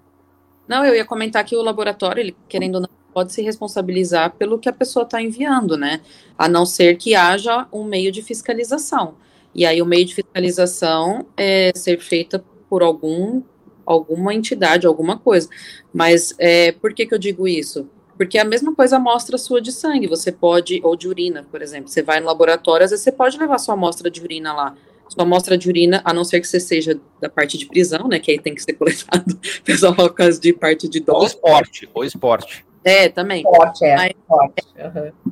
Não, 0.68 0.86
eu 0.86 0.96
ia 0.96 1.06
comentar 1.06 1.44
que 1.44 1.56
o 1.56 1.62
laboratório, 1.62 2.22
ele, 2.22 2.36
querendo 2.48 2.76
ou 2.76 2.82
não, 2.82 2.90
pode 3.14 3.32
se 3.32 3.42
responsabilizar 3.42 4.34
pelo 4.36 4.58
que 4.58 4.68
a 4.68 4.74
pessoa 4.74 5.04
está 5.04 5.22
enviando, 5.22 5.78
né? 5.78 6.02
A 6.38 6.50
não 6.50 6.66
ser 6.66 6.98
que 6.98 7.14
haja 7.14 7.68
um 7.72 7.84
meio 7.84 8.12
de 8.12 8.22
fiscalização. 8.22 9.16
E 9.54 9.66
aí 9.66 9.82
o 9.82 9.86
meio 9.86 10.06
de 10.06 10.16
fiscalização 10.16 11.26
é 11.38 11.72
ser 11.76 12.00
feita 12.00 12.44
por 12.70 12.82
algum 12.82 13.44
alguma 13.86 14.34
entidade, 14.34 14.88
alguma 14.88 15.18
coisa. 15.18 15.50
Mas 15.94 16.34
é, 16.40 16.72
por 16.72 16.94
que, 16.94 17.06
que 17.06 17.14
eu 17.14 17.20
digo 17.20 17.48
isso? 17.48 17.88
Porque 18.18 18.38
a 18.38 18.46
mesma 18.46 18.74
coisa 18.74 18.98
amostra 18.98 19.38
sua 19.38 19.62
de 19.62 19.72
sangue, 19.72 20.08
você 20.08 20.32
pode, 20.32 20.80
ou 20.84 20.96
de 20.96 21.08
urina, 21.08 21.46
por 21.50 21.62
exemplo, 21.62 21.90
você 21.90 22.02
vai 22.02 22.20
no 22.20 22.28
laboratório, 22.28 22.86
às 22.86 22.92
vezes 22.92 23.04
você 23.04 23.12
pode 23.12 23.38
levar 23.38 23.58
sua 23.58 23.74
amostra 23.74 24.10
de 24.10 24.22
urina 24.22 24.54
lá. 24.54 24.76
Sua 25.14 25.24
amostra 25.24 25.56
de 25.56 25.70
urina, 25.70 26.02
a 26.04 26.12
não 26.12 26.24
ser 26.24 26.42
que 26.42 26.48
você 26.48 26.60
seja 26.60 27.00
da 27.22 27.30
parte 27.30 27.56
de 27.56 27.68
prisão, 27.68 28.08
né, 28.08 28.18
que 28.18 28.32
aí 28.32 28.40
tem 28.40 28.56
que 28.56 28.64
ser 28.64 28.74
coletado, 28.74 29.40
pessoal, 29.64 29.94
por 29.94 30.14
causa 30.16 30.42
de 30.42 30.52
parte 30.52 30.90
de 30.90 31.00
dó. 31.00 31.14
Ou 31.14 31.26
esporte, 31.28 31.88
ou 31.94 32.04
esporte. 32.04 32.66
É, 32.84 33.08
também. 33.10 33.44
Esporte, 33.44 33.86
é. 33.86 33.96
Aí, 33.96 34.12
esporte. 34.20 34.66
Uhum. 34.76 35.32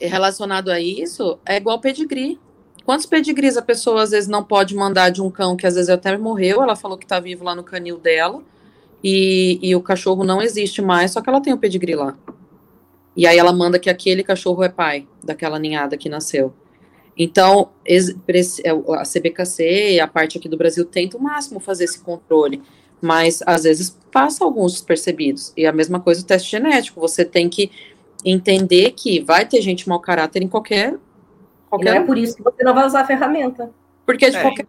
Relacionado 0.00 0.70
a 0.70 0.80
isso, 0.80 1.40
é 1.44 1.56
igual 1.56 1.80
pedigree. 1.80 2.38
Quantos 2.84 3.04
pedigrees 3.04 3.56
a 3.56 3.62
pessoa 3.62 4.04
às 4.04 4.12
vezes 4.12 4.28
não 4.28 4.44
pode 4.44 4.76
mandar 4.76 5.10
de 5.10 5.20
um 5.20 5.28
cão 5.28 5.56
que 5.56 5.66
às 5.66 5.74
vezes 5.74 5.90
até 5.90 6.16
morreu, 6.16 6.62
ela 6.62 6.76
falou 6.76 6.96
que 6.96 7.04
está 7.04 7.18
vivo 7.18 7.42
lá 7.42 7.52
no 7.52 7.64
canil 7.64 7.98
dela, 7.98 8.40
e, 9.02 9.58
e 9.60 9.74
o 9.74 9.82
cachorro 9.82 10.22
não 10.22 10.40
existe 10.40 10.80
mais, 10.80 11.10
só 11.10 11.20
que 11.20 11.28
ela 11.28 11.40
tem 11.40 11.52
o 11.52 11.58
pedigree 11.58 11.96
lá. 11.96 12.16
E 13.16 13.26
aí 13.26 13.36
ela 13.36 13.52
manda 13.52 13.76
que 13.76 13.90
aquele 13.90 14.22
cachorro 14.22 14.62
é 14.62 14.68
pai 14.68 15.08
daquela 15.24 15.58
ninhada 15.58 15.96
que 15.96 16.08
nasceu. 16.08 16.54
Então, 17.16 17.70
é, 17.86 17.98
a 18.94 19.02
CBKC, 19.04 20.00
a 20.00 20.06
parte 20.06 20.38
aqui 20.38 20.48
do 20.48 20.56
Brasil, 20.56 20.84
tenta 20.84 21.16
o 21.16 21.22
máximo 21.22 21.58
fazer 21.60 21.84
esse 21.84 22.00
controle, 22.00 22.62
mas 23.00 23.42
às 23.46 23.64
vezes 23.64 23.98
passa 24.12 24.44
alguns 24.44 24.72
despercebidos. 24.72 25.52
E 25.56 25.66
a 25.66 25.72
mesma 25.72 26.00
coisa 26.00 26.22
o 26.22 26.24
teste 26.24 26.50
genético, 26.50 27.00
você 27.00 27.24
tem 27.24 27.48
que 27.48 27.70
entender 28.24 28.92
que 28.92 29.20
vai 29.20 29.46
ter 29.46 29.60
gente 29.62 29.88
mau 29.88 30.00
caráter 30.00 30.42
em 30.42 30.48
qualquer 30.48 30.98
Qualquer... 31.68 31.94
não 31.94 32.02
é 32.02 32.04
por 32.04 32.16
isso 32.16 32.36
que 32.36 32.42
você 32.42 32.62
não 32.62 32.74
vai 32.74 32.86
usar 32.86 33.00
a 33.00 33.06
ferramenta. 33.06 33.70
Porque 34.04 34.30
de 34.30 34.36
é. 34.36 34.42
qualquer 34.42 34.66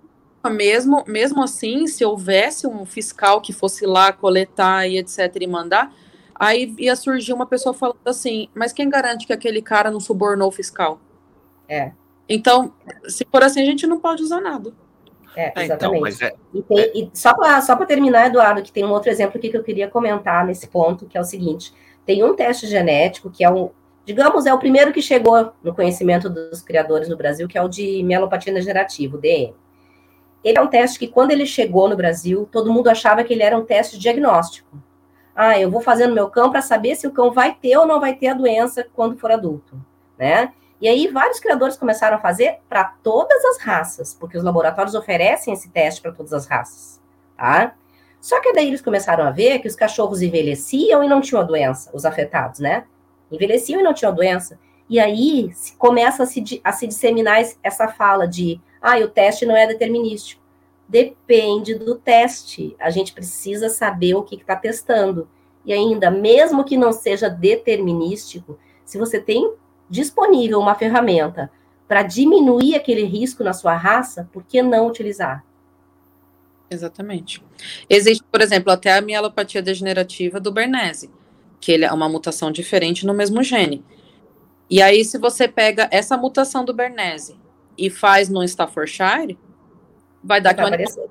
mesmo, 0.49 1.03
mesmo 1.05 1.43
assim, 1.43 1.87
se 1.87 2.05
houvesse 2.05 2.65
um 2.65 2.85
fiscal 2.85 3.41
que 3.41 3.51
fosse 3.51 3.85
lá 3.85 4.13
coletar 4.13 4.87
e 4.87 4.97
etc 4.97 5.35
e 5.41 5.47
mandar, 5.47 5.93
aí 6.33 6.73
ia 6.77 6.95
surgir 6.95 7.33
uma 7.33 7.45
pessoa 7.45 7.73
falando 7.73 7.97
assim, 8.05 8.47
mas 8.55 8.71
quem 8.71 8.89
garante 8.89 9.27
que 9.27 9.33
aquele 9.33 9.61
cara 9.61 9.91
não 9.91 9.99
subornou 9.99 10.47
o 10.47 10.51
fiscal? 10.51 11.01
É. 11.67 11.91
Então, 12.29 12.73
se 13.07 13.25
for 13.31 13.43
assim, 13.43 13.61
a 13.61 13.65
gente 13.65 13.87
não 13.87 13.99
pode 13.99 14.21
usar 14.21 14.41
nada. 14.41 14.73
É, 15.35 15.53
é 15.55 15.65
então, 15.65 15.93
exatamente. 16.05 16.23
É, 16.23 16.35
e, 16.53 16.61
tem, 16.63 16.91
e 16.95 17.09
só 17.13 17.33
para 17.33 17.61
só 17.61 17.75
terminar, 17.85 18.27
Eduardo, 18.27 18.61
que 18.63 18.71
tem 18.71 18.83
um 18.83 18.91
outro 18.91 19.09
exemplo 19.09 19.37
aqui 19.37 19.49
que 19.49 19.57
eu 19.57 19.63
queria 19.63 19.87
comentar 19.87 20.45
nesse 20.45 20.67
ponto, 20.67 21.05
que 21.05 21.17
é 21.17 21.21
o 21.21 21.23
seguinte: 21.23 21.73
tem 22.05 22.23
um 22.23 22.35
teste 22.35 22.65
genético 22.65 23.29
que 23.29 23.43
é 23.43 23.49
um, 23.49 23.69
digamos, 24.03 24.45
é 24.45 24.53
o 24.53 24.57
primeiro 24.57 24.91
que 24.91 25.01
chegou 25.01 25.51
no 25.61 25.75
conhecimento 25.75 26.29
dos 26.29 26.61
criadores 26.61 27.07
no 27.07 27.17
Brasil, 27.17 27.47
que 27.47 27.57
é 27.57 27.61
o 27.61 27.67
de 27.67 28.01
mielopatia 28.03 28.53
degenerativa, 28.53 29.17
o 29.17 29.19
DM. 29.19 29.53
ele 30.43 30.57
é 30.57 30.61
um 30.61 30.67
teste 30.67 30.97
que, 30.97 31.07
quando 31.07 31.31
ele 31.31 31.45
chegou 31.45 31.87
no 31.87 31.95
Brasil, 31.95 32.47
todo 32.51 32.71
mundo 32.71 32.89
achava 32.89 33.23
que 33.23 33.33
ele 33.33 33.43
era 33.43 33.57
um 33.57 33.65
teste 33.65 33.99
diagnóstico. 33.99 34.81
Ah, 35.35 35.59
eu 35.59 35.69
vou 35.69 35.81
fazer 35.81 36.07
no 36.07 36.15
meu 36.15 36.29
cão 36.29 36.49
para 36.49 36.61
saber 36.61 36.95
se 36.95 37.05
o 37.05 37.11
cão 37.11 37.31
vai 37.31 37.53
ter 37.53 37.77
ou 37.77 37.85
não 37.85 37.99
vai 37.99 38.15
ter 38.15 38.29
a 38.29 38.33
doença 38.33 38.87
quando 38.95 39.17
for 39.17 39.29
adulto, 39.29 39.79
né? 40.17 40.51
E 40.79 40.87
aí 40.87 41.07
vários 41.07 41.39
criadores 41.39 41.75
começaram 41.75 42.17
a 42.17 42.19
fazer 42.19 42.59
para 42.69 42.83
todas 43.03 43.43
as 43.45 43.59
raças, 43.59 44.13
porque 44.13 44.37
os 44.37 44.43
laboratórios 44.43 44.93
oferecem 44.93 45.53
esse 45.53 45.69
teste 45.69 46.01
para 46.01 46.11
todas 46.11 46.33
as 46.33 46.45
raças, 46.45 47.01
tá? 47.35 47.75
Só 48.21 48.39
que 48.41 48.53
daí 48.53 48.67
eles 48.67 48.81
começaram 48.81 49.23
a 49.23 49.31
ver 49.31 49.59
que 49.59 49.67
os 49.67 49.75
cachorros 49.75 50.21
envelheciam 50.21 51.03
e 51.03 51.07
não 51.07 51.21
tinham 51.21 51.41
a 51.41 51.45
doença, 51.45 51.89
os 51.93 52.05
afetados, 52.05 52.59
né? 52.59 52.85
Envelheciam 53.31 53.79
e 53.79 53.83
não 53.83 53.93
tinham 53.93 54.11
a 54.11 54.15
doença. 54.15 54.59
E 54.89 54.99
aí 54.99 55.51
se 55.53 55.75
começa 55.75 56.23
a 56.23 56.25
se, 56.25 56.61
a 56.63 56.71
se 56.71 56.87
disseminar 56.87 57.41
essa 57.63 57.87
fala 57.87 58.27
de, 58.27 58.59
ah, 58.81 58.97
o 58.99 59.07
teste 59.07 59.45
não 59.45 59.55
é 59.55 59.67
determinístico. 59.67 60.41
Depende 60.87 61.75
do 61.75 61.95
teste. 61.95 62.75
A 62.79 62.89
gente 62.89 63.13
precisa 63.13 63.69
saber 63.69 64.15
o 64.15 64.23
que 64.23 64.35
está 64.35 64.55
testando. 64.55 65.27
E 65.65 65.73
ainda, 65.73 66.09
mesmo 66.09 66.63
que 66.63 66.77
não 66.77 66.93
seja 66.93 67.29
determinístico, 67.29 68.57
se 68.85 68.97
você 68.97 69.19
tem 69.19 69.53
disponível 69.89 70.59
uma 70.59 70.75
ferramenta 70.75 71.51
para 71.87 72.03
diminuir 72.03 72.75
aquele 72.75 73.03
risco 73.03 73.43
na 73.43 73.53
sua 73.53 73.75
raça, 73.75 74.29
por 74.33 74.43
que 74.43 74.61
não 74.61 74.87
utilizar? 74.87 75.43
Exatamente. 76.69 77.41
Existe, 77.89 78.23
por 78.29 78.41
exemplo, 78.41 78.71
até 78.71 78.97
a 78.97 79.01
mielopatia 79.01 79.61
degenerativa 79.61 80.39
do 80.39 80.51
Bernese, 80.51 81.09
que 81.61 81.71
ele 81.71 81.85
é 81.85 81.91
uma 81.91 82.09
mutação 82.09 82.51
diferente 82.51 83.05
no 83.05 83.13
mesmo 83.13 83.41
gene. 83.41 83.83
E 84.69 84.81
aí, 84.81 85.05
se 85.05 85.17
você 85.17 85.47
pega 85.47 85.87
essa 85.91 86.17
mutação 86.17 86.65
do 86.65 86.73
Bernese 86.73 87.39
e 87.77 87.89
faz 87.89 88.27
no 88.27 88.43
Staffordshire, 88.43 89.37
vai 90.21 90.41
dar 90.41 90.53
vai 90.53 90.67
aquela. 90.73 91.07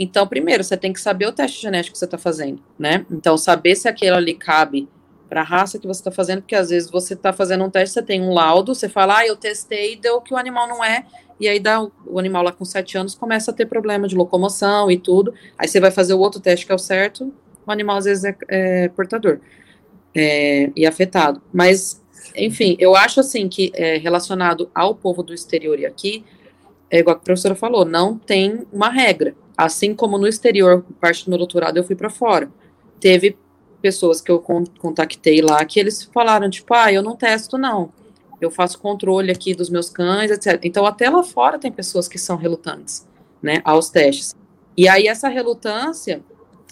Então, 0.00 0.26
primeiro, 0.26 0.64
você 0.64 0.76
tem 0.76 0.92
que 0.92 1.00
saber 1.00 1.26
o 1.26 1.32
teste 1.32 1.60
genético 1.60 1.92
que 1.92 1.98
você 1.98 2.04
está 2.04 2.18
fazendo, 2.18 2.62
né? 2.76 3.06
Então, 3.10 3.36
saber 3.36 3.76
se 3.76 3.88
aquele 3.88 4.16
ali 4.16 4.34
cabe 4.34 4.88
para 5.28 5.42
a 5.42 5.44
raça 5.44 5.78
que 5.78 5.86
você 5.86 6.00
está 6.00 6.10
fazendo, 6.10 6.40
porque 6.40 6.54
às 6.54 6.70
vezes 6.70 6.90
você 6.90 7.14
está 7.14 7.32
fazendo 7.32 7.64
um 7.64 7.70
teste, 7.70 7.94
você 7.94 8.02
tem 8.02 8.22
um 8.22 8.32
laudo, 8.32 8.74
você 8.74 8.88
fala, 8.88 9.18
ah, 9.18 9.26
eu 9.26 9.36
testei 9.36 9.92
e 9.92 9.96
deu 9.96 10.20
que 10.20 10.32
o 10.32 10.36
animal 10.36 10.66
não 10.66 10.82
é, 10.82 11.04
e 11.38 11.46
aí 11.48 11.60
dá 11.60 11.82
o 11.82 12.18
animal 12.18 12.42
lá 12.42 12.52
com 12.52 12.64
sete 12.64 12.96
anos 12.96 13.14
começa 13.14 13.50
a 13.50 13.54
ter 13.54 13.66
problema 13.66 14.08
de 14.08 14.16
locomoção 14.16 14.90
e 14.90 14.98
tudo, 14.98 15.34
aí 15.56 15.68
você 15.68 15.78
vai 15.78 15.90
fazer 15.90 16.14
o 16.14 16.18
outro 16.18 16.40
teste 16.40 16.66
que 16.66 16.72
é 16.72 16.74
o 16.74 16.78
certo, 16.78 17.32
o 17.66 17.70
animal 17.70 17.98
às 17.98 18.06
vezes 18.06 18.24
é, 18.24 18.36
é 18.48 18.88
portador 18.88 19.40
é, 20.14 20.70
e 20.74 20.86
afetado. 20.86 21.42
Mas, 21.52 22.02
enfim, 22.34 22.76
eu 22.78 22.96
acho 22.96 23.20
assim 23.20 23.48
que 23.48 23.70
é, 23.74 23.98
relacionado 23.98 24.70
ao 24.74 24.94
povo 24.94 25.22
do 25.22 25.34
exterior 25.34 25.78
e 25.78 25.86
aqui, 25.86 26.24
é 26.90 27.00
igual 27.00 27.16
a 27.16 27.18
professora 27.18 27.54
falou, 27.54 27.84
não 27.84 28.18
tem 28.18 28.66
uma 28.72 28.88
regra. 28.88 29.34
Assim 29.56 29.94
como 29.94 30.16
no 30.16 30.26
exterior, 30.26 30.84
parte 31.00 31.24
do 31.24 31.30
meu 31.30 31.38
doutorado 31.38 31.76
eu 31.76 31.84
fui 31.84 31.94
para 31.94 32.08
fora. 32.08 32.50
Teve 33.00 33.36
pessoas 33.80 34.20
que 34.20 34.30
eu 34.30 34.40
contactei 34.40 35.40
lá 35.40 35.64
que 35.64 35.78
eles 35.78 36.04
falaram, 36.04 36.50
tipo, 36.50 36.72
ah, 36.74 36.92
eu 36.92 37.02
não 37.02 37.16
testo, 37.16 37.56
não. 37.56 37.92
Eu 38.40 38.50
faço 38.50 38.78
controle 38.78 39.30
aqui 39.30 39.54
dos 39.54 39.68
meus 39.68 39.90
cães, 39.90 40.30
etc. 40.30 40.60
Então, 40.62 40.86
até 40.86 41.10
lá 41.10 41.22
fora 41.22 41.58
tem 41.58 41.72
pessoas 41.72 42.06
que 42.06 42.18
são 42.18 42.36
relutantes, 42.36 43.06
né, 43.42 43.60
aos 43.64 43.90
testes. 43.90 44.36
E 44.76 44.88
aí, 44.88 45.08
essa 45.08 45.28
relutância, 45.28 46.22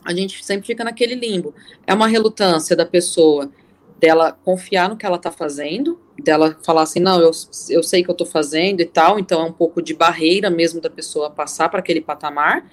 a 0.05 0.13
gente 0.15 0.45
sempre 0.45 0.67
fica 0.67 0.85
naquele 0.85 1.15
limbo. 1.15 1.55
É 1.87 1.93
uma 1.93 2.07
relutância 2.07 2.77
da 2.77 2.87
pessoa 2.87 3.51
dela 3.99 4.33
confiar 4.45 4.89
no 4.89 4.97
que 4.97 5.07
ela 5.07 5.17
está 5.17 5.33
fazendo, 5.33 5.99
dela 6.23 6.57
falar 6.65 6.83
assim, 6.83 7.01
não, 7.01 7.21
eu, 7.21 7.31
eu 7.71 7.83
sei 7.83 8.03
que 8.03 8.11
eu 8.11 8.13
estou 8.13 8.27
fazendo 8.27 8.81
e 8.81 8.85
tal, 8.85 9.19
então 9.19 9.41
é 9.41 9.45
um 9.45 9.53
pouco 9.53 9.81
de 9.81 9.95
barreira 9.95 10.51
mesmo 10.51 10.81
da 10.81 10.91
pessoa 10.91 11.31
passar 11.31 11.69
para 11.69 11.81
aquele 11.81 12.01
patamar, 12.01 12.71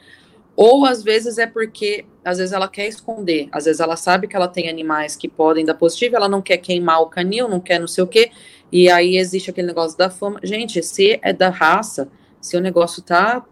ou 0.55 0.85
às 0.85 1.03
vezes 1.03 1.37
é 1.37 1.47
porque, 1.47 2.05
às 2.23 2.37
vezes 2.37 2.53
ela 2.53 2.67
quer 2.67 2.87
esconder, 2.87 3.47
às 3.51 3.65
vezes 3.65 3.79
ela 3.79 3.95
sabe 3.95 4.27
que 4.27 4.35
ela 4.35 4.47
tem 4.47 4.69
animais 4.69 5.15
que 5.15 5.27
podem 5.27 5.65
dar 5.65 5.73
positivo, 5.73 6.15
ela 6.15 6.29
não 6.29 6.41
quer 6.41 6.57
queimar 6.57 7.01
o 7.01 7.07
canil, 7.07 7.47
não 7.47 7.59
quer 7.59 7.79
não 7.79 7.87
sei 7.87 8.03
o 8.03 8.07
quê, 8.07 8.31
e 8.71 8.89
aí 8.89 9.17
existe 9.17 9.49
aquele 9.49 9.67
negócio 9.67 9.97
da 9.97 10.09
fama. 10.09 10.39
Gente, 10.43 10.81
se 10.83 11.19
é 11.21 11.33
da 11.33 11.49
raça, 11.49 12.07
se 12.39 12.55
o 12.55 12.61
negócio 12.61 13.01
tá, 13.01 13.43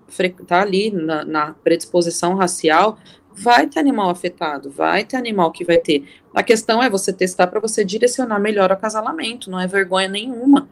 tá 0.46 0.62
ali 0.62 0.92
na, 0.92 1.26
na 1.26 1.54
predisposição 1.64 2.36
racial, 2.36 2.98
vai 3.34 3.66
ter 3.68 3.80
animal 3.80 4.10
afetado, 4.10 4.70
vai 4.70 5.04
ter 5.04 5.18
animal 5.18 5.52
que 5.52 5.64
vai 5.64 5.78
ter. 5.78 6.08
A 6.34 6.44
questão 6.44 6.84
é 6.84 6.90
você 6.90 7.12
testar 7.12 7.48
para 7.48 7.60
você 7.60 7.84
direcionar 7.84 8.40
melhor 8.40 8.70
o 8.70 8.74
acasalamento, 8.74 9.50
não 9.50 9.60
é 9.60 9.66
vergonha 9.66 10.08
nenhuma. 10.08 10.70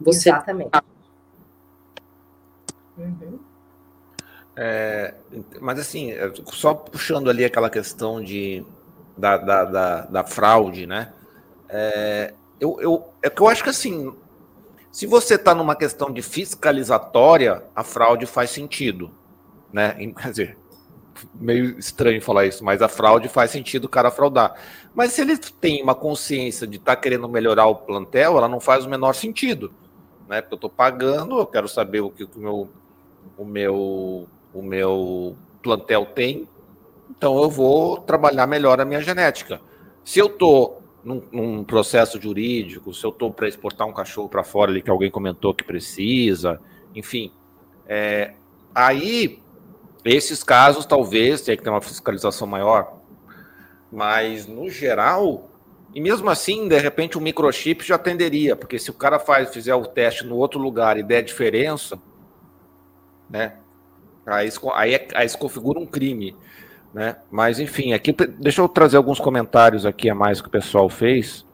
Você 0.00 0.28
Exatamente. 0.28 0.70
Uhum. 2.96 3.47
É, 4.60 5.14
mas 5.60 5.78
assim, 5.78 6.10
é, 6.10 6.32
só 6.46 6.74
puxando 6.74 7.30
ali 7.30 7.44
aquela 7.44 7.70
questão 7.70 8.20
de, 8.20 8.66
da, 9.16 9.36
da, 9.36 9.64
da, 9.64 10.00
da 10.06 10.24
fraude, 10.24 10.84
né? 10.84 11.12
É, 11.68 12.34
eu, 12.58 12.76
eu, 12.80 13.08
é 13.22 13.30
que 13.30 13.40
eu 13.40 13.46
acho 13.46 13.62
que 13.62 13.70
assim, 13.70 14.12
se 14.90 15.06
você 15.06 15.36
está 15.36 15.54
numa 15.54 15.76
questão 15.76 16.12
de 16.12 16.22
fiscalizatória, 16.22 17.62
a 17.72 17.84
fraude 17.84 18.26
faz 18.26 18.50
sentido, 18.50 19.12
né? 19.72 19.90
Quer 20.20 20.30
dizer, 20.30 20.58
meio 21.34 21.78
estranho 21.78 22.20
falar 22.20 22.46
isso, 22.46 22.64
mas 22.64 22.82
a 22.82 22.88
fraude 22.88 23.28
faz 23.28 23.52
sentido 23.52 23.84
o 23.84 23.88
cara 23.88 24.10
fraudar. 24.10 24.60
Mas 24.92 25.12
se 25.12 25.20
ele 25.20 25.38
tem 25.38 25.80
uma 25.84 25.94
consciência 25.94 26.66
de 26.66 26.78
estar 26.78 26.96
tá 26.96 27.00
querendo 27.00 27.28
melhorar 27.28 27.68
o 27.68 27.76
plantel, 27.76 28.36
ela 28.36 28.48
não 28.48 28.58
faz 28.58 28.84
o 28.84 28.90
menor 28.90 29.14
sentido, 29.14 29.72
né? 30.28 30.40
Porque 30.40 30.54
eu 30.54 30.56
estou 30.56 30.70
pagando, 30.70 31.38
eu 31.38 31.46
quero 31.46 31.68
saber 31.68 32.00
o 32.00 32.10
que 32.10 32.24
o 32.24 32.30
meu, 32.40 32.68
o 33.36 33.44
meu 33.44 34.28
o 34.52 34.62
meu 34.62 35.36
plantel 35.62 36.06
tem, 36.06 36.48
então 37.10 37.40
eu 37.42 37.50
vou 37.50 37.98
trabalhar 37.98 38.46
melhor 38.46 38.80
a 38.80 38.84
minha 38.84 39.00
genética. 39.00 39.60
Se 40.04 40.18
eu 40.18 40.26
estou 40.26 40.82
num, 41.04 41.22
num, 41.32 41.64
processo 41.64 42.20
jurídico, 42.20 42.92
se 42.94 43.04
eu 43.04 43.10
estou 43.10 43.32
para 43.32 43.48
exportar 43.48 43.86
um 43.86 43.92
cachorro 43.92 44.28
para 44.28 44.44
fora 44.44 44.70
ali 44.70 44.82
que 44.82 44.90
alguém 44.90 45.10
comentou 45.10 45.54
que 45.54 45.64
precisa, 45.64 46.60
enfim, 46.94 47.32
é, 47.86 48.34
aí 48.74 49.40
esses 50.04 50.42
casos 50.42 50.86
talvez 50.86 51.42
tenha 51.42 51.56
que 51.56 51.62
ter 51.62 51.70
uma 51.70 51.80
fiscalização 51.80 52.46
maior, 52.46 52.98
mas 53.90 54.46
no 54.46 54.70
geral, 54.70 55.50
e 55.94 56.00
mesmo 56.00 56.28
assim, 56.30 56.68
de 56.68 56.78
repente 56.78 57.16
o 57.16 57.20
microchip 57.20 57.84
já 57.84 57.96
atenderia, 57.96 58.54
porque 58.54 58.78
se 58.78 58.90
o 58.90 58.94
cara 58.94 59.18
faz, 59.18 59.52
fizer 59.52 59.74
o 59.74 59.86
teste 59.86 60.24
no 60.24 60.36
outro 60.36 60.60
lugar 60.60 60.98
e 60.98 61.02
der 61.02 61.22
diferença, 61.22 61.98
né? 63.28 63.56
Aí, 64.28 64.50
aí, 64.74 64.94
é, 64.94 65.08
aí 65.14 65.28
se 65.28 65.36
configura 65.36 65.78
um 65.78 65.86
crime. 65.86 66.36
Né? 66.92 67.16
Mas, 67.30 67.58
enfim, 67.60 67.92
aqui 67.92 68.12
deixa 68.12 68.60
eu 68.60 68.68
trazer 68.68 68.96
alguns 68.96 69.20
comentários 69.20 69.84
aqui 69.84 70.08
a 70.08 70.14
mais 70.14 70.40
que 70.40 70.48
o 70.48 70.50
pessoal 70.50 70.88
fez. 70.88 71.46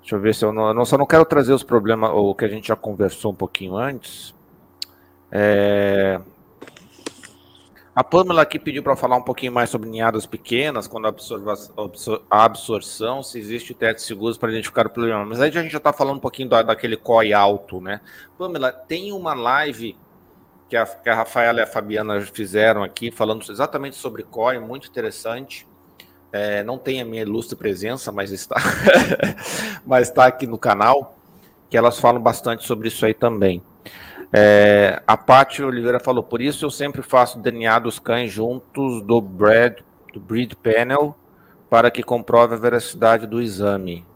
Deixa 0.00 0.16
eu 0.16 0.20
ver 0.20 0.34
se 0.34 0.44
eu 0.44 0.52
não. 0.52 0.76
Eu 0.76 0.86
só 0.86 0.98
não 0.98 1.06
quero 1.06 1.24
trazer 1.24 1.52
os 1.52 1.62
problemas, 1.62 2.10
o 2.12 2.34
que 2.34 2.44
a 2.44 2.48
gente 2.48 2.68
já 2.68 2.76
conversou 2.76 3.32
um 3.32 3.34
pouquinho 3.34 3.76
antes. 3.76 4.34
É... 5.30 6.20
A 7.94 8.04
Pamela 8.04 8.42
aqui 8.42 8.58
pediu 8.58 8.82
para 8.82 8.96
falar 8.96 9.16
um 9.16 9.22
pouquinho 9.22 9.52
mais 9.52 9.68
sobre 9.68 9.88
ninhadas 9.88 10.24
pequenas, 10.24 10.86
quando 10.86 11.06
a, 11.06 11.08
absor 11.08 12.22
a 12.30 12.44
absorção, 12.44 13.22
se 13.22 13.38
existe 13.38 13.74
testes 13.74 14.06
seguros 14.06 14.38
para 14.38 14.50
identificar 14.50 14.86
o 14.86 14.90
problema. 14.90 15.24
Mas 15.24 15.40
aí 15.40 15.50
a 15.50 15.62
gente 15.62 15.72
já 15.72 15.78
está 15.78 15.92
falando 15.92 16.16
um 16.16 16.20
pouquinho 16.20 16.48
da, 16.48 16.62
daquele 16.62 16.96
COI 16.96 17.32
alto, 17.32 17.80
né? 17.80 18.00
Pamela, 18.38 18.72
tem 18.72 19.12
uma 19.12 19.34
live 19.34 19.96
que 20.70 20.76
a, 20.76 20.86
que 20.86 21.10
a 21.10 21.16
Rafaela 21.16 21.58
e 21.58 21.62
a 21.64 21.66
Fabiana 21.66 22.20
fizeram 22.20 22.84
aqui, 22.84 23.10
falando 23.10 23.44
exatamente 23.50 23.96
sobre 23.96 24.22
COI, 24.22 24.60
muito 24.60 24.88
interessante. 24.88 25.66
É, 26.32 26.62
não 26.62 26.78
tem 26.78 27.00
a 27.00 27.04
minha 27.04 27.22
ilustre 27.22 27.56
presença, 27.56 28.12
mas 28.12 28.30
está, 28.30 28.54
mas 29.84 30.08
está 30.08 30.26
aqui 30.26 30.46
no 30.46 30.56
canal, 30.56 31.18
que 31.68 31.76
elas 31.76 31.98
falam 31.98 32.22
bastante 32.22 32.64
sobre 32.64 32.86
isso 32.86 33.04
aí 33.04 33.12
também. 33.12 33.60
É, 34.32 35.02
a 35.04 35.16
Paty 35.16 35.60
Oliveira 35.60 35.98
falou, 35.98 36.22
por 36.22 36.40
isso 36.40 36.64
eu 36.64 36.70
sempre 36.70 37.02
faço 37.02 37.40
DNA 37.40 37.80
dos 37.80 37.98
cães 37.98 38.30
juntos 38.30 39.02
do, 39.02 39.20
bread, 39.20 39.84
do 40.14 40.20
breed 40.20 40.54
panel 40.54 41.16
para 41.68 41.90
que 41.90 42.00
comprove 42.00 42.54
a 42.54 42.58
veracidade 42.58 43.26
do 43.26 43.42
exame. 43.42 44.06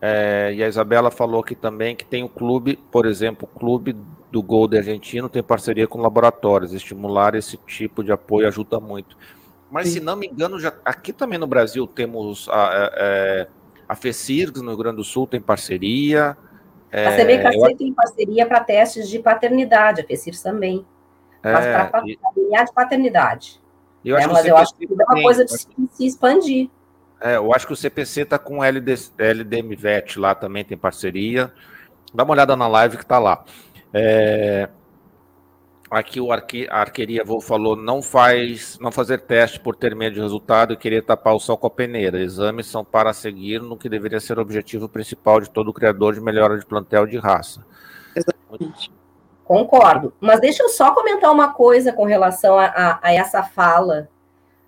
É, 0.00 0.50
e 0.54 0.64
a 0.64 0.68
Isabela 0.68 1.10
falou 1.10 1.40
aqui 1.40 1.54
também 1.54 1.94
que 1.94 2.06
tem 2.06 2.24
o 2.24 2.28
clube, 2.28 2.76
por 2.90 3.04
exemplo, 3.04 3.46
o 3.52 3.58
clube 3.58 3.94
do 4.30 4.42
Golden 4.42 4.80
Argentino 4.80 5.28
tem 5.28 5.42
parceria 5.42 5.86
com 5.86 6.00
laboratórios. 6.00 6.72
Estimular 6.72 7.34
esse 7.34 7.56
tipo 7.58 8.04
de 8.04 8.12
apoio 8.12 8.46
ajuda 8.46 8.78
muito. 8.78 9.16
Mas, 9.70 9.88
Sim. 9.88 9.94
se 9.94 10.00
não 10.00 10.16
me 10.16 10.26
engano, 10.26 10.58
já, 10.58 10.72
aqui 10.84 11.12
também 11.12 11.38
no 11.38 11.46
Brasil 11.46 11.86
temos 11.86 12.48
a, 12.48 12.68
a, 12.68 12.90
é, 12.94 13.48
a 13.88 13.94
FECIRGS, 13.94 14.62
no 14.62 14.70
Rio 14.70 14.78
Grande 14.78 14.96
do 14.96 15.04
Sul, 15.04 15.26
tem 15.26 15.40
parceria. 15.40 16.36
É, 16.90 17.06
a 17.06 17.16
CBKC 17.16 17.72
eu... 17.72 17.76
tem 17.76 17.92
parceria 17.92 18.46
para 18.46 18.60
testes 18.60 19.08
de 19.08 19.18
paternidade, 19.18 20.00
a 20.00 20.04
FECIRGS 20.04 20.42
também. 20.42 20.86
Mas 21.42 21.66
é, 21.66 21.84
para 21.84 22.02
e... 22.06 22.16
de 22.16 22.72
paternidade. 22.74 23.60
Eu 24.04 24.16
é, 24.16 24.26
mas 24.26 24.46
eu 24.46 24.56
acho 24.56 24.74
que 24.74 24.84
é 24.84 24.88
uma 24.88 25.22
coisa 25.22 25.44
de 25.44 25.52
se, 25.52 25.66
se 25.90 26.06
expandir. 26.06 26.70
É, 27.20 27.36
eu 27.36 27.52
acho 27.52 27.66
que 27.66 27.72
o 27.72 27.76
CPC 27.76 28.22
está 28.22 28.38
com 28.38 28.58
o 28.58 28.64
LD, 28.64 28.94
LDMVET 29.18 30.18
lá 30.18 30.34
também, 30.34 30.64
tem 30.64 30.78
parceria. 30.78 31.52
Dá 32.14 32.24
uma 32.24 32.32
olhada 32.32 32.56
na 32.56 32.66
live 32.68 32.96
que 32.96 33.02
está 33.02 33.18
lá. 33.18 33.44
É... 33.92 34.68
Aqui 35.90 36.20
o 36.20 36.30
arque, 36.30 36.68
a 36.70 36.80
arqueria 36.80 37.24
falou 37.40 37.74
não 37.74 38.02
faz, 38.02 38.78
não 38.78 38.92
fazer 38.92 39.22
teste 39.22 39.58
por 39.58 39.74
ter 39.74 39.96
medo 39.96 40.14
de 40.16 40.20
resultado 40.20 40.74
e 40.74 40.76
querer 40.76 41.02
tapar 41.02 41.34
o 41.34 41.40
sol 41.40 41.56
com 41.56 41.66
a 41.66 41.70
peneira. 41.70 42.20
Exames 42.20 42.66
são 42.66 42.84
para 42.84 43.14
seguir 43.14 43.62
no 43.62 43.76
que 43.76 43.88
deveria 43.88 44.20
ser 44.20 44.38
o 44.38 44.42
objetivo 44.42 44.86
principal 44.86 45.40
de 45.40 45.48
todo 45.48 45.72
criador 45.72 46.12
de 46.12 46.20
melhora 46.20 46.58
de 46.58 46.66
plantel 46.66 47.06
de 47.06 47.16
raça. 47.16 47.64
Exatamente. 48.14 48.92
Concordo. 49.44 50.12
Mas 50.20 50.40
deixa 50.40 50.62
eu 50.62 50.68
só 50.68 50.94
comentar 50.94 51.32
uma 51.32 51.54
coisa 51.54 51.90
com 51.90 52.04
relação 52.04 52.58
a, 52.58 52.66
a, 52.66 52.98
a 53.02 53.14
essa 53.14 53.42
fala. 53.42 54.10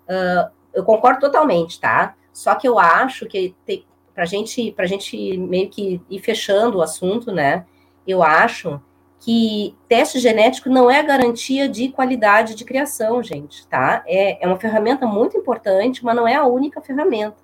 Uh, 0.07 0.49
eu 0.73 0.83
concordo 0.83 1.19
totalmente, 1.19 1.79
tá? 1.79 2.15
Só 2.33 2.55
que 2.55 2.67
eu 2.67 2.79
acho 2.79 3.27
que 3.27 3.55
para 4.15 4.25
gente, 4.25 4.73
a 4.75 4.85
gente 4.87 5.37
meio 5.37 5.69
que 5.69 6.01
ir 6.09 6.19
fechando 6.19 6.79
o 6.79 6.81
assunto, 6.81 7.31
né? 7.31 7.65
Eu 8.07 8.23
acho 8.23 8.81
que 9.21 9.77
teste 9.87 10.19
genético 10.19 10.67
não 10.67 10.89
é 10.89 11.01
garantia 11.03 11.69
de 11.69 11.89
qualidade 11.89 12.55
de 12.55 12.65
criação, 12.65 13.21
gente, 13.21 13.67
tá? 13.67 14.03
É, 14.07 14.43
é 14.43 14.47
uma 14.47 14.57
ferramenta 14.57 15.05
muito 15.05 15.37
importante, 15.37 16.03
mas 16.03 16.15
não 16.15 16.27
é 16.27 16.35
a 16.35 16.45
única 16.45 16.81
ferramenta. 16.81 17.37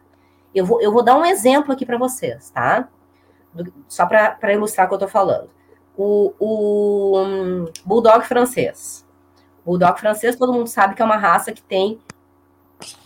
Eu 0.53 0.65
vou, 0.65 0.81
eu 0.81 0.91
vou 0.91 1.03
dar 1.03 1.15
um 1.15 1.23
exemplo 1.23 1.71
aqui 1.71 1.85
para 1.85 1.97
vocês, 1.97 2.49
tá? 2.49 2.89
Do, 3.53 3.71
só 3.87 4.07
para 4.07 4.53
ilustrar 4.53 4.87
o 4.87 4.89
que 4.89 4.95
eu 4.95 4.97
estou 4.97 5.09
falando. 5.09 5.51
O, 5.95 6.33
o 6.39 7.19
um, 7.19 7.65
Bulldog 7.85 8.25
francês. 8.25 9.05
Bulldog 9.63 9.99
francês, 9.99 10.35
todo 10.35 10.53
mundo 10.53 10.67
sabe 10.67 10.95
que 10.95 11.01
é 11.01 11.05
uma 11.05 11.17
raça 11.17 11.51
que 11.51 11.61
tem 11.61 11.99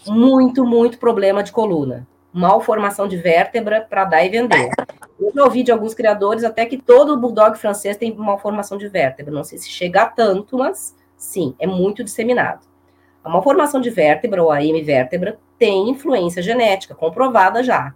muito, 0.07 0.65
muito 0.65 0.97
problema 0.97 1.43
de 1.43 1.51
coluna 1.51 2.07
malformação 2.33 3.07
de 3.07 3.17
vértebra 3.17 3.81
para 3.81 4.05
dar 4.05 4.25
e 4.25 4.29
vender. 4.29 4.69
Eu 5.21 5.31
já 5.31 5.43
ouvi 5.43 5.61
de 5.61 5.71
alguns 5.71 5.93
criadores 5.93 6.43
até 6.43 6.65
que 6.65 6.77
todo 6.77 7.15
bulldog 7.15 7.55
francês 7.55 7.95
tem 7.95 8.15
malformação 8.15 8.75
de 8.75 8.87
vértebra. 8.87 9.31
Não 9.31 9.43
sei 9.43 9.59
se 9.59 9.69
chega 9.69 10.01
a 10.01 10.05
tanto, 10.07 10.57
mas 10.57 10.95
sim, 11.15 11.55
é 11.59 11.67
muito 11.67 12.03
disseminado. 12.03 12.65
A 13.23 13.29
malformação 13.29 13.79
de 13.79 13.91
vértebra, 13.91 14.43
ou 14.43 14.49
a 14.49 14.63
hemivértebra, 14.63 15.39
tem 15.59 15.89
influência 15.89 16.41
genética, 16.41 16.95
comprovada 16.95 17.63
já. 17.63 17.93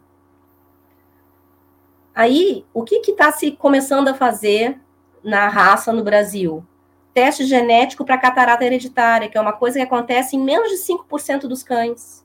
Aí, 2.14 2.64
o 2.72 2.84
que 2.84 2.98
está 2.98 3.32
se 3.32 3.52
começando 3.54 4.08
a 4.08 4.14
fazer 4.14 4.80
na 5.24 5.48
raça 5.50 5.92
no 5.92 6.04
Brasil? 6.04 6.64
Teste 7.12 7.44
genético 7.44 8.06
para 8.06 8.18
catarata 8.18 8.64
hereditária, 8.64 9.28
que 9.28 9.38
é 9.38 9.42
uma 9.42 9.54
coisa 9.54 9.80
que 9.80 9.84
acontece 9.84 10.36
em 10.36 10.40
menos 10.40 10.70
de 10.70 10.78
5% 10.78 11.48
dos 11.48 11.64
cães. 11.64 12.25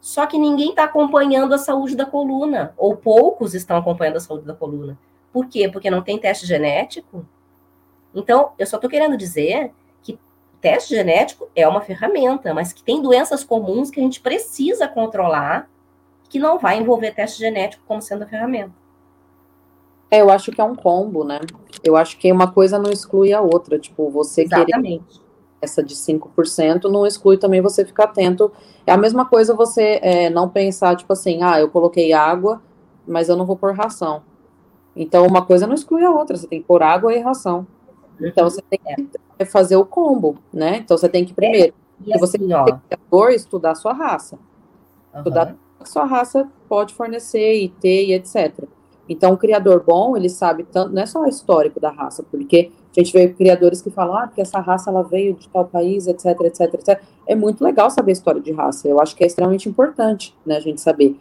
Só 0.00 0.26
que 0.26 0.38
ninguém 0.38 0.70
está 0.70 0.84
acompanhando 0.84 1.54
a 1.54 1.58
saúde 1.58 1.96
da 1.96 2.06
coluna, 2.06 2.72
ou 2.76 2.96
poucos 2.96 3.54
estão 3.54 3.76
acompanhando 3.76 4.16
a 4.16 4.20
saúde 4.20 4.44
da 4.44 4.54
coluna. 4.54 4.98
Por 5.32 5.46
quê? 5.46 5.68
Porque 5.68 5.90
não 5.90 6.02
tem 6.02 6.18
teste 6.18 6.46
genético? 6.46 7.26
Então, 8.14 8.52
eu 8.58 8.66
só 8.66 8.76
estou 8.76 8.88
querendo 8.88 9.16
dizer 9.16 9.72
que 10.02 10.18
teste 10.60 10.94
genético 10.94 11.48
é 11.54 11.66
uma 11.66 11.80
ferramenta, 11.80 12.54
mas 12.54 12.72
que 12.72 12.82
tem 12.82 13.02
doenças 13.02 13.44
comuns 13.44 13.90
que 13.90 14.00
a 14.00 14.02
gente 14.02 14.20
precisa 14.20 14.88
controlar, 14.88 15.68
que 16.28 16.38
não 16.38 16.58
vai 16.58 16.78
envolver 16.78 17.14
teste 17.14 17.38
genético 17.38 17.82
como 17.86 18.00
sendo 18.00 18.22
a 18.22 18.26
ferramenta. 18.26 18.72
É, 20.10 20.20
eu 20.22 20.30
acho 20.30 20.50
que 20.50 20.60
é 20.60 20.64
um 20.64 20.74
combo, 20.74 21.22
né? 21.22 21.38
Eu 21.84 21.96
acho 21.96 22.18
que 22.18 22.32
uma 22.32 22.50
coisa 22.50 22.78
não 22.78 22.90
exclui 22.90 23.32
a 23.32 23.40
outra. 23.40 23.78
Tipo, 23.78 24.08
você 24.10 24.42
Exatamente. 24.42 25.04
querer 25.04 25.28
essa 25.60 25.82
de 25.82 25.94
5%, 25.94 26.84
não 26.84 27.06
exclui 27.06 27.36
também 27.36 27.60
você 27.60 27.84
ficar 27.84 28.04
atento. 28.04 28.50
É 28.88 28.90
a 28.90 28.96
mesma 28.96 29.26
coisa 29.26 29.54
você 29.54 30.00
é, 30.00 30.30
não 30.30 30.48
pensar, 30.48 30.96
tipo 30.96 31.12
assim, 31.12 31.42
ah, 31.42 31.60
eu 31.60 31.68
coloquei 31.68 32.14
água, 32.14 32.62
mas 33.06 33.28
eu 33.28 33.36
não 33.36 33.44
vou 33.44 33.54
pôr 33.54 33.74
ração. 33.74 34.22
Então, 34.96 35.26
uma 35.26 35.44
coisa 35.44 35.66
não 35.66 35.74
exclui 35.74 36.02
a 36.06 36.10
outra, 36.10 36.38
você 36.38 36.46
tem 36.46 36.62
que 36.62 36.66
pôr 36.66 36.82
água 36.82 37.14
e 37.14 37.20
ração. 37.20 37.66
Então, 38.18 38.48
você 38.48 38.62
tem 38.62 38.80
que 39.38 39.44
fazer 39.44 39.76
o 39.76 39.84
combo, 39.84 40.38
né? 40.50 40.78
Então, 40.78 40.96
você 40.96 41.06
tem 41.06 41.22
que 41.26 41.34
primeiro, 41.34 41.74
é, 42.06 42.16
e 42.16 42.18
você 42.18 42.38
assim, 42.38 42.48
tem 42.48 42.98
que 43.10 43.34
estudar 43.34 43.72
a 43.72 43.74
sua 43.74 43.92
raça. 43.92 44.36
Uhum. 45.12 45.18
Estudar 45.18 45.54
o 45.78 45.84
que 45.84 45.90
sua 45.90 46.06
raça 46.06 46.48
pode 46.66 46.94
fornecer 46.94 47.62
e 47.62 47.68
ter 47.68 48.06
e 48.06 48.14
etc. 48.14 48.64
Então, 49.06 49.34
o 49.34 49.36
criador 49.36 49.84
bom, 49.86 50.16
ele 50.16 50.30
sabe 50.30 50.64
tanto, 50.64 50.94
não 50.94 51.02
é 51.02 51.06
só 51.06 51.20
o 51.20 51.28
histórico 51.28 51.78
da 51.78 51.90
raça, 51.90 52.24
porque 52.30 52.72
a 52.98 53.04
gente 53.04 53.12
vê 53.12 53.28
criadores 53.28 53.80
que 53.80 53.90
falam, 53.90 54.16
ah, 54.16 54.26
porque 54.26 54.40
essa 54.40 54.58
raça 54.58 54.90
ela 54.90 55.02
veio 55.02 55.34
de 55.34 55.48
tal 55.48 55.64
país, 55.64 56.08
etc, 56.08 56.26
etc, 56.40 56.74
etc. 56.74 57.00
É 57.28 57.34
muito 57.36 57.62
legal 57.62 57.88
saber 57.90 58.10
a 58.10 58.12
história 58.12 58.40
de 58.40 58.50
raça. 58.50 58.88
Eu 58.88 59.00
acho 59.00 59.14
que 59.14 59.22
é 59.22 59.26
extremamente 59.28 59.68
importante, 59.68 60.34
né, 60.44 60.56
a 60.56 60.60
gente 60.60 60.80
saber. 60.80 61.16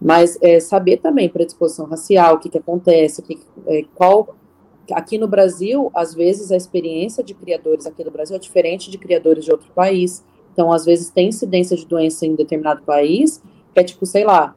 Mas 0.00 0.38
é, 0.40 0.58
saber 0.58 0.98
também 0.98 1.28
predisposição 1.28 1.84
racial, 1.84 2.36
o 2.36 2.38
que, 2.38 2.48
que 2.48 2.56
acontece, 2.56 3.20
que, 3.20 3.38
é, 3.66 3.84
qual. 3.94 4.36
Aqui 4.90 5.18
no 5.18 5.28
Brasil, 5.28 5.90
às 5.94 6.14
vezes 6.14 6.50
a 6.50 6.56
experiência 6.56 7.22
de 7.22 7.34
criadores 7.34 7.84
aqui 7.84 8.02
no 8.02 8.10
Brasil 8.10 8.34
é 8.34 8.38
diferente 8.38 8.90
de 8.90 8.96
criadores 8.96 9.44
de 9.44 9.50
outro 9.50 9.70
país. 9.72 10.24
Então, 10.54 10.72
às 10.72 10.86
vezes 10.86 11.10
tem 11.10 11.28
incidência 11.28 11.76
de 11.76 11.84
doença 11.84 12.24
em 12.24 12.34
determinado 12.34 12.82
país, 12.84 13.42
que 13.74 13.80
é 13.80 13.84
tipo, 13.84 14.06
sei 14.06 14.24
lá, 14.24 14.56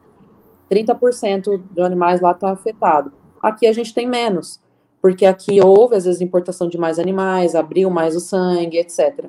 30% 0.72 1.62
de 1.70 1.82
animais 1.82 2.22
lá 2.22 2.32
está 2.32 2.50
afetado. 2.50 3.12
Aqui 3.42 3.68
a 3.68 3.74
gente 3.74 3.94
tem 3.94 4.08
menos, 4.08 4.62
porque 5.02 5.26
aqui 5.26 5.60
houve, 5.62 5.96
às 5.96 6.06
vezes, 6.06 6.22
importação 6.22 6.68
de 6.70 6.78
mais 6.78 7.00
animais, 7.00 7.56
abriu 7.56 7.90
mais 7.90 8.16
o 8.16 8.20
sangue, 8.20 8.78
etc. 8.78 9.26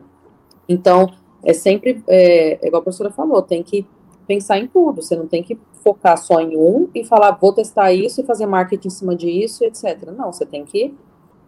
Então, 0.69 1.11
é 1.43 1.53
sempre, 1.53 2.03
é, 2.07 2.65
é 2.65 2.67
igual 2.67 2.81
a 2.81 2.85
professora 2.85 3.11
falou, 3.11 3.43
tem 3.43 3.63
que 3.63 3.87
pensar 4.27 4.59
em 4.59 4.67
tudo, 4.67 5.03
você 5.03 5.17
não 5.17 5.27
tem 5.27 5.43
que 5.43 5.59
focar 5.83 6.17
só 6.17 6.41
em 6.41 6.57
um 6.57 6.89
e 6.95 7.05
falar, 7.05 7.33
vou 7.33 7.53
testar 7.53 7.93
isso 7.93 8.21
e 8.21 8.25
fazer 8.25 8.47
marketing 8.47 8.89
em 8.89 8.91
cima 8.91 9.17
disso, 9.17 9.65
etc. 9.65 10.11
Não, 10.17 10.33
você 10.33 10.47
tem 10.47 10.65
que 10.65 10.95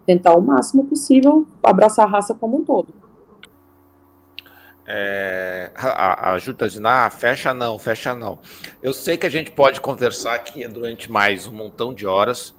tentar 0.05 0.35
o 0.35 0.41
máximo 0.41 0.85
possível 0.85 1.47
abraçar 1.63 2.07
a 2.07 2.11
raça 2.11 2.35
como 2.35 2.59
um 2.59 2.65
todo. 2.65 2.89
É, 4.87 5.71
a, 5.75 6.33
a 6.33 6.39
Ju 6.39 6.55
ah, 6.85 7.11
fecha 7.11 7.55
não, 7.55 7.79
fecha 7.79 8.15
não. 8.15 8.39
Eu 8.83 8.93
sei 8.93 9.17
que 9.17 9.25
a 9.25 9.31
gente 9.31 9.51
pode 9.51 9.81
conversar 9.81 10.35
aqui 10.35 10.67
durante 10.69 11.11
mais 11.11 11.47
um 11.47 11.53
montão 11.53 11.95
de 11.95 12.07
horas, 12.07 12.55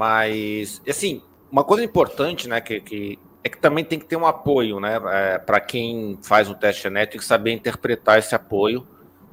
mas, 0.00 0.80
assim, 0.88 1.20
uma 1.52 1.62
coisa 1.62 1.84
importante, 1.84 2.48
né, 2.48 2.58
que, 2.58 2.80
que 2.80 3.18
é 3.44 3.50
que 3.50 3.58
também 3.58 3.84
tem 3.84 3.98
que 3.98 4.06
ter 4.06 4.16
um 4.16 4.24
apoio, 4.24 4.80
né, 4.80 4.98
é, 5.04 5.38
para 5.38 5.60
quem 5.60 6.18
faz 6.22 6.48
um 6.48 6.54
teste 6.54 6.84
genético, 6.84 7.12
tem 7.12 7.20
que 7.20 7.26
saber 7.26 7.52
interpretar 7.52 8.18
esse 8.18 8.34
apoio, 8.34 8.82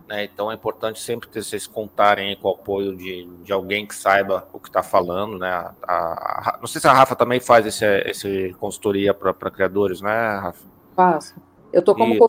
né, 0.09 0.25
então 0.25 0.51
é 0.51 0.55
importante 0.55 0.99
sempre 0.99 1.29
que 1.29 1.41
vocês 1.41 1.65
contarem 1.65 2.35
com 2.35 2.49
o 2.49 2.51
apoio 2.51 2.97
de, 2.97 3.29
de 3.45 3.53
alguém 3.53 3.85
que 3.85 3.95
saiba 3.95 4.45
o 4.51 4.59
que 4.59 4.67
está 4.67 4.83
falando, 4.83 5.39
né, 5.39 5.47
a, 5.47 5.73
a, 5.87 6.49
a, 6.49 6.57
não 6.59 6.67
sei 6.67 6.81
se 6.81 6.87
a 6.89 6.91
Rafa 6.91 7.15
também 7.15 7.39
faz 7.39 7.65
esse, 7.65 7.85
esse 8.01 8.53
consultoria 8.59 9.13
para 9.13 9.49
criadores, 9.49 10.01
né, 10.01 10.37
Rafa? 10.37 10.65
Faço. 10.97 11.35
Eu 11.71 11.79
estou 11.79 11.95
como 11.95 12.13
e... 12.13 12.19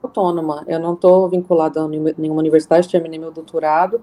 autônoma, 0.00 0.64
eu 0.68 0.78
não 0.78 0.94
estou 0.94 1.28
vinculada 1.28 1.80
a 1.80 1.88
nenhuma 1.88 2.38
universidade, 2.38 2.88
terminei 2.88 3.18
meu 3.18 3.32
doutorado, 3.32 4.00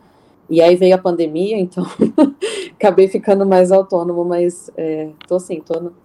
e 0.50 0.62
aí 0.62 0.76
veio 0.76 0.96
a 0.96 1.00
pandemia, 1.00 1.58
então 1.58 1.84
acabei 2.74 3.08
ficando 3.08 3.46
mais 3.46 3.72
autônomo, 3.72 4.24
mas 4.24 4.70
é, 4.78 5.10
tô 5.28 5.36
assim, 5.36 5.60
tô 5.62 5.80
no... 5.80 5.96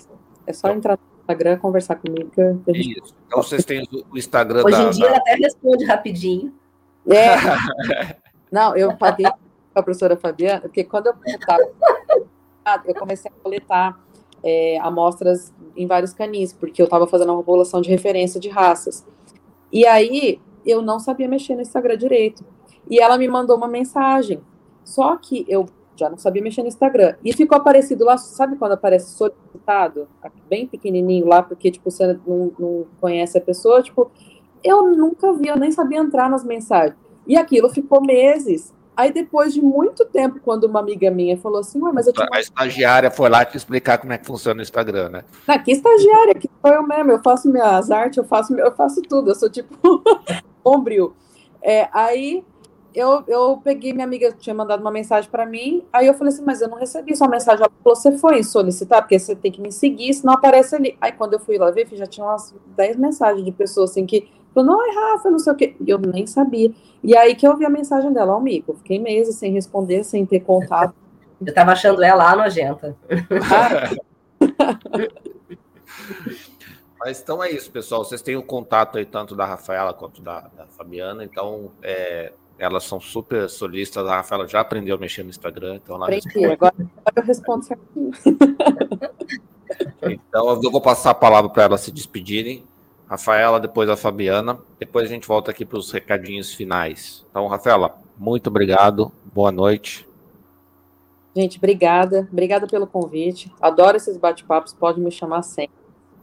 é 0.46 0.52
só 0.52 0.68
então 0.68 0.78
entrar 0.78 0.98
no 0.98 1.20
Instagram, 1.20 1.58
conversar 1.58 1.96
comigo. 1.96 2.30
Que. 2.30 2.72
Isso. 2.72 3.14
Então 3.26 3.42
vocês 3.42 3.64
têm 3.64 3.86
o 4.10 4.16
Instagram 4.16 4.64
Hoje 4.64 4.76
da... 4.76 4.82
em 4.84 4.90
dia 4.90 5.10
da... 5.10 5.16
até 5.16 5.34
responde 5.34 5.84
rapidinho. 5.84 6.54
É. 7.08 7.36
Não, 8.50 8.76
eu 8.76 8.96
falei 8.96 9.26
com 9.26 9.78
a 9.78 9.82
professora 9.82 10.16
Fabiana, 10.16 10.62
porque 10.62 10.84
quando 10.84 11.06
eu 11.06 11.14
eu 12.84 12.94
comecei 12.94 13.30
a 13.30 13.42
coletar 13.42 14.00
é, 14.42 14.78
amostras 14.80 15.52
em 15.76 15.86
vários 15.86 16.12
canis, 16.12 16.52
porque 16.52 16.80
eu 16.80 16.84
estava 16.84 17.06
fazendo 17.06 17.30
uma 17.32 17.38
população 17.38 17.80
de 17.80 17.90
referência 17.90 18.40
de 18.40 18.48
raças. 18.48 19.06
E 19.72 19.86
aí 19.86 20.40
eu 20.64 20.82
não 20.82 20.98
sabia 20.98 21.28
mexer 21.28 21.54
no 21.54 21.62
Instagram 21.62 21.96
direito. 21.96 22.44
E 22.88 23.00
ela 23.00 23.18
me 23.18 23.28
mandou 23.28 23.56
uma 23.56 23.68
mensagem. 23.68 24.40
Só 24.84 25.16
que 25.16 25.44
eu 25.48 25.66
já 26.00 26.08
não 26.08 26.18
sabia 26.18 26.42
mexer 26.42 26.62
no 26.62 26.68
Instagram. 26.68 27.14
E 27.24 27.32
ficou 27.32 27.58
aparecido 27.58 28.04
lá, 28.04 28.16
sabe 28.16 28.56
quando 28.56 28.72
aparece 28.72 29.10
solicitado? 29.12 30.08
Bem 30.48 30.66
pequenininho 30.66 31.26
lá, 31.26 31.42
porque, 31.42 31.70
tipo, 31.70 31.90
você 31.90 32.18
não, 32.26 32.52
não 32.58 32.86
conhece 33.00 33.36
a 33.36 33.40
pessoa. 33.40 33.82
Tipo, 33.82 34.10
eu 34.64 34.86
nunca 34.96 35.32
vi, 35.34 35.48
eu 35.48 35.56
nem 35.56 35.70
sabia 35.70 35.98
entrar 35.98 36.28
nas 36.28 36.44
mensagens. 36.44 36.96
E 37.26 37.36
aquilo 37.36 37.68
ficou 37.68 38.00
meses. 38.02 38.74
Aí, 38.96 39.12
depois 39.12 39.54
de 39.54 39.62
muito 39.62 40.04
tempo, 40.04 40.40
quando 40.42 40.64
uma 40.64 40.80
amiga 40.80 41.10
minha 41.10 41.36
falou 41.38 41.60
assim, 41.60 41.80
Ué, 41.80 41.92
mas 41.92 42.06
eu. 42.06 42.12
A 42.32 42.40
estagiária 42.40 43.10
foi 43.10 43.28
lá 43.28 43.44
te 43.44 43.56
explicar 43.56 43.98
como 43.98 44.12
é 44.12 44.18
que 44.18 44.26
funciona 44.26 44.58
o 44.58 44.62
Instagram, 44.62 45.08
né? 45.10 45.24
Não, 45.46 45.58
que 45.62 45.72
estagiária, 45.72 46.34
que 46.34 46.50
foi 46.60 46.76
eu 46.76 46.82
mesmo, 46.82 47.12
eu 47.12 47.22
faço 47.22 47.48
minhas 47.48 47.90
artes, 47.90 48.18
eu 48.18 48.24
faço, 48.24 48.52
eu 48.54 48.72
faço 48.72 49.00
tudo, 49.02 49.30
eu 49.30 49.34
sou 49.34 49.48
tipo 49.48 49.74
bombril. 50.62 51.14
É, 51.62 51.88
aí 51.92 52.44
eu, 52.94 53.22
eu 53.26 53.60
peguei, 53.62 53.92
minha 53.92 54.04
amiga 54.04 54.32
tinha 54.32 54.54
mandado 54.54 54.80
uma 54.80 54.90
mensagem 54.90 55.30
para 55.30 55.46
mim, 55.46 55.84
aí 55.92 56.06
eu 56.06 56.14
falei 56.14 56.32
assim, 56.32 56.44
mas 56.44 56.60
eu 56.60 56.68
não 56.68 56.78
recebi 56.78 57.16
sua 57.16 57.28
mensagem. 57.28 57.60
Ela 57.60 57.72
falou, 57.82 57.96
você 57.96 58.18
foi 58.18 58.42
solicitar, 58.42 59.02
porque 59.02 59.18
você 59.18 59.36
tem 59.36 59.52
que 59.52 59.60
me 59.60 59.70
seguir, 59.70 60.12
senão 60.14 60.34
aparece 60.34 60.74
ali. 60.74 60.96
Aí 61.00 61.12
quando 61.12 61.34
eu 61.34 61.40
fui 61.40 61.58
lá 61.58 61.70
ver, 61.70 61.88
já 61.92 62.06
tinha 62.06 62.26
umas 62.26 62.54
10 62.76 62.96
mensagens 62.96 63.44
de 63.44 63.52
pessoas 63.52 63.90
assim 63.90 64.06
que 64.06 64.28
falou, 64.54 64.70
não, 64.72 64.84
é 64.84 64.94
Rafa, 64.94 65.30
não 65.30 65.38
sei 65.38 65.52
o 65.52 65.56
quê. 65.56 65.76
E 65.80 65.90
eu 65.90 65.98
nem 65.98 66.26
sabia. 66.26 66.72
E 67.02 67.16
aí 67.16 67.34
que 67.34 67.46
eu 67.46 67.56
vi 67.56 67.64
a 67.64 67.70
mensagem 67.70 68.12
dela, 68.12 68.32
ao 68.32 68.40
mico. 68.40 68.74
Fiquei 68.74 68.98
meses 68.98 69.36
sem 69.36 69.52
responder, 69.52 70.04
sem 70.04 70.26
ter 70.26 70.40
contato. 70.40 70.94
Eu 71.44 71.54
tava 71.54 71.72
achando 71.72 72.02
ela 72.02 72.22
lá 72.22 72.36
nojenta. 72.36 72.94
Mas 77.00 77.18
então 77.18 77.42
é 77.42 77.50
isso, 77.50 77.70
pessoal. 77.70 78.04
Vocês 78.04 78.20
têm 78.20 78.36
o 78.36 78.42
contato 78.42 78.98
aí 78.98 79.06
tanto 79.06 79.34
da 79.34 79.46
Rafaela 79.46 79.94
quanto 79.94 80.20
da, 80.20 80.40
da 80.54 80.66
Fabiana, 80.66 81.24
então 81.24 81.72
é, 81.82 82.34
elas 82.60 82.84
são 82.84 83.00
super 83.00 83.48
solistas. 83.48 84.06
A 84.06 84.16
Rafaela 84.16 84.46
já 84.46 84.60
aprendeu 84.60 84.94
a 84.94 84.98
mexer 84.98 85.22
no 85.22 85.30
Instagram, 85.30 85.76
então 85.82 85.96
ela 85.96 86.04
Aprendi, 86.04 86.44
agora, 86.44 86.74
agora 86.76 87.14
eu 87.16 87.22
respondo 87.24 87.64
certinho. 87.64 88.10
Então 90.02 90.60
eu 90.62 90.70
vou 90.70 90.80
passar 90.80 91.10
a 91.10 91.14
palavra 91.14 91.48
para 91.48 91.62
elas 91.62 91.80
se 91.80 91.92
despedirem. 91.92 92.64
Rafaela, 93.08 93.58
depois 93.58 93.88
a 93.88 93.96
Fabiana. 93.96 94.58
Depois 94.78 95.06
a 95.06 95.08
gente 95.08 95.26
volta 95.26 95.50
aqui 95.50 95.64
para 95.64 95.78
os 95.78 95.90
recadinhos 95.90 96.52
finais. 96.52 97.24
Então, 97.30 97.46
Rafaela, 97.46 97.98
muito 98.18 98.48
obrigado. 98.48 99.10
Boa 99.32 99.50
noite. 99.50 100.06
Gente, 101.34 101.58
obrigada. 101.58 102.28
Obrigada 102.30 102.66
pelo 102.66 102.86
convite. 102.86 103.52
Adoro 103.60 103.96
esses 103.96 104.16
bate-papos. 104.16 104.72
Pode 104.72 105.00
me 105.00 105.10
chamar 105.10 105.42
sempre. 105.42 105.74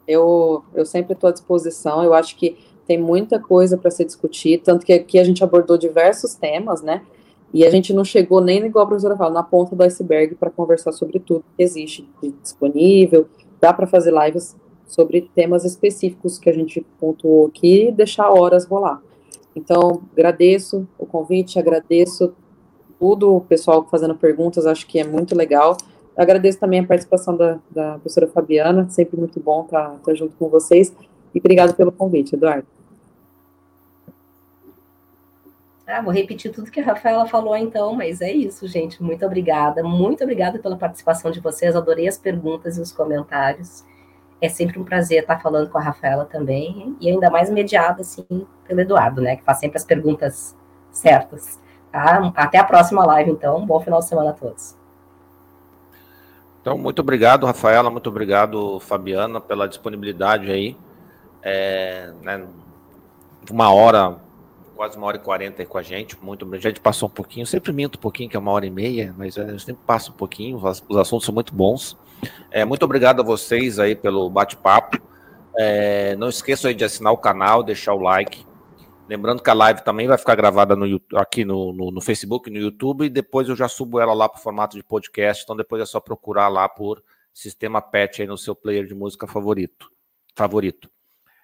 Eu, 0.07 0.63
eu 0.73 0.85
sempre 0.85 1.13
estou 1.13 1.29
à 1.29 1.33
disposição. 1.33 2.03
Eu 2.03 2.13
acho 2.13 2.35
que 2.35 2.57
tem 2.87 2.97
muita 2.97 3.39
coisa 3.39 3.77
para 3.77 3.91
ser 3.91 4.05
discutida, 4.05 4.63
tanto 4.65 4.85
que 4.85 4.93
aqui 4.93 5.19
a 5.19 5.23
gente 5.23 5.43
abordou 5.43 5.77
diversos 5.77 6.35
temas, 6.35 6.81
né? 6.81 7.01
E 7.53 7.65
a 7.65 7.69
gente 7.69 7.93
não 7.93 8.03
chegou 8.03 8.41
nem, 8.41 8.65
igual 8.65 8.85
a 8.85 8.87
professora 8.87 9.15
fala, 9.15 9.33
na 9.33 9.43
ponta 9.43 9.75
do 9.75 9.83
iceberg 9.83 10.35
para 10.35 10.49
conversar 10.49 10.91
sobre 10.91 11.19
tudo 11.19 11.43
que 11.55 11.63
existe 11.63 12.07
disponível. 12.41 13.27
Dá 13.59 13.73
para 13.73 13.87
fazer 13.87 14.13
lives 14.13 14.55
sobre 14.85 15.29
temas 15.33 15.65
específicos 15.65 16.37
que 16.37 16.49
a 16.49 16.53
gente 16.53 16.85
pontuou 16.99 17.47
aqui 17.47 17.87
e 17.87 17.91
deixar 17.91 18.29
horas 18.29 18.65
rolar. 18.65 19.01
Então, 19.55 20.01
agradeço 20.13 20.87
o 20.97 21.05
convite, 21.05 21.57
agradeço 21.57 22.33
tudo 22.99 23.35
o 23.35 23.41
pessoal 23.41 23.87
fazendo 23.89 24.15
perguntas, 24.15 24.65
acho 24.65 24.85
que 24.87 24.99
é 24.99 25.03
muito 25.03 25.35
legal. 25.35 25.77
Agradeço 26.15 26.59
também 26.59 26.79
a 26.79 26.87
participação 26.87 27.35
da, 27.35 27.59
da 27.69 27.93
professora 27.93 28.27
Fabiana, 28.27 28.89
sempre 28.89 29.17
muito 29.17 29.39
bom 29.39 29.63
estar, 29.63 29.95
estar 29.95 30.15
junto 30.15 30.35
com 30.37 30.49
vocês. 30.49 30.93
E 31.33 31.39
obrigado 31.39 31.75
pelo 31.75 31.91
convite, 31.91 32.35
Eduardo. 32.35 32.76
Ah, 35.87 36.01
vou 36.01 36.11
repetir 36.11 36.51
tudo 36.51 36.69
que 36.69 36.81
a 36.81 36.83
Rafaela 36.83 37.25
falou 37.27 37.55
então, 37.55 37.95
mas 37.95 38.19
é 38.19 38.29
isso, 38.29 38.67
gente. 38.67 39.01
Muito 39.01 39.25
obrigada. 39.25 39.81
Muito 39.81 40.21
obrigada 40.21 40.59
pela 40.59 40.75
participação 40.75 41.31
de 41.31 41.39
vocês. 41.39 41.77
Adorei 41.77 42.09
as 42.09 42.17
perguntas 42.17 42.77
e 42.77 42.81
os 42.81 42.91
comentários. 42.91 43.85
É 44.41 44.49
sempre 44.49 44.77
um 44.77 44.83
prazer 44.83 45.21
estar 45.21 45.39
falando 45.39 45.69
com 45.69 45.77
a 45.77 45.81
Rafaela 45.81 46.25
também, 46.25 46.95
e 46.99 47.09
ainda 47.09 47.29
mais 47.29 47.49
mediada, 47.49 48.01
assim, 48.01 48.25
pelo 48.67 48.81
Eduardo, 48.81 49.21
né, 49.21 49.37
que 49.37 49.43
faz 49.43 49.59
sempre 49.59 49.77
as 49.77 49.85
perguntas 49.85 50.55
certas. 50.91 51.57
Tá? 51.89 52.33
Até 52.35 52.57
a 52.57 52.63
próxima 52.65 53.05
live, 53.05 53.31
então. 53.31 53.65
Bom 53.65 53.79
final 53.79 53.99
de 53.99 54.07
semana 54.07 54.31
a 54.31 54.33
todos. 54.33 54.75
Então, 56.61 56.77
muito 56.77 56.99
obrigado, 56.99 57.45
Rafaela, 57.45 57.89
muito 57.89 58.09
obrigado, 58.09 58.77
Fabiana, 58.81 59.39
pela 59.39 59.69
disponibilidade 59.69 60.51
aí. 60.51 60.77
É, 61.41 62.11
né, 62.21 62.45
uma 63.49 63.73
hora, 63.73 64.17
quase 64.77 64.95
uma 64.95 65.07
hora 65.07 65.17
e 65.17 65.19
quarenta 65.19 65.61
aí 65.61 65.65
com 65.65 65.77
a 65.77 65.81
gente, 65.81 66.15
muito 66.23 66.47
a 66.53 66.57
gente 66.59 66.79
passou 66.79 67.09
um 67.09 67.11
pouquinho, 67.11 67.47
sempre 67.47 67.73
minto 67.73 67.97
um 67.97 68.01
pouquinho, 68.01 68.29
que 68.29 68.37
é 68.37 68.39
uma 68.39 68.51
hora 68.51 68.65
e 68.65 68.69
meia, 68.69 69.13
mas 69.17 69.35
gente 69.35 69.63
sempre 69.63 69.83
passa 69.85 70.11
um 70.11 70.13
pouquinho, 70.13 70.57
os 70.57 70.97
assuntos 70.97 71.25
são 71.25 71.33
muito 71.33 71.53
bons. 71.53 71.97
É, 72.51 72.63
muito 72.63 72.83
obrigado 72.83 73.19
a 73.19 73.23
vocês 73.23 73.79
aí 73.79 73.95
pelo 73.95 74.29
bate-papo. 74.29 75.01
É, 75.57 76.15
não 76.15 76.29
esqueçam 76.29 76.69
aí 76.69 76.75
de 76.75 76.83
assinar 76.83 77.11
o 77.11 77.17
canal, 77.17 77.63
deixar 77.63 77.93
o 77.93 77.99
like. 77.99 78.45
Lembrando 79.09 79.41
que 79.41 79.49
a 79.49 79.53
live 79.53 79.83
também 79.83 80.07
vai 80.07 80.17
ficar 80.17 80.35
gravada 80.35 80.75
no, 80.75 81.01
aqui 81.15 81.43
no, 81.43 81.73
no, 81.73 81.91
no 81.91 82.01
Facebook, 82.01 82.49
no 82.49 82.57
YouTube, 82.57 83.05
e 83.05 83.09
depois 83.09 83.49
eu 83.49 83.55
já 83.55 83.67
subo 83.67 83.99
ela 83.99 84.13
lá 84.13 84.29
para 84.29 84.39
o 84.39 84.43
formato 84.43 84.77
de 84.77 84.83
podcast. 84.83 85.43
Então 85.43 85.55
depois 85.55 85.81
é 85.81 85.85
só 85.85 85.99
procurar 85.99 86.49
lá 86.49 86.69
por 86.69 87.01
Sistema 87.33 87.81
Pet 87.81 88.21
aí 88.21 88.27
no 88.27 88.37
seu 88.37 88.55
player 88.55 88.85
de 88.85 88.93
música 88.93 89.25
favorito. 89.25 89.89
favorito. 90.35 90.89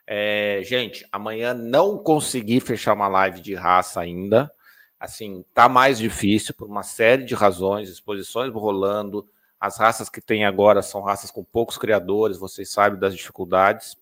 É, 0.05 0.61
gente, 0.63 1.05
amanhã 1.11 1.53
não 1.53 1.97
consegui 1.97 2.59
fechar 2.59 2.93
uma 2.93 3.07
live 3.07 3.41
de 3.41 3.55
raça 3.55 4.01
ainda. 4.01 4.51
Assim, 4.99 5.43
tá 5.53 5.67
mais 5.67 5.97
difícil 5.97 6.53
por 6.53 6.67
uma 6.67 6.84
série 6.84 7.23
de 7.23 7.35
razões, 7.35 7.89
exposições 7.89 8.53
rolando, 8.53 9.27
as 9.59 9.77
raças 9.77 10.09
que 10.09 10.19
tem 10.19 10.45
agora 10.45 10.81
são 10.81 11.01
raças 11.01 11.31
com 11.31 11.43
poucos 11.43 11.77
criadores, 11.77 12.38
vocês 12.38 12.69
sabem 12.69 12.99
das 12.99 13.15
dificuldades. 13.15 13.97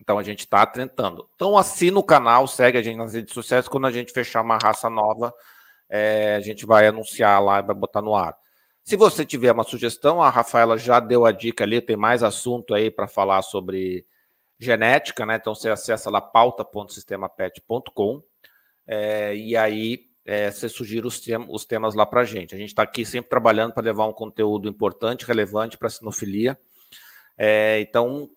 Então 0.00 0.18
a 0.18 0.22
gente 0.24 0.40
está 0.40 0.66
tentando. 0.66 1.28
Então 1.36 1.56
assina 1.56 1.98
o 2.00 2.02
canal, 2.02 2.48
segue 2.48 2.78
a 2.78 2.82
gente 2.82 2.96
nas 2.96 3.14
redes 3.14 3.32
sociais. 3.32 3.68
Quando 3.68 3.86
a 3.86 3.92
gente 3.92 4.12
fechar 4.12 4.42
uma 4.42 4.58
raça 4.58 4.90
nova, 4.90 5.32
é, 5.88 6.34
a 6.34 6.40
gente 6.40 6.66
vai 6.66 6.88
anunciar 6.88 7.40
lá 7.40 7.60
e 7.60 7.62
vai 7.62 7.76
botar 7.76 8.02
no 8.02 8.16
ar. 8.16 8.36
Se 8.82 8.96
você 8.96 9.24
tiver 9.24 9.52
uma 9.52 9.62
sugestão, 9.62 10.20
a 10.20 10.28
Rafaela 10.28 10.76
já 10.76 10.98
deu 10.98 11.24
a 11.24 11.30
dica 11.30 11.62
ali, 11.62 11.80
tem 11.80 11.96
mais 11.96 12.24
assunto 12.24 12.74
aí 12.74 12.90
para 12.90 13.06
falar 13.06 13.42
sobre 13.42 14.04
genética, 14.62 15.26
né? 15.26 15.36
Então 15.36 15.54
você 15.54 15.68
acessa 15.68 16.08
lá 16.08 16.20
pauta.sistemapet.com 16.20 18.22
é, 18.86 19.34
e 19.34 19.56
aí 19.56 20.06
é, 20.24 20.50
você 20.50 20.68
sugira 20.68 21.06
os, 21.06 21.20
tem 21.20 21.36
os 21.48 21.64
temas 21.64 21.94
lá 21.94 22.06
para 22.06 22.24
gente. 22.24 22.54
A 22.54 22.58
gente 22.58 22.68
está 22.68 22.82
aqui 22.82 23.04
sempre 23.04 23.28
trabalhando 23.28 23.72
para 23.72 23.82
levar 23.82 24.06
um 24.06 24.12
conteúdo 24.12 24.68
importante, 24.68 25.26
relevante 25.26 25.76
para 25.76 25.88
a 25.88 25.90
sinofilia. 25.90 26.58
É, 27.36 27.80
então, 27.80 28.30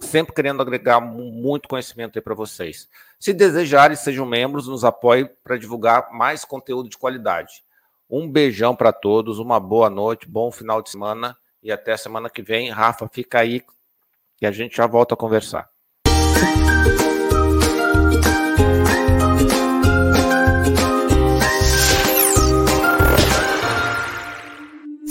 sempre 0.00 0.32
querendo 0.32 0.62
agregar 0.62 1.00
muito 1.00 1.68
conhecimento 1.68 2.18
aí 2.18 2.22
para 2.22 2.34
vocês. 2.34 2.88
Se 3.18 3.32
desejarem, 3.32 3.96
sejam 3.96 4.24
membros, 4.24 4.68
nos 4.68 4.84
apoiem 4.84 5.28
para 5.42 5.56
divulgar 5.56 6.12
mais 6.12 6.44
conteúdo 6.44 6.88
de 6.88 6.98
qualidade. 6.98 7.64
Um 8.08 8.30
beijão 8.30 8.76
para 8.76 8.92
todos, 8.92 9.38
uma 9.38 9.58
boa 9.58 9.90
noite, 9.90 10.28
bom 10.28 10.52
final 10.52 10.80
de 10.80 10.90
semana 10.90 11.36
e 11.62 11.72
até 11.72 11.96
semana 11.96 12.30
que 12.30 12.42
vem. 12.42 12.70
Rafa, 12.70 13.08
fica 13.08 13.40
aí 13.40 13.64
e 14.44 14.46
a 14.46 14.52
gente 14.52 14.76
já 14.76 14.86
volta 14.86 15.14
a 15.14 15.16
conversar. 15.16 15.68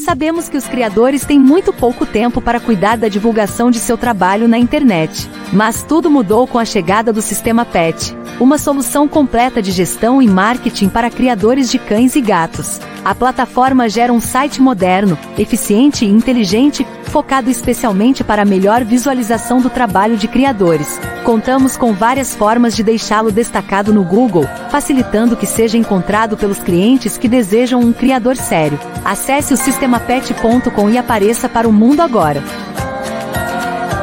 Sabemos 0.05 0.47
que 0.47 0.57
os 0.57 0.67
criadores 0.67 1.25
têm 1.25 1.39
muito 1.39 1.73
pouco 1.73 2.05
tempo 2.05 2.39
para 2.39 2.59
cuidar 2.59 2.97
da 2.97 3.07
divulgação 3.07 3.71
de 3.71 3.79
seu 3.79 3.97
trabalho 3.97 4.47
na 4.47 4.59
internet. 4.59 5.27
Mas 5.51 5.81
tudo 5.81 6.11
mudou 6.11 6.45
com 6.45 6.59
a 6.59 6.65
chegada 6.65 7.11
do 7.11 7.21
sistema 7.21 7.65
PET, 7.65 8.15
uma 8.39 8.59
solução 8.59 9.07
completa 9.07 9.59
de 9.59 9.71
gestão 9.71 10.21
e 10.21 10.27
marketing 10.27 10.89
para 10.89 11.09
criadores 11.09 11.71
de 11.71 11.79
cães 11.79 12.15
e 12.15 12.21
gatos. 12.21 12.79
A 13.03 13.15
plataforma 13.15 13.89
gera 13.89 14.13
um 14.13 14.21
site 14.21 14.61
moderno, 14.61 15.17
eficiente 15.37 16.05
e 16.05 16.09
inteligente, 16.09 16.85
focado 17.13 17.47
especialmente 17.47 18.23
para 18.23 18.41
a 18.41 18.45
melhor 18.45 18.83
visualização 18.83 19.61
do 19.61 19.69
trabalho 19.69 20.17
de 20.17 20.27
criadores. 20.27 20.99
Contamos 21.23 21.77
com 21.77 21.93
várias 21.93 22.33
formas 22.33 22.75
de 22.75 22.81
deixá-lo 22.81 23.31
destacado 23.31 23.93
no 23.93 24.03
Google, 24.03 24.47
facilitando 24.71 25.37
que 25.37 25.45
seja 25.45 25.77
encontrado 25.77 26.35
pelos 26.35 26.57
clientes 26.57 27.15
que 27.15 27.27
desejam 27.27 27.79
um 27.81 27.93
criador 27.93 28.35
sério. 28.35 28.79
Acesse 29.05 29.53
o 29.53 29.57
sistemapet.com 29.57 30.89
e 30.89 30.97
apareça 30.97 31.47
para 31.47 31.69
o 31.69 31.71
mundo 31.71 32.01
agora. 32.01 32.41